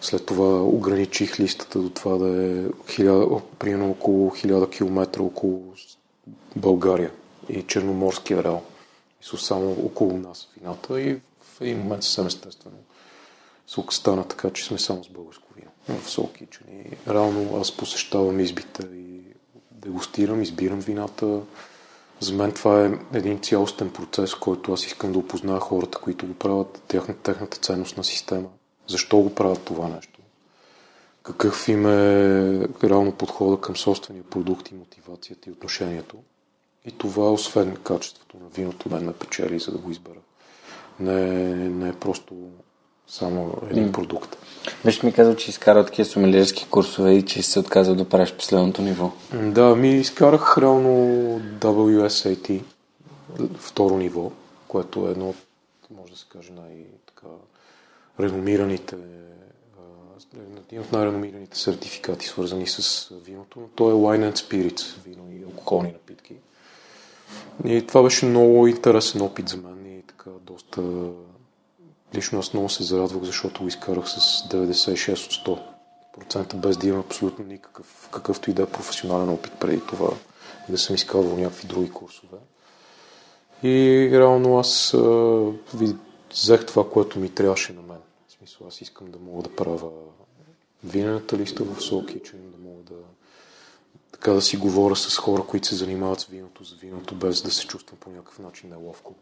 След 0.00 0.26
това 0.26 0.62
ограничих 0.62 1.40
листата 1.40 1.78
до 1.78 1.90
това 1.90 2.18
да 2.18 2.44
е 2.44 2.64
примерно 3.58 3.90
около 3.90 4.30
1000 4.30 4.70
км 4.70 5.20
около 5.22 5.74
България 6.56 7.10
и 7.48 7.62
Черноморския 7.62 8.38
ареал. 8.38 8.62
И 9.22 9.36
само 9.38 9.72
около 9.72 10.16
нас 10.16 10.48
вината 10.60 11.00
и 11.00 11.20
в 11.40 11.60
един 11.60 11.78
момент 11.78 12.02
съвсем 12.02 12.26
естествено 12.26 12.76
стана 13.90 14.24
така, 14.24 14.50
че 14.50 14.64
сме 14.64 14.78
само 14.78 15.04
с 15.04 15.08
българско 15.08 15.48
вино 15.56 16.00
в 16.00 16.08
Soul 16.08 16.46
реално 17.08 17.60
аз 17.60 17.76
посещавам 17.76 18.40
избите 18.40 18.86
и 18.94 19.20
дегустирам, 19.70 20.42
избирам 20.42 20.80
вината, 20.80 21.40
за 22.20 22.34
мен 22.34 22.52
това 22.52 22.86
е 22.86 23.18
един 23.18 23.40
цялостен 23.40 23.90
процес, 23.90 24.34
който 24.34 24.72
аз 24.72 24.86
искам 24.86 25.12
да 25.12 25.18
опозная 25.18 25.60
хората, 25.60 25.98
които 25.98 26.26
го 26.26 26.34
правят, 26.34 26.82
тяхната, 26.88 27.22
техната 27.22 27.58
ценностна 27.58 28.04
система. 28.04 28.48
Защо 28.88 29.18
го 29.18 29.34
правят 29.34 29.64
това 29.64 29.88
нещо? 29.88 30.20
Какъв 31.22 31.68
им 31.68 31.86
е 31.86 32.68
реално 32.84 33.12
подхода 33.12 33.60
към 33.60 33.76
собствения 33.76 34.24
продукт 34.24 34.70
и 34.70 34.74
мотивацията 34.74 35.50
и 35.50 35.52
отношението. 35.52 36.16
И 36.84 36.90
това, 36.90 37.32
освен 37.32 37.76
качеството 37.76 38.36
на 38.36 38.48
виното, 38.48 38.90
мен 38.90 39.04
ме 39.04 39.12
печели, 39.12 39.58
за 39.58 39.72
да 39.72 39.78
го 39.78 39.90
избера. 39.90 40.18
Не, 41.00 41.54
не 41.54 41.88
е 41.88 41.92
просто 41.92 42.34
само 43.08 43.54
един 43.70 43.92
продукт. 43.92 44.36
Беше 44.84 45.06
ми 45.06 45.12
казал, 45.12 45.36
че 45.36 45.50
изкара 45.50 45.86
такива 45.86 46.08
сумелиерски 46.08 46.66
курсове 46.70 47.12
и 47.12 47.26
че 47.26 47.42
се 47.42 47.58
отказал 47.58 47.94
да 47.94 48.08
правиш 48.08 48.32
последното 48.32 48.82
ниво. 48.82 49.12
Да, 49.32 49.76
ми 49.76 49.88
изкарах 49.88 50.58
реално 50.58 50.90
WSAT, 51.60 52.62
второ 53.58 53.96
ниво, 53.96 54.30
което 54.68 55.08
е 55.08 55.10
едно 55.10 55.28
от, 55.28 55.36
може 55.90 56.12
да 56.12 56.18
се 56.18 56.26
каже, 56.28 56.52
най-така 56.52 56.95
реномираните 58.20 58.96
един 60.66 60.80
от 60.80 60.92
най-реномираните 60.92 61.58
сертификати, 61.58 62.26
свързани 62.26 62.66
с 62.66 63.08
виното. 63.24 63.68
То 63.74 63.90
е 63.90 63.92
Wine 63.92 64.32
and 64.32 64.36
Spirits, 64.36 65.04
вино 65.04 65.32
и 65.32 65.44
алкохолни 65.44 65.92
напитки. 65.92 66.34
И 67.64 67.86
това 67.86 68.02
беше 68.02 68.26
много 68.26 68.66
интересен 68.66 69.22
опит 69.22 69.48
за 69.48 69.56
мен 69.56 69.98
и 69.98 70.02
така 70.02 70.30
доста 70.40 70.82
Лично 72.14 72.38
аз 72.38 72.52
много 72.52 72.68
се 72.68 72.82
зарадвах, 72.82 73.22
защото 73.22 73.62
го 73.62 73.68
изкарах 73.68 74.08
с 74.08 74.48
96 74.48 75.48
от 75.48 75.60
100% 76.30 76.56
без 76.56 76.76
да 76.76 76.88
имам 76.88 77.00
абсолютно 77.00 77.44
никакъв, 77.44 78.08
какъвто 78.12 78.50
и 78.50 78.54
да 78.54 78.62
е 78.62 78.66
професионален 78.66 79.28
опит 79.28 79.52
преди 79.52 79.80
това 79.86 80.10
да 80.68 80.78
съм 80.78 80.94
изкарвал 80.94 81.36
някакви 81.36 81.68
други 81.68 81.90
курсове. 81.90 82.38
И 83.62 84.08
реално 84.12 84.58
аз 84.58 84.96
взех 86.32 86.66
това, 86.66 86.90
което 86.90 87.18
ми 87.18 87.30
трябваше 87.30 87.72
на 87.72 87.82
мен. 87.82 87.98
Смисъл, 88.46 88.66
аз 88.66 88.80
искам 88.80 89.10
да 89.10 89.18
мога 89.18 89.42
да 89.42 89.56
правя 89.56 89.90
винената 90.84 91.38
листа 91.38 91.64
в 91.64 91.80
Soul 91.80 92.04
Kitchen, 92.04 92.36
да 92.36 92.58
мога 92.58 92.82
да 92.82 92.94
така 94.12 94.32
да 94.32 94.42
си 94.42 94.56
говоря 94.56 94.96
с 94.96 95.16
хора, 95.16 95.42
които 95.42 95.66
се 95.66 95.74
занимават 95.74 96.20
с 96.20 96.24
виното, 96.24 96.64
за 96.64 96.76
виното, 96.76 97.14
без 97.14 97.42
да 97.42 97.50
се 97.50 97.66
чувствам 97.66 97.98
по 98.00 98.10
някакъв 98.10 98.38
начин 98.38 98.70
неловко. 98.70 99.14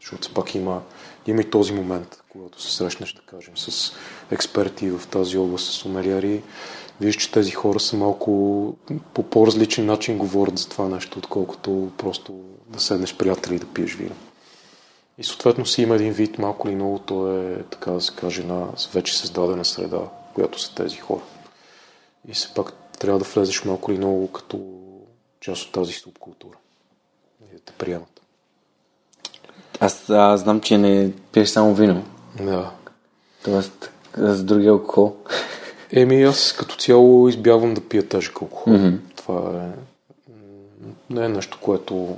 Защото 0.00 0.34
пак 0.34 0.54
има, 0.54 0.82
има 1.26 1.40
и 1.40 1.50
този 1.50 1.72
момент, 1.72 2.22
когато 2.28 2.62
се 2.62 2.76
срещнеш, 2.76 3.12
да 3.12 3.20
кажем, 3.20 3.56
с 3.56 3.92
експерти 4.30 4.90
в 4.90 5.06
тази 5.06 5.38
област, 5.38 5.72
с 5.72 5.84
умеляри, 5.84 6.42
виждаш, 7.00 7.22
че 7.22 7.32
тези 7.32 7.50
хора 7.50 7.80
са 7.80 7.96
малко 7.96 8.76
по 9.14 9.22
по-различен 9.22 9.86
начин 9.86 10.18
говорят 10.18 10.58
за 10.58 10.68
това 10.68 10.88
нещо, 10.88 11.18
отколкото 11.18 11.92
просто 11.98 12.40
да 12.66 12.80
седнеш 12.80 13.16
приятели 13.16 13.54
и 13.54 13.58
да 13.58 13.66
пиеш 13.66 13.94
вино. 13.94 14.16
И 15.18 15.24
съответно 15.24 15.66
си 15.66 15.82
има 15.82 15.94
един 15.94 16.12
вид, 16.12 16.38
малко 16.38 16.68
или 16.68 16.74
много, 16.74 16.98
то 16.98 17.38
е, 17.38 17.62
така 17.70 17.90
да 17.90 18.00
се 18.00 18.14
каже, 18.14 18.42
на 18.42 18.68
вече 18.94 19.18
създадена 19.18 19.64
среда, 19.64 20.00
която 20.34 20.60
са 20.60 20.74
тези 20.74 20.96
хора. 20.96 21.20
И 22.28 22.32
все 22.32 22.54
пак 22.54 22.72
трябва 22.98 23.18
да 23.18 23.24
влезеш 23.24 23.64
малко 23.64 23.92
или 23.92 23.98
много 23.98 24.32
като 24.32 24.60
част 25.40 25.66
от 25.66 25.72
тази 25.72 25.92
субкултура. 25.92 26.56
И 27.52 27.54
да 27.54 27.60
те 27.60 27.72
приемат. 27.72 28.20
Аз, 29.80 30.10
аз 30.10 30.40
знам, 30.40 30.60
че 30.60 30.78
не 30.78 31.12
пиеш 31.32 31.48
само 31.48 31.74
вино. 31.74 32.04
Да. 32.38 32.70
Тоест, 33.44 33.90
с 34.16 34.44
другия 34.44 34.70
алкохол? 34.70 35.16
Еми, 35.92 36.22
аз 36.22 36.52
като 36.52 36.76
цяло 36.76 37.28
избягвам 37.28 37.74
да 37.74 37.80
пия 37.80 38.08
тежък 38.08 38.42
алкохол. 38.42 38.72
Мгм. 38.72 38.96
Това 39.16 39.64
е 39.64 39.92
не 41.12 41.24
е 41.24 41.28
нещо, 41.28 41.58
което 41.60 42.16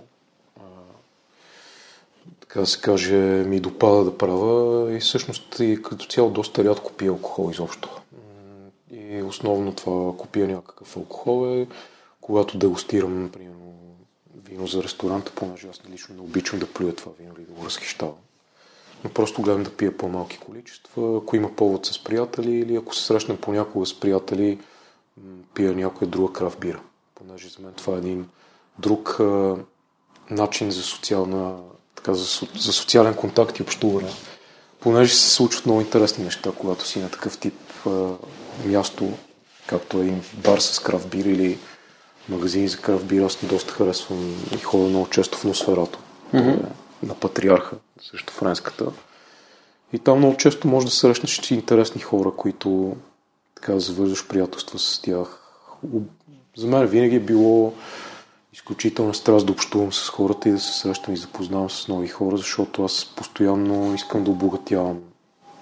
така 2.54 2.66
се 2.66 2.80
каже, 2.80 3.14
ми 3.46 3.60
допада 3.60 4.04
да 4.04 4.18
правя 4.18 4.92
и 4.96 5.00
всъщност 5.00 5.60
и 5.60 5.82
като 5.82 6.06
цяло 6.06 6.30
доста 6.30 6.64
рядко 6.64 6.92
пия 6.92 7.10
алкохол 7.10 7.50
изобщо. 7.50 8.00
И 8.90 9.22
основно 9.22 9.74
това, 9.74 10.10
ако 10.10 10.26
пия 10.26 10.48
някакъв 10.48 10.96
алкохол 10.96 11.46
е 11.46 11.66
когато 12.20 12.58
дегустирам, 12.58 13.30
примерно, 13.32 13.74
вино 14.48 14.66
за 14.66 14.82
ресторанта, 14.82 15.32
понеже 15.34 15.68
аз 15.68 15.80
лично 15.90 16.14
не 16.14 16.20
обичам 16.20 16.58
да 16.58 16.66
плюя 16.66 16.94
това 16.94 17.12
вино 17.18 17.34
или 17.38 17.44
да 17.44 17.52
го 17.52 17.64
разхищавам. 17.64 18.14
Но 19.04 19.10
просто 19.10 19.42
гледам 19.42 19.62
да 19.62 19.76
пия 19.76 19.96
по-малки 19.96 20.38
количества, 20.38 21.18
ако 21.22 21.36
има 21.36 21.56
повод 21.56 21.86
с 21.86 22.04
приятели 22.04 22.52
или 22.56 22.76
ако 22.76 22.94
се 22.94 23.06
срещнем 23.06 23.36
понякога 23.36 23.86
с 23.86 24.00
приятели, 24.00 24.60
пия 25.54 25.72
някоя 25.72 26.10
друга 26.10 26.32
крав 26.32 26.58
бира. 26.58 26.82
Понеже 27.14 27.48
за 27.48 27.62
мен 27.62 27.72
това 27.72 27.94
е 27.94 27.98
един 27.98 28.28
друг 28.78 29.20
а, 29.20 29.56
начин 30.30 30.70
за 30.70 30.82
социална, 30.82 31.58
така, 32.04 32.14
за, 32.14 32.46
за 32.58 32.72
социален 32.72 33.14
контакт 33.14 33.58
и 33.58 33.62
общуване. 33.62 34.10
Понеже 34.80 35.14
се 35.14 35.30
случват 35.30 35.66
много 35.66 35.80
интересни 35.80 36.24
неща, 36.24 36.50
когато 36.58 36.86
си 36.86 37.00
на 37.00 37.08
такъв 37.08 37.38
тип 37.38 37.54
а, 37.86 38.08
място, 38.64 39.12
както 39.66 39.98
е 39.98 40.00
един 40.00 40.22
бар 40.34 40.58
с 40.58 40.82
бира 41.10 41.28
или 41.28 41.58
магазини 42.28 42.68
за 42.68 42.78
крав 42.78 43.04
бира, 43.04 43.24
аз 43.24 43.38
доста 43.42 43.72
харесвам 43.72 44.34
и 44.54 44.58
ходя 44.58 44.88
много 44.88 45.08
често 45.10 45.38
в 45.38 45.44
Носферато, 45.44 45.98
mm-hmm. 46.34 46.58
на 47.02 47.14
Патриарха, 47.14 47.76
също 48.10 48.32
френската. 48.32 48.86
И 49.92 49.98
там 49.98 50.18
много 50.18 50.36
често 50.36 50.68
може 50.68 50.86
да 50.86 50.92
срещнеш 50.92 51.50
интересни 51.50 52.00
хора, 52.00 52.30
които 52.36 52.96
така 53.54 53.78
завързваш 53.78 54.28
приятелства 54.28 54.78
с 54.78 55.00
тях. 55.02 55.40
За 56.56 56.66
мен 56.66 56.86
винаги 56.86 57.16
е 57.16 57.20
било 57.20 57.72
изключителна 58.54 59.14
страст 59.14 59.46
да 59.46 59.52
общувам 59.52 59.92
с 59.92 60.08
хората 60.08 60.48
и 60.48 60.52
да 60.52 60.60
се 60.60 60.72
срещам 60.72 61.14
и 61.14 61.16
запознавам 61.16 61.70
с 61.70 61.88
нови 61.88 62.08
хора, 62.08 62.36
защото 62.36 62.84
аз 62.84 63.12
постоянно 63.16 63.94
искам 63.94 64.24
да 64.24 64.30
обогатявам 64.30 64.98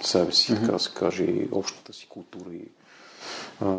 себе 0.01 0.32
си, 0.32 0.53
mm-hmm. 0.53 0.61
така 0.61 0.72
да 0.72 0.78
се 0.78 0.90
каже, 0.95 1.24
и 1.24 1.49
общата 1.53 1.93
си 1.93 2.07
култура 2.09 2.55
и 2.55 2.68
а, 3.61 3.76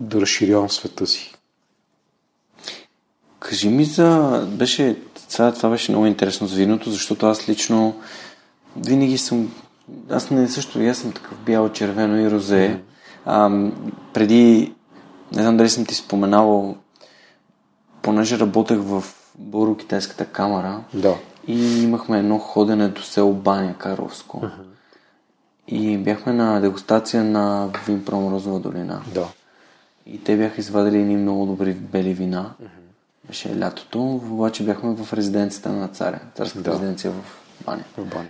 да 0.00 0.20
разширявам 0.20 0.70
света 0.70 1.06
си. 1.06 1.34
Кажи 3.38 3.68
ми 3.68 3.84
за... 3.84 4.40
Беше... 4.52 4.98
Това, 5.30 5.52
това 5.52 5.68
беше 5.68 5.92
много 5.92 6.06
интересно 6.06 6.46
за 6.46 6.56
виното, 6.56 6.90
защото 6.90 7.26
аз 7.26 7.48
лично 7.48 8.00
винаги 8.76 9.18
съм... 9.18 9.54
Аз 10.10 10.30
не 10.30 10.48
също, 10.48 10.82
и 10.82 10.88
аз 10.88 10.98
съм 10.98 11.12
такъв 11.12 11.38
бяло, 11.38 11.68
червено 11.68 12.20
и 12.20 12.30
розе. 12.30 12.80
А, 13.24 13.70
преди... 14.12 14.72
Не 15.32 15.42
знам 15.42 15.56
дали 15.56 15.68
съм 15.68 15.86
ти 15.86 15.94
споменавал, 15.94 16.76
понеже 18.06 18.38
работех 18.38 18.78
в 18.78 19.04
Българо-китайската 19.38 20.24
камера 20.26 20.80
Да. 20.94 21.14
и 21.46 21.82
имахме 21.82 22.18
едно 22.18 22.38
ходене 22.38 22.88
до 22.88 23.02
село 23.02 23.32
Баня, 23.32 23.74
Карловско. 23.78 24.42
И 25.68 25.98
бяхме 25.98 26.32
на 26.32 26.60
дегустация 26.60 27.24
на 27.24 27.68
Винпром 27.86 28.28
Розова 28.34 28.60
долина. 28.60 29.02
Да. 29.14 29.28
И 30.06 30.24
те 30.24 30.36
бяха 30.36 30.60
извадили 30.60 30.96
едни 31.00 31.16
много 31.16 31.46
добри 31.46 31.72
бели 31.72 32.14
вина. 32.14 32.50
Беше 33.26 33.58
лятото, 33.58 34.02
обаче 34.14 34.64
бяхме 34.64 34.94
в 34.94 35.12
резиденцията 35.12 35.72
на 35.72 35.88
царя. 35.88 36.20
Царската 36.34 36.62
Да. 36.62 36.72
резиденция 36.72 37.10
в 37.12 37.22
Баня. 37.66 37.84
В 37.96 38.04
баня. 38.04 38.28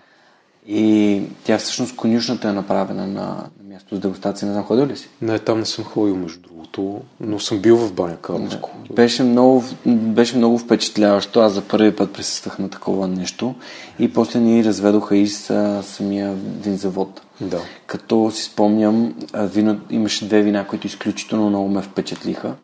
И 0.69 1.23
тя 1.45 1.59
всъщност 1.59 1.97
конюшната 1.97 2.49
е 2.49 2.53
направена 2.53 3.07
на, 3.07 3.23
на 3.23 3.47
място 3.69 3.97
с 3.97 3.99
дегустация. 3.99 4.47
Не 4.47 4.53
знам, 4.53 4.65
ходил 4.65 4.87
ли 4.87 4.97
си? 4.97 5.09
Не, 5.23 5.39
там 5.39 5.59
не 5.59 5.65
съм 5.65 5.85
ходил, 5.85 6.17
между 6.17 6.41
другото, 6.41 7.01
но 7.21 7.39
съм 7.39 7.59
бил 7.59 7.77
в 7.77 7.93
баня 7.93 8.17
Карловско. 8.17 8.71
Беше 8.95 9.23
много, 9.23 9.65
беше 9.87 10.37
много 10.37 10.59
впечатляващо. 10.59 11.41
Аз 11.41 11.53
за 11.53 11.63
първи 11.63 11.97
път 11.97 12.13
присъствах 12.13 12.59
на 12.59 12.69
такова 12.71 13.09
нещо. 13.09 13.55
И 13.99 14.13
после 14.13 14.41
ни 14.41 14.65
разведоха 14.65 15.17
и 15.17 15.27
с 15.27 15.83
самия 15.83 16.35
винзавод. 16.63 17.23
Да. 17.41 17.61
Като 17.87 18.31
си 18.31 18.43
спомням, 18.43 19.15
вино, 19.35 19.81
имаше 19.91 20.27
две 20.27 20.43
вина, 20.43 20.67
които 20.67 20.87
изключително 20.87 21.49
много 21.49 21.69
ме 21.69 21.83
впечатлиха. 21.83 22.55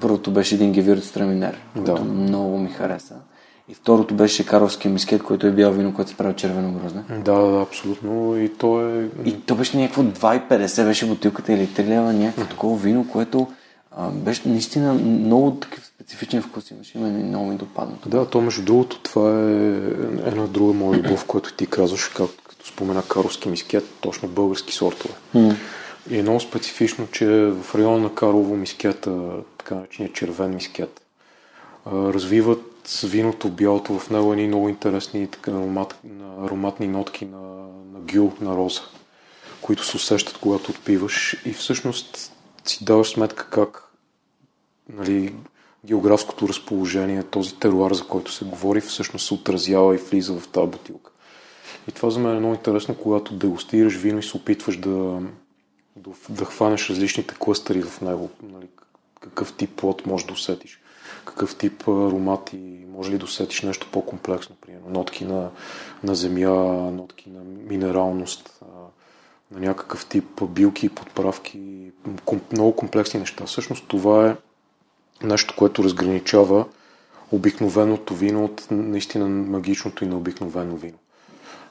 Първото 0.00 0.30
беше 0.30 0.54
един 0.54 0.72
гевюрт 0.72 1.04
страминер, 1.04 1.60
който 1.74 1.94
Да. 1.94 2.04
много 2.04 2.58
ми 2.58 2.68
хареса. 2.68 3.14
И 3.72 3.74
второто 3.74 4.14
беше 4.14 4.46
Карловския 4.46 4.92
мискет, 4.92 5.22
който 5.22 5.46
е 5.46 5.50
бял 5.50 5.72
вино, 5.72 5.94
което 5.94 6.10
се 6.10 6.16
прави 6.16 6.36
червено 6.36 6.72
грозне. 6.72 7.02
Да, 7.08 7.38
да, 7.38 7.62
абсолютно. 7.62 8.38
И 8.38 8.48
то 8.48 8.88
е... 8.88 9.08
И 9.24 9.40
то 9.40 9.54
беше 9.54 9.76
някакво 9.76 10.02
2,50 10.02 10.84
беше 10.84 11.06
бутилката 11.06 11.52
или 11.52 11.68
3 11.68 11.86
лева, 11.86 12.12
някакво 12.12 12.44
такова 12.44 12.76
вино, 12.76 13.06
което 13.12 13.46
а, 13.96 14.10
беше 14.10 14.48
наистина 14.48 14.94
много 14.94 15.50
такъв 15.50 15.86
специфичен 15.86 16.42
вкус 16.42 16.70
имаше. 16.70 16.98
Има 16.98 17.08
много 17.08 17.46
ми 17.46 17.56
допадна. 17.56 17.96
Да, 18.06 18.26
то 18.26 18.40
между 18.40 18.62
другото, 18.62 18.98
това 18.98 19.30
е 19.30 19.66
една 20.28 20.46
друга 20.46 20.72
моя 20.72 20.98
любов, 20.98 21.24
която 21.24 21.52
ти 21.52 21.66
казваш, 21.66 22.04
как, 22.04 22.30
като 22.48 22.66
спомена 22.66 23.02
Карловски 23.08 23.48
мискет, 23.48 23.84
точно 24.00 24.28
български 24.28 24.72
сортове. 24.72 25.14
И 26.10 26.18
е 26.18 26.22
много 26.22 26.40
специфично, 26.40 27.06
че 27.12 27.26
в 27.62 27.74
района 27.74 27.98
на 27.98 28.14
Карлово 28.14 28.56
мискета, 28.56 29.20
така 29.58 29.74
наречения 29.74 30.12
червен 30.12 30.54
мискет, 30.54 31.00
развиват 31.86 32.71
с 32.84 33.06
виното 33.06 33.48
бялото 33.48 33.98
в 33.98 34.10
него 34.10 34.32
едни 34.32 34.46
много 34.46 34.68
интересни 34.68 35.26
така, 35.26 35.50
аромат, 35.50 35.98
ароматни 36.40 36.88
нотки 36.88 37.24
на, 37.24 37.40
на 37.92 38.00
гюл, 38.00 38.32
на 38.40 38.56
роза, 38.56 38.80
които 39.60 39.84
се 39.84 39.96
усещат, 39.96 40.38
когато 40.38 40.70
отпиваш 40.70 41.42
и 41.46 41.52
всъщност 41.52 42.32
си 42.64 42.84
даваш 42.84 43.10
сметка 43.10 43.50
как 43.50 43.92
нали, 44.88 45.34
географското 45.84 46.48
разположение, 46.48 47.22
този 47.22 47.54
теруар, 47.54 47.92
за 47.92 48.04
който 48.04 48.32
се 48.32 48.44
говори, 48.44 48.80
всъщност 48.80 49.26
се 49.26 49.34
отразява 49.34 49.94
и 49.94 49.98
влиза 49.98 50.40
в 50.40 50.48
тази 50.48 50.70
бутилка. 50.70 51.10
И 51.88 51.92
това 51.92 52.10
за 52.10 52.20
мен 52.20 52.36
е 52.36 52.38
много 52.38 52.54
интересно, 52.54 52.94
когато 52.94 53.34
дегустираш 53.34 53.96
вино 53.96 54.18
и 54.18 54.22
се 54.22 54.36
опитваш 54.36 54.76
да, 54.76 55.20
да, 55.96 56.10
да 56.28 56.44
хванеш 56.44 56.90
различните 56.90 57.34
клъстери 57.38 57.82
в 57.82 58.00
него. 58.00 58.30
Нали, 58.42 58.66
какъв 59.20 59.52
тип 59.52 59.70
плод 59.76 60.06
можеш 60.06 60.26
да 60.26 60.32
усетиш, 60.32 60.80
какъв 61.24 61.56
тип 61.56 61.88
аромати, 61.88 62.86
може 62.92 63.10
ли 63.10 63.18
да 63.18 63.24
усетиш 63.24 63.62
нещо 63.62 63.88
по-комплексно, 63.92 64.56
примерно 64.60 64.90
нотки 64.90 65.24
на, 65.24 65.50
на 66.04 66.14
земя, 66.14 66.90
нотки 66.90 67.30
на 67.30 67.40
минералност, 67.44 68.60
на 69.50 69.60
някакъв 69.60 70.06
тип 70.06 70.42
билки, 70.42 70.88
подправки, 70.88 71.90
ком, 72.24 72.40
много 72.52 72.76
комплексни 72.76 73.20
неща. 73.20 73.46
Всъщност 73.46 73.88
това 73.88 74.28
е 74.28 74.36
нещо, 75.26 75.54
което 75.58 75.84
разграничава 75.84 76.64
обикновеното 77.32 78.14
вино 78.14 78.44
от 78.44 78.66
наистина 78.70 79.28
магичното 79.28 80.04
и 80.04 80.08
необикновено 80.08 80.76
вино. 80.76 80.98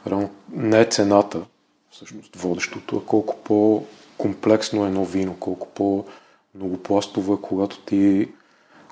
Реално 0.08 0.30
не 0.49 0.82
е 0.82 0.86
цената, 0.86 1.41
всъщност 1.91 2.36
водещото, 2.36 2.97
а 2.97 3.06
колко 3.06 3.38
по-комплексно 3.43 4.84
е 4.86 4.88
едно 4.88 5.06
вино, 5.06 5.36
колко 5.39 5.68
по-многопластово 5.68 7.34
е, 7.34 7.41
когато 7.41 7.80
ти 7.80 8.30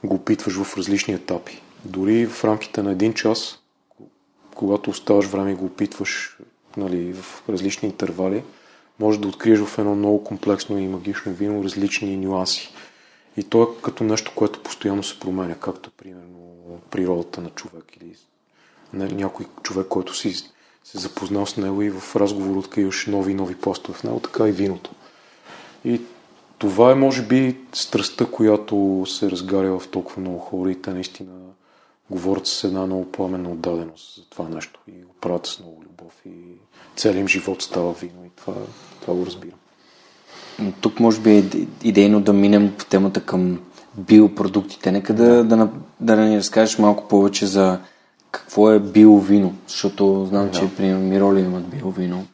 го 0.04 0.16
опитваш 0.16 0.64
в 0.64 0.78
различни 0.78 1.14
етапи. 1.14 1.62
Дори 1.86 2.26
в 2.26 2.44
рамките 2.44 2.84
на 2.84 2.92
един 2.92 3.14
час, 3.14 3.60
когато 4.56 4.90
оставаш 4.90 5.26
време 5.26 5.52
и 5.52 5.56
го 5.56 5.66
опитваш 5.66 6.38
нали, 6.78 7.14
в 7.14 7.44
различни 7.50 7.90
интервали, 7.90 8.44
може 9.00 9.20
да 9.20 9.28
откриеш 9.28 9.60
в 9.60 9.80
едно 9.80 9.96
много 9.96 10.24
комплексно 10.24 10.78
и 10.78 10.88
магично 10.88 11.34
вино 11.34 11.64
различни 11.64 12.18
нюанси. 12.18 12.74
И 13.38 13.44
то 13.44 13.64
е 13.64 13.82
като 13.82 14.04
нещо, 14.04 14.32
което 14.36 14.64
постоянно 14.64 15.04
се 15.04 15.20
променя, 15.20 15.56
както 15.56 15.92
примерно 15.92 16.40
природата 16.92 17.42
на 17.42 17.50
човек 17.50 17.84
или 18.02 18.16
някой 18.94 19.46
човек, 19.64 19.88
който 19.88 20.16
си 20.16 20.34
се 20.84 20.98
запознал 20.98 21.46
с 21.46 21.58
него 21.58 21.82
и 21.82 21.90
в 21.90 22.16
разговор 22.16 22.56
откриваш 22.56 23.06
нови 23.06 23.32
и 23.32 23.36
нови 23.36 23.56
пластове 23.56 23.98
в 23.98 24.04
него, 24.04 24.20
така 24.20 24.48
и 24.48 24.52
виното. 24.52 24.92
И 25.86 26.02
това 26.60 26.92
е, 26.92 26.96
може 26.96 27.22
би, 27.22 27.58
страстта, 27.74 28.26
която 28.26 29.06
се 29.08 29.32
разгаря 29.32 29.80
в 29.80 29.88
толкова 29.88 30.22
много 30.22 30.40
хора 30.40 30.72
и 30.72 30.82
те 30.82 30.92
наистина 30.92 31.32
говорят 32.10 32.48
с 32.48 32.64
една 32.64 32.86
много 32.86 33.12
пламенна 33.12 33.52
отдаденост 33.52 34.16
за 34.16 34.30
това 34.30 34.50
нещо 34.50 34.80
и 34.88 34.92
го 34.92 35.14
правят 35.22 35.46
с 35.46 35.60
много 35.60 35.84
любов 35.84 36.14
и 36.26 36.30
целият 36.96 37.22
им 37.22 37.28
живот 37.28 37.62
става 37.62 37.94
вино 37.94 38.26
и 38.26 38.30
това, 38.36 38.54
това 39.02 39.14
го 39.14 39.26
разбирам. 39.26 39.60
Тук 40.82 41.00
може 41.00 41.20
би 41.20 41.38
е 41.38 41.44
идейно 41.84 42.22
да 42.22 42.34
минем 42.34 42.74
по 42.78 42.86
темата 42.86 43.22
към 43.22 43.60
биопродуктите. 43.98 44.92
Нека 44.92 45.14
да, 45.14 45.44
да, 45.44 45.58
да, 45.58 45.70
да 46.00 46.16
ни 46.16 46.38
разкажеш 46.38 46.78
малко 46.78 47.08
повече 47.08 47.46
за 47.46 47.80
какво 48.32 48.72
е 48.72 48.80
биовино, 48.80 49.54
защото 49.68 50.26
знам, 50.30 50.46
да. 50.46 50.52
че 50.52 50.76
примерно 50.78 51.08
Мироли 51.08 51.42
имат 51.42 51.68
биовино. 51.68 52.26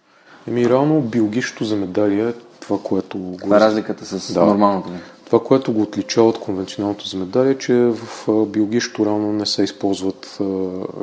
Еми, 0.47 0.69
реално 0.69 1.01
биологичното 1.01 1.65
земеделие 1.65 2.30
е 2.30 2.34
това, 2.59 2.79
което... 2.83 3.17
Го... 3.17 3.37
Това 3.37 3.57
е 3.57 3.59
разликата 3.59 4.05
с 4.05 4.33
да. 4.33 4.45
нормалното. 4.45 4.89
Това, 5.25 5.43
което 5.43 5.73
го 5.73 5.81
отличава 5.81 6.29
от 6.29 6.39
конвенционалното 6.39 7.07
земеделие, 7.07 7.51
е, 7.51 7.57
че 7.57 7.73
в 7.73 8.27
биологичното 8.45 9.05
реално 9.05 9.33
не 9.33 9.45
се 9.45 9.63
използват 9.63 10.39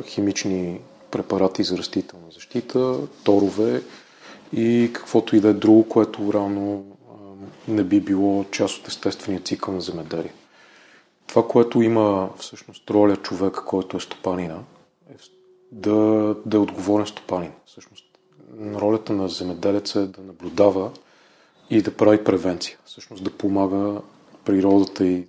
химични 0.05 0.79
препарати 1.11 1.63
за 1.63 1.77
растителна 1.77 2.25
защита, 2.31 2.97
торове. 3.23 3.81
и 4.53 4.91
каквото 4.93 5.35
и 5.35 5.39
да 5.39 5.47
е 5.47 5.53
друго, 5.53 5.89
което 5.89 6.33
реално 6.33 6.83
не 7.67 7.83
би 7.83 8.01
било 8.01 8.45
част 8.51 8.79
от 8.79 8.87
естествения 8.87 9.41
цикъл 9.41 9.73
на 9.73 9.81
земеделие. 9.81 10.33
Това, 11.27 11.47
което 11.47 11.81
има 11.81 12.29
всъщност 12.37 12.89
роля 12.89 13.15
човека, 13.15 13.65
който 13.65 13.97
е 13.97 13.99
стопанина, 13.99 14.59
е 15.09 15.13
да, 15.71 16.35
да 16.45 16.57
е 16.57 16.59
отговорен 16.59 17.07
стопанин. 17.07 17.51
Всъщност, 17.65 18.05
ролята 18.75 19.13
на 19.13 19.29
земеделеца 19.29 19.99
е 19.99 20.05
да 20.05 20.21
наблюдава 20.21 20.91
и 21.73 21.81
да 21.81 21.95
прави 21.95 22.23
превенция. 22.23 22.77
Всъщност 22.85 23.23
да 23.23 23.29
помага 23.29 24.01
природата 24.45 25.05
и, 25.05 25.27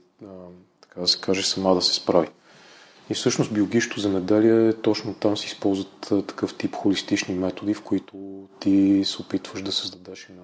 така 0.81 1.01
да 1.01 1.09
се 1.09 1.21
каже, 1.21 1.43
сама 1.43 1.75
да 1.75 1.83
се 1.83 1.95
справи. 1.95 2.29
И 3.11 3.15
всъщност 3.15 3.53
биологичното 3.53 4.01
земеделие, 4.01 4.73
точно 4.73 5.15
там 5.15 5.37
се 5.37 5.47
използват 5.47 6.13
такъв 6.27 6.55
тип 6.55 6.75
холистични 6.75 7.35
методи, 7.35 7.75
в 7.75 7.83
които 7.83 8.47
ти 8.61 9.03
се 9.05 9.23
опитваш 9.23 9.63
да 9.63 9.73
създадеш 9.73 10.29
една 10.29 10.43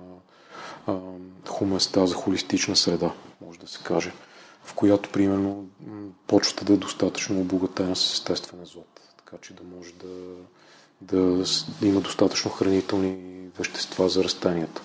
хуместа 1.49 2.07
за 2.07 2.15
холистична 2.15 2.77
среда, 2.77 3.13
може 3.41 3.59
да 3.59 3.69
се 3.69 3.79
каже, 3.83 4.13
в 4.65 4.75
която, 4.75 5.11
примерно, 5.11 5.69
почвата 6.27 6.65
да 6.65 6.73
е 6.73 6.77
достатъчно 6.77 7.41
обогатена 7.41 7.97
с 7.97 8.13
естествен 8.13 8.61
азот, 8.61 9.01
така 9.19 9.37
че 9.43 9.55
да 9.55 9.63
може 9.77 9.93
да, 9.93 10.09
да, 11.01 11.45
да 11.81 11.87
има 11.87 12.01
достатъчно 12.01 12.51
хранителни 12.51 13.17
вещества 13.59 14.09
за 14.09 14.25
растенията. 14.25 14.83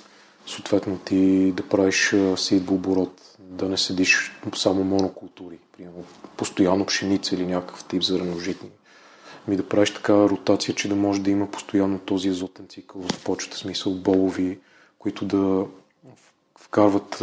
Съответно, 0.48 0.98
ти 0.98 1.52
да 1.52 1.64
правиш 1.64 2.16
сидбооборот, 2.38 3.22
да 3.40 3.70
не 3.70 3.78
седиш 3.78 4.32
само 4.56 4.84
монокултури, 4.84 5.58
примерно 5.78 6.04
постоянно 6.38 6.86
пшеница 6.86 7.36
или 7.36 7.46
някакъв 7.46 7.84
тип 7.84 8.04
зърножитни. 8.04 8.70
Ми 9.48 9.56
да 9.58 9.70
правиш 9.70 9.94
такава 9.94 10.30
ротация, 10.30 10.76
че 10.76 10.90
да 10.90 10.96
може 10.96 11.22
да 11.22 11.32
има 11.32 11.52
постоянно 11.52 12.00
този 12.00 12.30
азотен 12.30 12.68
цикъл 12.68 13.02
в 13.02 13.24
почвата, 13.24 13.58
смисъл 13.58 13.94
болови, 13.94 14.60
които 15.00 15.26
да 15.26 15.66
вкарват 16.60 17.22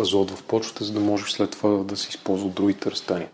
азот 0.00 0.30
в 0.30 0.42
почвата, 0.42 0.84
за 0.84 0.92
да 0.92 1.00
може 1.00 1.32
след 1.32 1.50
това 1.50 1.84
да 1.84 1.96
се 1.96 2.08
използват 2.08 2.54
другите 2.54 2.90
растения. 2.90 3.28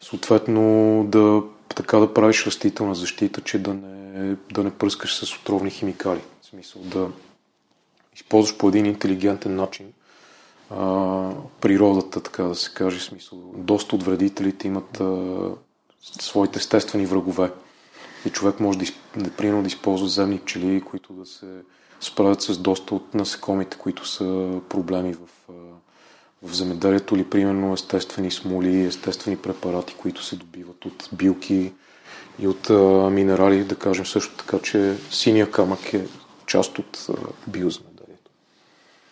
Съответно, 0.00 1.04
да, 1.08 1.42
така 1.74 1.98
да 1.98 2.14
правиш 2.14 2.46
растителна 2.46 2.94
защита, 2.94 3.40
че 3.40 3.58
да 3.58 3.74
не, 3.74 4.36
да 4.52 4.64
не 4.64 4.70
пръскаш 4.70 5.16
с 5.16 5.36
отровни 5.36 5.70
химикали. 5.70 6.20
В 6.42 6.46
смисъл 6.46 6.82
да 6.82 7.08
използваш 8.16 8.56
по 8.56 8.68
един 8.68 8.86
интелигентен 8.86 9.56
начин 9.56 9.86
а, 10.70 11.30
природата, 11.60 12.20
така 12.20 12.42
да 12.42 12.54
се 12.54 12.70
каже. 12.74 13.00
Смисъл, 13.00 13.38
доста 13.56 13.96
от 13.96 14.02
вредителите 14.02 14.66
имат 14.66 15.00
а, 15.00 15.50
своите 16.00 16.58
естествени 16.58 17.06
врагове. 17.06 17.50
И 18.26 18.30
човек 18.30 18.60
може 18.60 18.78
да, 18.78 18.84
да, 19.16 19.62
да 19.62 19.66
използва 19.66 20.08
земни 20.08 20.38
пчели, 20.38 20.80
които 20.80 21.12
да 21.12 21.26
се 21.26 21.46
справят 22.00 22.42
с 22.42 22.58
доста 22.58 22.94
от 22.94 23.14
насекомите, 23.14 23.76
които 23.76 24.08
са 24.08 24.60
проблеми 24.68 25.14
в, 25.14 25.52
в 26.42 26.54
земеделието 26.54 27.16
или 27.16 27.24
примерно 27.24 27.72
естествени 27.72 28.30
смоли, 28.30 28.86
естествени 28.86 29.36
препарати, 29.36 29.94
които 29.94 30.24
се 30.24 30.36
добиват 30.36 30.84
от 30.84 31.08
билки 31.12 31.72
и 32.38 32.48
от 32.48 32.70
а, 32.70 33.10
минерали, 33.10 33.64
да 33.64 33.76
кажем 33.76 34.06
също 34.06 34.36
така, 34.36 34.58
че 34.58 34.96
синия 35.10 35.50
камък 35.50 35.94
е 35.94 36.06
част 36.46 36.78
от 36.78 37.06
биоземеделието. 37.46 37.93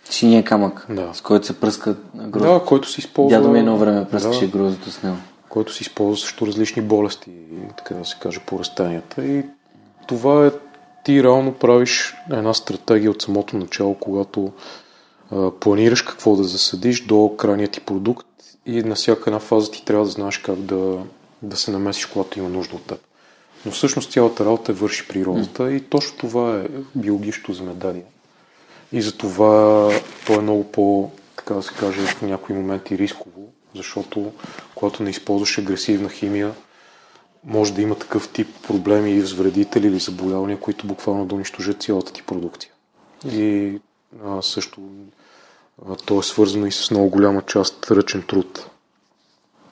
Синия 0.05 0.45
камък, 0.45 0.87
да. 0.91 1.11
с 1.13 1.21
който 1.21 1.47
се 1.47 1.61
пръска 1.61 1.95
грозото. 2.15 2.53
Да, 2.53 2.65
който 2.67 2.89
се 2.89 3.01
използва... 3.01 3.39
Дядо 3.39 3.51
ми 3.51 3.59
едно 3.59 3.77
време 3.77 4.07
пръскаше 4.11 4.47
да, 4.47 4.59
грозото 4.59 4.91
с 4.91 5.03
него. 5.03 5.17
Който 5.49 5.75
се 5.75 5.83
използва 5.83 6.17
също 6.17 6.47
различни 6.47 6.83
болести, 6.83 7.31
така 7.77 7.95
да 7.95 8.05
се 8.05 8.17
каже, 8.21 8.41
по 8.47 8.59
растенията. 8.59 9.25
И 9.25 9.45
това 10.07 10.47
е 10.47 10.51
ти 11.05 11.23
реално 11.23 11.53
правиш 11.53 12.15
една 12.33 12.55
стратегия 12.55 13.11
от 13.11 13.23
самото 13.23 13.57
начало, 13.57 13.95
когато 13.95 14.53
а, 15.31 15.51
планираш 15.51 16.03
какво 16.03 16.37
да 16.37 16.45
засадиш 16.45 17.07
до 17.07 17.35
крайния 17.39 17.69
ти 17.69 17.81
продукт 17.81 18.27
и 18.67 18.83
на 18.83 18.95
всяка 18.95 19.23
една 19.27 19.39
фаза 19.39 19.71
ти 19.71 19.85
трябва 19.85 20.05
да 20.05 20.11
знаеш 20.11 20.39
как 20.39 20.57
да, 20.57 20.99
да 21.43 21.57
се 21.57 21.71
намесиш, 21.71 22.07
когато 22.07 22.39
има 22.39 22.49
нужда 22.49 22.77
от 22.77 22.83
теб. 22.83 22.99
Но 23.67 23.73
всъщност 23.73 24.13
цялата 24.13 24.45
работа 24.45 24.73
е 24.73 24.75
върши 24.75 25.09
природата 25.09 25.63
mm. 25.63 25.77
и 25.77 25.81
точно 25.81 26.19
това 26.19 26.57
е 26.57 26.67
биологичното 26.95 27.53
земеделие. 27.53 28.05
И 28.93 29.03
затова 29.03 29.89
то 30.27 30.35
е 30.35 30.41
много 30.41 30.73
по, 30.73 31.11
така 31.37 31.55
да 31.55 31.63
се 31.63 31.75
каже, 31.75 32.07
в 32.07 32.23
някои 32.23 32.57
моменти 32.57 32.99
рисково, 32.99 33.53
защото 33.75 34.33
когато 34.75 35.03
не 35.03 35.11
използваш 35.11 35.59
агресивна 35.59 36.09
химия, 36.09 36.55
може 37.45 37.75
да 37.75 37.83
има 37.83 37.95
такъв 37.95 38.29
тип 38.29 38.49
проблеми 38.63 39.21
с 39.21 39.33
вредители 39.33 39.87
или 39.87 39.99
заболявания, 39.99 40.61
които 40.61 40.87
буквално 40.87 41.27
да 41.27 41.35
унищожат 41.35 41.83
цялата 41.83 42.13
ти 42.13 42.23
продукция. 42.23 42.73
И 43.33 43.79
а, 44.25 44.43
също 44.43 44.81
а, 45.89 45.97
то 45.97 46.19
е 46.19 46.23
свързано 46.23 46.67
и 46.67 46.73
с 46.73 46.91
много 46.91 47.11
голяма 47.11 47.43
част 47.43 47.91
ръчен 47.91 48.23
труд. 48.23 48.71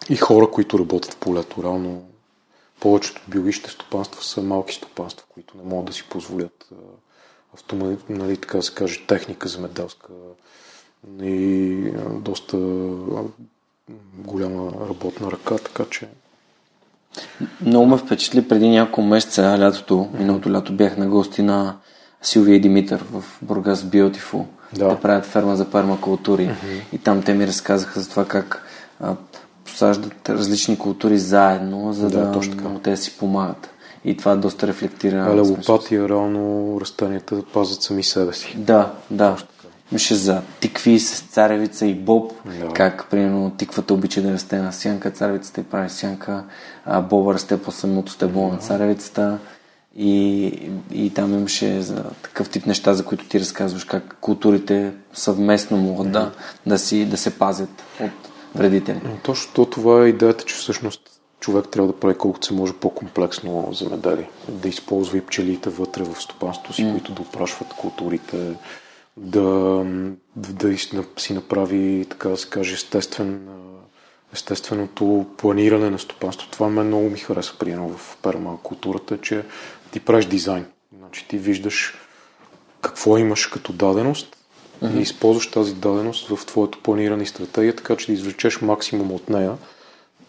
И 0.08 0.16
хора, 0.16 0.50
които 0.50 0.78
работят 0.78 1.14
в 1.14 1.16
полето. 1.16 1.62
Реално 1.62 2.04
повечето 2.80 3.22
биологичните 3.28 3.70
стопанства 3.70 4.22
са 4.22 4.42
малки 4.42 4.74
стопанства, 4.74 5.26
които 5.28 5.56
не 5.56 5.62
могат 5.62 5.86
да 5.86 5.92
си 5.92 6.04
позволят 6.10 6.68
автомат, 7.54 8.10
нали, 8.10 8.36
така 8.36 8.56
да 8.56 8.62
се 8.62 8.74
каже, 8.74 9.06
техника 9.06 9.48
земеделска 9.48 10.08
и 11.22 11.76
доста 12.12 12.56
голяма 14.18 14.72
работна 14.88 15.30
ръка, 15.30 15.58
така 15.58 15.84
че 15.90 16.08
много 17.60 17.86
ме 17.86 17.96
впечатли 17.96 18.48
преди 18.48 18.68
няколко 18.68 19.02
месеца, 19.02 19.58
лятото, 19.58 20.08
миналото 20.18 20.52
лято 20.52 20.72
бях 20.72 20.96
на 20.96 21.06
гости 21.06 21.42
на 21.42 21.76
Силвия 22.22 22.56
и 22.56 22.60
Димитър 22.60 23.04
в 23.12 23.24
Бургас 23.42 23.82
Beautiful. 23.82 24.44
Да. 24.72 24.88
да 24.88 25.00
правят 25.00 25.26
ферма 25.26 25.56
за 25.56 25.70
пермакултури. 25.70 26.42
Mm-hmm. 26.42 26.82
И 26.92 26.98
там 26.98 27.22
те 27.22 27.34
ми 27.34 27.46
разказаха 27.46 28.00
за 28.00 28.10
това 28.10 28.24
как 28.24 28.62
а, 29.00 29.14
посаждат 29.64 30.28
различни 30.28 30.78
култури 30.78 31.18
заедно, 31.18 31.92
за 31.92 32.10
да, 32.10 32.30
да 32.30 32.80
те 32.82 32.96
си 32.96 33.18
помагат. 33.18 33.70
И 34.04 34.16
това 34.16 34.36
доста 34.36 34.66
рефлектира. 34.66 35.26
Але 35.28 35.40
лопатия, 35.40 36.08
реално 36.08 36.78
растенията 36.80 37.42
пазят 37.52 37.82
сами 37.82 38.02
себе 38.02 38.32
си. 38.32 38.56
Да, 38.58 38.92
да. 39.10 39.36
Имаше 39.92 40.14
за 40.14 40.42
тикви 40.60 41.00
с 41.00 41.20
царевица 41.20 41.86
и 41.86 41.94
боб, 41.94 42.32
да. 42.44 42.72
как 42.72 43.06
примерно 43.10 43.50
тиквата 43.50 43.94
обича 43.94 44.22
да 44.22 44.32
расте 44.32 44.58
на 44.58 44.72
сянка, 44.72 45.10
царевицата 45.10 45.60
и 45.60 45.64
прави 45.64 45.90
сянка, 45.90 46.44
а 46.84 47.00
боба 47.00 47.34
расте 47.34 47.62
по 47.62 47.72
самото 47.72 48.12
стебло 48.12 48.46
да. 48.46 48.52
на 48.52 48.58
царевицата. 48.58 49.38
И, 49.96 50.46
и 50.92 51.14
там 51.14 51.34
имаше 51.34 51.80
за 51.80 52.04
такъв 52.22 52.50
тип 52.50 52.66
неща, 52.66 52.94
за 52.94 53.04
които 53.04 53.28
ти 53.28 53.40
разказваш, 53.40 53.84
как 53.84 54.16
културите 54.20 54.92
съвместно 55.12 55.76
могат 55.76 56.12
да, 56.12 56.32
да, 56.66 56.78
си, 56.78 57.04
да 57.04 57.16
се 57.16 57.38
пазят 57.38 57.70
от 58.00 58.10
вредители. 58.54 59.00
Точно 59.22 59.66
това 59.66 60.04
е 60.04 60.08
идеята, 60.08 60.44
че 60.44 60.54
всъщност 60.54 61.19
човек 61.40 61.68
трябва 61.68 61.92
да 61.92 61.98
прави 61.98 62.14
колкото 62.14 62.46
се 62.46 62.54
може 62.54 62.72
по-комплексно 62.72 63.68
земеделие. 63.72 64.30
Да 64.48 64.68
използва 64.68 65.18
и 65.18 65.26
пчелите 65.26 65.70
вътре 65.70 66.02
в 66.02 66.22
стопанството 66.22 66.72
си, 66.72 66.84
mm. 66.84 66.92
които 66.92 67.12
да 67.12 67.22
опрашват 67.22 67.68
културите, 67.68 68.54
да, 69.16 69.84
да 70.36 70.78
си 71.18 71.32
направи, 71.32 72.06
така 72.10 72.28
да 72.28 72.36
се 72.36 72.48
каже, 72.48 72.74
естествен, 72.74 73.48
естественото 74.32 75.26
планиране 75.36 75.90
на 75.90 75.98
стопанство. 75.98 76.48
Това 76.50 76.68
мен 76.68 76.86
много 76.86 77.10
ми 77.10 77.18
харесва, 77.18 77.58
приемно 77.58 77.88
в 77.88 78.18
пермакултурата, 78.22 79.18
че 79.18 79.44
ти 79.90 80.00
правиш 80.00 80.24
дизайн. 80.24 80.66
Значи 80.98 81.28
ти 81.28 81.38
виждаш 81.38 81.94
какво 82.80 83.18
имаш 83.18 83.46
като 83.46 83.72
даденост 83.72 84.36
mm-hmm. 84.82 84.98
и 84.98 85.00
използваш 85.00 85.50
тази 85.50 85.74
даденост 85.74 86.28
в 86.28 86.46
твоето 86.46 86.82
планиране 86.82 87.22
и 87.22 87.26
стратегия, 87.26 87.76
така 87.76 87.96
че 87.96 88.06
да 88.06 88.12
извлечеш 88.12 88.60
максимум 88.60 89.12
от 89.12 89.28
нея 89.28 89.52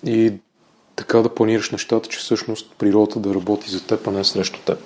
и 0.05 0.33
така 0.95 1.17
да 1.17 1.35
планираш 1.35 1.71
нещата, 1.71 2.09
че 2.09 2.19
всъщност 2.19 2.71
природата 2.77 3.19
да 3.19 3.33
работи 3.33 3.71
за 3.71 3.87
теб, 3.87 4.07
а 4.07 4.11
не 4.11 4.23
срещу 4.23 4.59
теб. 4.59 4.79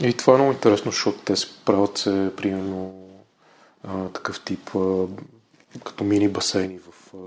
И 0.00 0.12
това 0.12 0.32
е 0.32 0.36
много 0.36 0.52
интересно, 0.52 0.90
защото 0.90 1.18
те 1.18 1.36
се 1.36 1.46
правят 1.64 1.98
се, 1.98 2.30
примерно, 2.36 2.94
а, 3.88 4.08
такъв 4.08 4.40
тип 4.40 4.70
а, 4.76 5.06
като 5.84 6.04
мини 6.04 6.28
басейни 6.28 6.78
в, 6.78 7.14
а, 7.14 7.18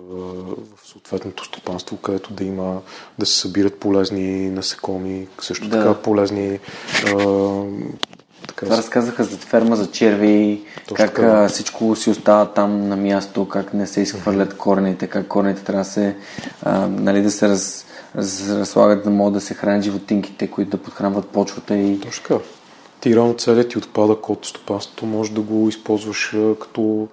в 0.76 0.88
съответното 0.88 1.46
стопанство, 1.46 1.98
където 1.98 2.34
да 2.34 2.44
има 2.44 2.82
да 3.20 3.26
се 3.26 3.40
събират 3.40 3.80
полезни 3.80 4.50
насекоми, 4.50 5.28
също 5.42 5.68
да. 5.68 5.78
така 5.78 5.94
полезни 5.94 6.60
а, 7.06 7.10
така, 8.48 8.66
Това 8.66 8.78
разказаха 8.78 9.24
за 9.24 9.38
ферма 9.38 9.76
за 9.76 9.92
черви, 9.92 10.64
Точно 10.88 10.96
как 10.96 11.16
така. 11.16 11.48
всичко 11.48 11.96
си 11.96 12.10
остава 12.10 12.46
там 12.46 12.88
на 12.88 12.96
място, 12.96 13.48
как 13.50 13.74
не 13.74 13.88
се 13.88 14.02
изхвърлят 14.02 14.58
корените, 14.58 15.08
как 15.08 15.28
корените 15.28 15.64
трябва 15.64 15.84
да 15.84 15.90
се, 15.90 16.16
а, 16.64 16.88
нали, 16.88 17.22
да 17.22 17.32
се 17.32 17.50
раз, 17.50 17.86
раз, 18.16 18.50
разлагат, 18.50 19.04
да 19.04 19.10
могат 19.10 19.34
да 19.34 19.42
се 19.42 19.54
хранят 19.54 19.84
животинките, 19.84 20.52
които 20.52 20.72
да 20.72 20.84
подхранват 20.84 21.28
почвата. 21.28 21.78
И... 21.78 22.00
Точно 22.00 22.24
така 22.24 22.40
ти 23.00 23.16
рано 23.16 23.34
целият 23.34 23.70
ти 23.70 23.78
отпадък 23.78 24.30
от 24.30 24.46
стопанството 24.46 25.06
може 25.06 25.32
да 25.32 25.42
го 25.42 25.70
използваш 25.70 26.36
като 26.60 27.08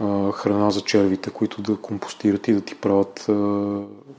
а, 0.00 0.32
храна 0.32 0.70
за 0.70 0.80
червите, 0.80 1.30
които 1.30 1.62
да 1.62 1.76
компостират 1.76 2.48
и 2.48 2.52
да 2.52 2.60
ти 2.60 2.74
правят, 2.74 3.26
а, 3.28 3.32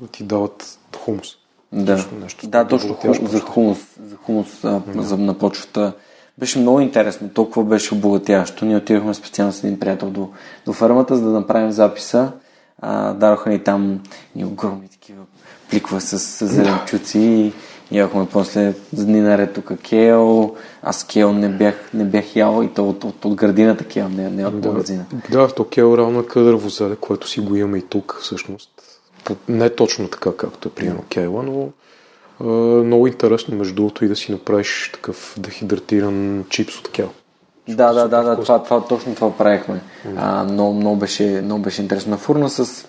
да 0.01 0.07
ти 0.11 0.23
дават 0.23 0.79
хумус. 0.97 1.27
Да, 1.71 1.95
нещо, 1.95 2.15
нещо, 2.21 2.47
да 2.47 2.67
точно 2.67 2.93
хумус, 2.93 3.31
за 3.31 3.39
хумус, 3.39 3.77
за 4.03 4.15
хумус 4.15 4.63
а, 4.63 4.81
да. 4.87 5.01
за, 5.01 5.17
на 5.17 5.33
почвата. 5.33 5.93
беше 6.37 6.59
много 6.59 6.79
интересно, 6.79 7.29
толкова 7.29 7.65
беше 7.65 7.93
обогатяващо. 7.93 8.65
Ние 8.65 8.77
отидохме 8.77 9.13
специално 9.13 9.53
с 9.53 9.63
един 9.63 9.79
приятел 9.79 10.09
до, 10.09 10.29
до 10.65 10.73
фермата, 10.73 11.15
за 11.15 11.23
да 11.23 11.31
направим 11.31 11.71
записа. 11.71 12.31
А, 12.81 13.13
дароха 13.13 13.49
ни 13.49 13.63
там 13.63 13.99
ни 14.35 14.45
огромни 14.45 14.87
такива 14.87 15.23
пликове 15.73 16.01
с, 16.01 16.19
с 16.19 16.47
зеленчуци 16.47 17.19
и 17.19 17.53
Ядохме 17.91 18.27
после 18.31 18.73
дни 18.93 19.21
наред 19.21 19.53
тук 19.53 19.71
кел. 19.89 20.55
Аз 20.83 21.03
кел 21.03 21.33
не 21.33 21.49
бях, 21.49 21.89
не 21.93 22.03
бях 22.03 22.35
ял 22.35 22.63
и 22.63 22.73
то 22.73 22.89
от, 22.89 23.03
от, 23.03 23.25
от 23.25 23.35
градината 23.35 23.83
кел, 23.83 24.09
не, 24.09 24.29
не 24.29 24.45
от 24.45 24.61
да, 24.61 24.71
магазина. 24.71 25.05
Да, 25.31 25.47
то 25.47 25.65
кел 25.65 25.97
равно 25.97 26.19
е 26.19 26.25
къдърво 26.25 26.69
зеле, 26.69 26.95
което 26.95 27.27
си 27.27 27.39
го 27.39 27.55
имаме 27.55 27.77
и 27.77 27.81
тук 27.81 28.19
всъщност. 28.21 28.69
Не 29.49 29.69
точно 29.69 30.07
така, 30.07 30.31
както 30.37 30.67
е 30.67 30.71
примерно 30.71 31.03
кела, 31.09 31.43
но 31.43 31.69
е, 32.41 32.83
много 32.83 33.07
интересно 33.07 33.57
между 33.57 33.75
другото 33.75 34.05
и 34.05 34.07
да 34.07 34.15
си 34.15 34.31
направиш 34.31 34.91
такъв 34.93 35.35
дехидратиран 35.37 36.45
чипс 36.49 36.79
от 36.79 36.91
кел. 36.91 37.09
Да, 37.67 37.93
да, 37.93 38.07
да, 38.07 38.23
да, 38.23 38.41
това, 38.41 38.63
това, 38.63 38.85
точно 38.85 39.15
това 39.15 39.37
правихме. 39.37 39.75
Mm. 39.75 40.13
А, 40.17 40.43
много, 40.43 40.73
много, 40.73 40.95
беше, 40.95 41.41
много 41.43 41.63
беше 41.63 41.81
интересно. 41.81 42.11
На 42.11 42.17
фурна 42.17 42.49
с, 42.49 42.87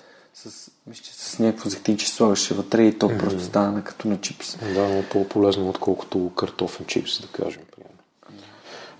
с 1.34 1.38
някакво 1.38 1.68
зехтинче 1.68 2.08
слагаше 2.08 2.54
вътре 2.54 2.82
и 2.82 2.98
то 2.98 3.08
mm-hmm. 3.08 3.18
просто 3.18 3.40
стана 3.40 3.84
като 3.84 4.08
на 4.08 4.20
чипс. 4.20 4.56
Да, 4.74 4.88
но 4.88 5.02
по-полезно, 5.02 5.68
отколкото 5.68 6.30
картофен 6.36 6.86
чипс, 6.86 7.20
да 7.20 7.26
кажем. 7.26 7.62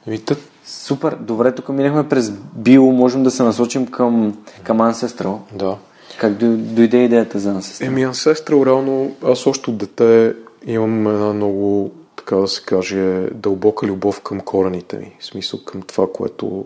Ами, 0.07 0.19
тът... 0.19 0.39
Супер, 0.67 1.17
добре, 1.21 1.55
тук 1.55 1.69
минахме 1.69 2.09
през 2.09 2.31
био, 2.55 2.85
можем 2.85 3.23
да 3.23 3.31
се 3.31 3.43
насочим 3.43 3.87
към, 3.87 4.39
към 4.63 4.79
Ancestral. 4.79 5.39
Да. 5.53 5.77
Как 6.19 6.35
дойде 6.35 7.05
идеята 7.05 7.39
за 7.39 7.55
Ancestral? 7.55 7.87
Еми, 7.87 8.07
Ancestral, 8.07 8.67
реално, 8.67 9.17
аз 9.25 9.47
още 9.47 9.71
от 9.71 9.77
дете 9.77 10.35
имам 10.67 11.07
една 11.07 11.33
много, 11.33 11.93
така 12.17 12.37
да 12.37 12.49
се 12.49 12.63
каже, 12.63 13.29
дълбока 13.35 13.87
любов 13.87 14.21
към 14.21 14.41
корените 14.41 14.99
ми. 14.99 15.17
В 15.21 15.27
смисъл 15.27 15.61
към 15.65 15.83
това, 15.83 16.07
което 16.13 16.65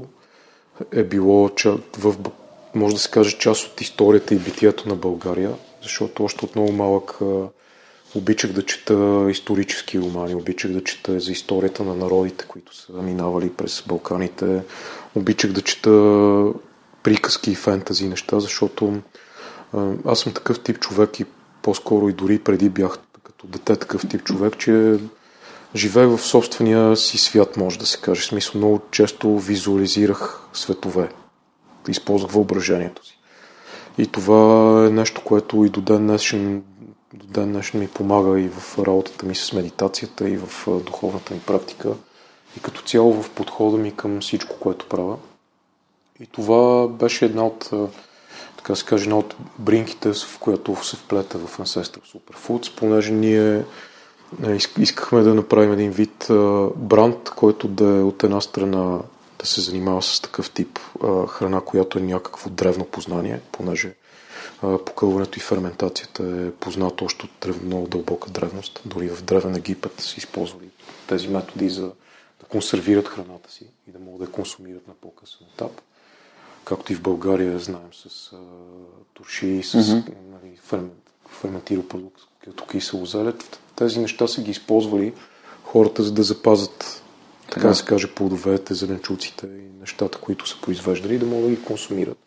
е 0.93 1.05
било 1.05 1.51
в 1.99 2.17
може 2.75 2.95
да 2.95 3.01
се 3.01 3.11
каже, 3.11 3.39
част 3.39 3.67
от 3.67 3.81
историята 3.81 4.35
и 4.35 4.39
битието 4.39 4.89
на 4.89 4.95
България, 4.95 5.55
защото 5.83 6.25
още 6.25 6.45
от 6.45 6.57
много 6.57 6.73
малък 6.73 7.19
обичах 8.15 8.53
да 8.53 8.67
чета 8.67 9.27
исторически 9.31 10.01
романи, 10.01 10.35
обичах 10.35 10.71
да 10.71 10.85
чета 10.85 11.21
за 11.21 11.33
историята 11.33 11.85
на 11.85 11.95
народите, 11.95 12.45
които 12.49 12.77
са 12.77 12.93
минавали 12.93 13.53
през 13.53 13.85
Балканите, 13.87 14.63
обичах 15.15 15.53
да 15.53 15.63
чета 15.63 15.91
приказки 17.03 17.51
и 17.51 17.55
фентази 17.55 18.09
неща, 18.09 18.41
защото 18.41 18.95
аз 20.05 20.21
съм 20.21 20.33
такъв 20.33 20.61
тип 20.61 20.79
човек 20.79 21.21
и 21.21 21.25
по-скоро 21.63 22.09
и 22.09 22.13
дори 22.13 22.39
преди 22.39 22.69
бях 22.69 22.99
като 23.25 23.47
дете 23.47 23.77
такъв 23.77 24.09
тип 24.09 24.25
човек, 24.25 24.59
че 24.59 24.99
живее 25.75 26.07
в 26.07 26.19
собствения 26.19 26.97
си 26.97 27.19
свят, 27.19 27.57
може 27.57 27.79
да 27.79 27.87
се 27.87 28.01
каже. 28.01 28.21
В 28.21 28.27
смисъл 28.27 28.59
много 28.59 28.81
често 28.91 29.39
визуализирах 29.39 30.41
светове 30.53 31.09
използвах 31.91 32.33
въображението 32.33 33.07
си. 33.07 33.19
И 33.99 34.07
това 34.07 34.85
е 34.87 34.91
нещо, 34.91 35.23
което 35.25 35.65
и 35.65 35.69
до 35.69 35.81
ден 35.81 36.07
днешен, 36.07 36.63
до 37.15 37.27
ден 37.27 37.53
днешен 37.53 37.81
ми 37.81 37.89
помага 37.89 38.41
и 38.41 38.49
в 38.49 38.79
работата 38.79 39.27
ми 39.27 39.35
с 39.35 39.53
медитацията, 39.53 40.29
и 40.29 40.37
в 40.37 40.69
духовната 40.87 41.35
ми 41.35 41.41
практика, 41.41 41.93
и 42.57 42.61
като 42.61 42.83
цяло 42.83 43.23
в 43.23 43.31
подхода 43.31 43.79
ми 43.79 43.97
към 43.97 44.21
всичко, 44.21 44.57
което 44.61 44.87
правя. 44.87 45.17
И 46.21 46.27
това 46.27 46.89
беше 46.89 47.25
една 47.25 47.47
от, 47.47 47.71
така 48.57 48.75
се 48.75 48.85
каже, 48.85 49.05
една 49.05 49.19
от 49.19 49.37
бринките, 49.59 50.13
в 50.13 50.39
която 50.41 50.85
се 50.85 50.97
вплета 50.97 51.39
в 51.39 51.59
Ancestral 51.59 52.17
Superfoods, 52.17 52.77
понеже 52.77 53.13
ние 53.13 53.65
искахме 54.79 55.23
да 55.23 55.35
направим 55.35 55.73
един 55.73 55.91
вид 55.91 56.27
бранд, 56.77 57.31
който 57.37 57.69
да 57.69 57.85
е 57.85 58.03
от 58.03 58.25
една 58.25 58.41
страна 58.41 58.99
да 59.39 59.47
се 59.47 59.61
занимава 59.61 60.03
с 60.03 60.21
такъв 60.21 60.51
тип 60.51 60.79
а, 61.03 61.27
храна, 61.27 61.61
която 61.61 61.99
е 61.99 62.03
някакво 62.03 62.51
древно 62.51 62.85
познание, 62.85 63.41
понеже 63.53 63.95
а, 64.63 64.79
покълването 64.79 65.39
и 65.39 65.43
ферментацията 65.43 66.23
е 66.23 66.51
познато 66.51 67.05
още 67.05 67.25
от 67.27 67.31
древ, 67.41 67.63
много 67.63 67.89
дълбока 67.89 68.31
древност. 68.31 68.81
Дори 68.85 69.09
в 69.09 69.23
Древен 69.23 69.57
Египет 69.57 70.01
са 70.01 70.15
използвали 70.19 70.69
тези 71.07 71.29
методи 71.29 71.69
за 71.69 71.87
да 72.41 72.47
консервират 72.49 73.09
храната 73.09 73.53
си 73.53 73.67
и 73.89 73.91
да 73.91 73.99
могат 73.99 74.19
да 74.19 74.25
я 74.25 74.31
консумират 74.31 74.89
на 74.89 74.95
по-късен 74.95 75.47
етап. 75.55 75.81
Както 76.65 76.93
и 76.93 76.97
в 76.97 77.03
България 77.03 77.59
знаем 77.59 77.93
с 77.93 78.33
а, 78.33 78.37
турши, 79.15 79.63
с 79.63 79.73
mm-hmm. 79.73 80.13
нали, 80.31 80.57
фермент, 80.57 81.11
ферментирал 81.29 81.89
продукт, 81.89 82.21
като 82.45 82.67
кисело 82.67 83.07
зеле. 83.07 83.33
Тези 83.77 84.01
неща 84.01 84.29
са 84.29 84.43
ги 84.43 84.51
използвали 84.51 85.15
хората, 85.65 86.03
за 86.03 86.13
да 86.13 86.23
запазят 86.23 87.03
така 87.51 87.69
да 87.69 87.75
се 87.75 87.85
каже, 87.85 88.15
плодовете, 88.15 88.75
зеленчуците 88.75 89.47
и 89.47 89.81
нещата, 89.81 90.19
които 90.19 90.49
са 90.49 90.61
произвеждали, 90.61 91.19
да 91.19 91.27
могат 91.27 91.45
да 91.45 91.57
ги 91.57 91.63
консумират. 91.63 92.19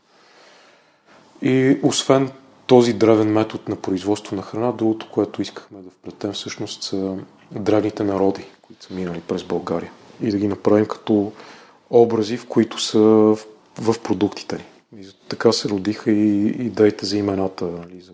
И 1.41 1.79
освен 1.83 2.31
този 2.67 2.93
древен 2.93 3.31
метод 3.31 3.63
на 3.67 3.75
производство 3.75 4.35
на 4.35 4.41
храна, 4.41 4.71
другото, 4.71 5.07
което 5.11 5.41
искахме 5.41 5.81
да 5.81 5.89
вплетем 5.89 6.31
всъщност 6.31 6.83
са 6.83 7.17
древните 7.51 8.03
народи, 8.03 8.45
които 8.61 8.85
са 8.85 8.93
минали 8.93 9.21
през 9.21 9.43
България. 9.43 9.91
И 10.21 10.31
да 10.31 10.37
ги 10.37 10.47
направим 10.47 10.85
като 10.85 11.31
образи, 11.89 12.37
в 12.37 12.47
които 12.47 12.81
са 12.81 12.99
в, 13.79 13.99
продуктите 14.03 14.55
ни. 14.55 15.01
И 15.01 15.07
така 15.29 15.51
се 15.51 15.69
родиха 15.69 16.11
и 16.11 16.47
идеите 16.47 17.05
за 17.05 17.17
имената, 17.17 17.65
нали, 17.65 18.01
за, 18.01 18.11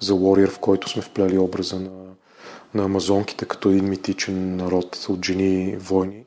за 0.00 0.12
Warrior, 0.12 0.48
в 0.48 0.58
който 0.58 0.88
сме 0.88 1.02
вплели 1.02 1.38
образа 1.38 1.80
на, 1.80 1.90
на 2.74 2.84
амазонките 2.84 3.44
като 3.44 3.68
един 3.68 3.88
митичен 3.88 4.56
народ 4.56 5.06
от 5.08 5.24
жени 5.26 5.76
войни 5.76 6.24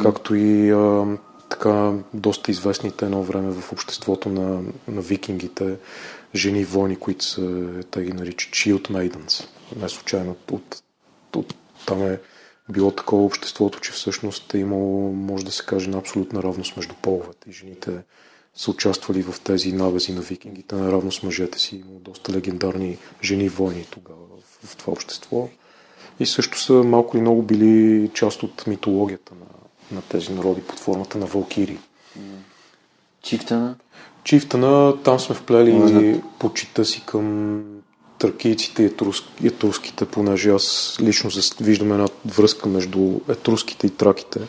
както 0.00 0.34
и 0.34 0.70
а, 0.70 1.06
така 1.50 1.92
доста 2.14 2.50
известните 2.50 3.04
едно 3.04 3.22
време 3.22 3.52
в 3.52 3.72
обществото 3.72 4.28
на, 4.28 4.62
на 4.88 5.00
викингите 5.00 5.76
жени 6.34 6.64
войни, 6.64 6.96
които 6.96 7.24
са, 7.24 7.68
те 7.90 8.02
ги 8.02 8.12
наричат 8.12 8.52
Shield 8.52 8.90
Maidens. 8.90 9.46
Не 9.76 9.88
случайно 9.88 10.36
от, 10.52 10.82
от, 11.36 11.54
там 11.86 12.02
е 12.02 12.20
било 12.68 12.90
такова 12.90 13.24
обществото, 13.24 13.80
че 13.80 13.92
всъщност 13.92 14.54
е 14.54 14.58
имало, 14.58 15.12
може 15.12 15.44
да 15.44 15.50
се 15.50 15.64
каже, 15.66 15.90
на 15.90 15.98
абсолютна 15.98 16.42
равност 16.42 16.76
между 16.76 16.94
половете. 17.02 17.50
И 17.50 17.52
жените 17.52 17.90
са 18.54 18.70
участвали 18.70 19.22
в 19.22 19.40
тези 19.40 19.72
навези 19.72 20.12
на 20.12 20.20
викингите, 20.20 20.74
наравно 20.74 21.12
с 21.12 21.22
мъжете 21.22 21.58
си. 21.58 21.76
Има 21.76 22.00
доста 22.00 22.32
легендарни 22.32 22.98
жени 23.22 23.48
войни 23.48 23.86
тогава 23.90 24.26
в, 24.62 24.66
в 24.66 24.76
това 24.76 24.92
общество. 24.92 25.48
И 26.20 26.26
също 26.26 26.60
са 26.60 26.72
малко 26.72 27.16
или 27.16 27.22
много 27.22 27.42
били 27.42 28.10
част 28.14 28.42
от 28.42 28.66
митологията 28.66 29.34
на, 29.34 29.46
на 29.92 30.02
тези 30.02 30.32
народи 30.32 30.60
под 30.60 30.78
формата 30.78 31.18
на 31.18 31.26
валкири. 31.26 31.78
Чифтана? 33.22 33.74
Чифтана, 34.24 35.02
там 35.02 35.20
сме 35.20 35.34
вплели 35.34 35.72
Мазът. 35.72 36.22
почита 36.38 36.84
си 36.84 37.02
към 37.06 37.62
тракийците 38.18 38.82
и 39.42 39.46
етруските, 39.46 40.04
понеже 40.04 40.50
аз 40.50 40.96
лично 41.00 41.30
виждам 41.60 41.92
една 41.92 42.08
връзка 42.26 42.68
между 42.68 43.20
етруските 43.28 43.86
и 43.86 43.90
траките, 43.90 44.40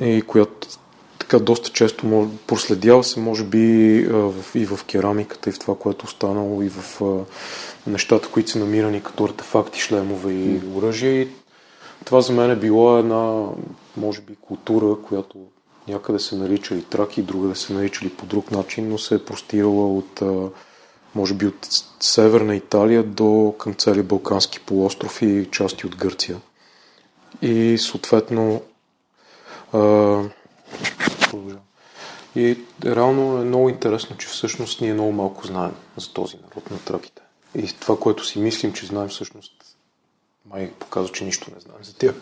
и 0.00 0.22
която 0.22 0.68
така 1.18 1.38
доста 1.38 1.70
често 1.70 2.06
може, 2.06 2.30
проследява 2.46 3.04
се, 3.04 3.20
може 3.20 3.44
би, 3.44 3.96
и 4.54 4.66
в 4.66 4.80
керамиката, 4.86 5.50
и 5.50 5.52
в 5.52 5.58
това, 5.58 5.74
което 5.78 6.04
е 6.04 6.08
останало, 6.08 6.62
и 6.62 6.68
в 6.68 7.00
нещата, 7.86 8.28
които 8.28 8.50
са 8.50 8.58
намирани 8.58 9.02
като 9.02 9.24
артефакти, 9.24 9.80
шлемове 9.80 10.32
и 10.32 10.60
оръжия. 10.76 11.22
И 11.22 11.28
това 12.04 12.20
за 12.20 12.32
мен 12.32 12.50
е 12.50 12.56
било 12.56 12.98
една, 12.98 13.46
може 13.96 14.20
би, 14.20 14.36
култура, 14.36 14.96
която 15.02 15.38
някъде 15.88 16.18
се 16.18 16.36
нарича 16.36 16.74
и 16.74 16.82
траки, 16.82 17.22
друга 17.22 17.48
да 17.48 17.56
се 17.56 17.72
наричали 17.72 18.10
по 18.10 18.26
друг 18.26 18.50
начин, 18.50 18.88
но 18.88 18.98
се 18.98 19.14
е 19.14 19.24
простирала 19.24 19.96
от, 19.96 20.22
може 21.14 21.34
би, 21.34 21.46
от 21.46 21.68
северна 22.00 22.56
Италия 22.56 23.02
до 23.02 23.54
към 23.58 23.74
целия 23.74 24.04
Балкански 24.04 24.60
полуостров 24.60 25.22
и 25.22 25.48
части 25.52 25.86
от 25.86 25.96
Гърция. 25.96 26.40
И 27.42 27.78
съответно 27.78 28.62
и 32.36 32.58
реално 32.84 33.38
е 33.38 33.44
много 33.44 33.68
интересно, 33.68 34.16
че 34.16 34.28
всъщност 34.28 34.80
ние 34.80 34.94
много 34.94 35.12
малко 35.12 35.46
знаем 35.46 35.72
за 35.96 36.12
този 36.12 36.36
народ 36.36 36.70
на 36.70 36.78
траките. 36.78 37.22
И 37.54 37.66
това, 37.80 37.98
което 37.98 38.26
си 38.26 38.38
мислим, 38.38 38.72
че 38.72 38.86
знаем 38.86 39.08
всъщност 39.08 39.71
май 40.46 40.72
показва, 40.72 41.14
че 41.14 41.24
нищо 41.24 41.50
не 41.54 41.60
знаем 41.60 41.84
за 41.84 41.94
тях. 41.94 42.14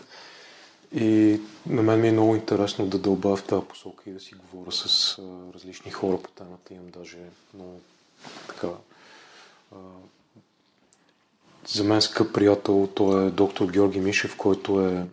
И 0.95 1.39
на 1.65 1.81
мен 1.81 2.01
ми 2.01 2.07
е 2.07 2.11
много 2.11 2.35
интересно 2.35 2.87
да 2.87 2.99
дълба 2.99 3.35
в 3.35 3.43
тази 3.43 3.65
посока 3.65 4.09
и 4.09 4.13
да 4.13 4.19
си 4.19 4.35
говоря 4.35 4.71
с 4.71 5.17
а, 5.19 5.53
различни 5.53 5.91
хора 5.91 6.17
по 6.17 6.31
темата. 6.31 6.73
Имам 6.73 6.89
даже 6.89 7.17
много 7.53 7.81
така... 8.47 8.67
А, 9.75 9.77
за 11.67 11.83
мен 11.83 12.01
скъп 12.01 12.33
приятел, 12.33 12.89
той 12.95 13.27
е 13.27 13.31
доктор 13.31 13.71
Георги 13.71 13.99
Мишев, 13.99 14.37
който 14.37 14.81
е 14.81 15.05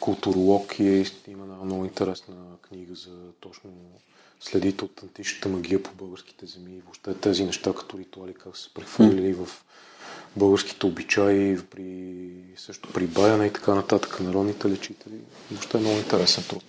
културолог 0.00 0.78
и 0.78 1.04
има 1.28 1.44
една 1.44 1.64
много 1.64 1.84
интересна 1.84 2.34
книга 2.62 2.94
за 2.94 3.32
точно 3.40 3.70
следите 4.40 4.84
от 4.84 5.02
античната 5.02 5.48
магия 5.48 5.82
по 5.82 5.90
българските 5.94 6.46
земи 6.46 6.76
и 6.76 6.80
въобще 6.80 7.14
тези 7.14 7.44
неща 7.44 7.72
като 7.72 7.98
ритуали, 7.98 8.34
как 8.34 8.56
се 8.56 8.74
прехвърлили 8.74 9.34
в 9.34 9.48
българските 10.36 10.86
обичаи, 10.86 11.58
при, 11.70 12.22
също 12.56 12.92
при 12.92 13.06
баяна 13.06 13.46
и 13.46 13.52
така 13.52 13.74
нататък, 13.74 14.20
народните 14.20 14.70
лечители. 14.70 15.20
Въобще 15.50 15.78
е 15.78 15.80
много 15.80 15.96
интересен 15.96 16.44
труд. 16.48 16.64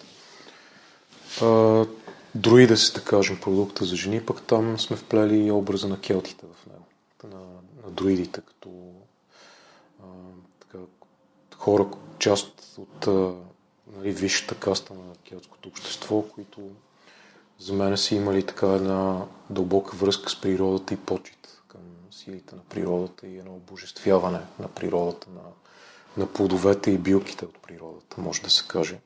А, 1.41 1.85
друиде 2.35 2.77
се, 2.77 2.93
да 2.93 3.01
кажем, 3.01 3.39
продукта 3.41 3.85
за 3.85 3.95
жени, 3.95 4.25
пък 4.25 4.41
там 4.41 4.79
сме 4.79 4.97
вплели 4.97 5.51
образа 5.51 5.87
на 5.87 5.99
келтите 5.99 6.45
в 6.45 6.67
него, 6.67 6.85
на, 7.23 7.39
на 7.85 7.91
друидите, 7.91 8.41
като 8.41 8.69
а, 10.03 10.05
така, 10.59 10.77
хора, 11.55 11.87
част 12.19 12.77
от 12.77 13.07
а, 13.07 13.33
нали, 13.97 14.11
висшата 14.11 14.55
каста 14.55 14.93
на 14.93 15.15
келтското 15.23 15.69
общество, 15.69 16.21
които 16.21 16.61
за 17.59 17.73
мен 17.73 17.97
са 17.97 18.15
имали 18.15 18.45
така 18.45 18.67
една 18.67 19.25
дълбока 19.49 19.95
връзка 19.95 20.29
с 20.29 20.41
природата 20.41 20.93
и 20.93 20.97
почет 20.97 21.42
силите 22.23 22.55
на 22.55 22.61
природата 22.63 23.27
и 23.27 23.37
едно 23.37 23.55
обожествяване 23.55 24.39
на 24.59 24.67
природата, 24.67 25.27
на, 25.29 25.41
на 26.17 26.33
плодовете 26.33 26.91
и 26.91 26.97
билките 26.97 27.45
от 27.45 27.57
природата, 27.61 28.21
може 28.21 28.41
да 28.41 28.49
се 28.49 28.67
каже. 28.67 28.99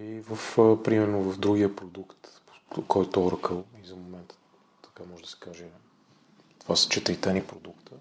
И 0.00 0.20
в, 0.20 0.56
примерно 0.84 1.32
в 1.32 1.38
другия 1.38 1.76
продукт, 1.76 2.42
който 2.88 3.20
Oracle 3.20 3.62
и 3.84 3.86
за 3.86 3.96
момента, 3.96 4.34
така 4.82 5.02
може 5.10 5.22
да 5.22 5.28
се 5.28 5.36
каже, 5.40 5.64
това 6.58 6.76
са 6.76 6.88
четирите 6.88 7.32
ни 7.32 7.44
продукта. 7.44 7.92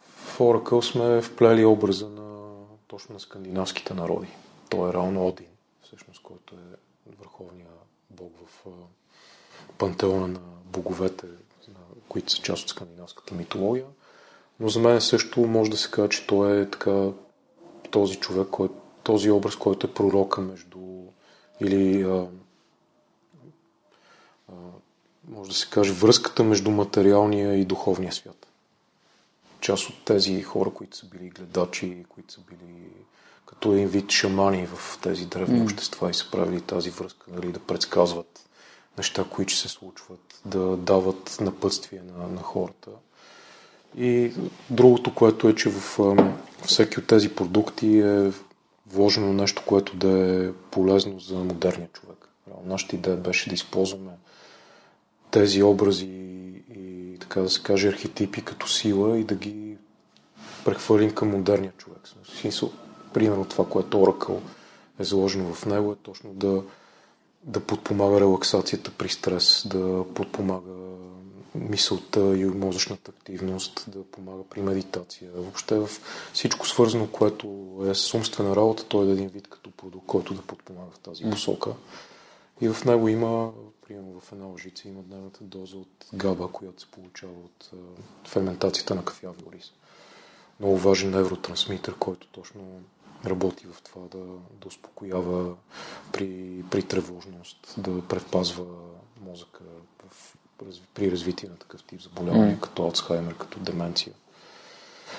В 0.00 0.38
Oracle 0.38 0.80
сме 0.80 1.22
вплели 1.22 1.64
образа 1.64 2.08
на 2.08 2.52
точно 2.86 3.12
на 3.12 3.20
скандинавските 3.20 3.94
народи. 3.94 4.28
Той 4.68 4.90
е 4.90 4.92
реално 4.92 5.26
Один, 5.26 5.46
всъщност, 5.82 6.22
който 6.22 6.54
е 6.54 7.10
върховния 7.18 7.68
бог 8.10 8.32
в 8.46 8.66
пантеона 9.78 10.28
на 10.28 10.40
боговете, 10.64 11.26
които 12.12 12.32
са 12.32 12.42
част 12.42 12.62
от 12.62 12.68
скандинавската 12.68 13.34
митология. 13.34 13.86
Но 14.60 14.68
за 14.68 14.80
мен 14.80 15.00
също 15.00 15.40
може 15.40 15.70
да 15.70 15.76
се 15.76 15.90
каже, 15.90 16.08
че 16.08 16.26
той 16.26 16.60
е 16.60 16.70
така 16.70 17.08
този 17.90 18.16
човек, 18.16 18.48
кой, 18.50 18.68
този 19.02 19.30
образ, 19.30 19.56
който 19.56 19.86
е 19.86 19.94
пророка 19.94 20.40
между 20.40 20.78
или 21.60 22.02
а, 22.02 22.26
а, 24.48 24.54
може 25.28 25.50
да 25.50 25.56
се 25.56 25.70
каже 25.70 25.92
връзката 25.92 26.44
между 26.44 26.70
материалния 26.70 27.54
и 27.54 27.64
духовния 27.64 28.12
свят. 28.12 28.46
Част 29.60 29.88
от 29.88 30.04
тези 30.04 30.42
хора, 30.42 30.70
които 30.70 30.96
са 30.96 31.06
били 31.06 31.30
гледачи, 31.30 32.04
които 32.08 32.32
са 32.32 32.40
били 32.40 32.88
като 33.46 33.72
един 33.72 33.88
вид 33.88 34.10
шамани 34.10 34.66
в 34.66 34.98
тези 35.02 35.26
древни 35.26 35.60
mm. 35.60 35.64
общества 35.64 36.10
и 36.10 36.14
са 36.14 36.30
правили 36.30 36.60
тази 36.60 36.90
връзка, 36.90 37.26
нали, 37.28 37.52
да 37.52 37.58
предсказват 37.58 38.48
неща, 38.98 39.24
които 39.30 39.56
се 39.56 39.68
случват, 39.68 40.40
да 40.44 40.76
дават 40.76 41.36
напътствие 41.40 42.00
на, 42.16 42.28
на 42.28 42.42
хората. 42.42 42.90
И 43.98 44.32
другото, 44.70 45.14
което 45.14 45.48
е, 45.48 45.54
че 45.54 45.70
в 45.70 46.16
всеки 46.64 46.98
от 46.98 47.06
тези 47.06 47.34
продукти 47.34 47.98
е 47.98 48.32
вложено 48.86 49.32
нещо, 49.32 49.62
което 49.66 49.96
да 49.96 50.44
е 50.44 50.52
полезно 50.52 51.20
за 51.20 51.34
модерния 51.34 51.88
човек. 51.88 52.28
Нашата 52.64 52.96
идея 52.96 53.16
беше 53.16 53.48
да 53.48 53.54
използваме 53.54 54.12
тези 55.30 55.62
образи 55.62 56.06
и, 56.76 57.16
така 57.20 57.40
да 57.40 57.50
се 57.50 57.62
каже, 57.62 57.88
архетипи 57.88 58.42
като 58.44 58.68
сила 58.68 59.18
и 59.18 59.24
да 59.24 59.34
ги 59.34 59.76
прехвърлим 60.64 61.14
към 61.14 61.30
модерния 61.30 61.72
човек. 61.72 62.00
В 62.22 62.38
смисъл, 62.38 62.72
примерно 63.14 63.44
това, 63.44 63.68
което 63.68 63.96
Oracle 63.96 64.40
е 64.98 65.04
заложено 65.04 65.54
в 65.54 65.66
него, 65.66 65.92
е 65.92 65.96
точно 66.02 66.30
да, 66.34 66.62
да 67.42 67.60
подпомага 67.60 68.20
релаксацията 68.20 68.90
при 68.90 69.08
стрес, 69.08 69.66
да 69.66 70.04
подпомага 70.14 70.70
мисълта 71.54 72.20
и 72.20 72.44
мозъчната 72.44 73.10
активност, 73.10 73.84
да 73.88 74.04
помага 74.04 74.42
при 74.50 74.62
медитация. 74.62 75.30
Въобще 75.34 75.78
в 75.78 75.90
всичко 76.32 76.68
свързано, 76.68 77.06
което 77.06 77.76
е 77.90 77.94
с 77.94 78.14
умствена 78.14 78.56
работа, 78.56 78.84
той 78.84 79.08
е 79.08 79.12
един 79.12 79.28
вид 79.28 79.48
като 79.48 79.70
продукт, 79.70 80.06
който 80.06 80.34
да 80.34 80.42
подпомага 80.42 80.90
в 80.90 80.98
тази 80.98 81.24
посока. 81.24 81.74
И 82.60 82.68
в 82.68 82.84
него 82.84 83.08
има, 83.08 83.52
примерно 83.86 84.20
в 84.20 84.32
една 84.32 84.46
лъжица, 84.46 84.88
има 84.88 85.02
дневната 85.02 85.44
доза 85.44 85.76
от 85.76 86.06
габа, 86.14 86.48
която 86.48 86.82
се 86.82 86.90
получава 86.90 87.32
от 87.32 87.70
ферментацията 88.28 88.94
на 88.94 89.04
кафяви 89.04 89.44
ориз. 89.48 89.72
Много 90.60 90.76
важен 90.76 91.10
невротрансмитър, 91.10 91.94
който 91.98 92.26
точно 92.26 92.60
работи 93.26 93.66
в 93.72 93.82
това 93.82 94.02
да, 94.10 94.24
да 94.60 94.68
успокоява 94.68 95.54
при, 96.12 96.64
при 96.70 96.82
тревожност, 96.82 97.74
да 97.76 98.02
предпазва 98.02 98.64
мозъка 99.26 99.60
в, 100.10 100.36
при 100.94 101.10
развитие 101.10 101.48
на 101.48 101.56
такъв 101.56 101.82
тип 101.82 102.02
заболявания, 102.02 102.56
mm. 102.56 102.60
като 102.60 102.82
Алцхаймер, 102.82 103.34
като 103.34 103.58
деменция. 103.58 104.12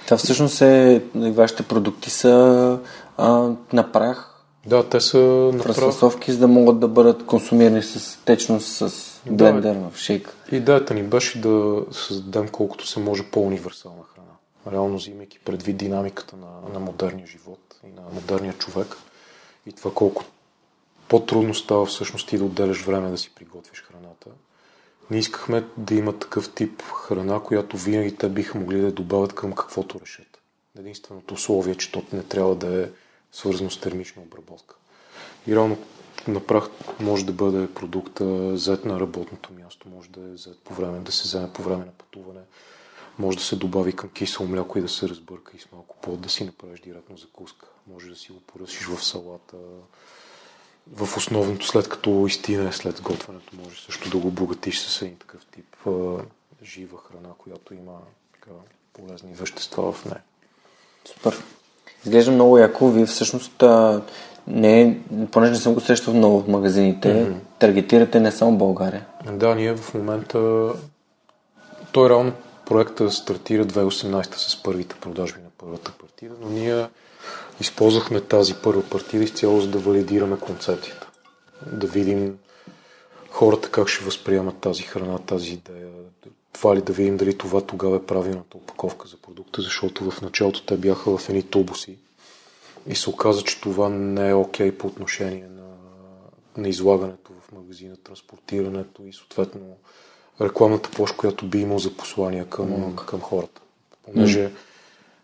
Това 0.05 0.17
всъщност 0.17 0.61
е, 0.61 1.01
вашите 1.15 1.63
продукти 1.63 2.09
са 2.09 2.79
а, 3.17 3.51
на 3.73 3.91
прах. 3.91 4.29
Да, 4.65 4.89
те 4.89 5.01
са 5.01 5.17
на 5.53 5.63
прах. 5.63 6.23
за 6.27 6.39
да 6.39 6.47
могат 6.47 6.79
да 6.79 6.87
бъдат 6.87 7.25
консумирани 7.25 7.83
с 7.83 8.19
течност, 8.25 8.67
с 8.67 8.91
блендер 9.25 9.75
да, 9.75 9.89
в 9.89 9.97
шейк. 9.97 10.35
Идеята 10.51 10.93
ни 10.93 11.03
беше 11.03 11.41
да 11.41 11.85
създадем 11.91 12.47
колкото 12.47 12.87
се 12.87 12.99
може 12.99 13.23
по-универсална 13.23 14.03
храна. 14.13 14.27
Реално 14.71 14.97
взимайки 14.97 15.39
предвид 15.39 15.77
динамиката 15.77 16.35
на, 16.37 16.73
на 16.73 16.79
модерния 16.79 17.27
живот 17.27 17.59
на 17.91 18.01
модерния 18.01 18.53
човек 18.53 18.95
и 19.65 19.73
това 19.73 19.93
колко 19.93 20.23
по-трудно 21.07 21.53
става 21.53 21.85
всъщност 21.85 22.29
ти 22.29 22.37
да 22.37 22.45
отделяш 22.45 22.81
време 22.81 23.09
да 23.09 23.17
си 23.17 23.31
приготвиш 23.35 23.81
храната. 23.81 24.29
Не 25.11 25.17
искахме 25.17 25.63
да 25.77 25.95
има 25.95 26.19
такъв 26.19 26.53
тип 26.53 26.81
храна, 26.81 27.39
която 27.39 27.77
винаги 27.77 28.15
те 28.15 28.29
биха 28.29 28.59
могли 28.59 28.81
да 28.81 28.91
добавят 28.91 29.33
към 29.33 29.53
каквото 29.53 29.99
решат. 30.01 30.41
Единственото 30.79 31.33
условие, 31.33 31.75
че 31.75 31.91
то 31.91 32.03
не 32.13 32.23
трябва 32.23 32.55
да 32.55 32.83
е 32.83 32.89
свързано 33.31 33.69
с 33.69 33.79
термична 33.79 34.21
обработка. 34.21 34.75
И 35.47 35.55
реално 35.55 35.77
на 36.27 36.39
прах 36.39 36.69
може 36.99 37.25
да 37.25 37.31
бъде 37.31 37.73
продукта 37.73 38.25
взет 38.25 38.85
на 38.85 38.99
работното 38.99 39.53
място, 39.53 39.89
може 39.89 40.09
да 40.09 40.21
е 40.21 40.33
взет 40.33 40.59
по 40.63 40.73
време, 40.73 40.99
да 40.99 41.11
се 41.11 41.23
вземе 41.23 41.53
по 41.53 41.63
време 41.63 41.85
на 41.85 41.91
пътуване, 41.91 42.41
може 43.19 43.37
да 43.37 43.43
се 43.43 43.55
добави 43.55 43.95
към 43.95 44.09
кисело 44.09 44.49
мляко 44.49 44.77
и 44.77 44.81
да 44.81 44.89
се 44.89 45.09
разбърка 45.09 45.51
и 45.57 45.59
с 45.59 45.71
малко 45.71 45.97
пот 46.01 46.21
да 46.21 46.29
си 46.29 46.45
направиш 46.45 46.79
директно 46.79 47.17
закуска. 47.17 47.67
Може 47.87 48.09
да 48.09 48.15
си 48.15 48.31
го 48.31 48.39
поръсиш 48.39 48.85
в 48.85 49.03
салата. 49.03 49.57
В 50.93 51.17
основното, 51.17 51.67
след 51.67 51.89
като 51.89 52.25
изтине 52.27 52.71
след 52.71 53.01
готвенето, 53.01 53.55
може 53.63 53.81
също 53.81 54.09
да 54.09 54.17
го 54.17 54.27
обогатиш 54.27 54.79
с 54.79 55.01
един 55.01 55.17
такъв 55.17 55.45
тип 55.45 55.75
жива 56.63 56.97
храна, 56.97 57.29
която 57.37 57.73
има 57.73 57.97
така, 58.33 58.51
полезни 58.93 59.33
вещества 59.33 59.91
в 59.91 60.05
нея. 60.05 60.21
Супер. 61.05 61.43
Изглежда 62.05 62.31
много 62.31 62.57
яко. 62.57 62.89
Вие 62.89 63.05
всъщност 63.05 63.63
не, 64.47 64.99
понеже 65.31 65.51
не 65.51 65.57
съм 65.57 65.73
го 65.73 65.79
срещал 65.79 66.13
много 66.13 66.41
в 66.41 66.47
магазините, 66.47 67.07
mm-hmm. 67.07 67.37
таргетирате 67.59 68.19
не 68.19 68.31
само 68.31 68.57
България. 68.57 69.05
Да, 69.31 69.55
ние 69.55 69.75
в 69.75 69.93
момента 69.93 70.69
той 71.91 72.09
реално 72.09 72.33
проекта 72.65 73.11
стартира 73.11 73.65
2018 73.65 74.35
с 74.35 74.63
първите 74.63 74.95
продажби 74.95 75.41
на 75.41 75.49
първата 75.57 75.91
партида, 75.91 76.35
но 76.41 76.49
ние 76.49 76.87
използвахме 77.59 78.21
тази 78.21 78.53
първа 78.53 78.83
партида 78.89 79.23
изцяло 79.23 79.61
за 79.61 79.67
да 79.67 79.79
валидираме 79.79 80.39
концепцията. 80.39 81.09
Да 81.71 81.87
видим 81.87 82.37
хората 83.29 83.71
как 83.71 83.87
ще 83.87 84.05
възприемат 84.05 84.57
тази 84.57 84.83
храна, 84.83 85.17
тази 85.17 85.53
идея. 85.53 85.87
Това 86.53 86.75
ли 86.75 86.81
да 86.81 86.93
видим 86.93 87.17
дали 87.17 87.37
това 87.37 87.61
тогава 87.61 87.95
е 87.95 88.05
правилната 88.05 88.57
опаковка 88.57 89.07
за 89.07 89.17
продукта, 89.17 89.61
защото 89.61 90.11
в 90.11 90.21
началото 90.21 90.65
те 90.65 90.77
бяха 90.77 91.17
в 91.17 91.29
едни 91.29 91.43
тубуси 91.43 91.97
и 92.87 92.95
се 92.95 93.09
оказа, 93.09 93.41
че 93.41 93.61
това 93.61 93.89
не 93.89 94.29
е 94.29 94.33
окей 94.33 94.71
okay 94.71 94.77
по 94.77 94.87
отношение 94.87 95.47
на, 95.47 95.67
на 96.57 96.69
излагането 96.69 97.31
в 97.41 97.51
магазина, 97.51 97.97
транспортирането 97.97 99.03
и 99.05 99.13
съответно 99.13 99.61
рекламната 100.41 100.89
площ, 100.89 101.15
която 101.15 101.45
би 101.45 101.59
имал 101.59 101.79
за 101.79 101.97
послания 101.97 102.45
към, 102.45 102.69
mm. 102.69 103.05
към 103.05 103.21
хората. 103.21 103.61
Понеже 104.05 104.39
mm. 104.39 104.51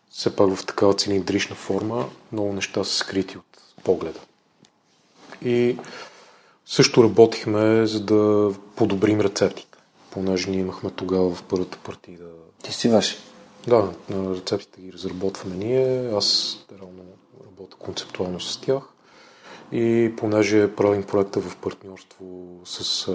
Все 0.09 0.35
пак 0.35 0.55
в 0.55 0.65
такава 0.65 0.93
цилиндрична 0.93 1.55
форма 1.55 2.09
много 2.31 2.53
неща 2.53 2.83
са 2.83 2.95
скрити 2.95 3.37
от 3.37 3.61
погледа. 3.83 4.19
И 5.41 5.77
също 6.65 7.03
работихме 7.03 7.85
за 7.85 7.99
да 7.99 8.51
подобрим 8.75 9.21
рецептите, 9.21 9.77
понеже 10.11 10.49
ние 10.49 10.59
имахме 10.59 10.89
тогава 10.89 11.35
в 11.35 11.43
първата 11.43 11.77
партида. 11.77 12.25
Ти 12.63 12.73
си 12.73 12.89
ваши? 12.89 13.17
Да, 13.67 13.91
на 14.09 14.35
рецептите 14.35 14.81
ги 14.81 14.93
разработваме 14.93 15.55
ние. 15.55 16.11
Аз 16.15 16.57
реално 16.79 17.03
работя 17.45 17.77
концептуално 17.77 18.39
с 18.39 18.61
тях. 18.61 18.83
И 19.71 20.13
понеже 20.17 20.75
правим 20.75 21.03
проекта 21.03 21.41
в 21.41 21.57
партньорство 21.57 22.59
с 22.65 23.07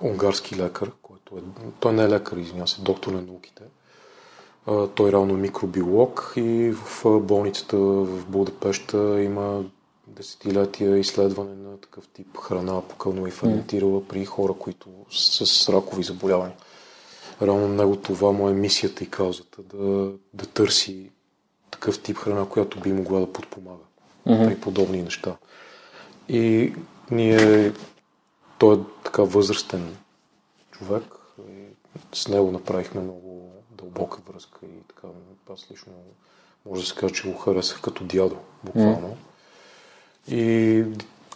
унгарски 0.00 0.56
лекар, 0.56 0.90
който 1.02 1.36
е, 1.36 1.40
той 1.80 1.92
не 1.92 2.02
е 2.02 2.08
лекар, 2.08 2.36
извиня 2.36 2.68
се, 2.68 2.80
доктор 2.80 3.12
на 3.12 3.22
науките, 3.22 3.62
той 4.66 5.12
реално 5.12 5.34
е 5.34 5.36
микробиолог 5.36 6.32
и 6.36 6.72
в 6.72 7.20
болницата 7.20 7.76
в 7.76 8.26
Будапешта 8.26 9.22
има 9.22 9.64
десетилетия 10.06 10.98
изследване 10.98 11.54
на 11.54 11.80
такъв 11.80 12.08
тип 12.08 12.38
храна, 12.38 12.80
покълнала 12.80 13.28
и 13.28 13.30
ферментирала 13.30 14.04
при 14.04 14.24
хора, 14.24 14.52
които 14.52 14.88
с 15.10 15.68
ракови 15.72 16.02
заболявания. 16.02 16.56
Реално 17.42 17.68
него 17.68 17.96
това 17.96 18.32
му 18.32 18.48
е 18.48 18.52
мисията 18.52 19.04
и 19.04 19.10
каузата 19.10 19.62
да, 19.62 20.12
да 20.34 20.46
търси 20.46 21.10
такъв 21.70 22.02
тип 22.02 22.16
храна, 22.16 22.46
която 22.46 22.80
би 22.80 22.92
могла 22.92 23.20
да 23.20 23.32
подпомага 23.32 23.82
mm-hmm. 24.26 24.48
при 24.48 24.60
подобни 24.60 25.02
неща. 25.02 25.36
И 26.28 26.72
ние, 27.10 27.72
той 28.58 28.76
е 28.76 28.78
така 29.04 29.22
възрастен 29.22 29.96
човек 30.70 31.04
с 32.12 32.28
него 32.28 32.50
направихме 32.50 33.00
много 33.00 33.29
дълбока 33.80 34.18
връзка 34.32 34.58
и 34.62 34.88
така, 34.88 35.08
аз 35.52 35.66
лично 35.72 35.92
може 36.66 36.82
да 36.82 36.88
се 36.88 36.94
каже, 36.94 37.14
че 37.14 37.28
го 37.28 37.38
харесах 37.38 37.80
като 37.80 38.04
дядо, 38.04 38.36
буквално. 38.64 39.16
Mm. 40.28 40.34
И 40.34 40.84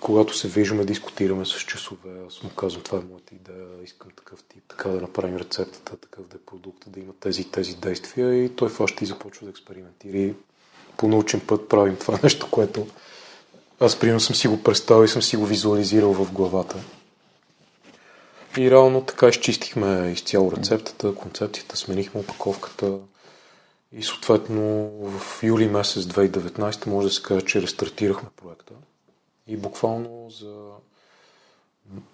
когато 0.00 0.36
се 0.36 0.48
виждаме, 0.48 0.84
дискутираме 0.84 1.44
с 1.44 1.58
часове, 1.60 2.10
аз 2.26 2.42
му 2.42 2.50
казвам, 2.50 2.82
това 2.82 2.98
е 2.98 3.02
моята 3.10 3.34
идея, 3.34 3.66
искам 3.84 4.10
такъв 4.16 4.42
тип, 4.42 4.62
така 4.68 4.88
да 4.88 5.00
направим 5.00 5.36
рецептата, 5.36 5.96
такъв 5.96 6.28
да 6.28 6.36
е 6.36 6.40
продукта, 6.46 6.90
да 6.90 7.00
има 7.00 7.12
тези 7.20 7.44
тези 7.44 7.76
действия 7.76 8.44
и 8.44 8.48
той 8.48 8.68
фаща 8.68 9.04
и 9.04 9.06
започва 9.06 9.44
да 9.44 9.50
експериментира 9.50 10.16
и 10.16 10.34
по 10.96 11.08
научен 11.08 11.40
път 11.40 11.68
правим 11.68 11.96
това 11.96 12.18
нещо, 12.22 12.48
което 12.50 12.86
аз 13.80 13.98
примерно 13.98 14.20
съм 14.20 14.36
си 14.36 14.48
го 14.48 14.62
представил 14.62 15.04
и 15.04 15.08
съм 15.08 15.22
си 15.22 15.36
го 15.36 15.46
визуализирал 15.46 16.12
в 16.12 16.32
главата. 16.32 16.76
И 18.58 18.70
реално 18.70 19.04
така 19.04 19.28
изчистихме 19.28 20.10
изцяло 20.12 20.52
рецептата, 20.52 21.14
концепцията, 21.14 21.76
сменихме 21.76 22.20
опаковката 22.20 22.98
и 23.92 24.02
съответно 24.02 24.90
в 24.90 25.42
юли 25.42 25.68
месец 25.68 26.04
2019 26.04 26.86
може 26.86 27.08
да 27.08 27.14
се 27.14 27.22
каже, 27.22 27.46
че 27.46 27.62
рестартирахме 27.62 28.28
проекта. 28.36 28.74
И 29.46 29.56
буквално 29.56 30.30
за 30.30 30.70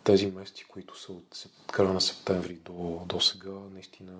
тези 0.04 0.26
месеци, 0.26 0.64
които 0.64 1.00
са 1.00 1.12
от 1.12 1.46
края 1.72 1.92
на 1.92 2.00
септември 2.00 2.54
до, 2.54 3.02
до 3.06 3.20
сега, 3.20 3.50
наистина 3.74 4.12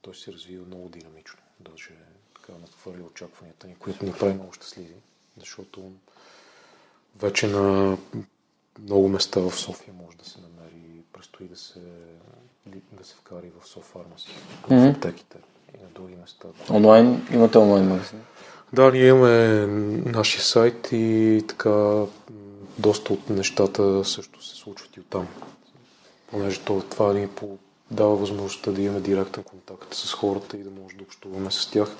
той 0.00 0.14
се 0.14 0.32
развива 0.32 0.66
много 0.66 0.88
динамично. 0.88 1.38
Даже 1.60 1.90
така 2.34 2.58
надхвърли 2.60 3.02
очакванията 3.02 3.66
ни, 3.66 3.74
които 3.74 4.04
ни 4.04 4.12
прави 4.12 4.34
много 4.34 4.52
щастливи, 4.52 4.94
защото 5.36 5.92
вече 7.16 7.46
на 7.46 7.98
много 8.78 9.08
места 9.08 9.40
в 9.40 9.56
София 9.56 9.94
може 9.94 10.16
да 10.16 10.24
се 10.24 10.40
намери, 10.40 11.03
предстои 11.14 11.46
да 11.46 11.56
се, 11.56 11.80
да 12.92 13.04
се 13.04 13.14
вкари 13.14 13.52
в 13.60 13.68
Софармаси, 13.68 14.28
в 14.62 14.68
mm-hmm. 14.68 14.96
аптеките 14.96 15.38
и 15.78 15.82
на 15.82 15.88
други 15.94 16.14
места. 16.14 16.48
Онлайн? 16.70 17.26
Имате 17.32 17.58
онлайн 17.58 17.88
магазин? 17.88 18.20
Да, 18.72 18.92
ние 18.92 19.06
имаме 19.06 19.66
нашия 20.10 20.42
сайт 20.42 20.88
и 20.92 21.44
така 21.48 22.04
доста 22.78 23.12
от 23.12 23.30
нещата 23.30 24.04
също 24.04 24.44
се 24.44 24.56
случват 24.56 24.96
и 24.96 25.00
оттам. 25.00 25.28
Понеже 26.30 26.60
това 26.60 27.12
ни 27.12 27.28
дава 27.90 28.16
възможността 28.16 28.72
да 28.72 28.82
имаме 28.82 29.00
директен 29.00 29.42
контакт 29.42 29.94
с 29.94 30.12
хората 30.12 30.56
и 30.56 30.62
да 30.62 30.70
може 30.70 30.96
да 30.96 31.02
общуваме 31.02 31.50
с 31.50 31.70
тях 31.70 31.96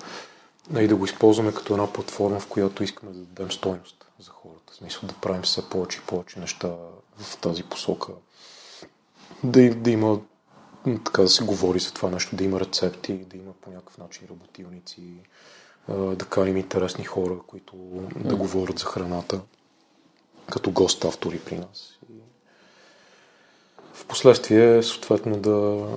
и 0.79 0.87
да 0.87 0.95
го 0.95 1.05
използваме 1.05 1.53
като 1.53 1.73
една 1.73 1.93
платформа, 1.93 2.39
в 2.39 2.47
която 2.47 2.83
искаме 2.83 3.11
да 3.11 3.19
дадем 3.19 3.51
стойност 3.51 4.05
за 4.19 4.31
хората. 4.31 4.73
В 4.73 4.75
смисъл 4.75 5.01
да 5.07 5.13
правим 5.13 5.41
все 5.41 5.69
повече 5.69 5.97
и 5.97 6.07
повече 6.07 6.39
неща 6.39 6.69
в 7.17 7.37
тази 7.37 7.63
посока. 7.63 8.11
Да, 9.43 9.75
да 9.75 9.91
има, 9.91 10.19
така 11.05 11.21
да 11.21 11.29
се 11.29 11.43
говори 11.43 11.79
за 11.79 11.93
това 11.93 12.09
нещо, 12.09 12.35
да 12.35 12.43
има 12.43 12.59
рецепти, 12.59 13.13
да 13.13 13.37
има 13.37 13.53
по 13.61 13.69
някакъв 13.69 13.97
начин 13.97 14.27
работилници, 14.29 15.01
да 15.89 16.25
каним 16.29 16.57
интересни 16.57 17.03
хора, 17.03 17.39
които 17.47 17.75
да 18.15 18.35
говорят 18.35 18.79
за 18.79 18.85
храната, 18.85 19.41
като 20.51 20.71
гост-автори 20.71 21.39
при 21.39 21.57
нас. 21.57 21.99
И 22.09 22.13
в 23.93 24.05
последствие, 24.05 24.83
съответно, 24.83 25.39
да, 25.39 25.87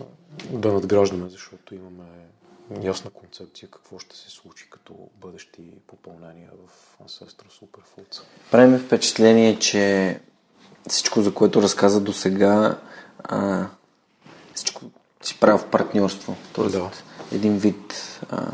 да 0.50 0.72
надграждаме, 0.72 1.28
защото 1.28 1.74
имаме 1.74 2.04
ясна 2.82 3.10
концепция 3.10 3.70
какво 3.70 3.98
ще 3.98 4.16
се 4.16 4.30
случи 4.30 4.70
като 4.70 4.94
бъдещи 5.20 5.62
попълнения 5.86 6.50
в 6.66 6.98
Ancestral 7.06 7.60
Superfoods. 7.60 8.22
Прави 8.50 8.68
ми 8.68 8.78
впечатление, 8.78 9.58
че 9.58 10.20
всичко, 10.88 11.22
за 11.22 11.34
което 11.34 11.62
разказа 11.62 12.00
до 12.00 12.12
сега, 12.12 12.78
всичко 14.54 14.82
си 15.22 15.40
правил 15.40 15.58
в 15.58 15.66
партньорство. 15.66 16.36
Тоест, 16.52 16.72
да. 16.72 16.90
един 17.32 17.58
вид 17.58 18.20
а, 18.30 18.46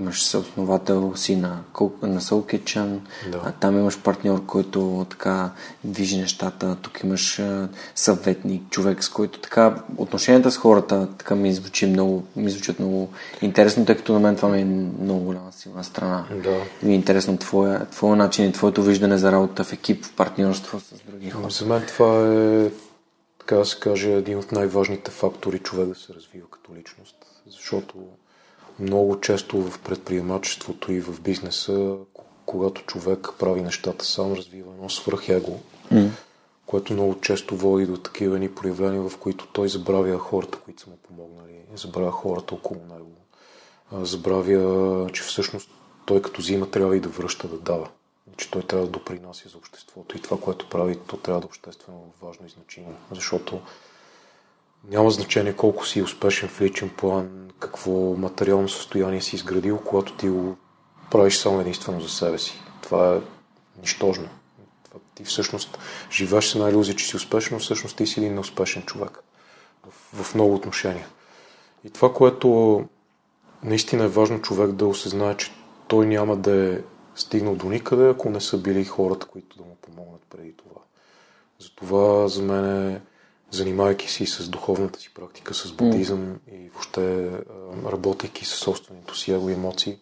имаш 0.00 0.24
съосновател 0.24 1.12
си 1.16 1.36
на, 1.36 1.60
на 2.02 2.20
Soul 2.20 2.56
Kitchen, 2.56 2.98
да. 3.32 3.40
а 3.44 3.52
там 3.52 3.78
имаш 3.78 3.98
партньор, 4.00 4.46
който 4.46 5.06
така 5.10 5.50
движи 5.84 6.18
нещата, 6.18 6.76
тук 6.82 7.00
имаш 7.04 7.38
а, 7.38 7.68
съветник, 7.94 8.62
човек, 8.70 9.04
с 9.04 9.08
който 9.08 9.38
така 9.38 9.82
отношенията 9.96 10.50
с 10.50 10.56
хората 10.56 11.08
така 11.18 11.34
ми 11.34 11.52
звучи 11.52 11.86
много, 11.86 12.24
ми 12.36 12.50
звучат 12.50 12.78
много 12.78 13.08
интересно, 13.42 13.86
тъй 13.86 13.96
като 13.96 14.12
на 14.12 14.20
мен 14.20 14.36
това 14.36 14.48
ми 14.48 14.60
е 14.60 14.64
много 14.64 15.20
голяма 15.20 15.52
силна 15.52 15.84
страна. 15.84 16.26
Да. 16.42 16.60
Ми 16.82 16.92
е 16.92 16.96
интересно 16.96 17.38
твоя, 17.38 17.86
твоя 17.86 18.16
начин 18.16 18.48
и 18.48 18.52
твоето 18.52 18.82
виждане 18.82 19.18
за 19.18 19.32
работа 19.32 19.64
в 19.64 19.72
екип, 19.72 20.04
в 20.04 20.14
партньорство 20.14 20.80
с 20.80 20.94
други 21.10 21.30
хора. 21.30 21.50
За 21.50 21.66
мен 21.66 21.82
това 21.88 22.34
е, 22.34 22.70
така 23.38 23.56
да 23.56 23.64
се 23.64 23.80
каже, 23.80 24.12
един 24.12 24.38
от 24.38 24.52
най-важните 24.52 25.10
фактори 25.10 25.58
човек 25.58 25.88
да 25.88 25.94
се 25.94 26.14
развива 26.14 26.46
като 26.50 26.74
личност, 26.74 27.16
защото 27.46 27.94
много 28.78 29.20
често 29.20 29.62
в 29.62 29.78
предприемачеството 29.78 30.92
и 30.92 31.00
в 31.00 31.20
бизнеса, 31.20 31.96
когато 32.46 32.82
човек 32.82 33.28
прави 33.38 33.62
нещата 33.62 34.04
сам, 34.04 34.32
развива 34.32 34.72
едно 34.72 34.90
свръхего, 34.90 35.60
mm. 35.92 36.08
което 36.66 36.92
много 36.92 37.20
често 37.20 37.56
води 37.56 37.86
до 37.86 37.96
такива 37.96 38.38
ни 38.38 38.54
проявления, 38.54 39.08
в 39.08 39.18
които 39.18 39.46
той 39.46 39.68
забравя 39.68 40.18
хората, 40.18 40.58
които 40.58 40.82
са 40.82 40.90
му 40.90 40.96
помогнали, 40.96 41.54
забравя 41.74 42.10
хората 42.10 42.54
около 42.54 42.80
него, 42.94 43.12
забравя, 44.06 45.10
че 45.12 45.22
всъщност 45.22 45.70
той 46.06 46.22
като 46.22 46.40
взима 46.40 46.70
трябва 46.70 46.96
и 46.96 47.00
да 47.00 47.08
връща, 47.08 47.48
да 47.48 47.58
дава. 47.58 47.88
Че 48.36 48.50
той 48.50 48.62
трябва 48.62 48.86
да 48.86 48.92
допринася 48.92 49.48
за 49.48 49.58
обществото 49.58 50.16
и 50.16 50.20
това, 50.20 50.40
което 50.40 50.68
прави, 50.68 50.96
то 51.06 51.16
трябва 51.16 51.40
да 51.40 51.44
е 51.44 51.46
обществено 51.46 52.12
важно 52.22 52.46
и 52.46 52.50
значимо. 52.50 52.94
Защото 53.12 53.60
няма 54.84 55.10
значение 55.10 55.56
колко 55.56 55.86
си 55.86 56.02
успешен 56.02 56.48
в 56.48 56.60
личен 56.60 56.90
план, 56.96 57.50
какво 57.58 57.90
материално 58.14 58.68
състояние 58.68 59.20
си 59.20 59.36
изградил, 59.36 59.78
когато 59.78 60.12
ти 60.12 60.28
го 60.28 60.56
правиш 61.10 61.36
само 61.36 61.60
единствено 61.60 62.00
за 62.00 62.08
себе 62.08 62.38
си. 62.38 62.60
Това 62.82 63.14
е 63.14 63.20
нищожно. 63.80 64.28
Ти 65.14 65.24
всъщност 65.24 65.78
живееш 66.12 66.46
с 66.46 66.54
една 66.54 66.70
иллюзия, 66.70 66.96
че 66.96 67.06
си 67.06 67.16
успешен, 67.16 67.54
но 67.54 67.60
всъщност 67.60 67.96
ти 67.96 68.06
си 68.06 68.20
един 68.20 68.34
неуспешен 68.34 68.82
човек 68.82 69.22
в, 69.86 70.22
в 70.22 70.34
много 70.34 70.54
отношения. 70.54 71.06
И 71.84 71.90
това, 71.90 72.12
което 72.12 72.84
наистина 73.62 74.04
е 74.04 74.08
важно 74.08 74.42
човек 74.42 74.72
да 74.72 74.86
осъзнае, 74.86 75.36
че 75.36 75.52
той 75.88 76.06
няма 76.06 76.36
да 76.36 76.74
е 76.74 76.78
стигнал 77.14 77.54
до 77.54 77.68
никъде, 77.68 78.08
ако 78.08 78.30
не 78.30 78.40
са 78.40 78.58
били 78.58 78.84
хората, 78.84 79.26
които 79.26 79.56
да 79.56 79.62
му 79.62 79.76
помогнат 79.82 80.22
преди 80.30 80.52
това. 80.52 80.80
Затова 81.58 82.28
за 82.28 82.42
мен 82.42 82.90
е 82.90 83.00
занимавайки 83.50 84.10
си 84.10 84.26
с 84.26 84.48
духовната 84.48 85.00
си 85.00 85.10
практика, 85.14 85.54
с 85.54 85.72
будизъм 85.72 86.20
mm. 86.20 86.38
и 86.52 86.70
въобще 86.70 87.30
работейки 87.92 88.44
с 88.44 88.48
собственото 88.48 89.18
си 89.18 89.32
его 89.32 89.48
и 89.48 89.52
емоции, 89.52 89.98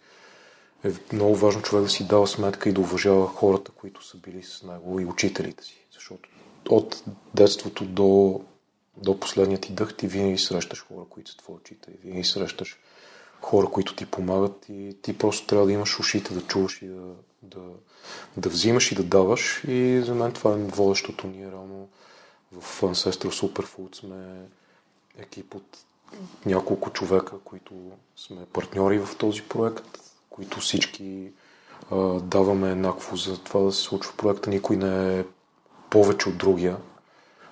е 0.85 0.91
много 1.13 1.37
важно 1.37 1.63
човек 1.63 1.85
да 1.85 1.91
си 1.91 2.07
дава 2.07 2.27
сметка 2.27 2.69
и 2.69 2.73
да 2.73 2.81
уважава 2.81 3.27
хората, 3.27 3.71
които 3.71 4.07
са 4.07 4.17
били 4.17 4.43
с 4.43 4.63
него 4.63 5.01
и 5.01 5.05
учителите 5.05 5.65
си. 5.65 5.87
Защото 5.95 6.29
от 6.69 7.05
детството 7.35 7.85
до, 7.85 8.41
до 8.97 9.21
последният 9.21 9.63
ти 9.63 9.73
дъх 9.73 9.97
ти 9.97 10.07
винаги 10.07 10.39
срещаш 10.39 10.85
хора, 10.89 11.05
които 11.11 11.31
са 11.31 11.37
твои 11.37 11.57
учители. 11.57 11.95
Винаги 12.05 12.25
срещаш 12.25 12.79
хора, 13.41 13.67
които 13.67 13.95
ти 13.95 14.07
помагат 14.07 14.67
и 14.69 14.97
ти 15.03 15.19
просто 15.19 15.47
трябва 15.47 15.67
да 15.67 15.73
имаш 15.73 16.01
ушите 16.01 16.35
да 16.35 16.41
чуваш 16.43 16.83
и 16.83 16.87
да, 16.87 17.13
да, 17.43 17.61
да 18.37 18.49
взимаш 18.49 18.93
и 18.93 18.95
да 18.95 19.03
даваш. 19.03 19.65
И 19.69 20.03
за 20.07 20.15
мен 20.15 20.33
това 20.33 20.53
е 20.53 20.57
водещото 20.57 21.27
ние 21.27 21.51
реално 21.51 21.89
в 22.53 22.81
Ancestral 22.83 23.43
Superfood 23.43 23.97
сме 23.97 24.49
екип 25.19 25.55
от 25.55 25.79
няколко 26.47 26.91
човека, 26.91 27.39
които 27.45 27.75
сме 28.17 28.47
партньори 28.53 28.99
в 28.99 29.17
този 29.19 29.43
проект, 29.43 30.01
които 30.31 30.61
всички 30.61 31.33
а, 31.91 31.97
даваме 32.21 32.71
еднакво 32.71 33.17
за 33.17 33.39
това 33.39 33.61
да 33.61 33.73
се 33.73 33.83
случва 33.83 34.13
проекта. 34.17 34.51
Никой 34.51 34.77
не 34.77 35.19
е 35.19 35.25
повече 35.91 36.29
от 36.29 36.37
другия. 36.37 36.77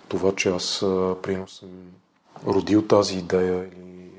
Това, 0.08 0.34
че 0.34 0.48
аз 0.48 0.78
примерно 1.22 1.48
съм 1.48 1.68
родил 2.46 2.86
тази 2.86 3.18
идея 3.18 3.64
или 3.64 4.10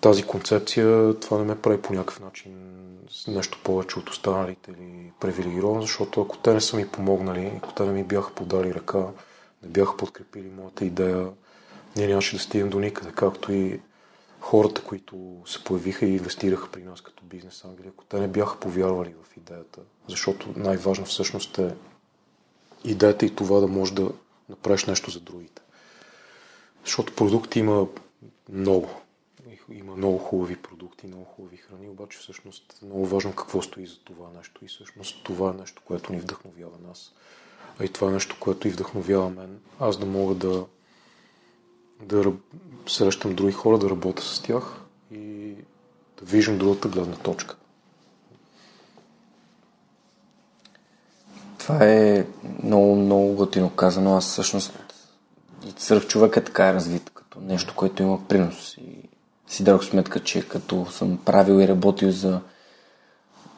тази 0.00 0.22
концепция, 0.22 1.14
това 1.20 1.38
не 1.38 1.44
ме 1.44 1.60
прави 1.60 1.82
по 1.82 1.92
някакъв 1.92 2.20
начин 2.20 2.52
нещо 3.28 3.58
повече 3.64 3.98
от 3.98 4.10
останалите 4.10 4.70
или 4.70 5.12
привилегирован, 5.20 5.80
защото 5.80 6.22
ако 6.22 6.38
те 6.38 6.54
не 6.54 6.60
са 6.60 6.76
ми 6.76 6.88
помогнали, 6.88 7.52
ако 7.56 7.72
те 7.72 7.82
не 7.82 7.92
ми 7.92 8.04
бяха 8.04 8.34
подали 8.34 8.74
ръка, 8.74 9.06
не 9.62 9.68
бяха 9.68 9.96
подкрепили 9.96 10.50
моята 10.50 10.84
идея, 10.84 11.28
ние 11.96 12.06
нямаше 12.06 12.36
да 12.36 12.42
стигнем 12.42 12.70
до 12.70 12.80
никъде, 12.80 13.12
както 13.12 13.52
и 13.52 13.80
хората, 14.40 14.82
които 14.82 15.42
се 15.46 15.64
появиха 15.64 16.06
и 16.06 16.16
инвестираха 16.16 16.70
при 16.70 16.82
нас 16.82 17.00
като 17.00 17.24
бизнес 17.24 17.64
ангели, 17.64 17.88
ако 17.88 18.04
те 18.04 18.20
не 18.20 18.28
бяха 18.28 18.60
повярвали 18.60 19.14
в 19.22 19.36
идеята, 19.36 19.80
защото 20.08 20.48
най-важно 20.56 21.04
всъщност 21.04 21.58
е 21.58 21.74
идеята 22.84 23.26
и 23.26 23.34
това 23.34 23.60
да 23.60 23.66
можеш 23.66 23.94
да 23.94 24.10
направиш 24.48 24.84
нещо 24.84 25.10
за 25.10 25.20
другите. 25.20 25.62
Защото 26.84 27.14
продукти 27.14 27.58
има 27.58 27.86
много. 28.52 28.90
Има 29.68 29.96
много 29.96 30.18
хубави 30.18 30.56
продукти, 30.56 31.06
много 31.06 31.24
хубави 31.24 31.56
храни, 31.56 31.88
обаче 31.88 32.18
всъщност 32.18 32.78
е 32.82 32.84
много 32.84 33.06
важно 33.06 33.32
какво 33.32 33.62
стои 33.62 33.86
за 33.86 33.98
това 33.98 34.26
нещо 34.36 34.64
и 34.64 34.68
всъщност 34.68 35.24
това 35.24 35.50
е 35.50 35.60
нещо, 35.60 35.82
което 35.84 36.12
ни 36.12 36.18
вдъхновява 36.18 36.78
нас. 36.88 37.12
А 37.80 37.84
и 37.84 37.88
това 37.88 38.08
е 38.08 38.12
нещо, 38.12 38.36
което 38.40 38.68
и 38.68 38.70
вдъхновява 38.70 39.30
мен. 39.30 39.60
Аз 39.80 39.98
да 39.98 40.06
мога 40.06 40.34
да, 40.34 40.66
да 42.02 42.32
срещам 42.86 43.34
други 43.34 43.52
хора, 43.52 43.78
да 43.78 43.90
работя 43.90 44.22
с 44.22 44.42
тях 44.42 44.80
и 45.10 45.54
да 46.20 46.24
виждам 46.24 46.58
другата 46.58 46.88
гледна 46.88 47.16
точка. 47.16 47.56
Това 51.58 51.78
е 51.84 52.26
много, 52.62 52.96
много 52.96 53.34
готино 53.34 53.70
казано. 53.70 54.16
Аз 54.16 54.24
всъщност 54.24 54.72
свърх 55.76 56.06
човека 56.06 56.44
така 56.44 56.68
е 56.68 56.74
развит, 56.74 57.10
като 57.10 57.40
нещо, 57.40 57.74
което 57.76 58.02
има 58.02 58.28
принос. 58.28 58.76
И 58.78 59.08
си 59.48 59.64
дадох 59.64 59.84
сметка, 59.84 60.20
че 60.20 60.48
като 60.48 60.86
съм 60.90 61.18
правил 61.24 61.60
и 61.60 61.68
работил 61.68 62.10
за 62.10 62.40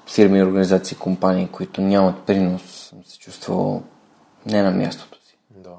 фирми, 0.07 0.43
организации, 0.43 0.97
компании, 0.97 1.49
които 1.53 1.81
нямат 1.81 2.23
принос, 2.23 2.63
съм 2.63 3.05
се 3.05 3.19
чувствал 3.19 3.83
не 4.47 4.63
на 4.63 4.71
мястото 4.71 5.19
си. 5.27 5.37
Да. 5.51 5.75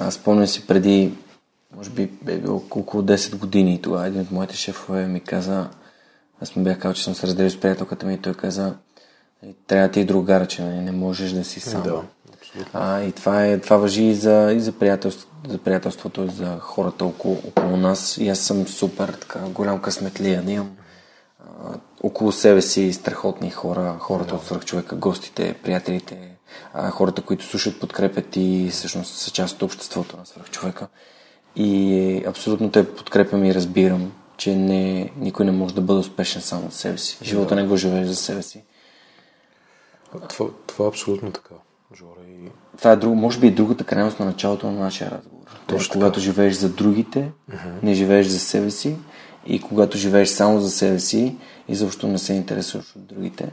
Аз 0.00 0.14
спомням 0.14 0.46
си 0.46 0.66
преди, 0.66 1.14
може 1.76 1.90
би 1.90 2.06
бе 2.06 2.38
било 2.38 2.56
около 2.56 3.04
10 3.04 3.36
години 3.36 3.74
и 3.74 3.82
тогава 3.82 4.06
един 4.06 4.20
от 4.20 4.30
моите 4.30 4.56
шефове 4.56 5.06
ми 5.06 5.20
каза, 5.20 5.70
аз 6.40 6.56
му 6.56 6.64
бях 6.64 6.78
казал, 6.78 6.94
че 6.94 7.04
съм 7.04 7.14
се 7.14 7.26
разделил 7.26 7.50
с 7.50 7.60
приятелката 7.60 8.06
ми 8.06 8.14
и 8.14 8.18
той 8.18 8.34
каза, 8.34 8.74
трябва 9.66 9.88
да 9.88 9.92
ти 9.92 10.00
е 10.00 10.04
другара, 10.04 10.46
че 10.46 10.62
не, 10.62 10.82
не 10.82 10.92
можеш 10.92 11.32
да 11.32 11.44
си 11.44 11.60
сам. 11.60 11.82
Да, 11.82 12.02
а, 12.72 13.02
и 13.02 13.12
това, 13.12 13.46
е, 13.46 13.58
това 13.58 13.76
въжи 13.76 14.04
и 14.04 14.14
за, 14.14 14.52
и 14.52 14.60
за, 14.60 14.72
приятелство, 14.72 15.28
за 15.48 15.58
приятелството, 15.58 16.24
и 16.24 16.28
за 16.28 16.58
хората 16.58 17.04
около, 17.04 17.42
около 17.48 17.76
нас. 17.76 18.18
И 18.18 18.28
аз 18.28 18.38
съм 18.38 18.66
супер 18.66 19.08
така, 19.08 19.38
голям 19.38 19.80
късметлия 19.80 20.42
да 20.42 20.52
имам 20.52 20.76
а, 21.40 21.74
около 22.02 22.32
себе 22.32 22.62
си 22.62 22.92
страхотни 22.92 23.50
хора, 23.50 23.96
хората 24.00 24.30
да. 24.30 24.34
от 24.34 24.44
свърх 24.44 24.64
човека, 24.64 24.96
гостите, 24.96 25.54
приятелите, 25.62 26.18
а, 26.74 26.90
хората, 26.90 27.22
които 27.22 27.44
слушат, 27.44 27.80
подкрепят 27.80 28.36
и 28.36 28.68
всъщност 28.72 29.14
са 29.14 29.30
част 29.30 29.56
от 29.56 29.62
обществото 29.62 30.16
на 30.16 30.26
свърх 30.26 30.50
човека. 30.50 30.88
И 31.56 32.24
абсолютно 32.26 32.70
те 32.70 32.94
подкрепям 32.94 33.44
и 33.44 33.54
разбирам, 33.54 34.12
че 34.36 34.56
не, 34.56 35.12
никой 35.16 35.44
не 35.46 35.52
може 35.52 35.74
да 35.74 35.80
бъде 35.80 36.00
успешен 36.00 36.42
само 36.42 36.66
от 36.66 36.74
себе 36.74 36.98
си. 36.98 37.18
Живота 37.22 37.48
да. 37.48 37.62
не 37.62 37.68
го 37.68 37.76
живееш 37.76 38.06
за 38.06 38.16
себе 38.16 38.42
си. 38.42 38.64
Това, 40.28 40.50
това 40.66 40.84
е 40.84 40.88
абсолютно 40.88 41.32
така, 41.32 41.54
Жора. 41.96 42.20
И... 42.28 42.50
Това 42.78 42.92
е 42.92 42.96
друг, 42.96 43.14
може 43.14 43.40
би 43.40 43.46
и 43.46 43.54
другата 43.54 43.84
крайност 43.84 44.20
на 44.20 44.26
началото 44.26 44.70
на 44.70 44.80
нашия 44.80 45.10
разговор. 45.10 45.46
Тоест, 45.66 45.92
когато 45.92 46.20
живееш 46.20 46.54
за 46.54 46.68
другите, 46.68 47.32
uh-huh. 47.50 47.82
не 47.82 47.94
живееш 47.94 48.26
за 48.26 48.40
себе 48.40 48.70
си 48.70 48.96
и 49.46 49.60
когато 49.60 49.98
живееш 49.98 50.28
само 50.28 50.60
за 50.60 50.70
себе 50.70 50.98
си, 50.98 51.36
изобщо 51.68 52.08
не 52.08 52.18
се 52.18 52.34
интересуваш 52.34 52.96
от 52.96 53.06
другите. 53.06 53.52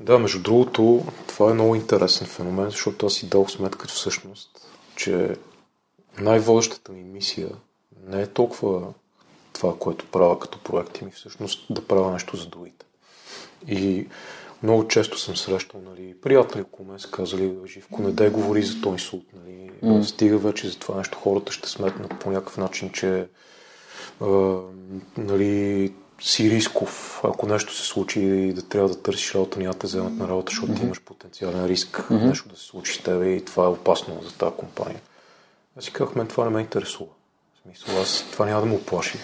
Да, 0.00 0.18
между 0.18 0.42
другото, 0.42 1.04
това 1.26 1.50
е 1.50 1.54
много 1.54 1.74
интересен 1.74 2.26
феномен, 2.26 2.70
защото 2.70 3.06
аз 3.06 3.14
си 3.14 3.28
дал 3.28 3.48
сметка 3.48 3.88
всъщност, 3.88 4.50
че 4.96 5.36
най-водещата 6.20 6.92
ми 6.92 7.02
мисия 7.02 7.48
не 8.06 8.22
е 8.22 8.26
толкова 8.26 8.82
това, 9.52 9.74
което 9.78 10.06
правя 10.06 10.38
като 10.38 10.58
проекти 10.58 11.04
ми, 11.04 11.10
всъщност 11.10 11.66
да 11.70 11.86
правя 11.86 12.12
нещо 12.12 12.36
за 12.36 12.46
другите. 12.46 12.86
И 13.68 14.06
много 14.62 14.88
често 14.88 15.18
съм 15.18 15.36
срещал 15.36 15.80
нали, 15.80 16.14
приятели 16.22 16.62
около 16.62 16.88
мен 16.88 16.98
са 16.98 17.10
казали, 17.10 17.54
Живко, 17.66 18.02
не 18.02 18.10
дай 18.10 18.30
говори 18.30 18.62
за 18.62 18.80
този 18.80 18.92
инсулт. 18.92 19.24
Нали. 19.32 19.70
Mm. 19.84 20.02
Стига 20.02 20.38
вече 20.38 20.68
за 20.68 20.78
това 20.78 20.96
нещо, 20.96 21.18
хората 21.18 21.52
ще 21.52 21.68
сметнат 21.68 22.18
по 22.20 22.30
някакъв 22.30 22.56
начин, 22.56 22.90
че 22.90 23.28
а, 24.20 24.58
нали, 25.16 25.92
си 26.20 26.50
рисков, 26.50 27.20
ако 27.24 27.46
нещо 27.46 27.74
се 27.74 27.86
случи 27.86 28.20
и 28.20 28.52
да 28.52 28.62
трябва 28.62 28.88
да 28.88 29.02
търсиш 29.02 29.34
работа, 29.34 29.58
няма 29.58 29.74
да 29.74 29.86
вземат 29.86 30.16
на 30.16 30.28
работа, 30.28 30.50
защото 30.50 30.72
mm-hmm. 30.72 30.84
имаш 30.84 31.00
потенциален 31.00 31.66
риск 31.66 32.06
mm-hmm. 32.10 32.26
нещо 32.26 32.48
да 32.48 32.56
се 32.56 32.64
случи 32.64 32.94
с 32.94 32.98
теб 32.98 33.24
и 33.24 33.44
това 33.44 33.64
е 33.64 33.68
опасно 33.68 34.22
за 34.22 34.32
тази 34.32 34.56
компания. 34.56 35.00
Аз 35.78 35.84
си 35.84 35.92
казах, 35.92 36.14
мен 36.14 36.26
това 36.26 36.44
не 36.44 36.50
ме 36.50 36.60
интересува. 36.60 37.10
В 37.54 37.62
смисъл, 37.62 38.02
аз 38.02 38.24
това 38.32 38.46
няма 38.46 38.60
да 38.60 38.66
му 38.66 38.76
оплаши. 38.76 39.18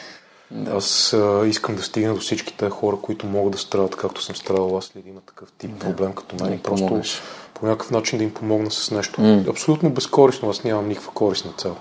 Аз 0.69 1.13
а, 1.13 1.47
искам 1.47 1.77
да 1.77 1.83
стигна 1.83 2.15
до 2.15 2.21
всички 2.21 2.57
тези 2.57 2.71
хора, 2.71 2.97
които 3.03 3.27
могат 3.27 3.53
да 3.53 3.59
страдат, 3.59 3.97
както 3.97 4.23
съм 4.23 4.37
страдал 4.37 4.79
аз, 4.79 4.93
или 4.95 5.03
да 5.03 5.09
има 5.09 5.21
такъв 5.21 5.53
тип 5.53 5.71
да. 5.71 5.79
проблем 5.79 6.13
като 6.13 6.45
мен. 6.45 6.57
Да 6.57 6.63
Просто 6.63 6.87
помогнеш. 6.87 7.23
по 7.55 7.67
някакъв 7.67 7.91
начин 7.91 8.19
да 8.19 8.25
им 8.25 8.35
помогна 8.35 8.71
с 8.71 8.91
нещо. 8.91 9.21
Mm. 9.21 9.51
Абсолютно 9.51 9.91
безкорисно, 9.91 10.51
аз 10.51 10.65
нямам 10.65 10.89
никаква 10.89 11.13
корисна 11.13 11.53
цел. 11.53 11.77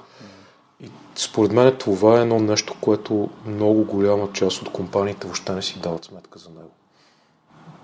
И 0.82 0.90
според 1.16 1.52
мен 1.52 1.76
това 1.80 2.18
е 2.18 2.22
едно 2.22 2.40
нещо, 2.40 2.76
което 2.82 3.30
много 3.46 3.84
голяма 3.84 4.30
част 4.34 4.62
от 4.62 4.72
компаниите 4.72 5.28
въобще 5.28 5.52
не 5.52 5.62
си 5.62 5.80
дават 5.80 6.06
сметка 6.06 6.40
за 6.40 6.50
него. 6.50 6.72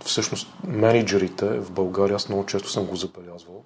Всъщност, 0.05 0.47
менеджерите 0.67 1.45
в 1.45 1.71
България, 1.71 2.15
аз 2.15 2.29
много 2.29 2.45
често 2.45 2.69
съм 2.69 2.85
го 2.85 2.95
забелязвал, 2.95 3.63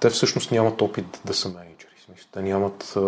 те 0.00 0.10
всъщност 0.10 0.52
нямат 0.52 0.82
опит 0.82 1.20
да 1.24 1.34
са 1.34 1.48
менеджери. 1.48 1.90
Те 2.32 2.42
нямат 2.42 2.98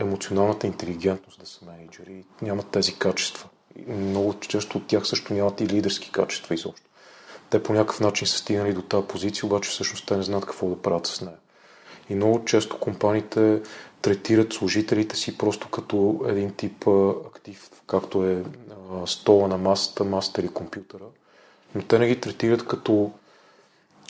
емоционалната 0.00 0.66
интелигентност 0.66 1.40
да 1.40 1.46
са 1.46 1.64
менеджери, 1.64 2.24
нямат 2.42 2.66
тези 2.66 2.94
качества. 2.94 3.48
И 3.76 3.92
много 3.92 4.34
често 4.40 4.78
от 4.78 4.86
тях 4.86 5.06
също 5.06 5.34
нямат 5.34 5.60
и 5.60 5.68
лидерски 5.68 6.12
качества 6.12 6.54
изобщо. 6.54 6.86
Те 7.50 7.62
по 7.62 7.72
някакъв 7.72 8.00
начин 8.00 8.26
са 8.26 8.38
стигнали 8.38 8.72
до 8.72 8.82
тази 8.82 9.06
позиция, 9.06 9.46
обаче 9.46 9.70
всъщност 9.70 10.06
те 10.06 10.16
не 10.16 10.22
знаят 10.22 10.46
какво 10.46 10.68
да 10.68 10.82
правят 10.82 11.06
с 11.06 11.20
нея. 11.20 11.36
И 12.08 12.14
много 12.14 12.44
често 12.44 12.80
компаниите 12.80 13.62
третират 14.02 14.52
служителите 14.52 15.16
си 15.16 15.38
просто 15.38 15.68
като 15.68 16.24
един 16.26 16.52
тип 16.52 16.88
актив, 17.26 17.70
както 17.86 18.24
е 18.24 18.44
стола 19.06 19.48
на 19.48 19.58
масата, 19.58 20.04
масата 20.04 20.40
или 20.40 20.48
компютъра. 20.48 21.04
Но 21.74 21.82
те 21.82 21.98
не 21.98 22.08
ги 22.08 22.20
третират 22.20 22.66
като 22.66 23.12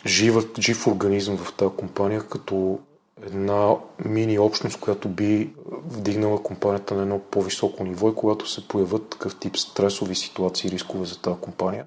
жив, 0.07 0.35
жив 0.59 0.87
организъм 0.87 1.37
в 1.37 1.53
тази 1.53 1.77
компания, 1.77 2.23
като 2.29 2.79
една 3.23 3.77
мини 4.05 4.39
общност, 4.39 4.81
която 4.81 5.09
би 5.09 5.55
вдигнала 5.87 6.43
компанията 6.43 6.95
на 6.95 7.03
едно 7.03 7.19
по-високо 7.19 7.85
ниво 7.85 8.09
и 8.09 8.15
когато 8.15 8.49
се 8.49 8.69
появят 8.69 9.09
такъв 9.09 9.39
тип 9.39 9.57
стресови 9.57 10.15
ситуации 10.15 10.69
и 10.69 10.71
рискове 10.71 11.05
за 11.07 11.19
тази 11.19 11.41
компания, 11.41 11.87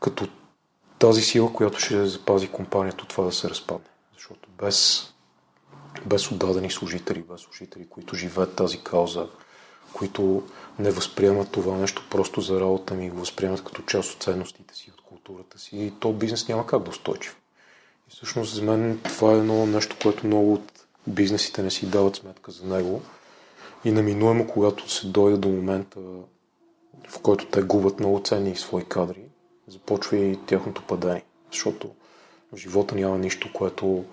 като 0.00 0.28
тази 0.98 1.22
сила, 1.22 1.52
която 1.52 1.80
ще 1.80 2.06
запази 2.06 2.48
компанията 2.48 3.02
от 3.02 3.08
това 3.08 3.24
да 3.24 3.32
се 3.32 3.50
разпадне. 3.50 3.86
Защото 4.14 4.48
без, 4.58 5.08
без 6.06 6.32
отдадени 6.32 6.70
служители, 6.70 7.24
без 7.30 7.40
служители, 7.40 7.88
които 7.88 8.16
живеят 8.16 8.56
тази 8.56 8.80
кауза, 8.80 9.26
които 9.92 10.42
не 10.78 10.90
възприемат 10.90 11.50
това 11.50 11.76
нещо 11.76 12.02
просто 12.10 12.40
за 12.40 12.60
работа 12.60 12.94
ми, 12.94 13.10
го 13.10 13.18
възприемат 13.18 13.64
като 13.64 13.82
част 13.82 14.14
от 14.14 14.22
ценностите 14.22 14.74
си, 14.74 14.90
от 14.90 15.00
културата 15.00 15.58
си, 15.58 15.92
то 16.00 16.12
бизнес 16.12 16.48
няма 16.48 16.66
как 16.66 16.82
да 16.82 16.90
устойчив. 16.90 17.41
Всъщност 18.14 18.54
за 18.54 18.62
мен 18.62 19.00
това 19.04 19.32
е 19.32 19.36
едно 19.36 19.66
нещо, 19.66 19.96
което 20.02 20.26
много 20.26 20.54
от 20.54 20.86
бизнесите 21.06 21.62
не 21.62 21.70
си 21.70 21.86
дават 21.86 22.16
сметка 22.16 22.50
за 22.50 22.66
него. 22.66 23.02
И 23.84 23.92
неминуемо, 23.92 24.46
когато 24.46 24.90
се 24.90 25.06
дойде 25.06 25.36
до 25.36 25.48
момента, 25.48 26.00
в 27.08 27.18
който 27.22 27.46
те 27.46 27.62
губят 27.62 28.00
много 28.00 28.20
ценни 28.24 28.56
свои 28.56 28.84
кадри, 28.84 29.22
започва 29.68 30.16
и 30.16 30.38
тяхното 30.46 30.82
падение. 30.82 31.24
Защото 31.52 31.90
в 32.52 32.56
живота 32.56 32.94
няма 32.94 33.18
нищо, 33.18 33.52
което 33.52 34.04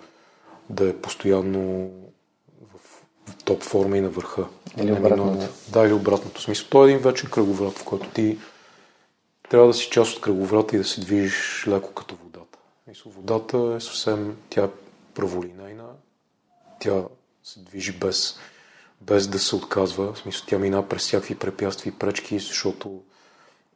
да 0.70 0.88
е 0.88 0.96
постоянно 0.96 1.90
в, 2.74 3.02
топ 3.44 3.62
форма 3.62 3.98
и 3.98 4.00
на 4.00 4.08
върха. 4.08 4.46
Или 4.78 4.92
обратното. 4.92 5.48
Да, 5.68 5.86
или 5.86 5.92
обратното. 5.92 6.42
Смисъл, 6.42 6.66
той 6.70 6.88
е 6.88 6.92
един 6.92 7.02
вечен 7.02 7.30
кръговрат, 7.30 7.78
в 7.78 7.84
който 7.84 8.08
ти 8.08 8.38
трябва 9.48 9.66
да 9.66 9.74
си 9.74 9.90
част 9.90 10.16
от 10.16 10.20
кръговрата 10.20 10.76
и 10.76 10.78
да 10.78 10.84
се 10.84 11.00
движиш 11.00 11.64
леко 11.68 11.92
като 11.94 12.16
вода. 12.16 12.29
Мисъл, 12.90 13.12
водата 13.12 13.74
е 13.76 13.80
съвсем, 13.80 14.36
тя 14.48 14.64
е 14.64 14.68
праволинейна, 15.14 15.86
тя 16.80 17.04
се 17.42 17.60
движи 17.60 17.92
без, 17.92 18.38
без 19.00 19.28
да 19.28 19.38
се 19.38 19.56
отказва. 19.56 20.12
В 20.12 20.18
смисъл, 20.18 20.44
тя 20.46 20.58
мина 20.58 20.88
през 20.88 21.02
всякакви 21.02 21.34
препятствия 21.34 21.90
и 21.90 21.98
пречки, 21.98 22.38
защото 22.38 23.02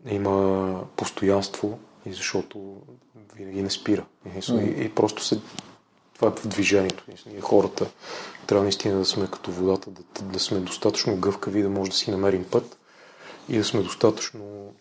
има 0.07 0.85
постоянство 0.97 1.79
и 2.07 2.13
защото 2.13 2.83
винаги 3.35 3.63
не 3.63 3.71
спира. 3.71 4.05
Mm. 4.27 4.79
и, 4.81 4.85
и 4.85 4.95
просто 4.95 5.25
се 5.25 5.41
това 6.15 6.29
е 6.29 6.31
в 6.31 6.47
движението. 6.47 7.05
Ние 7.27 7.41
хората 7.41 7.87
трябва 8.47 8.63
наистина 8.63 8.99
да 8.99 9.05
сме 9.05 9.27
като 9.31 9.53
водата, 9.53 9.91
да, 9.91 10.23
да 10.23 10.41
сме 10.41 10.59
достатъчно 10.59 11.17
гъвкави, 11.17 11.63
да 11.63 11.71
може 11.71 11.91
да 11.91 11.97
си 11.97 12.11
намерим 12.11 12.45
път 12.45 12.79
и 13.49 13.59
да 13.59 13.65
сме 13.65 13.83
достатъчно, 13.83 14.75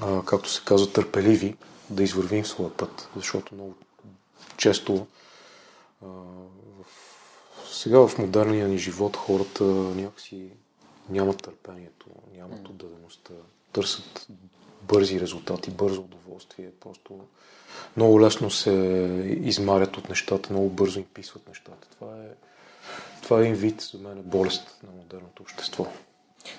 а, 0.00 0.22
както 0.24 0.50
се 0.50 0.62
казва, 0.64 0.92
търпеливи, 0.92 1.56
да 1.90 2.02
извървим 2.02 2.44
своя 2.44 2.76
път, 2.76 3.08
защото 3.16 3.54
много 3.54 3.74
често 4.56 5.06
а, 6.02 6.06
в, 6.06 6.86
сега 7.72 8.08
в 8.08 8.18
модерния 8.18 8.68
ни 8.68 8.78
живот 8.78 9.16
хората 9.16 9.64
някакси 9.64 10.50
нямат 11.10 11.42
търпението, 11.42 12.06
нямат 12.36 12.68
отдадеността, 12.68 13.34
търсят 13.72 14.26
бързи 14.82 15.20
резултати, 15.20 15.70
бързо 15.70 16.00
удоволствие. 16.00 16.70
Просто 16.80 17.20
много 17.96 18.20
лесно 18.20 18.50
се 18.50 18.70
измарят 19.42 19.96
от 19.96 20.08
нещата, 20.08 20.52
много 20.52 20.68
бързо 20.68 20.98
им 20.98 21.06
писват 21.14 21.48
нещата. 21.48 21.88
Това 21.90 22.16
е, 22.16 22.28
това 23.22 23.38
е 23.38 23.42
един 23.42 23.54
вид 23.54 23.80
за 23.80 23.98
мен 23.98 24.22
болест 24.22 24.80
на 24.82 24.90
модерното 24.92 25.42
общество. 25.42 25.86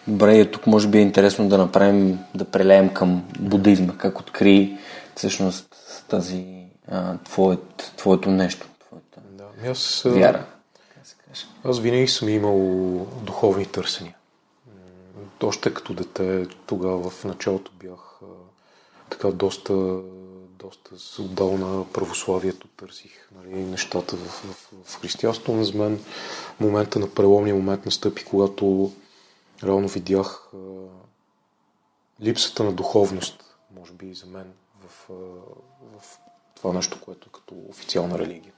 Добре, 0.07 0.37
и 0.37 0.51
тук 0.51 0.67
може 0.67 0.87
би 0.87 0.97
е 0.97 1.01
интересно 1.01 1.49
да 1.49 1.57
направим, 1.57 2.19
да 2.35 2.45
прелеем 2.45 2.93
към 2.93 3.23
будизма. 3.39 3.93
Как 3.97 4.19
откри 4.19 4.77
всъщност 5.15 5.75
тази 6.07 6.45
а, 6.87 7.17
твоят, 7.17 7.93
твоето 7.97 8.29
нещо, 8.29 8.67
твоята 8.79 9.21
да, 9.31 9.69
аз, 9.69 10.01
вяра. 10.05 10.45
Аз 11.63 11.79
винаги 11.79 12.07
съм 12.07 12.29
имал 12.29 12.57
духовни 13.23 13.65
търсения. 13.65 14.15
Още 15.43 15.73
като 15.73 15.93
дете, 15.93 16.47
тогава 16.65 17.09
в 17.09 17.23
началото 17.25 17.71
бях 17.79 18.19
така 19.09 19.27
доста, 19.27 19.99
доста 20.59 20.99
се 20.99 21.21
отдал 21.21 21.57
на 21.57 21.85
православието, 21.93 22.67
търсих 22.67 23.29
нали, 23.35 23.55
нещата 23.55 24.15
в, 24.15 24.19
в, 24.19 24.69
в 24.85 25.01
християнство. 25.01 25.53
Но 25.53 25.63
за 25.63 25.77
мен 25.77 25.99
момента 26.59 26.99
на 26.99 27.09
преломния 27.09 27.55
момент 27.55 27.85
настъпи, 27.85 28.23
когато 28.23 28.91
реално 29.63 29.87
видях 29.87 30.51
липсата 32.21 32.63
на 32.63 32.73
духовност, 32.73 33.57
може 33.71 33.93
би 33.93 34.09
и 34.09 34.13
за 34.13 34.25
мен, 34.25 34.53
в, 34.87 35.07
в 35.99 36.19
това 36.55 36.73
нещо, 36.73 37.01
което 37.01 37.29
е 37.29 37.31
като 37.31 37.55
официална 37.69 38.19
религия. 38.19 38.53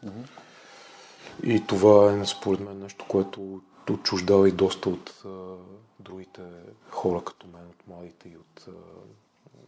И 1.43 1.67
това 1.67 2.13
е, 2.13 2.25
според 2.25 2.59
мен, 2.59 2.79
нещо, 2.79 3.05
което 3.07 3.61
отчуждава 3.89 4.49
и 4.49 4.51
доста 4.51 4.89
от 4.89 5.21
а, 5.25 5.55
другите 5.99 6.41
хора 6.89 7.23
като 7.23 7.47
мен, 7.47 7.67
от 7.67 7.87
младите 7.87 8.29
и 8.29 8.37
от 8.37 8.67
а, 8.67 8.71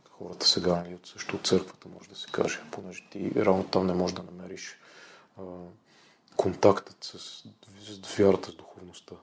хората 0.09 0.47
сега, 0.47 0.75
нали, 0.75 0.95
от 0.95 1.07
също 1.07 1.35
от 1.35 1.47
църквата, 1.47 1.87
може 1.89 2.09
да 2.09 2.15
се 2.15 2.27
каже, 2.31 2.61
понеже 2.71 3.03
ти 3.11 3.31
реално 3.35 3.63
там 3.63 3.87
не 3.87 3.93
можеш 3.93 4.15
да 4.15 4.23
намериш 4.23 4.77
а, 5.37 5.41
контактът 6.35 7.03
с, 7.03 7.43
с 8.03 8.15
вярата, 8.17 8.51
с 8.51 8.55
духовността. 8.55 9.15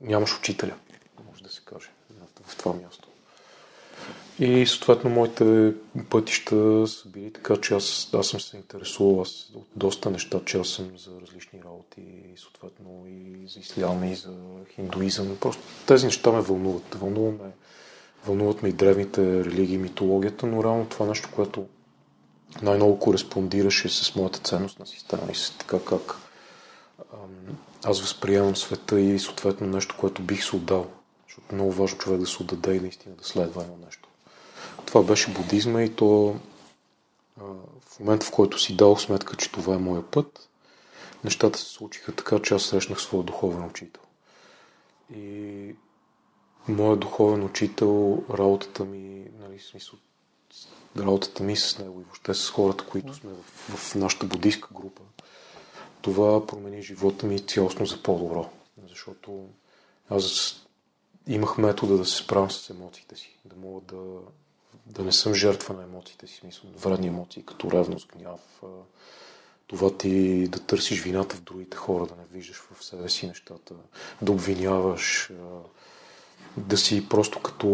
Нямаш 0.00 0.38
учителя, 0.38 0.74
може 1.30 1.42
да 1.42 1.50
се 1.50 1.60
каже, 1.64 1.90
в 2.46 2.56
това 2.56 2.72
място. 2.72 3.08
И 4.38 4.66
съответно 4.66 5.10
моите 5.10 5.74
пътища 6.10 6.86
са 6.86 7.08
били 7.08 7.32
така, 7.32 7.56
че 7.56 7.74
аз, 7.74 8.10
аз 8.14 8.26
съм 8.26 8.40
се 8.40 8.56
интересувал 8.56 9.22
аз 9.22 9.50
от 9.54 9.66
доста 9.76 10.10
неща, 10.10 10.40
че 10.44 10.58
аз 10.58 10.68
съм 10.68 10.90
за 10.98 11.10
различни 11.20 11.62
работи, 11.64 12.02
съответно 12.36 13.06
и 13.06 13.48
за 13.48 13.60
ислям, 13.60 14.04
и 14.04 14.14
за 14.14 14.34
хиндуизъм. 14.74 15.36
Просто 15.40 15.62
тези 15.86 16.06
неща 16.06 16.32
ме 16.32 16.40
вълнуват. 16.40 16.94
Вълнуваме, 16.94 17.50
вълнуват 18.26 18.62
ме 18.62 18.68
и 18.68 18.72
древните 18.72 19.44
религии, 19.44 19.78
митологията, 19.78 20.46
но 20.46 20.64
реално 20.64 20.86
това 20.86 21.06
нещо, 21.06 21.28
което 21.34 21.66
най-много 22.62 22.98
кореспондираше 22.98 23.88
с 23.88 24.14
моята 24.14 24.38
ценност 24.38 24.78
на 24.78 24.86
система 24.86 25.22
и 25.32 25.34
с 25.34 25.58
така 25.58 25.78
как 25.84 26.16
аз 27.84 28.00
възприемам 28.00 28.56
света 28.56 29.00
и 29.00 29.18
съответно 29.18 29.66
нещо, 29.66 29.96
което 29.98 30.22
бих 30.22 30.44
се 30.44 30.56
отдал. 30.56 30.86
Защото 31.26 31.46
е 31.52 31.54
много 31.54 31.72
важно 31.72 31.98
човек 31.98 32.20
да 32.20 32.26
се 32.26 32.42
отдаде 32.42 32.74
и 32.74 32.80
наистина 32.80 33.14
да 33.14 33.24
следва 33.24 33.62
едно 33.62 33.76
нещо. 33.86 34.08
Това 34.86 35.02
беше 35.02 35.32
будизма 35.32 35.82
и 35.82 35.94
то 35.94 36.36
в 37.36 38.00
момента, 38.00 38.26
в 38.26 38.30
който 38.30 38.58
си 38.58 38.76
дал 38.76 38.96
сметка, 38.96 39.36
че 39.36 39.52
това 39.52 39.74
е 39.74 39.78
моя 39.78 40.02
път, 40.10 40.48
нещата 41.24 41.58
се 41.58 41.64
случиха 41.64 42.12
така, 42.12 42.38
че 42.38 42.54
аз 42.54 42.62
срещнах 42.62 43.00
своя 43.00 43.24
духовен 43.24 43.64
учител. 43.64 44.02
И 45.16 45.74
моят 46.68 47.00
духовен 47.00 47.44
учител, 47.44 48.24
работата 48.30 48.84
ми, 48.84 49.26
нали, 49.40 49.58
смисъл, 49.58 49.98
работата 50.98 51.42
ми 51.42 51.56
с 51.56 51.78
него 51.78 52.00
и 52.00 52.04
въобще 52.04 52.34
с 52.34 52.50
хората, 52.50 52.86
които 52.86 53.14
сме 53.14 53.30
в, 53.32 53.76
в 53.76 53.94
нашата 53.94 54.26
буддийска 54.26 54.68
група, 54.74 55.02
това 56.04 56.46
промени 56.46 56.82
живота 56.82 57.26
ми 57.26 57.40
цялостно 57.40 57.86
за 57.86 58.02
по-добро. 58.02 58.50
Защото 58.88 59.48
аз 60.10 60.54
имах 61.26 61.58
метода 61.58 61.96
да 61.96 62.04
се 62.04 62.16
справям 62.16 62.50
с 62.50 62.70
емоциите 62.70 63.16
си, 63.16 63.38
да 63.44 63.56
мога 63.56 63.80
да 63.80 64.20
да 64.86 65.04
не 65.04 65.12
съм 65.12 65.34
жертва 65.34 65.74
на 65.74 65.82
емоциите 65.82 66.26
си, 66.26 66.34
смисъл, 66.34 66.70
вредни 66.76 67.06
емоции, 67.06 67.42
като 67.42 67.70
ревност, 67.70 68.08
гняв, 68.16 68.62
това 69.66 69.96
ти 69.96 70.48
да 70.48 70.58
търсиш 70.58 71.02
вината 71.02 71.36
в 71.36 71.40
другите 71.40 71.76
хора, 71.76 72.06
да 72.06 72.14
не 72.16 72.24
виждаш 72.32 72.56
в 72.56 72.84
себе 72.84 73.08
си 73.08 73.26
нещата, 73.26 73.74
да 74.22 74.32
обвиняваш, 74.32 75.30
да 76.56 76.76
си 76.76 77.08
просто 77.08 77.42
като 77.42 77.66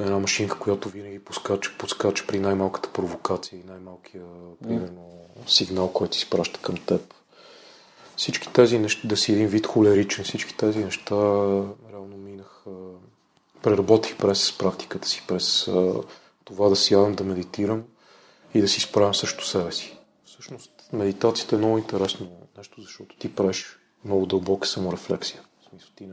една 0.00 0.18
машинка, 0.18 0.58
която 0.58 0.88
винаги 0.88 1.24
подскача, 1.24 1.70
подскача 1.78 2.26
при 2.26 2.40
най-малката 2.40 2.92
провокация 2.92 3.60
и 3.60 3.64
най-малкия, 3.64 4.22
примерно, 4.62 5.10
сигнал, 5.46 5.92
който 5.92 6.16
си 6.16 6.30
праща 6.30 6.60
към 6.60 6.76
теб. 6.76 7.14
Всички 8.16 8.52
тези 8.52 8.78
неща, 8.78 9.08
да 9.08 9.16
си 9.16 9.32
един 9.32 9.46
вид 9.46 9.66
холеричен, 9.66 10.24
всички 10.24 10.56
тези 10.56 10.84
неща 10.84 11.14
реално 11.92 12.16
минах 12.16 12.64
преработих 13.62 14.16
през 14.16 14.58
практиката 14.58 15.08
си, 15.08 15.24
през 15.28 15.70
това 16.44 16.68
да 16.68 16.76
сядам, 16.76 17.14
да 17.14 17.24
медитирам 17.24 17.84
и 18.54 18.60
да 18.60 18.68
си 18.68 18.80
справям 18.80 19.14
също 19.14 19.46
себе 19.46 19.72
си. 19.72 19.96
Всъщност, 20.24 20.70
медитацията 20.92 21.56
е 21.56 21.58
много 21.58 21.78
интересно 21.78 22.30
нещо, 22.58 22.82
защото 22.82 23.16
ти 23.16 23.34
правиш 23.34 23.78
много 24.04 24.26
дълбока 24.26 24.68
саморефлексия. 24.68 25.42
В 25.60 25.68
смисъл, 25.68 25.90
ти 25.96 26.08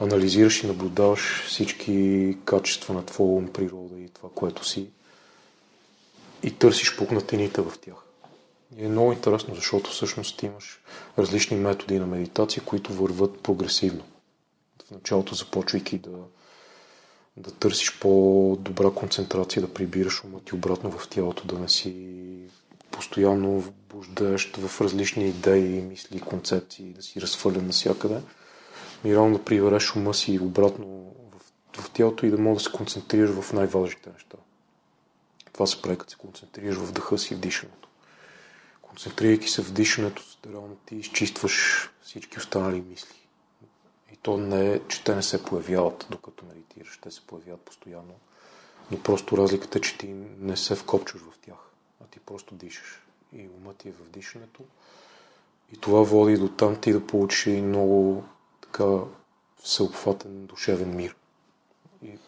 анализираш 0.00 0.62
и 0.62 0.66
наблюдаваш 0.66 1.44
всички 1.46 2.36
качества 2.44 2.94
на 2.94 3.06
твоя 3.06 3.30
ум, 3.30 3.48
природа 3.48 4.00
и 4.00 4.08
това, 4.08 4.28
което 4.34 4.68
си 4.68 4.88
и 6.42 6.50
търсиш 6.50 6.96
пукнатините 6.96 7.60
в 7.60 7.72
тях. 7.80 7.96
И 8.78 8.84
е 8.84 8.88
много 8.88 9.12
интересно, 9.12 9.54
защото 9.54 9.90
всъщност 9.90 10.42
имаш 10.42 10.80
различни 11.18 11.56
методи 11.56 11.98
на 11.98 12.06
медитация, 12.06 12.62
които 12.62 12.92
върват 12.92 13.40
прогресивно. 13.40 14.04
В 14.86 14.90
началото 14.90 15.34
започвайки 15.34 15.98
да 15.98 16.18
да 17.36 17.50
търсиш 17.50 17.98
по-добра 18.00 18.90
концентрация, 18.90 19.62
да 19.62 19.74
прибираш 19.74 20.24
ума 20.24 20.40
ти 20.40 20.54
обратно 20.54 20.90
в 20.90 21.08
тялото, 21.08 21.46
да 21.46 21.58
не 21.58 21.68
си 21.68 21.94
постоянно 22.90 23.60
вбуждаещ 23.60 24.56
в 24.56 24.80
различни 24.80 25.28
идеи, 25.28 25.80
мисли, 25.80 26.20
концепции, 26.20 26.84
да 26.84 27.02
си 27.02 27.20
разфърлен 27.20 27.66
навсякъде. 27.66 28.20
И 29.04 29.12
реално 29.12 29.38
да 29.38 29.44
прибереш 29.44 29.96
ума 29.96 30.14
си 30.14 30.38
обратно 30.42 31.14
в, 31.74 31.80
в 31.82 31.90
тялото 31.90 32.26
и 32.26 32.30
да 32.30 32.38
можеш 32.38 32.64
да 32.64 32.70
се 32.70 32.76
концентрираш 32.76 33.30
в 33.30 33.52
най-важните 33.52 34.10
неща. 34.10 34.36
Това 35.52 35.66
се 35.66 35.82
прави, 35.82 35.98
като 35.98 36.10
се 36.10 36.16
концентрираш 36.16 36.76
в 36.76 36.92
дъха 36.92 37.18
си 37.18 37.34
в 37.34 37.38
дишането. 37.38 37.88
Концентрирайки 38.82 39.48
се 39.48 39.62
в 39.62 39.72
дишането, 39.72 40.22
реално 40.52 40.76
ти 40.86 40.96
изчистваш 40.96 41.90
всички 42.02 42.38
останали 42.38 42.80
мисли 42.80 43.26
то 44.26 44.36
не 44.36 44.72
е, 44.72 44.80
че 44.88 45.04
те 45.04 45.14
не 45.14 45.22
се 45.22 45.44
появяват 45.44 46.06
докато 46.10 46.44
медитираш. 46.44 46.98
Те 47.02 47.10
се 47.10 47.26
появяват 47.26 47.60
постоянно. 47.60 48.14
Но 48.90 49.02
просто 49.02 49.36
разликата 49.36 49.78
е, 49.78 49.80
че 49.80 49.98
ти 49.98 50.06
не 50.40 50.56
се 50.56 50.74
вкопчваш 50.74 51.22
в 51.22 51.38
тях, 51.38 51.70
а 52.04 52.06
ти 52.06 52.20
просто 52.20 52.54
дишаш. 52.54 53.02
И 53.32 53.48
умът 53.56 53.76
ти 53.76 53.88
е 53.88 53.92
в 53.92 54.10
дишането. 54.10 54.62
И 55.72 55.76
това 55.76 56.02
води 56.02 56.36
до 56.36 56.48
там 56.48 56.80
ти 56.80 56.92
да 56.92 57.06
получиш 57.06 57.46
и 57.46 57.62
много 57.62 58.24
така 58.66 58.98
всеобхватен 59.62 60.46
душевен 60.46 60.96
мир. 60.96 61.16
И 62.02 62.18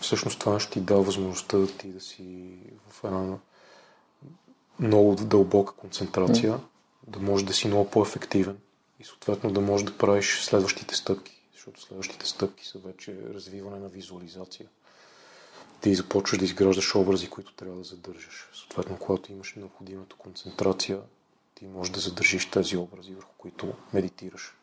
всъщност 0.00 0.40
това 0.40 0.60
ще 0.60 0.72
ти 0.72 0.80
дава 0.80 1.02
възможността 1.02 1.58
да 1.58 1.76
ти 1.76 1.88
да 1.88 2.00
си 2.00 2.56
в 2.88 3.04
една 3.04 3.38
много 4.78 5.14
дълбока 5.14 5.72
концентрация, 5.72 6.60
да 7.06 7.18
можеш 7.18 7.46
да 7.46 7.52
си 7.52 7.68
много 7.68 7.90
по-ефективен 7.90 8.58
и 9.00 9.04
съответно 9.04 9.50
да 9.50 9.60
можеш 9.60 9.86
да 9.86 9.98
правиш 9.98 10.40
следващите 10.40 10.96
стъпки, 10.96 11.42
защото 11.52 11.80
следващите 11.80 12.26
стъпки 12.26 12.66
са 12.66 12.78
вече 12.78 13.16
развиване 13.34 13.78
на 13.78 13.88
визуализация. 13.88 14.68
Ти 15.80 15.94
започваш 15.94 16.38
да 16.38 16.44
изграждаш 16.44 16.94
образи, 16.94 17.30
които 17.30 17.54
трябва 17.54 17.76
да 17.76 17.84
задържаш. 17.84 18.48
Съответно, 18.54 18.96
когато 18.98 19.32
имаш 19.32 19.54
необходимата 19.54 20.16
концентрация, 20.16 21.00
ти 21.54 21.66
можеш 21.66 21.92
да 21.92 22.00
задържиш 22.00 22.50
тези 22.50 22.76
образи, 22.76 23.14
върху 23.14 23.32
които 23.38 23.72
медитираш. 23.92 24.54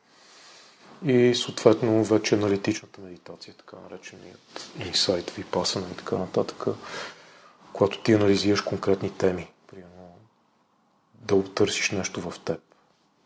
И 1.06 1.36
съответно 1.36 2.04
вече 2.04 2.36
аналитичната 2.36 3.02
медитация, 3.02 3.54
така 3.54 3.78
нареченият 3.90 4.72
инсайт, 4.80 5.30
випасана 5.30 5.88
и 5.92 5.96
така 5.96 6.18
нататък, 6.18 6.66
когато 7.74 8.04
ти 8.04 8.14
анализираш 8.14 8.62
конкретни 8.62 9.18
теми, 9.18 9.52
примерно 9.68 10.16
да 11.14 11.54
търсиш 11.54 11.92
нещо 11.92 12.32
в 12.32 12.40
теб, 12.40 12.60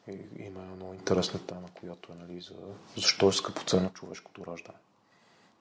и 0.07 0.19
има 0.37 0.61
много 0.75 0.93
интересна 0.93 1.39
тема, 1.39 1.67
която 1.79 2.11
е 2.11 2.15
нали, 2.15 2.41
за 2.41 2.53
защо 2.95 3.29
е 3.29 3.33
скъпоценно 3.33 3.93
човешкото 3.93 4.45
раждане. 4.45 4.77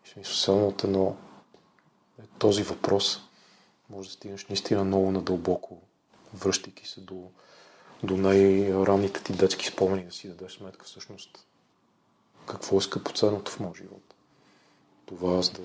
И 0.06 0.09
смисъл, 0.09 0.34
само 0.34 0.68
от 0.68 0.84
едно 0.84 1.16
е 2.22 2.26
този 2.39 2.62
въпрос 2.62 3.20
може 3.90 4.09
да 4.09 4.12
стигнеш 4.12 4.47
наистина 4.47 4.84
много 4.84 5.12
надълбоко, 5.12 5.82
връщайки 6.34 6.89
се 6.89 7.01
до, 7.01 7.30
до 8.02 8.16
най-ранните 8.16 9.22
ти 9.22 9.32
детски 9.32 9.66
спомени, 9.66 10.05
да 10.05 10.12
си 10.12 10.28
дадеш 10.28 10.52
сметка 10.52 10.84
всъщност 10.84 11.47
какво 12.47 12.78
е 12.78 12.81
скъпоценното 12.81 13.52
в 13.52 13.60
моят 13.60 13.77
живот. 13.77 14.14
Това 15.06 15.39
аз 15.39 15.51
да, 15.51 15.62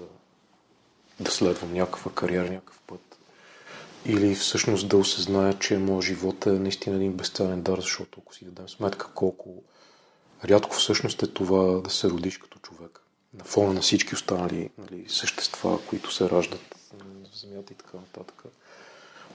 да 1.19 1.31
следвам 1.31 1.73
някаква 1.73 2.11
кариера, 2.11 2.51
някакъв 2.51 2.79
път. 2.87 3.17
Или 4.05 4.35
всъщност 4.35 4.89
да 4.89 4.97
осъзная, 4.97 5.59
че 5.59 5.77
моят 5.77 6.05
живот 6.05 6.45
е 6.45 6.49
наистина 6.49 6.95
един 6.95 7.13
безценен 7.13 7.61
дар, 7.61 7.77
защото 7.77 8.19
ако 8.21 8.35
си 8.35 8.45
дадем 8.45 8.69
сметка 8.69 9.07
колко 9.13 9.63
рядко 10.45 10.75
всъщност 10.75 11.23
е 11.23 11.27
това 11.27 11.81
да 11.81 11.89
се 11.89 12.09
родиш 12.09 12.37
като 12.37 12.59
човек. 12.59 12.99
На 13.33 13.43
фона 13.43 13.73
на 13.73 13.81
всички 13.81 14.15
останали 14.15 14.69
нали, 14.77 15.05
същества, 15.09 15.79
които 15.89 16.13
се 16.13 16.29
раждат 16.29 16.75
в 17.31 17.37
земята 17.37 17.73
и 17.73 17.75
така 17.75 17.97
нататък. 17.97 18.43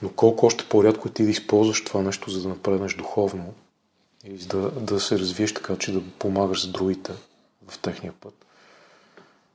Но 0.02 0.12
колко 0.12 0.47
още 0.47 0.69
по-рядко 0.69 1.09
е 1.09 1.12
ти 1.12 1.24
да 1.24 1.31
използваш 1.31 1.85
това 1.85 2.02
нещо, 2.02 2.31
за 2.31 2.43
да 2.43 2.48
напреднеш 2.48 2.94
духовно 2.94 3.55
и 4.24 4.39
да, 4.39 4.70
да 4.70 5.01
се 5.01 5.19
развиеш 5.19 5.55
така, 5.55 5.77
че 5.78 5.93
да 5.93 6.02
помагаш 6.19 6.66
за 6.66 6.73
другите 6.73 7.12
в 7.68 7.78
техния 7.78 8.12
път. 8.20 8.34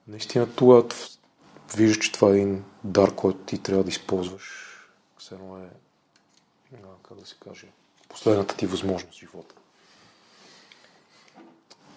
Наистина 0.08 0.48
това 0.56 0.84
виждаш, 1.76 1.98
че 1.98 2.12
това 2.12 2.30
е 2.30 2.32
един 2.32 2.64
дар, 2.84 3.16
който 3.16 3.40
ти 3.40 3.58
трябва 3.58 3.84
да 3.84 3.90
използваш. 3.90 4.64
Все 5.18 5.36
едно 5.36 5.58
е, 5.58 5.68
как 7.10 7.20
да 7.20 7.26
се 7.26 7.36
каже, 7.44 7.68
последната 8.10 8.56
ти 8.56 8.66
възможност 8.66 9.18
в 9.18 9.20
живота. 9.20 9.56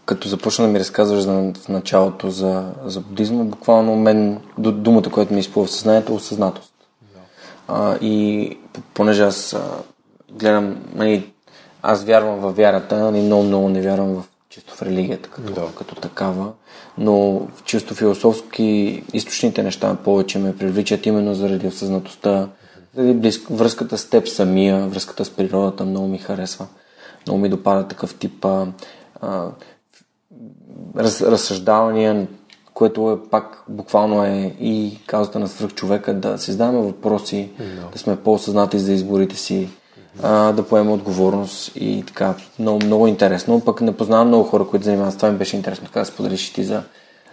Като 0.05 0.28
започна 0.28 0.66
да 0.66 0.73
ми 0.73 0.81
разказваш 0.81 1.20
за, 1.20 1.53
в 1.57 1.69
началото 1.69 2.31
за, 2.31 2.73
за 2.85 3.01
будизма, 3.01 3.45
буквално 3.45 3.97
мен 3.97 4.41
думата, 4.59 5.11
която 5.12 5.35
ми 5.35 5.41
изплува 5.41 5.66
в 5.66 5.70
съзнанието 5.70 6.12
е 6.12 6.16
осъзнатост. 6.16 6.74
Да. 7.03 7.20
А, 7.69 7.99
и 8.01 8.59
понеже 8.95 9.23
аз 9.23 9.53
а, 9.53 9.82
гледам, 10.31 10.85
нали, 10.95 11.32
аз 11.82 12.05
вярвам 12.05 12.41
в 12.41 12.53
вярата, 12.53 12.99
нали, 12.99 13.23
много, 13.23 13.43
много 13.43 13.69
не 13.69 13.82
вярвам 13.82 14.15
в 14.15 14.30
чисто 14.51 14.74
в 14.74 14.82
религията 14.82 15.28
като, 15.28 15.52
да. 15.52 15.66
като 15.78 15.94
такава, 15.94 16.52
но 16.98 17.47
чисто 17.64 17.94
философски 17.94 19.02
източните 19.12 19.62
неща 19.62 19.97
повече 20.05 20.39
ме 20.39 20.56
привличат 20.56 21.06
именно 21.06 21.35
заради 21.35 21.66
осъзнатостта, 21.66 22.48
заради 22.94 23.14
близк, 23.14 23.47
връзката 23.51 23.98
с 23.98 24.10
теб 24.10 24.28
самия, 24.28 24.86
връзката 24.86 25.24
с 25.24 25.31
природата 25.31 25.85
много 25.85 26.09
ми 26.09 26.18
харесва. 26.18 26.66
Много 27.27 27.40
ми 27.40 27.48
допада 27.48 27.89
такъв 27.89 28.14
тип 28.14 28.44
а, 28.44 28.66
а, 29.20 29.48
раз, 30.97 31.22
разсъждавания, 31.22 32.28
което 32.74 33.10
е 33.10 33.31
пак 33.31 33.64
буквално 33.68 34.24
е 34.24 34.56
и 34.60 34.98
казата 35.06 35.39
на 35.39 35.48
свръх 35.48 35.74
човека 35.74 36.14
да 36.14 36.39
си 36.39 36.52
задаваме 36.52 36.81
въпроси, 36.81 37.51
no. 37.60 37.93
да 37.93 37.98
сме 37.98 38.16
по-осъзнати 38.16 38.78
за 38.78 38.93
изборите 38.93 39.36
си, 39.36 39.68
а, 40.22 40.52
да 40.52 40.62
поема 40.62 40.92
отговорност 40.92 41.72
и 41.76 42.05
така. 42.06 42.34
Много, 42.59 42.84
много 42.84 43.06
интересно. 43.06 43.60
Пък 43.60 43.80
не 43.80 43.97
познавам 43.97 44.28
много 44.28 44.44
хора, 44.44 44.66
които 44.66 44.84
занимават 44.84 45.14
с 45.14 45.16
това. 45.16 45.30
Ми 45.30 45.38
беше 45.38 45.56
интересно 45.56 45.86
така 45.86 46.01
да 46.01 46.06
споделиш 46.06 46.48
и 46.48 46.55
ти 46.55 46.64
за, 46.64 46.82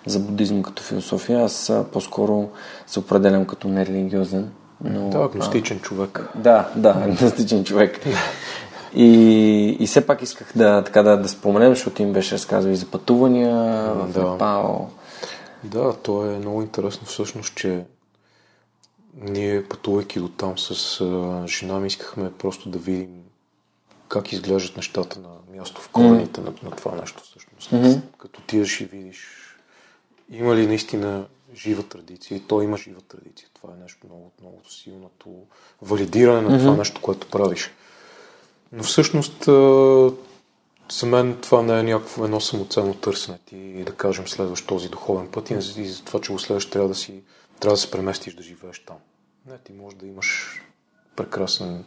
за 0.05 0.19
буддизъм 0.19 0.63
като 0.63 0.83
философия. 0.83 1.43
Аз 1.43 1.69
а, 1.69 1.85
по-скоро 1.93 2.49
се 2.87 2.99
определям 2.99 3.45
като 3.45 3.67
нерелигиозен. 3.67 4.49
Но, 4.83 5.09
да, 5.09 5.17
агностичен 5.17 5.77
а, 5.77 5.81
човек. 5.81 6.29
Да, 6.35 6.69
да, 6.75 6.89
агностичен 6.89 7.63
човек. 7.63 7.99
И, 8.95 9.77
и 9.79 9.87
все 9.87 10.07
пак 10.07 10.21
исках 10.21 10.51
да, 10.55 10.83
така, 10.83 11.03
да, 11.03 11.17
да 11.17 11.29
споменем, 11.29 11.69
защото 11.69 12.01
им 12.01 12.13
беше 12.13 12.35
разказал 12.35 12.69
и 12.69 12.75
за 12.75 12.85
пътувания 12.85 13.55
в 13.93 14.07
да. 14.13 14.31
Непал. 14.31 14.89
Да, 15.63 15.93
то 15.93 16.25
е 16.25 16.37
много 16.37 16.61
интересно 16.61 17.07
всъщност, 17.07 17.55
че 17.55 17.83
ние 19.21 19.63
пътувайки 19.63 20.19
до 20.19 20.29
там 20.29 20.57
с 20.57 21.01
а, 21.01 21.47
жена 21.47 21.79
ми 21.79 21.87
искахме 21.87 22.33
просто 22.33 22.69
да 22.69 22.77
видим 22.77 23.23
как 24.07 24.31
изглеждат 24.31 24.77
нещата 24.77 25.19
на 25.19 25.29
място 25.57 25.81
в 25.81 25.89
корените 25.89 26.41
mm. 26.41 26.43
на, 26.43 26.53
на 26.69 26.75
това 26.75 26.95
нещо 26.95 27.23
всъщност. 27.23 27.71
Mm-hmm. 27.71 28.01
Като 28.17 28.41
тиеш 28.41 28.81
и 28.81 28.85
видиш 28.85 29.27
има 30.29 30.55
ли 30.55 30.67
наистина 30.67 31.25
жива 31.55 31.83
традиция 31.83 32.37
и 32.37 32.39
то 32.39 32.61
има 32.61 32.77
жива 32.77 33.01
традиция. 33.01 33.49
Това 33.53 33.73
е 33.73 33.81
нещо 33.81 34.07
много, 34.07 34.31
много 34.41 34.61
силното 34.69 35.29
валидиране 35.81 36.41
на 36.41 36.49
mm-hmm. 36.49 36.59
това 36.59 36.75
нещо, 36.77 37.01
което 37.01 37.27
правиш. 37.27 37.71
Но 38.71 38.83
всъщност 38.83 39.43
за 40.91 41.05
мен 41.05 41.37
това 41.41 41.61
не 41.61 41.79
е 41.79 41.83
някакво 41.83 42.25
едно 42.25 42.41
самоценно 42.41 42.93
търсене. 42.93 43.39
Ти 43.45 43.83
да 43.83 43.95
кажем 43.95 44.27
следваш 44.27 44.61
този 44.61 44.89
духовен 44.89 45.27
път 45.27 45.49
и 45.49 45.61
за 45.61 46.03
това, 46.03 46.21
че 46.21 46.31
го 46.31 46.39
следваш, 46.39 46.69
трябва 46.69 46.89
да 46.89 46.95
си 46.95 47.21
трябва 47.59 47.73
да 47.73 47.81
се 47.81 47.91
преместиш 47.91 48.33
да 48.33 48.43
живееш 48.43 48.79
там. 48.79 48.97
Не, 49.47 49.57
ти 49.57 49.73
можеш 49.73 49.99
да 49.99 50.07
имаш 50.07 50.61
прекрасен 51.15 51.85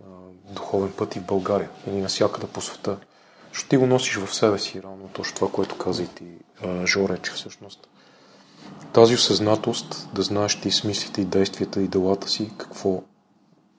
а, 0.00 0.04
духовен 0.50 0.92
път 0.92 1.16
и 1.16 1.20
в 1.20 1.26
България 1.26 1.70
или 1.86 2.00
навсякъде 2.00 2.46
по 2.46 2.60
света. 2.60 2.98
Защото 3.52 3.68
ти 3.68 3.76
го 3.76 3.86
носиш 3.86 4.16
в 4.16 4.34
себе 4.34 4.58
си, 4.58 4.82
равно 4.82 5.08
точно 5.12 5.34
това, 5.34 5.50
което 5.50 5.78
каза 5.78 6.02
и 6.02 6.08
ти, 6.08 6.24
а, 6.62 6.86
Жоре, 6.86 7.18
че 7.18 7.32
всъщност 7.32 7.88
тази 8.92 9.14
осъзнатост, 9.14 10.08
да 10.14 10.22
знаеш 10.22 10.60
ти 10.60 10.70
смислите 10.70 11.20
и 11.20 11.24
действията 11.24 11.82
и 11.82 11.88
делата 11.88 12.28
си, 12.28 12.50
какво 12.58 13.02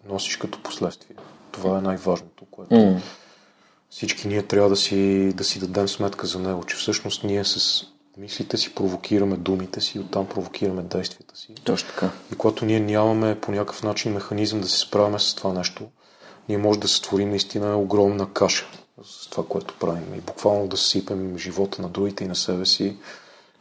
носиш 0.05 0.37
като 0.37 0.63
последствие. 0.63 1.15
Това 1.51 1.77
е 1.77 1.81
най-важното, 1.81 2.45
което 2.45 2.75
mm. 2.75 3.01
всички 3.89 4.27
ние 4.27 4.43
трябва 4.43 4.69
да 4.69 4.75
си, 4.75 5.33
да 5.35 5.43
си 5.43 5.59
дадем 5.59 5.87
сметка 5.87 6.27
за 6.27 6.39
него, 6.39 6.63
че 6.63 6.75
всъщност 6.75 7.23
ние 7.23 7.43
с 7.43 7.85
мислите 8.17 8.57
си 8.57 8.75
провокираме 8.75 9.37
думите 9.37 9.81
си, 9.81 9.99
оттам 9.99 10.27
провокираме 10.27 10.81
действията 10.81 11.37
си. 11.37 11.53
Точно 11.63 11.89
така. 11.89 12.11
И 12.33 12.35
когато 12.35 12.65
ние 12.65 12.79
нямаме 12.79 13.39
по 13.41 13.51
някакъв 13.51 13.83
начин 13.83 14.13
механизъм 14.13 14.61
да 14.61 14.67
се 14.67 14.79
справяме 14.79 15.19
с 15.19 15.35
това 15.35 15.53
нещо, 15.53 15.87
ние 16.49 16.57
може 16.57 16.79
да 16.79 16.87
сътворим 16.87 17.29
наистина 17.29 17.77
огромна 17.77 18.33
каша 18.33 18.65
с 19.03 19.29
това, 19.29 19.47
което 19.47 19.75
правим. 19.79 20.13
И 20.15 20.21
буквално 20.21 20.67
да 20.67 20.77
сипем 20.77 21.37
живота 21.37 21.81
на 21.81 21.89
другите 21.89 22.23
и 22.23 22.27
на 22.27 22.35
себе 22.35 22.65
си. 22.65 22.97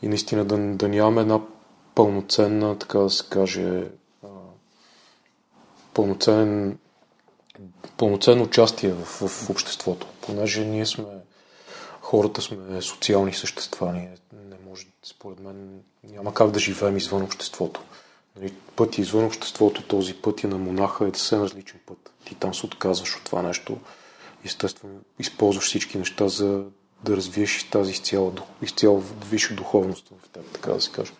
И 0.03 0.09
наистина 0.09 0.45
да, 0.45 0.59
да 0.59 0.89
нямаме 0.89 1.21
една 1.21 1.41
пълноценна, 1.95 2.79
така 2.79 2.99
да 2.99 3.11
се 3.11 3.25
каже, 3.31 3.85
пълноценен 5.95 6.79
пълноценно 7.97 8.45
участие 8.45 8.93
в, 8.93 9.05
в 9.05 9.51
обществото, 9.51 10.07
понеже 10.21 10.65
ние 10.65 10.87
сме 10.87 11.05
хората 12.07 12.43
сме 12.43 12.83
социални 12.83 13.35
същества. 13.35 13.93
Ние 13.93 14.11
не 14.33 14.57
може, 14.69 14.87
според 15.03 15.41
мен, 15.41 15.81
няма 16.05 16.35
как 16.35 16.51
да 16.51 16.61
живеем 16.61 16.97
извън 16.97 17.23
обществото. 17.23 17.83
Нали, 18.37 18.53
пътя 18.77 19.01
извън 19.01 19.25
обществото, 19.25 19.83
този 19.83 20.15
път 20.15 20.45
е 20.45 20.47
на 20.47 20.59
монаха 20.59 21.07
е 21.07 21.11
съвсем 21.15 21.43
различен 21.43 21.81
път. 21.87 22.13
Ти 22.25 22.35
там 22.35 22.55
се 22.55 22.67
отказваш 22.67 23.17
от 23.17 23.25
това 23.25 23.43
нещо. 23.43 23.79
Естествено, 24.45 24.95
използваш 25.19 25.65
всички 25.65 25.99
неща, 25.99 26.29
за 26.29 26.65
да 27.05 27.17
развиеш 27.17 27.65
тази 27.71 27.91
изцяло, 27.91 28.33
изцяло 28.63 29.03
висша 29.31 29.55
духовност 29.55 30.09
в 30.09 30.29
теб, 30.29 30.51
така 30.53 30.73
да 30.73 30.81
се 30.81 30.93
каже. 30.93 31.13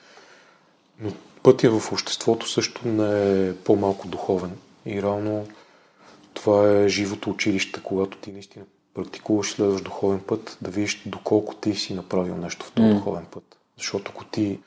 Но 1.01 1.13
пътя 1.43 1.81
в 1.81 1.93
обществото 1.93 2.49
също 2.49 2.89
не 2.89 3.49
е 3.49 3.57
по-малко 3.57 4.09
духовен. 4.09 4.59
И 4.87 5.03
реално 5.03 5.47
това 6.35 6.71
е 6.71 6.89
живото 6.89 7.31
училище, 7.31 7.81
когато 7.83 8.19
ти 8.19 8.33
наистина 8.33 8.65
практикуваш 8.97 9.53
следваш 9.53 9.83
духовен 9.83 10.21
път, 10.21 10.59
да 10.63 10.71
видиш 10.71 11.03
доколко 11.07 11.55
ти 11.55 11.75
си 11.75 11.95
направил 11.95 12.37
нещо 12.37 12.67
в 12.67 12.73
този 12.73 12.89
mm. 12.89 12.95
духовен 12.95 13.27
път. 13.31 13.57
Защото 13.77 14.13
ако 14.15 14.25
ти 14.25 14.59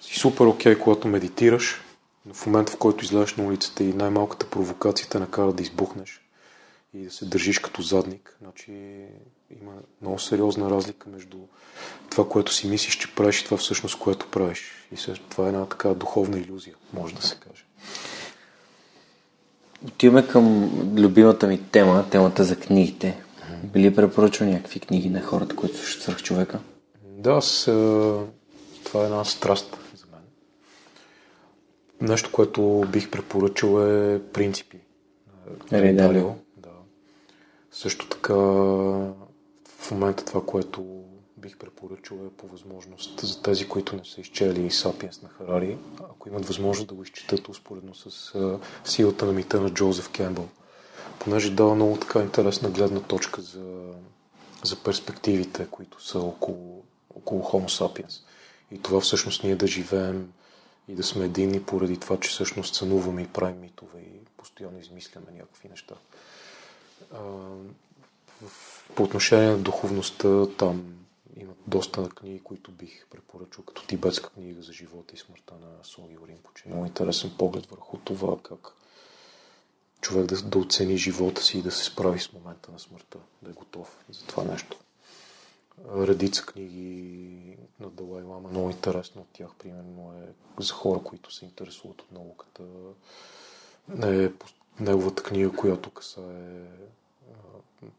си 0.00 0.18
супер 0.18 0.44
окей, 0.44 0.74
okay, 0.74 0.78
когато 0.78 1.08
медитираш, 1.08 1.80
но 2.26 2.34
в 2.34 2.46
момента, 2.46 2.72
в 2.72 2.76
който 2.76 3.04
излезеш 3.04 3.36
на 3.36 3.44
улицата 3.44 3.84
и 3.84 3.92
най-малката 3.92 4.50
провокация 4.50 5.08
те 5.08 5.18
накара 5.18 5.52
да 5.52 5.62
избухнеш 5.62 6.20
и 6.94 7.04
да 7.04 7.10
се 7.10 7.24
държиш 7.24 7.58
като 7.58 7.82
задник, 7.82 8.36
значи 8.42 8.72
има 9.62 9.72
много 10.00 10.18
сериозна 10.18 10.70
разлика 10.70 11.10
между 11.10 11.38
това, 12.10 12.28
което 12.28 12.54
си 12.54 12.68
мислиш, 12.68 12.96
че 12.96 13.14
правиш 13.14 13.40
и 13.40 13.44
това 13.44 13.56
всъщност, 13.56 13.98
което 13.98 14.30
правиш. 14.30 14.88
И 14.92 15.14
това 15.28 15.44
е 15.44 15.48
една 15.48 15.66
така 15.66 15.88
духовна 15.88 16.38
иллюзия, 16.38 16.74
може 16.92 17.14
да 17.14 17.22
се 17.22 17.36
каже. 17.36 17.64
Отиваме 19.86 20.28
към 20.28 20.70
любимата 20.98 21.46
ми 21.46 21.60
тема, 21.70 22.10
темата 22.10 22.44
за 22.44 22.56
книгите. 22.56 23.22
Били 23.64 23.94
препоръчва 23.94 24.46
някакви 24.46 24.80
книги 24.80 25.10
на 25.10 25.22
хората, 25.22 25.56
които 25.56 25.76
слушат 25.76 26.02
свърх 26.02 26.22
човека? 26.22 26.60
Да, 27.04 27.40
с, 27.40 27.64
това 28.84 29.00
е 29.00 29.04
една 29.04 29.24
страст 29.24 29.76
за 29.94 30.04
мен. 30.12 30.22
Нещо, 32.00 32.32
което 32.32 32.84
бих 32.92 33.10
препоръчал 33.10 33.80
е 33.80 34.22
принципи. 34.32 34.78
Рейдалио. 35.72 36.28
Да. 36.56 36.68
Също 37.70 38.08
така 38.08 38.34
в 38.34 39.90
момента 39.90 40.24
това, 40.24 40.44
което 40.46 41.02
бих 41.36 41.58
препоръчал 41.58 42.16
е 42.16 42.36
по 42.36 42.46
възможност 42.46 43.20
за 43.20 43.42
тези, 43.42 43.68
които 43.68 43.96
не 43.96 44.04
са 44.04 44.20
изчели 44.20 44.70
Сапиенс 44.70 45.22
на 45.22 45.28
Харари, 45.28 45.78
ако 46.00 46.28
имат 46.28 46.46
възможност 46.46 46.88
да 46.88 46.94
го 46.94 47.02
изчитат 47.02 47.48
успоредно 47.48 47.94
с 47.94 48.34
силата 48.84 49.26
на 49.26 49.32
мита 49.32 49.60
на 49.60 49.70
Джозеф 49.70 50.10
Кембъл 50.10 50.48
понеже 51.18 51.50
дава 51.50 51.74
много 51.74 51.96
така 51.96 52.22
интересна 52.22 52.70
гледна 52.70 53.00
точка 53.00 53.42
за, 53.42 53.92
за 54.64 54.76
перспективите, 54.76 55.66
които 55.70 56.04
са 56.04 56.18
около, 56.20 56.84
около 57.14 57.42
Homo 57.42 57.68
sapiens. 57.68 58.22
И 58.70 58.82
това 58.82 59.00
всъщност 59.00 59.44
ние 59.44 59.56
да 59.56 59.66
живеем 59.66 60.32
и 60.88 60.94
да 60.94 61.02
сме 61.02 61.24
едини 61.24 61.62
поради 61.62 61.96
това, 61.96 62.20
че 62.20 62.30
всъщност 62.30 62.74
сънуваме 62.74 63.22
и 63.22 63.26
правим 63.26 63.60
митове 63.60 64.00
и 64.00 64.20
постоянно 64.36 64.78
измисляме 64.78 65.26
някакви 65.32 65.68
неща. 65.68 65.94
А, 67.12 67.18
по 68.94 69.02
отношение 69.02 69.50
на 69.50 69.58
духовността, 69.58 70.46
там 70.58 70.94
имат 71.36 71.56
доста 71.66 72.08
книги, 72.08 72.40
които 72.44 72.70
бих 72.70 73.06
препоръчал, 73.06 73.64
като 73.64 73.86
тибетска 73.86 74.30
книга 74.30 74.62
за 74.62 74.72
живота 74.72 75.14
и 75.14 75.18
смъртта 75.18 75.54
на 75.54 75.84
Соги 75.84 76.18
Оринпоче. 76.18 76.68
Много 76.68 76.86
интересен 76.86 77.32
поглед 77.38 77.66
върху 77.66 77.96
това 77.96 78.36
как 78.42 78.74
човек 80.02 80.26
да, 80.26 80.42
да 80.42 80.58
оцени 80.58 80.96
живота 80.96 81.42
си 81.42 81.58
и 81.58 81.62
да 81.62 81.70
се 81.70 81.84
справи 81.84 82.20
с 82.20 82.32
момента 82.32 82.72
на 82.72 82.78
смъртта, 82.78 83.18
да 83.42 83.50
е 83.50 83.52
готов 83.52 84.04
за 84.10 84.26
това 84.26 84.44
нещо. 84.44 84.78
Редица 85.96 86.46
книги 86.46 87.56
на 87.80 87.90
Далай 87.90 88.22
Лама, 88.22 88.48
много 88.48 88.70
интересно 88.70 89.20
от 89.20 89.28
тях, 89.32 89.48
примерно 89.58 90.12
е 90.12 90.32
за 90.62 90.72
хора, 90.72 91.00
които 91.04 91.34
се 91.34 91.44
интересуват 91.44 92.00
от 92.00 92.12
науката. 92.12 92.62
Е 94.02 94.30
неговата 94.80 95.22
книга, 95.22 95.56
която 95.56 95.90
касае 95.90 96.66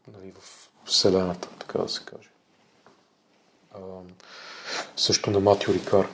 нали, 0.08 0.32
в 0.32 0.70
Вселената, 0.84 1.48
така 1.58 1.78
да 1.78 1.88
се 1.88 2.04
каже. 2.04 2.30
А, 3.74 3.80
също 4.96 5.30
на 5.30 5.40
Матио 5.40 5.74
Рикар, 5.74 6.08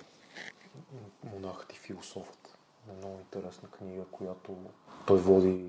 монахът 1.24 1.72
и 1.72 1.78
философът. 1.78 2.39
Много 2.98 3.18
интересна 3.18 3.68
книга, 3.68 4.02
която 4.10 4.56
той 5.06 5.18
води 5.18 5.64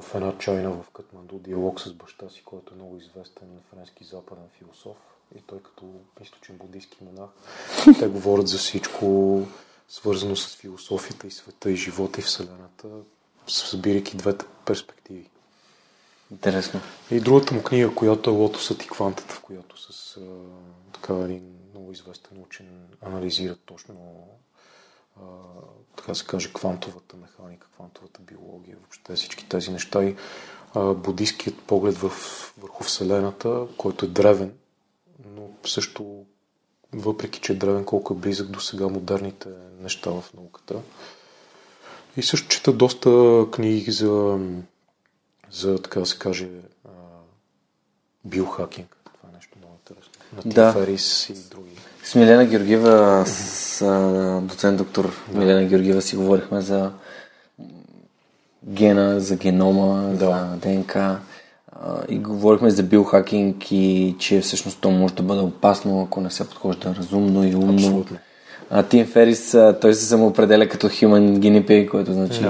в 0.00 0.14
една 0.14 0.38
чайна 0.38 0.70
в 0.70 0.90
Катманду 0.90 1.38
диалог 1.38 1.80
с 1.80 1.92
баща 1.92 2.28
си, 2.30 2.42
който 2.44 2.74
е 2.74 2.76
много 2.76 2.96
известен 2.96 3.48
френски 3.70 4.04
западен 4.04 4.44
философ. 4.58 4.96
И 5.36 5.42
той 5.42 5.62
като 5.62 5.94
източен 6.22 6.56
буддийски 6.56 7.04
монах, 7.04 7.30
те 7.98 8.08
говорят 8.08 8.48
за 8.48 8.58
всичко 8.58 9.40
свързано 9.88 10.36
с 10.36 10.56
философията 10.56 11.26
и 11.26 11.30
света 11.30 11.70
и 11.70 11.76
живота 11.76 12.20
и 12.20 12.22
Вселената, 12.22 12.88
събирайки 13.46 14.16
двете 14.16 14.44
перспективи. 14.64 15.30
Интересно. 16.30 16.80
И 17.10 17.20
другата 17.20 17.54
му 17.54 17.62
книга, 17.62 17.94
която 17.94 18.30
е 18.30 18.32
Лотосът 18.32 18.82
и 18.84 18.88
квантата, 18.88 19.34
в 19.34 19.40
която 19.40 19.92
с 19.92 20.16
а, 20.16 20.20
така 20.92 21.14
един 21.14 21.54
много 21.70 21.92
известен 21.92 22.42
учен 22.42 22.88
анализира 23.00 23.56
точно 23.56 23.94
така 25.96 26.14
се 26.14 26.26
каже 26.26 26.52
квантовата 26.52 27.16
механика, 27.16 27.66
квантовата 27.74 28.20
биология, 28.20 28.76
въобще 28.76 29.14
всички 29.14 29.48
тези 29.48 29.70
неща 29.70 30.04
и 30.04 30.16
а, 30.74 30.94
буддийският 30.94 31.62
поглед 31.62 31.96
в, 31.96 32.12
върху 32.58 32.84
Вселената, 32.84 33.66
който 33.76 34.04
е 34.04 34.08
древен, 34.08 34.52
но 35.26 35.48
също 35.66 36.24
въпреки, 36.92 37.40
че 37.40 37.52
е 37.52 37.56
древен, 37.56 37.84
колко 37.84 38.14
е 38.14 38.16
близък 38.16 38.50
до 38.50 38.60
сега 38.60 38.88
модерните 38.88 39.48
неща 39.80 40.10
в 40.10 40.24
науката. 40.34 40.80
И 42.16 42.22
също 42.22 42.48
чета 42.48 42.72
доста 42.72 43.44
книги 43.52 43.90
за 43.90 44.38
за, 45.52 45.82
така 45.82 46.04
се 46.04 46.18
каже, 46.18 46.48
биохакинг. 48.24 48.96
Това 49.04 49.28
е 49.28 49.36
нещо 49.36 49.58
много 49.58 49.74
интересно. 49.74 50.12
На 50.36 50.52
Да. 50.52 50.72
Ферис 50.72 51.28
и 51.28 51.32
други. 51.50 51.70
С 52.04 52.14
Милена 52.14 52.44
Георгиева, 52.46 53.24
с 53.26 53.84
доцент 54.42 54.76
доктор 54.78 55.12
Милена 55.34 55.64
Георгиева 55.64 56.02
си 56.02 56.16
говорихме 56.16 56.60
за 56.60 56.90
гена, 58.66 59.20
за 59.20 59.36
генома, 59.36 60.02
Да. 60.14 60.16
за 60.16 60.56
ДНК 60.68 61.18
и 62.08 62.18
говорихме 62.18 62.70
за 62.70 62.82
биохакинг 62.82 63.72
и 63.72 64.14
че 64.18 64.40
всъщност 64.40 64.78
то 64.80 64.90
може 64.90 65.14
да 65.14 65.22
бъде 65.22 65.40
опасно, 65.40 66.02
ако 66.02 66.20
не 66.20 66.30
се 66.30 66.48
подхожда 66.48 66.94
разумно 66.94 67.44
и 67.44 67.54
умно. 67.54 67.74
Абсолютно. 67.74 68.16
А 68.70 68.82
Тим 68.82 69.06
Ферис, 69.06 69.56
той 69.80 69.94
се 69.94 70.04
самоопределя 70.06 70.68
като 70.68 70.88
human 70.88 71.38
guinea 71.38 71.68
pig, 71.68 71.90
което 71.90 72.12
значи 72.12 72.40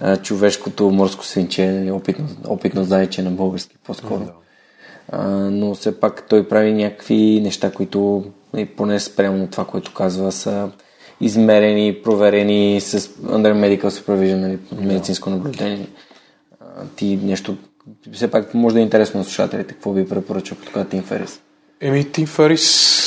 Да. 0.00 0.16
човешкото 0.16 0.90
морско 0.90 1.24
свинче, 1.26 1.90
опитно, 1.92 2.26
опитно 2.46 2.84
зайче 2.84 3.22
на 3.22 3.30
български 3.30 3.76
по-скоро. 3.86 4.20
Да. 4.20 4.32
А, 5.12 5.28
но 5.30 5.74
все 5.74 6.00
пак 6.00 6.28
той 6.28 6.48
прави 6.48 6.72
някакви 6.72 7.40
неща, 7.42 7.70
които 7.70 8.24
и 8.56 8.66
поне 8.66 9.00
спрямо 9.00 9.46
това, 9.46 9.64
което 9.64 9.94
казва, 9.94 10.32
са 10.32 10.70
измерени, 11.20 12.02
проверени 12.04 12.80
с 12.80 13.00
under 13.00 13.52
medical 13.52 13.88
supervision, 13.88 14.34
нали, 14.34 14.58
медицинско 14.72 15.30
наблюдение. 15.30 15.88
А, 16.60 16.64
ти 16.96 17.18
нещо, 17.22 17.56
все 18.12 18.30
пак 18.30 18.54
може 18.54 18.74
да 18.74 18.80
е 18.80 18.82
интересно 18.84 19.18
на 19.18 19.24
слушателите, 19.24 19.74
какво 19.74 19.92
би 19.92 20.08
препоръчал 20.08 20.58
като 20.58 20.72
казва 20.72 20.88
Тим 20.88 21.02
Ферис. 21.02 21.40
Еми, 21.80 22.12
Тим 22.12 22.26
Ферис, 22.26 23.00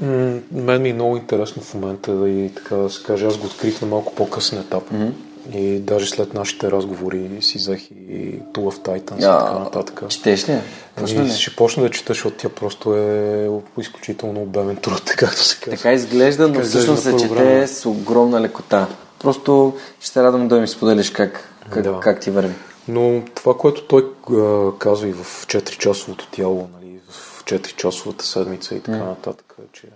м- 0.00 0.38
мен 0.52 0.82
ми 0.82 0.88
е 0.88 0.94
много 0.94 1.16
интересно 1.16 1.62
в 1.62 1.74
момента 1.74 2.14
да 2.14 2.28
и 2.28 2.50
така 2.54 2.76
да 2.76 2.90
се 2.90 3.02
каже, 3.02 3.26
аз 3.26 3.36
го 3.38 3.46
открих 3.46 3.80
на 3.80 3.86
малко 3.88 4.14
по-късен 4.14 4.58
етап. 4.58 4.90
Mm-hmm. 4.90 5.10
И 5.52 5.78
даже 5.78 6.10
след 6.10 6.34
нашите 6.34 6.70
разговори 6.70 7.30
си 7.40 7.58
взех 7.58 7.90
и 7.90 8.40
Tool 8.52 8.70
of 8.70 8.78
Titans 8.78 9.16
и 9.16 9.20
така 9.20 9.58
нататък. 9.58 10.02
Четеш 10.08 10.48
ли? 10.48 10.58
Почна 10.96 11.20
Ами, 11.20 11.28
ли? 11.28 11.34
ще 11.34 11.56
почна 11.56 11.82
да 11.82 11.90
чета, 11.90 12.12
защото 12.12 12.36
тя 12.36 12.48
просто 12.48 12.94
е 12.96 13.50
изключително 13.80 14.42
обемен 14.42 14.76
труд, 14.76 15.02
както 15.16 15.42
се 15.44 15.56
казва. 15.60 15.76
Така 15.76 15.92
изглежда, 15.92 16.48
но 16.48 16.60
всъщност 16.62 17.02
се 17.02 17.16
чете 17.16 17.66
с 17.66 17.86
огромна 17.86 18.40
лекота. 18.40 18.86
Просто 19.18 19.74
ще 20.00 20.10
се 20.10 20.22
радвам 20.22 20.48
да 20.48 20.60
ми 20.60 20.68
споделиш 20.68 21.10
как, 21.10 21.48
как, 21.70 21.82
Да. 21.82 22.00
как 22.00 22.20
ти 22.20 22.30
върви. 22.30 22.54
Но 22.88 23.22
това, 23.34 23.56
което 23.56 23.82
той 23.82 24.10
а, 24.30 24.70
казва 24.78 25.08
и 25.08 25.12
в 25.12 25.46
4-часовото 25.46 26.26
тяло, 26.30 26.68
нали, 26.80 26.98
в 27.10 27.44
4-часовата 27.44 28.22
седмица 28.22 28.74
и 28.74 28.80
така 28.80 28.98
нататък, 29.04 29.54
е, 29.58 29.62
че 29.72 29.86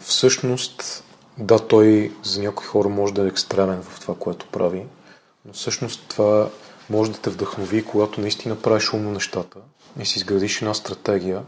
всъщност, 0.00 1.04
да, 1.38 1.58
той 1.58 2.12
за 2.22 2.42
някои 2.42 2.66
хора 2.66 2.88
може 2.88 3.14
да 3.14 3.24
е 3.24 3.28
екстремен 3.28 3.82
в 3.82 4.00
това, 4.00 4.14
което 4.14 4.46
прави, 4.46 4.86
но 5.44 5.52
всъщност 5.52 6.04
това 6.08 6.48
може 6.90 7.12
да 7.12 7.18
те 7.18 7.30
вдъхнови, 7.30 7.84
когато 7.84 8.20
наистина 8.20 8.56
правиш 8.56 8.92
умно 8.92 9.10
нещата 9.10 9.58
и 10.00 10.06
си 10.06 10.18
изградиш 10.18 10.62
една 10.62 10.74
стратегия, 10.74 11.42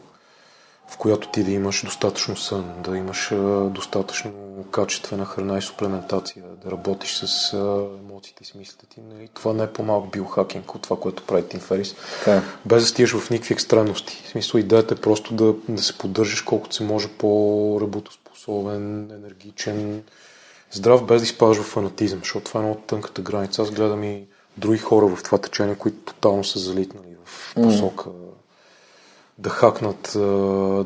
в 0.89 0.97
която 0.97 1.29
ти 1.29 1.45
да 1.45 1.51
имаш 1.51 1.85
достатъчно 1.85 2.37
сън, 2.37 2.75
да 2.85 2.97
имаш 2.97 3.33
достатъчно 3.71 4.33
качествена 4.71 5.25
храна 5.25 5.59
и 5.59 5.63
суплементация, 5.63 6.45
да 6.65 6.71
работиш 6.71 7.17
с 7.17 7.53
емоциите 8.01 8.43
и 8.43 8.47
с 8.47 8.55
мислите 8.55 8.87
ти. 8.87 9.01
Нали? 9.01 9.29
Това 9.35 9.53
не 9.53 9.63
е 9.63 9.73
по-малък 9.73 10.11
биохакинг 10.11 10.75
от 10.75 10.83
това, 10.83 11.01
което 11.01 11.27
прави 11.27 11.49
Тим 11.49 11.61
Ферис. 11.61 11.95
Така 12.19 12.37
е. 12.37 12.43
Без 12.65 12.83
да 12.83 12.89
стигаш 12.89 13.17
в 13.17 13.31
никакви 13.31 13.53
екстремности. 13.53 14.23
В 14.27 14.29
смисъл, 14.29 14.59
идеята 14.59 14.95
е 14.95 15.01
просто 15.01 15.35
да, 15.35 15.55
да 15.69 15.83
се 15.83 15.99
поддържаш 15.99 16.41
колкото 16.41 16.75
се 16.75 16.83
може 16.83 17.09
по-работоспособен, 17.09 18.20
енергичен, 18.49 20.03
здрав, 20.71 21.07
без 21.07 21.21
да 21.21 21.25
изпадаш 21.25 21.57
в 21.57 21.63
фанатизъм, 21.63 22.19
защото 22.19 22.45
това 22.45 22.61
е 22.61 22.63
много 22.63 22.81
тънката 22.81 23.23
граница. 23.23 23.63
Аз 23.63 23.71
гледам 23.71 24.05
и 24.05 24.27
други 24.57 24.79
хора 24.79 25.17
в 25.17 25.23
това 25.23 25.39
течение, 25.39 25.75
които 25.75 25.99
тотално 26.05 26.45
са 26.45 26.59
залитнали 26.59 27.17
в 27.25 27.55
посока 27.55 28.11
да 29.39 29.51
хакнат 29.51 30.11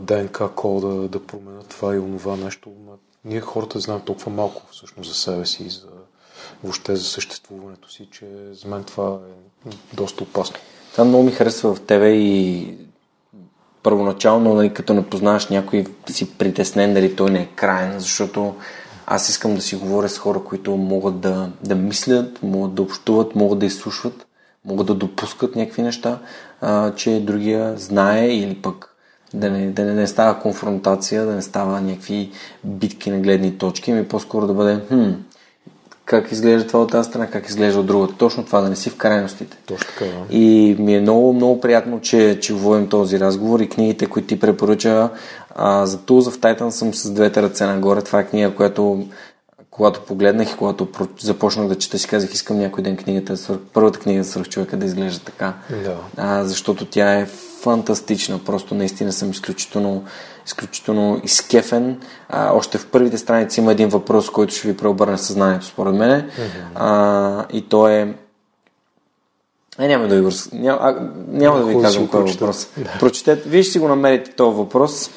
ДНК 0.06 0.48
кода, 0.54 1.08
да 1.08 1.26
променят 1.26 1.68
това 1.68 1.94
и 1.94 1.98
онова 1.98 2.36
нещо. 2.36 2.72
Ние 3.24 3.40
хората 3.40 3.80
знаем 3.80 4.00
толкова 4.00 4.32
малко 4.32 4.62
всъщност 4.72 5.08
за 5.08 5.14
себе 5.14 5.46
си 5.46 5.62
и 5.64 5.70
за 5.70 5.88
въобще 6.62 6.96
за 6.96 7.04
съществуването 7.04 7.90
си, 7.90 8.08
че 8.12 8.26
за 8.52 8.68
мен 8.68 8.84
това 8.84 9.18
е 9.66 9.70
доста 9.96 10.24
опасно. 10.24 10.56
Това 10.92 11.04
много 11.04 11.24
ми 11.24 11.32
харесва 11.32 11.74
в 11.74 11.80
тебе 11.86 12.10
и 12.10 12.74
първоначално, 13.84 14.54
нали, 14.54 14.74
като 14.74 14.94
не 14.94 15.06
познаваш 15.06 15.48
някой, 15.48 15.84
си 16.10 16.38
притеснен 16.38 16.94
дали 16.94 17.16
той 17.16 17.30
не 17.30 17.40
е 17.40 17.48
крайен, 17.56 18.00
защото 18.00 18.54
аз 19.06 19.28
искам 19.28 19.54
да 19.54 19.60
си 19.60 19.76
говоря 19.76 20.08
с 20.08 20.18
хора, 20.18 20.40
които 20.44 20.76
могат 20.76 21.20
да, 21.20 21.50
да 21.64 21.74
мислят, 21.74 22.42
могат 22.42 22.74
да 22.74 22.82
общуват, 22.82 23.34
могат 23.34 23.58
да 23.58 23.66
изслушват, 23.66 24.26
могат 24.64 24.86
да 24.86 24.94
допускат 24.94 25.56
някакви 25.56 25.82
неща, 25.82 26.18
а, 26.60 26.94
че 26.94 27.24
другия 27.26 27.78
знае 27.78 28.28
или 28.28 28.54
пък 28.54 28.94
да 29.34 29.50
не, 29.50 29.70
да 29.70 29.84
не, 29.84 29.94
не 29.94 30.06
става 30.06 30.40
конфронтация, 30.40 31.26
да 31.26 31.32
не 31.34 31.42
става 31.42 31.80
някакви 31.80 32.30
битки 32.64 33.10
на 33.10 33.20
гледни 33.20 33.58
точки, 33.58 33.90
ами 33.90 34.08
по-скоро 34.08 34.46
да 34.46 34.54
бъде 34.54 34.80
хм, 34.88 35.10
как 36.04 36.32
изглежда 36.32 36.66
това 36.66 36.80
от 36.80 36.90
тази 36.90 37.08
страна, 37.08 37.26
как 37.26 37.48
изглежда 37.48 37.80
от 37.80 37.86
другата. 37.86 38.14
Точно 38.18 38.44
това, 38.44 38.60
да 38.60 38.68
не 38.68 38.76
си 38.76 38.90
в 38.90 38.96
крайностите. 38.96 39.56
Точно 39.66 39.86
така, 39.86 40.04
да. 40.04 40.36
И 40.36 40.76
ми 40.78 40.96
е 40.96 41.00
много, 41.00 41.32
много 41.32 41.60
приятно, 41.60 42.00
че, 42.00 42.38
че 42.40 42.54
водим 42.54 42.88
този 42.88 43.20
разговор 43.20 43.60
и 43.60 43.68
книгите, 43.68 44.06
които 44.06 44.28
ти 44.28 44.40
препоръча. 44.40 45.10
А, 45.54 45.86
за 45.86 45.98
Tools 45.98 46.30
of 46.30 46.36
Titan 46.36 46.68
съм 46.68 46.94
с 46.94 47.10
двете 47.10 47.42
ръце 47.42 47.66
нагоре. 47.66 48.02
Това 48.02 48.20
е 48.20 48.26
книга, 48.26 48.54
която 48.54 49.06
когато 49.74 50.00
погледнах 50.00 50.50
и 50.50 50.56
когато 50.56 50.88
започнах 51.20 51.68
да 51.68 51.78
чета, 51.78 51.98
си 51.98 52.08
казах, 52.08 52.34
искам 52.34 52.58
някой 52.58 52.84
ден 52.84 52.96
книгата, 52.96 53.58
първата 53.72 53.98
книга 53.98 54.24
за 54.24 54.42
човека 54.42 54.76
да 54.76 54.86
изглежда 54.86 55.20
така. 55.24 55.54
Да. 55.84 55.96
А, 56.16 56.44
защото 56.44 56.84
тя 56.84 57.18
е 57.18 57.26
фантастична. 57.62 58.38
Просто 58.38 58.74
наистина 58.74 59.12
съм 59.12 59.30
изключително, 59.30 60.04
изключително 60.46 61.20
изкефен. 61.24 62.00
А, 62.28 62.52
още 62.54 62.78
в 62.78 62.86
първите 62.86 63.18
страници 63.18 63.60
има 63.60 63.72
един 63.72 63.88
въпрос, 63.88 64.30
който 64.30 64.54
ще 64.54 64.68
ви 64.68 64.76
преобърне 64.76 65.18
съзнанието, 65.18 65.66
според 65.66 65.94
мен. 65.94 66.30
А, 66.74 67.44
и 67.52 67.68
то 67.68 67.88
е 67.88 68.14
е, 69.78 69.88
няма 69.88 70.08
да 70.08 70.20
ви, 70.20 70.26
раз- 70.26 70.52
няма, 70.52 70.78
а, 70.82 70.96
няма 71.28 71.58
да 71.58 71.64
ви 71.64 71.74
да 71.74 71.82
казвам 71.82 72.08
кой 72.08 72.20
е 72.20 72.32
въпрос. 72.32 72.68
Прочетете, 73.00 73.48
вие 73.48 73.62
ще 73.62 73.72
си 73.72 73.78
го 73.78 73.88
намерите 73.88 74.30
този 74.30 74.56
въпрос, 74.56 75.10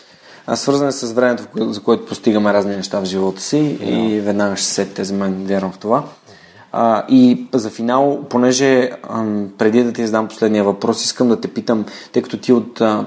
а 0.47 0.55
свързан 0.55 0.87
е 0.87 0.91
с 0.91 1.13
времето, 1.13 1.43
за 1.55 1.83
което 1.83 2.05
постигаме 2.05 2.53
разни 2.53 2.75
неща 2.75 2.99
в 2.99 3.05
живота 3.05 3.41
си 3.41 3.57
и 3.81 4.19
веднага 4.19 4.55
ще 4.55 4.65
се 4.65 4.73
сетите 4.73 5.03
за 5.03 5.13
мен, 5.13 5.45
вярвам 5.45 5.71
в 5.71 5.77
това. 5.77 6.03
А, 6.71 7.05
и 7.09 7.47
за 7.53 7.69
финал, 7.69 8.23
понеже 8.29 8.91
ам, 9.09 9.49
преди 9.57 9.83
да 9.83 9.93
ти 9.93 10.05
задам 10.05 10.27
последния 10.27 10.63
въпрос, 10.63 11.05
искам 11.05 11.29
да 11.29 11.41
те 11.41 11.47
питам, 11.47 11.85
тъй 12.11 12.21
като 12.21 12.37
ти 12.37 12.53
от 12.53 12.81
а, 12.81 13.05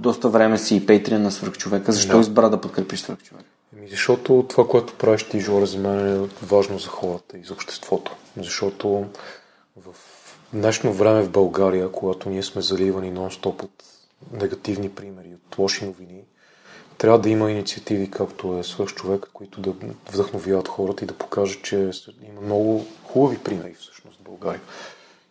доста 0.00 0.28
време 0.28 0.58
си 0.58 0.76
и 0.76 0.86
пейтриан 0.86 1.22
на 1.22 1.30
свърхчовека. 1.30 1.92
Защо 1.92 2.12
Да. 2.12 2.20
избра 2.20 2.48
да 2.48 2.60
подкрепиш 2.60 3.00
свърхчовека? 3.00 3.48
Еми, 3.76 3.88
защото 3.88 4.46
това, 4.48 4.68
което 4.68 4.94
правиш 4.94 5.22
ти, 5.22 5.40
Жоре, 5.40 5.66
за 5.66 5.78
мен 5.78 6.24
е 6.24 6.28
важно 6.42 6.78
за 6.78 6.88
хората 6.88 7.38
и 7.38 7.44
за 7.44 7.52
обществото. 7.52 8.16
Защото 8.36 9.06
в 9.76 9.94
днешно 10.52 10.92
време 10.92 11.22
в 11.22 11.30
България, 11.30 11.92
когато 11.92 12.30
ние 12.30 12.42
сме 12.42 12.62
заливани 12.62 13.12
нон-стоп 13.12 13.62
от 13.62 13.84
негативни 14.32 14.90
примери, 14.90 15.34
от 15.34 15.58
лоши 15.58 15.84
новини, 15.84 16.22
трябва 16.98 17.18
да 17.18 17.28
има 17.28 17.50
инициативи, 17.50 18.10
както 18.10 18.58
е 18.58 18.62
свърх 18.62 18.94
човек, 18.94 19.26
които 19.32 19.60
да 19.60 19.74
вдъхновяват 20.12 20.68
хората 20.68 21.04
и 21.04 21.06
да 21.06 21.14
покажат, 21.14 21.62
че 21.62 21.90
има 22.28 22.40
много 22.40 22.86
хубави 23.04 23.38
примери 23.38 23.74
всъщност 23.74 24.18
в 24.18 24.22
България. 24.22 24.60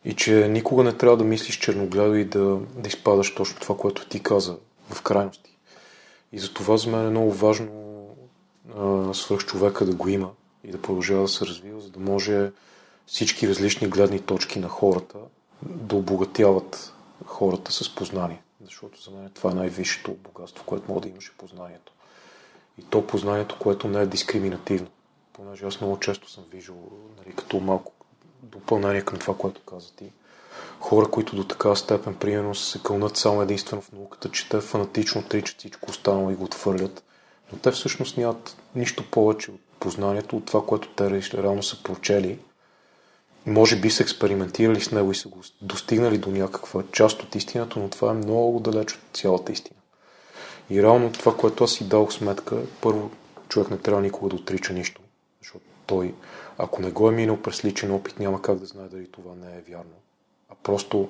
И 0.06 0.16
че 0.16 0.48
никога 0.48 0.84
не 0.84 0.98
трябва 0.98 1.18
да 1.18 1.24
мислиш 1.24 1.58
черногледо 1.58 2.16
и 2.16 2.26
да, 2.26 2.60
да 2.76 2.88
изпадаш 2.88 3.36
точно 3.36 3.60
това, 3.60 3.78
което 3.78 4.08
ти 4.08 4.24
каза 4.24 4.58
в 4.90 5.02
крайности. 5.02 5.58
И 6.32 6.40
за 6.40 6.54
това 6.54 6.78
за 6.78 6.90
мен 6.90 7.08
е 7.08 7.10
много 7.10 7.32
важно 7.32 7.94
а, 8.78 9.14
свръхчовека 9.14 9.86
да 9.86 9.96
го 9.96 10.10
има 10.10 10.30
и 10.64 10.72
да 10.72 10.82
продължава 10.82 11.22
да 11.22 11.28
се 11.28 11.46
развива, 11.46 11.82
за 11.82 11.90
да 11.90 12.00
може 12.00 12.52
всички 13.08 13.48
различни 13.48 13.88
гледни 13.88 14.20
точки 14.20 14.60
на 14.60 14.68
хората 14.68 15.18
да 15.62 15.96
обогатяват 15.96 16.94
хората 17.26 17.72
с 17.72 17.96
познание. 17.96 18.42
Защото 18.64 19.02
за 19.02 19.12
мен 19.12 19.30
това 19.34 19.52
е 19.52 19.56
най-висшето 19.56 20.14
богатство, 20.14 20.64
което 20.66 20.92
може 20.92 21.02
да 21.02 21.10
имаш 21.10 21.28
е 21.28 21.38
познанието. 21.38 21.94
И 22.78 22.84
то 22.84 23.08
познанието, 23.08 23.60
което 23.60 23.88
не 23.88 24.02
е 24.02 24.06
дискриминативно. 24.06 24.88
Понеже 25.34 25.66
аз 25.66 25.82
много 25.82 26.00
често 26.00 26.32
съм 26.32 26.44
виждал, 26.52 26.76
нали, 27.18 27.36
като 27.36 27.60
малко 27.60 27.92
допълнение 28.44 29.02
към 29.02 29.20
това, 29.20 29.38
което 29.38 29.62
каза 29.62 29.96
ти, 29.96 30.12
хора, 30.80 31.08
които 31.08 31.36
до 31.36 31.44
такава 31.44 31.76
степен, 31.76 32.16
примерно, 32.16 32.56
се 32.56 32.80
кълнат 32.84 33.18
само 33.18 33.42
единствено 33.42 33.82
в 33.82 33.92
науката, 33.92 34.32
че 34.32 34.50
те 34.50 34.62
фанатично 34.62 35.22
отричат 35.22 35.58
всичко 35.58 35.90
останало 35.90 36.30
и 36.30 36.36
го 36.36 36.44
отвърлят. 36.44 37.04
Но 37.52 37.60
те 37.60 37.72
всъщност 37.72 38.18
нямат 38.18 38.58
нищо 38.76 39.12
повече 39.12 39.52
от 39.52 39.62
познанието, 39.80 40.38
от 40.38 40.46
това, 40.46 40.66
което 40.66 40.88
те 40.88 41.22
реално 41.34 41.64
са 41.64 41.84
прочели. 41.84 42.40
Може 43.46 43.76
би 43.76 43.90
са 43.90 44.04
експериментирали 44.04 44.82
с 44.82 44.92
него 44.92 45.12
и 45.12 45.16
са 45.16 45.28
го 45.28 45.40
достигнали 45.62 46.18
до 46.18 46.32
някаква 46.32 46.84
част 46.92 47.24
от 47.24 47.36
истината, 47.36 47.80
но 47.80 47.90
това 47.90 48.12
е 48.12 48.14
много 48.14 48.60
далеч 48.60 48.94
от 48.94 49.02
цялата 49.14 49.52
истина. 49.52 49.80
И 50.70 50.82
реално 50.82 51.12
това, 51.12 51.38
което 51.38 51.64
аз 51.64 51.72
си 51.72 51.88
дал 51.88 52.12
сметка, 52.12 52.58
първо, 52.82 53.12
човек 53.50 53.72
не 53.72 53.78
трябва 53.78 54.02
никога 54.02 54.30
да 54.30 54.36
отрича 54.36 54.74
нищо, 54.74 55.02
той, 55.86 56.16
ако 56.58 56.82
не 56.82 56.92
го 56.92 57.10
е 57.10 57.12
минал 57.12 57.42
през 57.42 57.66
личен 57.66 57.92
опит, 57.92 58.20
няма 58.20 58.42
как 58.42 58.60
да 58.60 58.66
знае 58.66 58.88
дали 58.88 59.12
това 59.12 59.36
не 59.36 59.58
е 59.58 59.62
вярно. 59.62 59.96
А 60.50 60.56
просто 60.64 61.10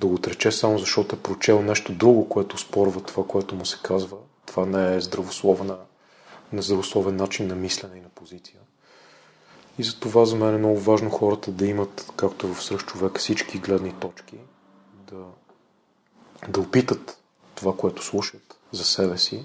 да 0.00 0.06
го 0.06 0.14
отрече 0.14 0.52
само 0.52 0.78
защото 0.78 1.16
е 1.16 1.18
прочел 1.18 1.62
нещо 1.62 1.92
друго, 1.92 2.28
което 2.28 2.58
спорва 2.58 3.00
това, 3.00 3.26
което 3.26 3.54
му 3.54 3.66
се 3.66 3.78
казва, 3.82 4.16
това 4.46 4.66
не 4.66 4.96
е 4.96 5.00
здравословна, 5.00 5.78
на 6.52 6.62
здравословен 6.62 7.16
начин 7.16 7.46
на 7.46 7.54
мислене 7.54 7.96
и 7.96 8.00
на 8.00 8.08
позиция. 8.08 8.60
И 9.78 9.82
за 9.82 10.00
това 10.00 10.24
за 10.24 10.36
мен 10.36 10.54
е 10.54 10.58
много 10.58 10.78
важно 10.78 11.10
хората 11.10 11.50
да 11.50 11.66
имат, 11.66 12.12
както 12.16 12.54
в 12.54 12.64
сръх 12.64 12.86
човек, 12.86 13.18
всички 13.18 13.58
гледни 13.58 13.92
точки, 13.92 14.36
да, 15.10 15.24
да 16.48 16.60
опитат 16.60 17.18
това, 17.54 17.76
което 17.76 18.04
слушат 18.04 18.58
за 18.72 18.84
себе 18.84 19.18
си, 19.18 19.44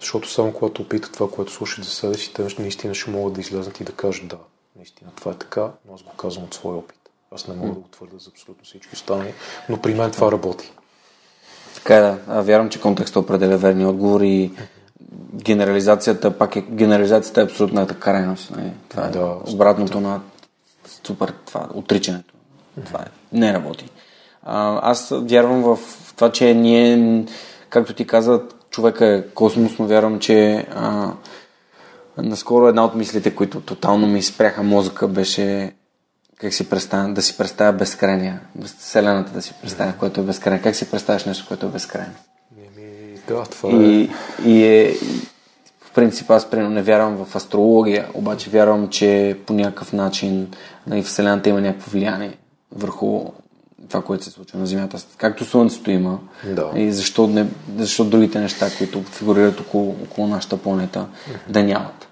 защото 0.00 0.30
само 0.30 0.52
когато 0.52 0.82
опитат 0.82 1.12
това, 1.12 1.30
което 1.30 1.52
слушат 1.52 1.84
за 1.84 1.90
себе 1.90 2.14
си, 2.14 2.34
те 2.34 2.46
наистина 2.58 2.94
ще 2.94 3.10
могат 3.10 3.34
да 3.34 3.40
излезнат 3.40 3.80
и 3.80 3.84
да 3.84 3.92
кажат 3.92 4.28
да, 4.28 4.38
наистина 4.76 5.10
това 5.16 5.32
е 5.32 5.34
така, 5.34 5.70
но 5.88 5.94
аз 5.94 6.02
го 6.02 6.10
казвам 6.10 6.44
от 6.44 6.54
своя 6.54 6.76
опит. 6.76 6.96
Аз 7.34 7.48
не 7.48 7.54
мога 7.54 7.68
да 7.68 7.80
го 7.80 7.88
твърда 7.88 8.18
за 8.18 8.30
абсолютно 8.30 8.64
всички 8.64 8.94
останали, 8.94 9.34
но 9.68 9.80
при 9.80 9.94
мен 9.94 10.10
това 10.10 10.32
работи. 10.32 10.72
Така 11.74 11.96
е, 11.96 12.00
да. 12.00 12.18
А, 12.28 12.42
вярвам, 12.42 12.68
че 12.68 12.80
контекстът 12.80 13.24
определя 13.24 13.56
верни 13.56 13.86
отговори. 13.86 14.52
Генерализацията, 15.34 16.38
пак 16.38 16.56
е, 16.56 16.60
генерализацията 16.60 17.40
е 17.40 17.44
абсолютната 17.44 17.98
крайност. 17.98 18.56
Не? 18.56 18.74
Това 18.88 19.06
е 19.06 19.10
Да, 19.10 19.36
обратното 19.52 20.00
на 20.00 20.20
супер, 21.06 21.32
това, 21.46 21.68
отричането. 21.74 22.34
Това 22.86 23.00
е, 23.00 23.36
не 23.36 23.52
работи. 23.52 23.90
А, 24.42 24.90
аз 24.90 25.12
вярвам 25.12 25.62
в 25.62 25.78
това, 26.16 26.32
че 26.32 26.54
ние, 26.54 27.24
както 27.68 27.94
ти 27.94 28.06
каза, 28.06 28.40
човека 28.76 29.06
е 29.06 29.22
космос, 29.22 29.78
но 29.78 29.86
вярвам, 29.86 30.18
че 30.18 30.66
а, 30.74 31.12
наскоро 32.18 32.68
една 32.68 32.84
от 32.84 32.94
мислите, 32.94 33.34
които 33.34 33.60
тотално 33.60 34.06
ми 34.06 34.22
спряха 34.22 34.62
мозъка, 34.62 35.08
беше 35.08 35.72
как 36.38 36.54
си 36.54 36.70
представя, 36.70 37.12
да 37.12 37.22
си 37.22 37.36
представя 37.36 37.72
безкрайния, 37.72 38.40
Вселената 38.78 39.32
да 39.32 39.42
си 39.42 39.54
представя, 39.62 39.92
което 39.98 40.20
е 40.20 40.24
безкрайно. 40.24 40.62
Как 40.62 40.76
си 40.76 40.90
представяш 40.90 41.24
нещо, 41.24 41.44
което 41.48 41.66
е 41.66 41.68
безкрайно? 41.68 42.12
Еми, 42.58 43.18
да, 43.28 43.42
това 43.42 43.68
е. 43.68 43.72
И, 43.72 44.10
и, 44.44 44.64
е, 44.64 44.94
в 45.80 45.90
принцип 45.94 46.30
аз 46.30 46.50
примерно 46.50 46.70
не 46.70 46.82
вярвам 46.82 47.24
в 47.24 47.36
астрология, 47.36 48.08
обаче 48.14 48.50
вярвам, 48.50 48.88
че 48.88 49.38
по 49.46 49.52
някакъв 49.52 49.92
начин 49.92 50.50
нали, 50.86 51.02
Вселената 51.02 51.48
има 51.48 51.60
някакво 51.60 51.90
влияние 51.90 52.38
върху 52.72 53.24
това, 53.88 54.02
което 54.02 54.24
се 54.24 54.30
случва 54.30 54.58
на 54.58 54.66
Земята. 54.66 54.98
Както 55.16 55.44
Слънцето 55.44 55.90
има. 55.90 56.18
Да. 56.44 56.70
И 56.76 56.92
защо, 56.92 57.26
не, 57.26 57.46
защо 57.76 58.04
другите 58.04 58.40
неща, 58.40 58.66
които 58.78 59.02
фигурират 59.02 59.60
около, 59.60 59.96
около 60.02 60.26
нашата 60.26 60.56
планета, 60.56 61.06
да 61.48 61.62
нямат. 61.62 62.08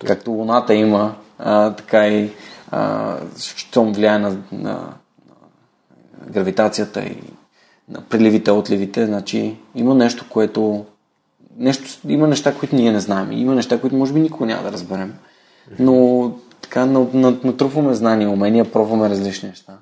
Да, 0.00 0.06
Както 0.06 0.30
Луната 0.30 0.74
има, 0.74 1.14
а, 1.38 1.70
така 1.70 2.08
и 2.08 2.30
а, 2.70 3.16
щом 3.36 3.92
влияе 3.92 4.18
на, 4.18 4.30
на, 4.30 4.38
на 4.52 4.88
гравитацията 6.30 7.00
и 7.00 7.16
на 7.88 8.00
приливите, 8.00 8.50
отливите, 8.50 9.06
значи 9.06 9.56
има 9.74 9.94
нещо, 9.94 10.24
което 10.28 10.84
нещо, 11.58 11.84
има 12.08 12.26
неща, 12.26 12.54
които 12.54 12.76
ние 12.76 12.92
не 12.92 13.00
знаем. 13.00 13.32
Има 13.32 13.54
неща, 13.54 13.80
които 13.80 13.96
може 13.96 14.12
би 14.12 14.20
никога 14.20 14.46
няма 14.46 14.62
да 14.62 14.72
разберем. 14.72 15.14
Но 15.78 16.32
така 16.60 16.86
на- 16.86 17.06
на- 17.12 17.36
натрупваме 17.44 17.94
знания, 17.94 18.30
умения, 18.30 18.72
пробваме 18.72 19.10
различни 19.10 19.48
неща. 19.48 19.72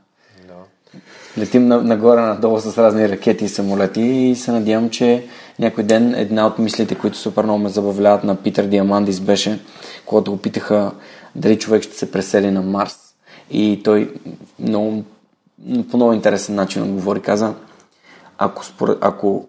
Летим 1.39 1.67
на, 1.67 1.83
нагоре, 1.83 2.21
надолу 2.21 2.59
с 2.59 2.79
разни 2.79 3.09
ракети 3.09 3.45
и 3.45 3.49
самолети 3.49 4.03
и 4.03 4.37
се 4.37 4.53
надявам, 4.53 4.91
че 4.91 5.27
някой 5.59 5.85
ден 5.85 6.15
една 6.15 6.47
от 6.47 6.59
мислите, 6.59 6.95
които 6.95 7.17
супер 7.17 7.45
много 7.45 7.59
ме 7.59 7.69
забавляват 7.69 8.25
на 8.25 8.37
Питър 8.37 8.65
Диамандис 8.65 9.21
беше, 9.21 9.61
когато 10.07 10.31
го 10.31 10.37
питаха 10.37 10.93
дали 11.37 11.59
човек 11.59 11.83
ще 11.83 11.97
се 11.97 12.13
пресели 12.13 12.51
на 12.51 12.63
Марс. 12.63 12.99
И 13.51 13.81
той 13.85 14.15
много, 14.59 15.05
по 15.91 15.97
много 15.97 16.13
интересен 16.13 16.55
начин 16.55 16.83
отговори. 16.83 17.21
Каза, 17.21 17.55
ако, 18.39 18.65
според, 18.65 18.99
ако 19.01 19.49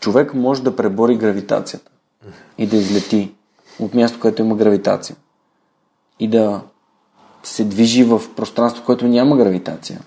човек 0.00 0.34
може 0.34 0.62
да 0.62 0.76
пребори 0.76 1.16
гравитацията 1.16 1.90
и 2.58 2.66
да 2.66 2.76
излети 2.76 3.32
от 3.78 3.94
място, 3.94 4.20
където 4.20 4.42
има 4.42 4.56
гравитация 4.56 5.16
и 6.20 6.28
да 6.28 6.60
се 7.42 7.64
движи 7.64 8.04
в 8.04 8.22
пространство, 8.36 8.84
което 8.84 9.06
няма 9.06 9.36
гравитация, 9.36 10.00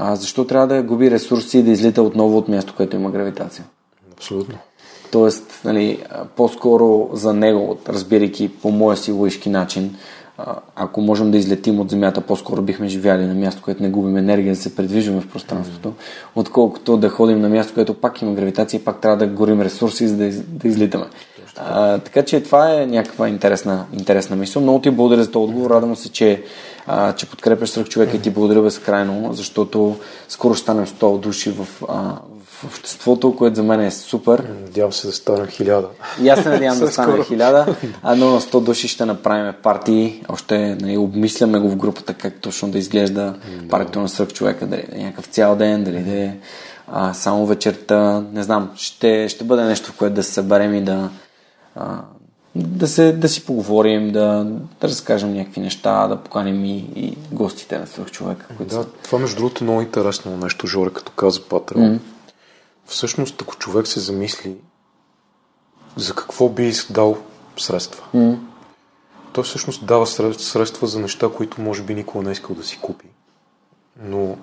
а 0.00 0.16
защо 0.16 0.44
трябва 0.44 0.66
да 0.66 0.82
губи 0.82 1.10
ресурси 1.10 1.58
и 1.58 1.62
да 1.62 1.70
излита 1.70 2.02
отново 2.02 2.38
от 2.38 2.48
място, 2.48 2.74
където 2.76 2.96
има 2.96 3.10
гравитация? 3.10 3.64
Абсолютно. 4.12 4.54
Тоест, 5.12 5.60
нали, 5.64 6.04
по-скоро 6.36 7.10
за 7.12 7.34
него, 7.34 7.78
разбирайки 7.88 8.48
по 8.48 8.70
моя 8.70 8.96
си 8.96 9.12
логически 9.12 9.50
начин, 9.50 9.96
ако 10.76 11.00
можем 11.00 11.30
да 11.30 11.38
излетим 11.38 11.80
от 11.80 11.90
Земята, 11.90 12.20
по-скоро 12.20 12.62
бихме 12.62 12.88
живяли 12.88 13.26
на 13.26 13.34
място, 13.34 13.62
където 13.62 13.82
не 13.82 13.90
губим 13.90 14.16
енергия, 14.16 14.54
да 14.54 14.60
се 14.60 14.76
предвижваме 14.76 15.20
в 15.20 15.28
пространството, 15.28 15.92
отколкото 16.34 16.96
да 16.96 17.08
ходим 17.08 17.40
на 17.40 17.48
място, 17.48 17.74
където 17.74 17.94
пак 17.94 18.22
има 18.22 18.32
гравитация 18.32 18.78
и 18.78 18.84
пак 18.84 19.00
трябва 19.00 19.16
да 19.16 19.26
горим 19.26 19.62
ресурси, 19.62 20.08
за 20.08 20.16
да, 20.16 20.24
из, 20.24 20.42
да 20.42 20.68
излитаме. 20.68 21.04
А, 21.60 21.98
така 21.98 22.22
че 22.22 22.42
това 22.42 22.74
е 22.74 22.86
някаква 22.86 23.28
интересна, 23.28 23.86
интересна 23.92 24.36
мисъл. 24.36 24.62
Много 24.62 24.80
ти 24.80 24.90
благодаря 24.90 25.22
за 25.24 25.30
този 25.30 25.44
отговор. 25.44 25.70
Радвам 25.70 25.96
се, 25.96 26.08
че, 26.08 26.42
а, 26.86 27.12
че 27.12 27.26
подкрепяш 27.26 27.68
сръх 27.68 27.88
човека 27.88 28.16
и 28.16 28.20
ти 28.20 28.30
благодаря 28.30 28.62
безкрайно, 28.62 29.32
защото 29.32 29.96
скоро 30.28 30.54
ще 30.54 30.62
станем 30.62 30.86
100 30.86 31.18
души 31.18 31.50
в, 31.50 31.68
а, 31.88 32.14
в 32.44 32.64
обществото, 32.64 33.36
което 33.36 33.56
за 33.56 33.62
мен 33.62 33.80
е 33.80 33.90
супер. 33.90 34.44
Надявам 34.62 34.92
се 34.92 35.06
да 35.06 35.12
стана 35.12 35.46
хиляда. 35.46 35.88
И 36.22 36.28
аз 36.28 36.42
се 36.42 36.48
надявам 36.48 36.78
да 36.78 36.86
Със 36.86 36.92
стане 36.92 37.12
скоро. 37.12 37.24
хиляда, 37.24 37.76
а 38.02 38.16
но 38.16 38.30
на 38.30 38.40
100 38.40 38.60
души 38.60 38.88
ще 38.88 39.04
направим 39.04 39.52
партии. 39.62 40.22
Още 40.28 40.76
нали, 40.80 40.96
обмисляме 40.96 41.58
го 41.58 41.68
в 41.68 41.76
групата 41.76 42.14
как 42.14 42.34
точно 42.40 42.70
да 42.70 42.78
изглежда 42.78 43.34
партията 43.70 44.00
на 44.00 44.08
сръх 44.08 44.28
човека. 44.28 44.66
Дали 44.66 44.86
да 44.90 44.96
е 44.98 45.02
някакъв 45.02 45.26
цял 45.26 45.56
ден, 45.56 45.84
дали 45.84 46.00
да 46.00 46.18
е 46.18 46.36
а, 46.92 47.14
само 47.14 47.46
вечерта. 47.46 48.24
Не 48.32 48.42
знам, 48.42 48.70
ще, 48.76 49.28
ще 49.28 49.44
бъде 49.44 49.62
нещо, 49.62 49.92
в 49.92 49.96
което 49.96 50.14
да 50.14 50.22
се 50.22 50.32
съберем 50.32 50.74
и 50.74 50.80
да, 50.80 51.08
а, 51.78 52.02
да, 52.54 52.88
се, 52.88 53.12
да 53.12 53.28
си 53.28 53.46
поговорим, 53.46 54.12
да, 54.12 54.46
да 54.80 54.88
разкажем 54.88 55.34
някакви 55.34 55.60
неща, 55.60 56.08
да 56.08 56.16
поканим 56.22 56.64
и, 56.64 56.78
и 56.96 57.18
гостите 57.32 57.78
на 57.78 57.86
сръх 57.86 58.10
човека. 58.10 58.46
Които 58.56 58.76
Да, 58.76 58.82
са. 58.82 58.88
това 58.88 59.18
между 59.18 59.36
другото 59.36 59.64
е 59.64 59.66
много 59.66 59.80
интересно 59.82 60.36
нещо, 60.36 60.66
Жоре, 60.66 60.92
като 60.92 61.12
каза 61.12 61.42
Патрал. 61.48 61.82
Mm. 61.82 61.98
Всъщност, 62.86 63.42
ако 63.42 63.56
човек 63.56 63.86
се 63.86 64.00
замисли 64.00 64.56
за 65.96 66.14
какво 66.14 66.48
би 66.48 66.72
дал 66.90 67.18
средства, 67.56 68.04
mm. 68.14 68.38
той 69.32 69.44
всъщност 69.44 69.86
дава 69.86 70.06
сред- 70.06 70.40
средства 70.40 70.86
за 70.86 71.00
неща, 71.00 71.28
които 71.36 71.60
може 71.60 71.82
би 71.82 71.94
никога 71.94 72.24
не 72.24 72.30
е 72.30 72.32
искал 72.32 72.56
да 72.56 72.64
си 72.64 72.78
купи. 72.82 73.06
Но 74.02 74.36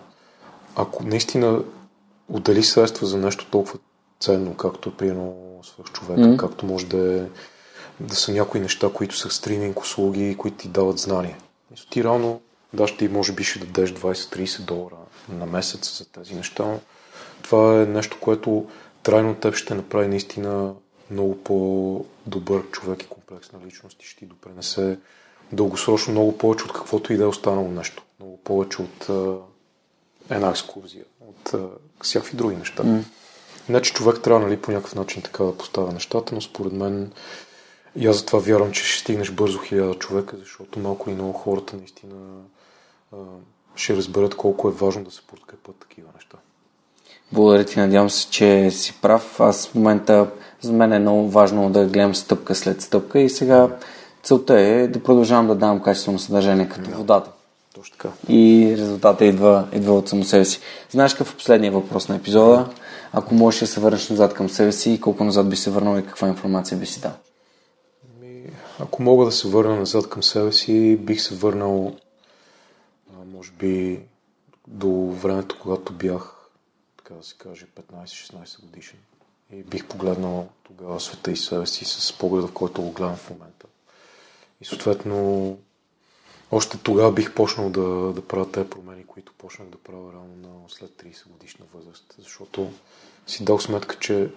ако 0.75 1.03
наистина 1.03 1.59
отдели 2.29 2.63
средства 2.63 3.07
за 3.07 3.17
нещо 3.17 3.47
толкова 3.51 3.79
ценно, 4.25 4.57
както 4.57 4.89
е 4.89 4.93
приено 4.93 5.33
свърх 5.63 5.91
човека, 5.91 6.21
mm-hmm. 6.21 6.37
както 6.37 6.65
може 6.65 6.85
да, 6.85 7.17
е, 7.17 7.25
да 7.99 8.15
са 8.15 8.31
някои 8.31 8.59
неща, 8.59 8.89
които 8.93 9.17
са 9.17 9.29
стриминг 9.29 9.79
услуги, 9.79 10.37
които 10.37 10.57
ти 10.57 10.67
дават 10.67 10.97
знания. 10.97 11.37
Ти 11.89 12.03
реално, 12.03 12.41
да, 12.73 12.87
ще 12.87 13.09
може 13.09 13.33
би 13.33 13.43
ще 13.43 13.59
дадеш 13.59 13.93
20-30 13.93 14.61
долара 14.61 14.95
на 15.29 15.45
месец 15.45 15.97
за 15.97 16.05
тези 16.05 16.35
неща, 16.35 16.65
но 16.65 16.79
това 17.41 17.81
е 17.81 17.85
нещо, 17.85 18.17
което 18.21 18.65
трайно 19.03 19.35
теб 19.35 19.55
ще 19.55 19.73
направи 19.75 20.07
наистина 20.07 20.73
много 21.11 21.37
по-добър 21.43 22.63
човек 22.71 23.03
и 23.03 23.07
комплексна 23.07 23.59
личност 23.65 24.03
и 24.03 24.05
ще 24.05 24.19
ти 24.19 24.25
допренесе 24.25 24.97
дългосрочно 25.51 26.11
много 26.11 26.37
повече 26.37 26.65
от 26.65 26.73
каквото 26.73 27.13
и 27.13 27.17
да 27.17 27.23
е 27.23 27.27
останало 27.27 27.67
нещо. 27.67 28.03
Много 28.19 28.37
повече 28.37 28.81
от 28.81 29.09
а, 29.09 29.35
една 30.29 30.49
екскурзия, 30.49 31.05
от 31.21 31.53
а, 31.53 31.67
всякакви 32.01 32.37
други 32.37 32.55
неща. 32.55 32.83
Mm. 32.83 33.03
Не, 33.69 33.81
че 33.81 33.93
човек 33.93 34.21
трябва 34.21 34.45
нали, 34.45 34.57
по 34.57 34.71
някакъв 34.71 34.95
начин 34.95 35.21
така 35.21 35.43
да 35.43 35.57
поставя 35.57 35.93
нещата, 35.93 36.35
но 36.35 36.41
според 36.41 36.73
мен 36.73 37.11
и 37.95 38.07
аз 38.07 38.17
затова 38.17 38.39
вярвам, 38.39 38.71
че 38.71 38.83
ще 38.83 38.99
стигнеш 38.99 39.31
бързо 39.31 39.59
хиляда 39.59 39.93
човека, 39.93 40.37
защото 40.37 40.79
малко 40.79 41.09
или 41.09 41.15
много 41.15 41.33
хората 41.33 41.77
наистина 41.77 42.15
а, 43.13 43.17
ще 43.75 43.95
разберат 43.95 44.35
колко 44.35 44.67
е 44.67 44.71
важно 44.71 45.03
да 45.03 45.11
се 45.11 45.21
подкрепят 45.21 45.75
такива 45.75 46.07
неща. 46.15 46.37
Благодаря 47.31 47.65
ти, 47.65 47.79
надявам 47.79 48.09
се, 48.09 48.29
че 48.29 48.71
си 48.71 48.93
прав. 49.01 49.39
Аз 49.39 49.67
в 49.67 49.75
момента, 49.75 50.27
за 50.61 50.73
мен 50.73 50.93
е 50.93 50.99
много 50.99 51.29
важно 51.29 51.69
да 51.69 51.85
гледам 51.85 52.15
стъпка 52.15 52.55
след 52.55 52.81
стъпка 52.81 53.19
и 53.19 53.29
сега 53.29 53.69
целта 54.23 54.59
е 54.59 54.87
да 54.87 55.03
продължавам 55.03 55.47
да 55.47 55.55
давам 55.55 55.81
качествено 55.81 56.19
съдържание 56.19 56.69
като 56.69 56.89
да. 56.89 56.95
водата. 56.95 57.31
Точно 57.75 57.97
така. 57.97 58.09
И 58.29 58.75
резултата 58.77 59.25
идва, 59.25 59.67
идва 59.73 59.93
от 59.93 60.09
само 60.09 60.23
себе 60.23 60.45
си. 60.45 60.59
Знаеш 60.89 61.13
какъв 61.13 61.33
е 61.33 61.37
последния 61.37 61.71
въпрос 61.71 62.09
на 62.09 62.15
епизода? 62.15 62.69
Ако 63.17 63.35
можеш 63.35 63.59
да 63.59 63.67
се 63.67 63.79
върнеш 63.79 64.09
назад 64.09 64.33
към 64.33 64.49
себе 64.49 64.71
си, 64.71 64.99
колко 65.01 65.23
назад 65.23 65.49
би 65.49 65.55
се 65.55 65.71
върнал 65.71 65.99
и 65.99 66.05
каква 66.05 66.27
информация 66.27 66.77
би 66.77 66.85
си 66.85 67.01
дал? 67.01 67.13
Ако 68.79 69.03
мога 69.03 69.25
да 69.25 69.31
се 69.31 69.47
върна 69.47 69.75
назад 69.75 70.09
към 70.09 70.23
себе 70.23 70.51
си, 70.51 70.97
бих 70.97 71.21
се 71.21 71.35
върнал 71.35 71.95
може 73.35 73.51
би 73.51 74.01
до 74.67 74.89
времето, 75.11 75.57
когато 75.61 75.93
бях 75.93 76.35
така 76.97 77.13
да 77.13 77.23
се 77.23 77.35
каже, 77.37 77.67
15-16 77.91 78.61
годишен. 78.61 78.99
И 79.51 79.63
бих 79.63 79.87
погледнал 79.87 80.49
тогава 80.63 80.99
света 80.99 81.31
и 81.31 81.37
себе 81.37 81.65
си 81.65 81.85
с 81.85 82.17
погледа, 82.17 82.47
в 82.47 82.53
който 82.53 82.81
го 82.81 82.91
гледам 82.91 83.15
в 83.15 83.29
момента. 83.29 83.67
И 84.61 84.65
съответно, 84.65 85.57
още 86.51 86.77
тогава 86.77 87.11
бих 87.11 87.33
почнал 87.33 87.69
да, 87.69 88.13
да 88.13 88.27
правя 88.27 88.51
тези 88.51 88.69
промени, 88.69 89.05
които 89.05 89.33
почнах 89.37 89.67
да 89.69 89.77
правя 89.77 90.13
рано 90.13 90.35
на 90.41 90.69
след 90.69 90.89
30 90.89 91.27
годишна 91.29 91.65
възраст. 91.73 92.15
Защото 92.19 92.71
си 93.27 93.43
дал 93.43 93.59
сметка, 93.59 93.99
че 93.99 94.29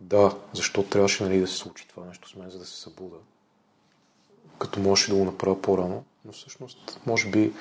да, 0.00 0.36
защо 0.52 0.82
трябваше 0.82 1.24
нали, 1.24 1.40
да 1.40 1.46
се 1.46 1.56
случи 1.56 1.88
това 1.88 2.06
нещо 2.06 2.28
с 2.28 2.36
мен, 2.36 2.50
за 2.50 2.58
да 2.58 2.64
се 2.64 2.80
събуда. 2.80 3.16
Като 4.58 4.80
можеше 4.80 5.10
да 5.10 5.16
го 5.16 5.24
направя 5.24 5.62
по-рано. 5.62 6.04
Но 6.24 6.32
всъщност, 6.32 7.00
може 7.06 7.30
би, 7.30 7.52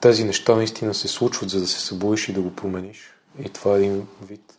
тези 0.00 0.24
неща 0.24 0.56
наистина 0.56 0.94
се 0.94 1.08
случват, 1.08 1.50
за 1.50 1.60
да 1.60 1.66
се 1.66 1.80
събудиш 1.80 2.28
и 2.28 2.32
да 2.32 2.40
го 2.40 2.56
промениш. 2.56 3.14
И 3.38 3.48
това 3.48 3.74
е 3.74 3.78
един 3.78 4.08
вид. 4.22 4.58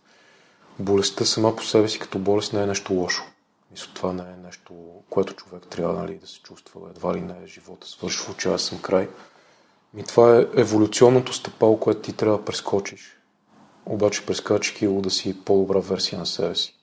Болестта 0.79 1.25
сама 1.25 1.55
по 1.55 1.63
себе 1.63 1.89
си 1.89 1.99
като 1.99 2.19
болест 2.19 2.53
не 2.53 2.63
е 2.63 2.65
нещо 2.65 2.93
лошо. 2.93 3.23
Мисля, 3.71 3.91
това 3.93 4.13
не 4.13 4.23
е 4.23 4.45
нещо, 4.45 4.73
което 5.09 5.33
човек 5.33 5.67
трябва 5.69 6.01
нали, 6.01 6.15
да 6.15 6.27
се 6.27 6.39
чувства. 6.39 6.81
Едва 6.89 7.15
ли 7.15 7.21
не 7.21 7.33
е 7.43 7.47
живота 7.47 7.87
свършва, 7.87 8.33
че 8.37 8.49
аз 8.49 8.61
съм 8.61 8.81
край. 8.81 9.09
И 9.97 10.03
това 10.03 10.37
е 10.37 10.47
еволюционното 10.55 11.33
стъпало, 11.33 11.79
което 11.79 12.01
ти 12.01 12.13
трябва 12.13 12.37
да 12.37 12.45
прескочиш. 12.45 13.20
Обаче 13.85 14.25
прескачайки 14.25 14.87
го 14.87 15.01
да 15.01 15.09
си 15.09 15.43
по-добра 15.45 15.79
версия 15.79 16.19
на 16.19 16.25
себе 16.25 16.55
си. 16.55 16.75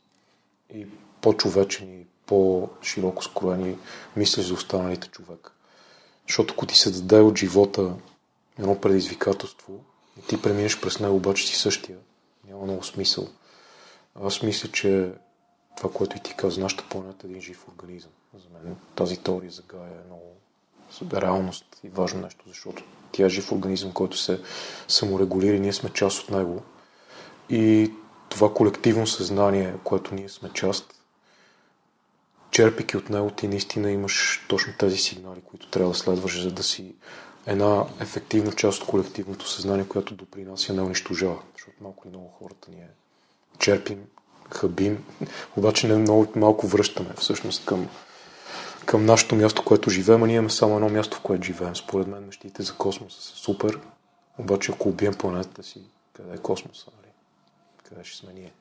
И 0.75 0.87
по-човечен 1.21 2.01
и 2.01 2.07
по-широко 2.27 3.25
скроен 3.25 3.71
и 3.71 3.77
мислиш 4.17 4.47
за 4.47 4.55
останалите 4.55 5.09
човек. 5.09 5.53
Защото 6.29 6.55
ако 6.55 6.67
ти 6.67 6.79
се 6.79 6.91
даде 6.91 7.21
от 7.21 7.39
живота 7.39 7.95
едно 8.59 8.81
предизвикателство, 8.81 9.81
и 10.19 10.23
ти 10.23 10.43
преминеш 10.43 10.81
през 10.81 11.01
него, 11.01 11.17
обаче 11.17 11.47
си 11.47 11.57
същия. 11.57 11.99
Няма 12.49 12.65
много 12.65 12.85
смисъл. 12.85 13.29
Аз 14.25 14.43
мисля, 14.43 14.69
че 14.69 15.13
това, 15.77 15.91
което 15.93 16.17
и 16.17 16.21
ти 16.21 16.35
каза, 16.35 16.61
нашата 16.61 16.85
планета 16.91 17.27
е 17.27 17.31
един 17.31 17.43
жив 17.43 17.69
организъм. 17.69 18.11
За 18.35 18.47
мен 18.55 18.77
тази 18.95 19.17
теория 19.17 19.51
за 19.51 19.63
Гая 19.63 19.93
е 19.93 20.07
много 20.07 20.23
реалност 21.13 21.65
и 21.85 21.89
важно 21.89 22.21
нещо, 22.21 22.45
защото 22.49 22.85
тя 23.13 23.27
е 23.27 23.29
жив 23.29 23.53
организъм, 23.53 23.93
който 23.93 24.17
се 24.17 24.41
саморегулира 24.89 25.57
и 25.57 25.61
ние 25.61 25.73
сме 25.73 25.91
част 25.91 26.23
от 26.23 26.31
него. 26.31 26.63
И 27.51 27.93
това 28.29 28.55
колективно 28.55 29.07
съзнание, 29.07 29.75
което 29.85 30.15
ние 30.15 30.29
сме 30.29 30.51
част, 30.55 30.95
черпики 32.51 32.97
от 32.97 33.11
него, 33.11 33.31
ти 33.31 33.49
наистина 33.49 33.91
имаш 33.91 34.47
точно 34.49 34.73
тези 34.79 34.97
сигнали, 34.97 35.41
които 35.41 35.71
трябва 35.71 35.93
да 35.93 35.99
следваш, 35.99 36.43
за 36.43 36.53
да 36.53 36.63
си 36.63 36.95
една 37.47 37.85
ефективна 38.01 38.53
част 38.53 38.83
от 38.83 38.89
колективното 38.89 39.49
съзнание, 39.49 39.89
която 39.89 40.15
допринася 40.15 40.73
не 40.73 40.83
унищожава. 40.83 41.43
Защото 41.53 41.77
малко 41.81 42.09
и 42.09 42.11
много 42.11 42.29
хората 42.39 42.71
ние 42.71 42.89
черпим, 43.59 44.05
хабим, 44.51 45.05
обаче 45.57 45.89
не 45.89 45.97
много 45.97 46.33
малко 46.37 46.67
връщаме 46.67 47.15
всъщност 47.19 47.67
към, 47.67 47.89
към 48.85 49.07
нашето 49.07 49.37
място, 49.37 49.65
което 49.65 49.91
живеем, 49.91 50.23
а 50.23 50.27
ние 50.27 50.37
имаме 50.37 50.51
само 50.51 50.75
едно 50.75 50.89
място, 50.89 51.17
в 51.17 51.21
което 51.21 51.43
живеем. 51.43 51.77
Според 51.77 52.07
мен 52.07 52.25
нещите 52.27 52.63
за 52.63 52.75
космоса 52.75 53.23
са 53.23 53.37
супер, 53.37 53.81
обаче 54.39 54.73
ако 54.73 54.89
убием 54.89 55.15
планетата 55.15 55.63
си, 55.63 55.83
къде 56.13 56.35
е 56.35 56.39
космоса? 56.39 56.91
Нали? 56.97 57.08
Къде 57.89 58.01
ще 58.05 58.17
сме 58.17 58.33
ние? 58.35 58.53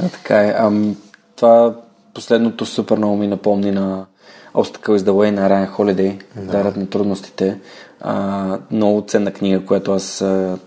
А, 0.00 0.08
така 0.08 0.44
е. 0.44 0.54
Ам, 0.58 0.96
това 1.36 1.76
последното 2.14 2.66
супер 2.66 2.96
много 2.96 3.16
ми 3.16 3.26
напомни 3.26 3.70
на 3.70 4.06
Obstacle 4.54 4.96
is 4.96 4.98
the 4.98 5.10
Way 5.10 5.30
на 5.30 5.50
Райан 5.50 5.66
Холидей, 5.66 6.18
да. 6.36 6.52
Дарът 6.52 6.76
на 6.76 6.90
трудностите. 6.90 7.60
А, 8.00 8.58
много 8.70 9.04
ценна 9.08 9.32
книга, 9.32 9.64
която 9.64 9.92
аз 9.92 10.20
а, 10.20 10.58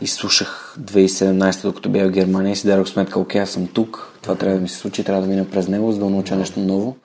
изслушах 0.00 0.76
2017, 0.80 1.62
докато 1.62 1.88
бях 1.88 2.06
в 2.06 2.10
Германия 2.10 2.52
и 2.52 2.56
си 2.56 2.66
дадох 2.66 2.88
сметка, 2.88 3.20
окей, 3.20 3.40
аз 3.40 3.50
съм 3.50 3.66
тук, 3.66 4.12
това 4.22 4.34
трябва 4.34 4.56
да 4.56 4.62
ми 4.62 4.68
се 4.68 4.76
случи, 4.76 5.04
трябва 5.04 5.22
да 5.22 5.28
мина 5.28 5.44
през 5.50 5.68
него, 5.68 5.92
за 5.92 5.98
да 5.98 6.10
науча 6.10 6.36
нещо 6.36 6.60
ново. 6.60 6.96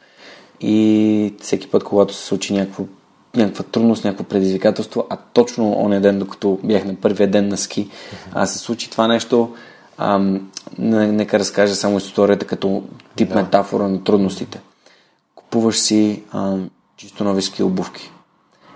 И 0.61 1.33
всеки 1.41 1.67
път, 1.67 1.83
когато 1.83 2.13
се 2.13 2.25
случи 2.25 2.53
някакво, 2.53 2.83
някаква 3.35 3.63
трудност, 3.63 4.05
някакво 4.05 4.23
предизвикателство, 4.23 5.07
а 5.09 5.17
точно 5.33 5.79
оня 5.79 6.01
ден, 6.01 6.19
докато 6.19 6.59
бях 6.63 6.85
на 6.85 6.95
първия 6.95 7.31
ден 7.31 7.47
на 7.47 7.57
ски, 7.57 7.89
а 8.33 8.45
се 8.45 8.59
случи 8.59 8.89
това 8.89 9.07
нещо, 9.07 9.55
ам, 9.99 10.51
нека 10.77 11.39
разкажа 11.39 11.75
само 11.75 11.97
историята 11.97 12.45
като 12.45 12.83
тип 13.15 13.29
да. 13.29 13.35
метафора 13.35 13.87
на 13.87 14.03
трудностите. 14.03 14.61
Купуваш 15.35 15.79
си 15.79 16.23
ам, 16.31 16.69
чисто 16.97 17.23
нови 17.23 17.41
ски 17.41 17.63
обувки 17.63 18.11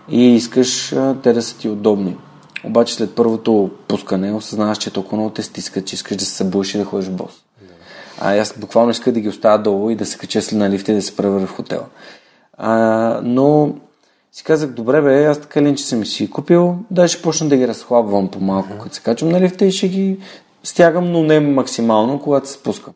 и 0.10 0.36
искаш 0.36 0.94
а, 0.94 1.16
те 1.24 1.34
да 1.34 1.42
са 1.42 1.58
ти 1.58 1.70
удобни. 1.70 2.18
Обаче 2.64 2.94
след 2.94 3.16
първото 3.16 3.70
пускане 3.88 4.34
осъзнаваш, 4.34 4.78
че 4.78 4.94
толкова 4.94 5.18
много 5.18 5.30
те 5.30 5.44
стиска, 5.44 5.82
че 5.82 5.96
искаш 5.96 6.18
да 6.18 6.26
се 6.26 6.32
събудиш 6.32 6.76
и 6.76 6.78
да 6.78 6.86
ходиш 6.86 7.10
бос. 7.10 7.32
А 8.20 8.38
аз 8.38 8.54
буквално 8.58 8.92
исках 8.92 9.14
да 9.14 9.20
ги 9.20 9.30
оставя 9.30 9.60
долу 9.60 9.90
и 9.90 9.96
да 9.96 10.06
се 10.06 10.18
кача 10.18 10.42
след 10.42 10.60
на 10.60 10.70
лифта 10.70 10.92
и 10.92 10.96
да 10.96 11.02
се 11.02 11.16
превърна 11.16 11.48
в 11.48 11.56
хотела. 11.56 11.86
А, 12.58 13.22
но 13.24 13.76
си 14.32 14.44
казах, 14.44 14.70
добре 14.70 15.02
бе, 15.02 15.26
аз 15.26 15.40
така 15.40 15.62
ли, 15.62 15.76
че 15.76 15.86
съм 15.86 16.06
си 16.06 16.30
купил, 16.30 16.76
да 16.92 17.08
ще 17.08 17.22
почна 17.22 17.50
да 17.50 17.58
ги 17.58 17.68
разхлабвам 17.68 18.28
по-малко, 18.28 18.74
mm-hmm. 18.74 18.84
като 18.84 18.96
се 18.96 19.02
качвам 19.02 19.32
на 19.32 19.42
лифта 19.42 19.66
и 19.66 19.72
ще 19.72 19.88
ги 19.88 20.18
стягам, 20.64 21.12
но 21.12 21.24
не 21.24 21.40
максимално, 21.40 22.20
когато 22.20 22.48
се 22.48 22.54
спускам. 22.54 22.94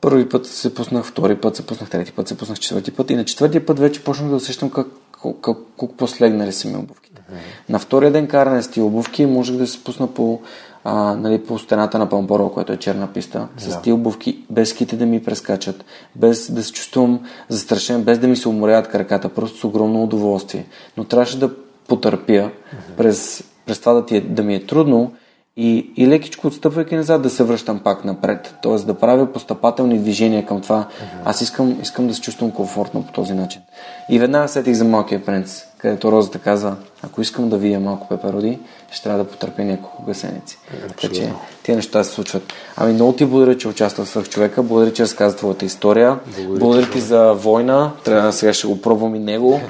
Първи 0.00 0.28
път 0.28 0.46
се 0.46 0.74
пуснах, 0.74 1.04
втори 1.04 1.36
път 1.36 1.56
се 1.56 1.66
пуснах, 1.66 1.90
трети 1.90 2.12
път 2.12 2.28
се 2.28 2.38
пуснах, 2.38 2.58
четвърти 2.58 2.90
път 2.90 3.10
и 3.10 3.16
на 3.16 3.24
четвъртия 3.24 3.66
път 3.66 3.78
вече 3.78 4.04
почнах 4.04 4.30
да 4.30 4.36
усещам 4.36 4.70
как 4.70 4.86
колко, 5.20 5.56
колко 5.76 5.96
по-слегнали 5.96 6.52
са 6.52 6.68
ми 6.68 6.76
обувките. 6.76 7.22
Mm-hmm. 7.22 7.70
На 7.70 7.78
втория 7.78 8.12
ден 8.12 8.28
каране 8.28 8.62
с 8.62 8.68
тия 8.68 8.84
обувки 8.84 9.26
можех 9.26 9.56
да 9.56 9.66
се 9.66 9.84
пусна 9.84 10.06
по, 10.06 10.40
а, 10.84 11.16
нали, 11.16 11.44
по 11.44 11.58
стената 11.58 11.98
на 11.98 12.08
Памборо, 12.08 12.50
което 12.50 12.72
е 12.72 12.76
черна 12.76 13.12
писта, 13.12 13.48
yeah. 13.58 13.70
с 13.70 13.82
тия 13.82 13.94
обувки, 13.94 14.44
без 14.50 14.74
ките 14.74 14.96
да 14.96 15.06
ми 15.06 15.24
прескачат, 15.24 15.84
без 16.16 16.50
да 16.50 16.62
се 16.62 16.72
чувствам 16.72 17.20
застрашен, 17.48 18.02
без 18.02 18.18
да 18.18 18.28
ми 18.28 18.36
се 18.36 18.48
уморяват 18.48 18.88
краката, 18.88 19.28
просто 19.28 19.58
с 19.58 19.64
огромно 19.64 20.02
удоволствие. 20.02 20.66
Но 20.96 21.04
трябваше 21.04 21.38
да 21.38 21.54
потърпя 21.88 22.32
mm-hmm. 22.32 22.96
през, 22.96 23.44
през 23.66 23.80
това 23.80 23.92
да, 23.92 24.06
ти 24.06 24.16
е, 24.16 24.20
да 24.20 24.42
ми 24.42 24.54
е 24.54 24.66
трудно 24.66 25.12
и, 25.56 25.92
и 25.96 26.08
лекичко 26.08 26.46
отстъпвайки 26.46 26.96
назад 26.96 27.22
да 27.22 27.30
се 27.30 27.44
връщам 27.44 27.78
пак 27.78 28.04
напред. 28.04 28.54
Тоест 28.62 28.86
да 28.86 28.94
правя 28.94 29.32
постъпателни 29.32 29.98
движения 29.98 30.46
към 30.46 30.60
това. 30.60 30.88
Аз 31.24 31.40
искам, 31.40 31.80
искам 31.82 32.06
да 32.06 32.14
се 32.14 32.20
чувствам 32.20 32.50
комфортно 32.50 33.02
по 33.02 33.12
този 33.12 33.34
начин. 33.34 33.62
И 34.08 34.18
веднага 34.18 34.48
сетих 34.48 34.74
за 34.74 34.84
Малкия 34.84 35.24
принц, 35.24 35.62
където 35.78 36.12
Розата 36.12 36.38
казва, 36.38 36.76
ако 37.02 37.20
искам 37.20 37.48
да 37.48 37.58
видя 37.58 37.80
малко 37.80 38.08
пепероди, 38.08 38.58
ще 38.92 39.02
трябва 39.02 39.24
да 39.24 39.30
потърпя 39.30 39.64
няколко 39.64 40.02
гасеници. 40.02 40.58
Така 40.88 41.14
че 41.14 41.32
тия 41.62 41.76
неща 41.76 42.04
се 42.04 42.12
случват. 42.12 42.42
Ами 42.76 42.92
много 42.92 43.12
ти 43.12 43.24
благодаря, 43.24 43.58
че 43.58 43.68
участва 43.68 44.04
в 44.04 44.28
човека. 44.28 44.62
Благодаря, 44.62 44.92
че 44.92 45.02
разказа 45.02 45.36
твоята 45.36 45.64
история. 45.64 46.18
Благодаря, 46.26 46.58
благодаря 46.58 46.90
ти 46.90 47.00
за 47.00 47.32
война. 47.32 47.92
Трябва 48.04 48.32
сега 48.32 48.52
ще 48.52 48.66
го 48.66 48.80
пробвам 48.80 49.14
и 49.14 49.18
него. 49.18 49.60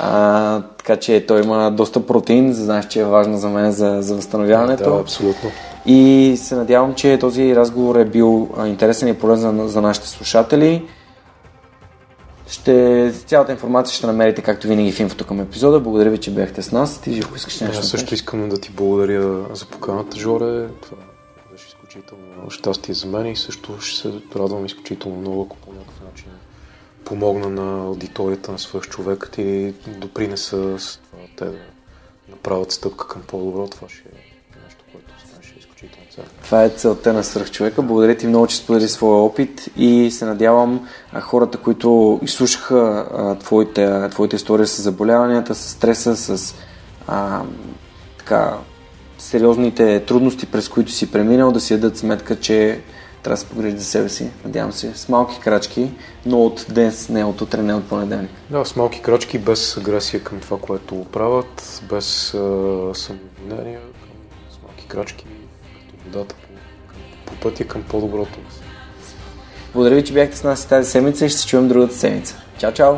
А, 0.00 0.62
така 0.78 0.96
че 0.96 1.26
той 1.26 1.42
има 1.42 1.70
доста 1.70 2.06
протеин, 2.06 2.52
знаеш, 2.52 2.86
че 2.86 3.00
е 3.00 3.04
важно 3.04 3.38
за 3.38 3.48
мен 3.48 3.72
за, 3.72 3.96
за 4.00 4.14
възстановяването. 4.14 4.94
Да, 4.94 5.00
абсолютно. 5.00 5.50
И 5.86 6.34
се 6.36 6.54
надявам, 6.54 6.94
че 6.94 7.18
този 7.18 7.56
разговор 7.56 7.96
е 7.96 8.04
бил 8.04 8.48
интересен 8.66 9.08
и 9.08 9.14
полезен 9.14 9.68
за 9.68 9.80
нашите 9.80 10.08
слушатели. 10.08 10.84
Ще, 12.54 13.12
цялата 13.26 13.52
информация 13.52 13.96
ще 13.96 14.06
намерите, 14.06 14.42
както 14.42 14.68
винаги, 14.68 14.92
в 14.92 15.00
инфото 15.00 15.26
към 15.26 15.40
епизода. 15.40 15.80
Благодаря 15.80 16.10
ви, 16.10 16.18
че 16.18 16.30
бяхте 16.30 16.62
с 16.62 16.72
нас. 16.72 17.00
Ти, 17.00 17.12
Живко, 17.12 17.36
искаш 17.36 17.60
нещо? 17.60 17.78
Аз 17.78 17.88
също 17.88 18.14
искам 18.14 18.48
да 18.48 18.60
ти 18.60 18.70
благодаря 18.70 19.46
за 19.54 19.66
поканата, 19.66 20.18
Жоре. 20.18 20.68
Това 20.82 20.96
беше 21.52 21.66
изключително 21.68 22.50
щастие 22.50 22.94
за 22.94 23.06
мен 23.06 23.26
и 23.26 23.36
също 23.36 23.80
ще 23.80 24.00
се 24.00 24.12
радвам 24.36 24.66
изключително 24.66 25.16
много, 25.16 25.42
ако 25.42 25.56
по 25.56 25.72
някакъв 25.72 26.02
начин 26.10 26.26
помогна 27.04 27.50
на 27.50 27.84
аудиторията 27.84 28.52
на 28.52 28.58
свърх 28.58 28.88
човекът 28.88 29.38
и 29.38 29.74
допринеса 29.86 30.78
с 30.78 30.96
това 30.96 31.22
те 31.36 31.44
да 31.44 31.58
направят 32.30 32.72
стъпка 32.72 33.08
към 33.08 33.22
по-добро. 33.22 33.68
Това 33.68 33.88
ще 33.88 34.08
е 34.08 34.33
това 36.42 36.64
е 36.64 36.68
целта 36.68 37.12
на 37.12 37.24
свръхчовека. 37.24 37.82
Благодаря 37.82 38.16
ти 38.16 38.26
много, 38.26 38.46
че 38.46 38.56
сподели 38.56 38.88
своя 38.88 39.22
опит 39.22 39.70
и 39.76 40.10
се 40.10 40.24
надявам 40.24 40.88
а, 41.12 41.20
хората, 41.20 41.58
които 41.58 42.20
изслушаха 42.22 43.36
твоите, 43.40 44.08
твоите 44.10 44.36
истории 44.36 44.66
с 44.66 44.82
заболяванията, 44.82 45.54
с 45.54 45.68
стреса, 45.70 46.16
с 46.16 46.54
а, 47.06 47.42
така, 48.18 48.58
сериозните 49.18 50.04
трудности, 50.04 50.46
през 50.46 50.68
които 50.68 50.92
си 50.92 51.12
преминал, 51.12 51.52
да 51.52 51.60
си 51.60 51.74
дадат 51.74 51.98
сметка, 51.98 52.40
че 52.40 52.80
трябва 53.22 53.34
да 53.34 53.40
се 53.40 53.46
погрижи 53.46 53.78
за 53.78 53.84
себе 53.84 54.08
си, 54.08 54.30
надявам 54.44 54.72
се, 54.72 54.94
с 54.94 55.08
малки 55.08 55.40
крачки, 55.40 55.90
но 56.26 56.42
от 56.42 56.66
днес, 56.68 57.08
не 57.08 57.24
от 57.24 57.40
утре, 57.40 57.62
не 57.62 57.74
от 57.74 57.84
понеделник. 57.84 58.30
Да, 58.50 58.64
с 58.64 58.76
малки 58.76 59.00
крачки, 59.00 59.38
без 59.38 59.76
агресия 59.76 60.24
към 60.24 60.40
това, 60.40 60.58
което 60.58 61.06
правят, 61.12 61.82
без 61.88 62.34
а, 62.34 62.90
самообвинения, 62.94 63.80
с 64.50 64.62
малки 64.62 64.86
крачки, 64.88 65.26
водата 66.14 66.34
по 67.26 67.34
пътя 67.34 67.64
към 67.64 67.82
по-доброто. 67.82 68.38
Благодаря 69.72 69.94
ви, 69.94 70.04
че 70.04 70.12
бяхте 70.12 70.36
с 70.36 70.44
нас 70.44 70.66
тази 70.66 70.90
седмица 70.90 71.26
и 71.26 71.28
ще 71.28 71.38
се 71.38 71.46
чуем 71.46 71.68
другата 71.68 71.94
седмица. 71.94 72.42
Чао, 72.58 72.72
чао! 72.72 72.94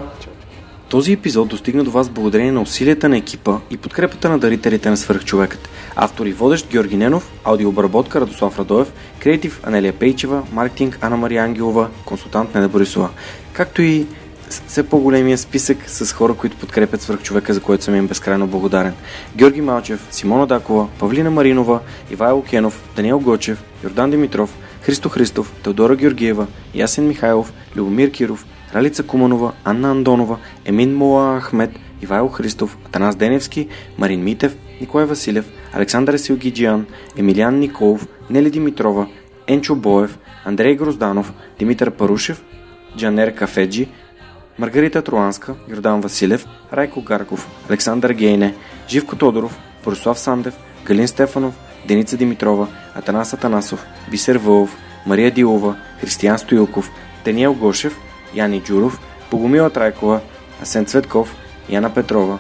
Този 0.89 1.13
епизод 1.13 1.49
достигна 1.49 1.85
до 1.85 1.91
вас 1.91 2.09
благодарение 2.09 2.53
на 2.53 2.61
усилията 2.61 3.09
на 3.09 3.17
екипа 3.17 3.59
и 3.71 3.77
подкрепата 3.77 4.29
на 4.29 4.39
дарителите 4.39 4.91
на 4.91 4.97
свърхчовекът. 4.97 5.69
Автор 5.97 6.27
и 6.27 6.33
водещ 6.33 6.69
Георги 6.69 6.97
Ненов, 6.97 7.33
аудиообработка 7.45 8.21
Радослав 8.21 8.59
Радоев, 8.59 8.93
креатив 9.21 9.61
Анелия 9.63 9.93
Пейчева, 9.93 10.43
маркетинг 10.53 10.99
Анна 11.01 11.17
Мария 11.17 11.43
Ангелова, 11.43 11.89
консултант 12.05 12.55
Неда 12.55 12.69
Борисова, 12.69 13.11
както 13.53 13.83
и 13.83 14.07
все 14.51 14.89
по-големия 14.89 15.39
списък 15.39 15.79
с 15.87 16.13
хора, 16.13 16.35
които 16.35 16.57
подкрепят 16.57 17.03
свърхчовека, 17.03 17.55
за 17.55 17.61
което 17.61 17.85
съм 17.85 17.95
им 17.95 18.07
безкрайно 18.07 18.47
благодарен. 18.47 18.93
Георги 19.37 19.61
Малчев, 19.61 20.07
Симона 20.11 20.47
Дакова, 20.47 20.89
Павлина 20.99 21.31
Маринова, 21.31 21.81
Ивайло 22.11 22.43
Кенов, 22.43 22.83
Даниел 22.97 23.21
Гочев, 23.21 23.65
Йордан 23.85 24.11
Димитров, 24.11 24.55
Христо 24.83 25.09
Христов, 25.09 25.53
Теодора 25.63 25.97
Георгиева, 25.97 26.47
Ясен 26.75 27.09
Михайлов, 27.09 27.53
Любомир 27.77 28.11
Киров, 28.11 28.47
Ралица 28.75 29.03
Куманова, 29.03 29.53
Анна 29.65 29.91
Андонова, 29.91 30.39
Емин 30.65 30.97
Мола 30.97 31.41
Ахмед, 31.41 31.71
Ивайло 32.03 32.29
Христов, 32.29 32.79
Атанас 32.87 33.17
Деневски, 33.17 33.69
Марин 33.99 34.25
Митев, 34.25 34.57
Николай 34.81 35.07
Василев, 35.07 35.51
Александър 35.73 36.17
Силгиджиан, 36.17 36.87
Емилиан 37.17 37.59
Николов, 37.59 38.09
Нели 38.31 38.51
Димитрова, 38.51 39.07
Енчо 39.47 39.75
Боев, 39.75 40.19
Андрей 40.45 40.77
Грозданов, 40.77 41.33
Димитър 41.59 41.91
Парушев, 41.91 42.43
Джанер 42.97 43.35
Кафеджи, 43.35 43.89
Маргарита 44.59 45.03
Троанска, 45.03 45.55
Йордан 45.69 46.01
Василев, 46.01 46.47
Райко 46.73 47.03
Гарков, 47.03 47.49
Александър 47.71 48.11
Гейне, 48.11 48.55
Живко 48.89 49.17
Тодоров, 49.17 49.59
Борислав 49.85 50.19
Сандев, 50.19 50.55
Галин 50.85 51.09
Стефанов, 51.09 51.55
Деница 51.89 52.17
Димитрова, 52.17 52.67
Атанас 52.95 53.35
Атанасов, 53.35 53.87
Бисер 54.11 54.37
Вълов, 54.37 54.77
Мария 55.07 55.31
Дилова, 55.31 55.77
Християн 56.01 56.39
Стоилков, 56.39 56.91
Даниел 57.25 57.55
Гошев, 57.55 57.99
Яни 58.35 58.63
Джуров, 58.63 59.01
Богомила 59.31 59.71
Трайкова, 59.71 60.21
Асен 60.63 60.87
Цветков, 60.87 61.37
Яна 61.69 61.95
Петрова, 61.95 62.39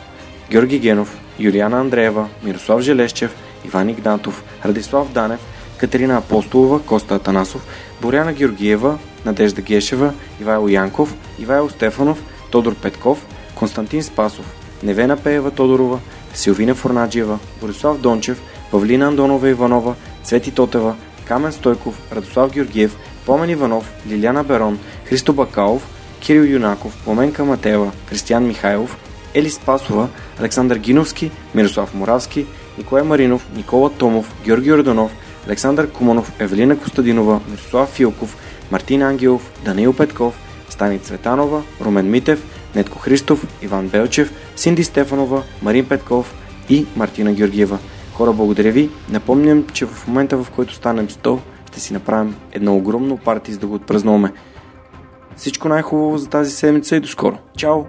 Георги 0.50 0.78
Генов, 0.78 1.18
Юлиана 1.38 1.80
Андреева, 1.80 2.28
Мирослав 2.44 2.80
Желещев, 2.80 3.36
Иван 3.66 3.88
Игнатов, 3.88 4.44
Радислав 4.64 5.12
Данев, 5.12 5.40
Катерина 5.78 6.16
Апостолова, 6.16 6.80
Коста 6.82 7.14
Атанасов, 7.14 7.66
Боряна 8.02 8.32
Георгиева, 8.32 8.98
Надежда 9.24 9.62
Гешева, 9.62 10.12
Ивайло 10.40 10.68
Янков, 10.68 11.14
Ивайло 11.38 11.68
Стефанов, 11.70 12.22
Тодор 12.50 12.74
Петков, 12.74 13.26
Константин 13.58 14.02
Спасов, 14.02 14.54
Невена 14.82 15.16
Пеева 15.16 15.50
Тодорова, 15.50 15.98
Силвина 16.34 16.74
Форнаджиева, 16.74 17.38
Борислав 17.60 18.00
Дончев, 18.00 18.42
Павлина 18.70 19.06
Андонова 19.06 19.48
Иванова, 19.48 19.94
Цвети 20.22 20.50
Тотева, 20.50 20.96
Камен 21.28 21.52
Стойков, 21.52 22.02
Радослав 22.12 22.52
Георгиев, 22.52 22.96
Помен 23.26 23.50
Иванов, 23.50 23.92
Лиляна 24.08 24.44
Берон, 24.44 24.78
Христо 25.04 25.32
Бакалов, 25.32 25.88
Кирил 26.20 26.42
Юнаков, 26.42 27.04
Пламенка 27.04 27.44
Матева, 27.44 27.92
Кристиян 28.08 28.46
Михайлов, 28.46 28.96
Ели 29.34 29.50
Спасова, 29.50 30.08
Александър 30.40 30.76
Гиновски, 30.76 31.30
Мирослав 31.54 31.94
Моравски, 31.94 32.46
Николай 32.78 33.02
Маринов, 33.02 33.46
Никола 33.56 33.90
Томов, 33.90 34.34
Георги 34.44 34.72
Орданов, 34.72 35.12
Александър 35.48 35.92
Куманов, 35.92 36.32
Евелина 36.38 36.78
Костадинова, 36.78 37.40
Мирослав 37.50 37.88
Филков, 37.88 38.36
Мартин 38.70 39.02
Ангелов, 39.02 39.52
Даниил 39.64 39.92
Петков, 39.92 40.38
Стани 40.68 40.98
Цветанова, 40.98 41.62
Румен 41.80 42.10
Митев, 42.10 42.46
Нетко 42.74 42.98
Христов, 42.98 43.46
Иван 43.62 43.88
Белчев, 43.88 44.32
Синди 44.56 44.84
Стефанова, 44.84 45.42
Марин 45.62 45.88
Петков 45.88 46.34
и 46.68 46.86
Мартина 46.96 47.32
Георгиева. 47.32 47.78
Хора, 48.14 48.32
благодаря 48.32 48.72
ви. 48.72 48.90
Напомням, 49.10 49.66
че 49.72 49.86
в 49.86 50.06
момента 50.06 50.36
в 50.36 50.50
който 50.50 50.74
станем 50.74 51.08
100, 51.08 51.38
ще 51.66 51.80
си 51.80 51.92
направим 51.92 52.36
едно 52.52 52.76
огромно 52.76 53.16
парти, 53.16 53.52
за 53.52 53.58
да 53.58 53.66
го 53.66 53.74
отпразнуваме. 53.74 54.32
Всичко 55.36 55.68
най-хубаво 55.68 56.18
за 56.18 56.28
тази 56.28 56.50
седмица 56.50 56.96
и 56.96 57.00
до 57.00 57.08
скоро. 57.08 57.38
Чао! 57.56 57.84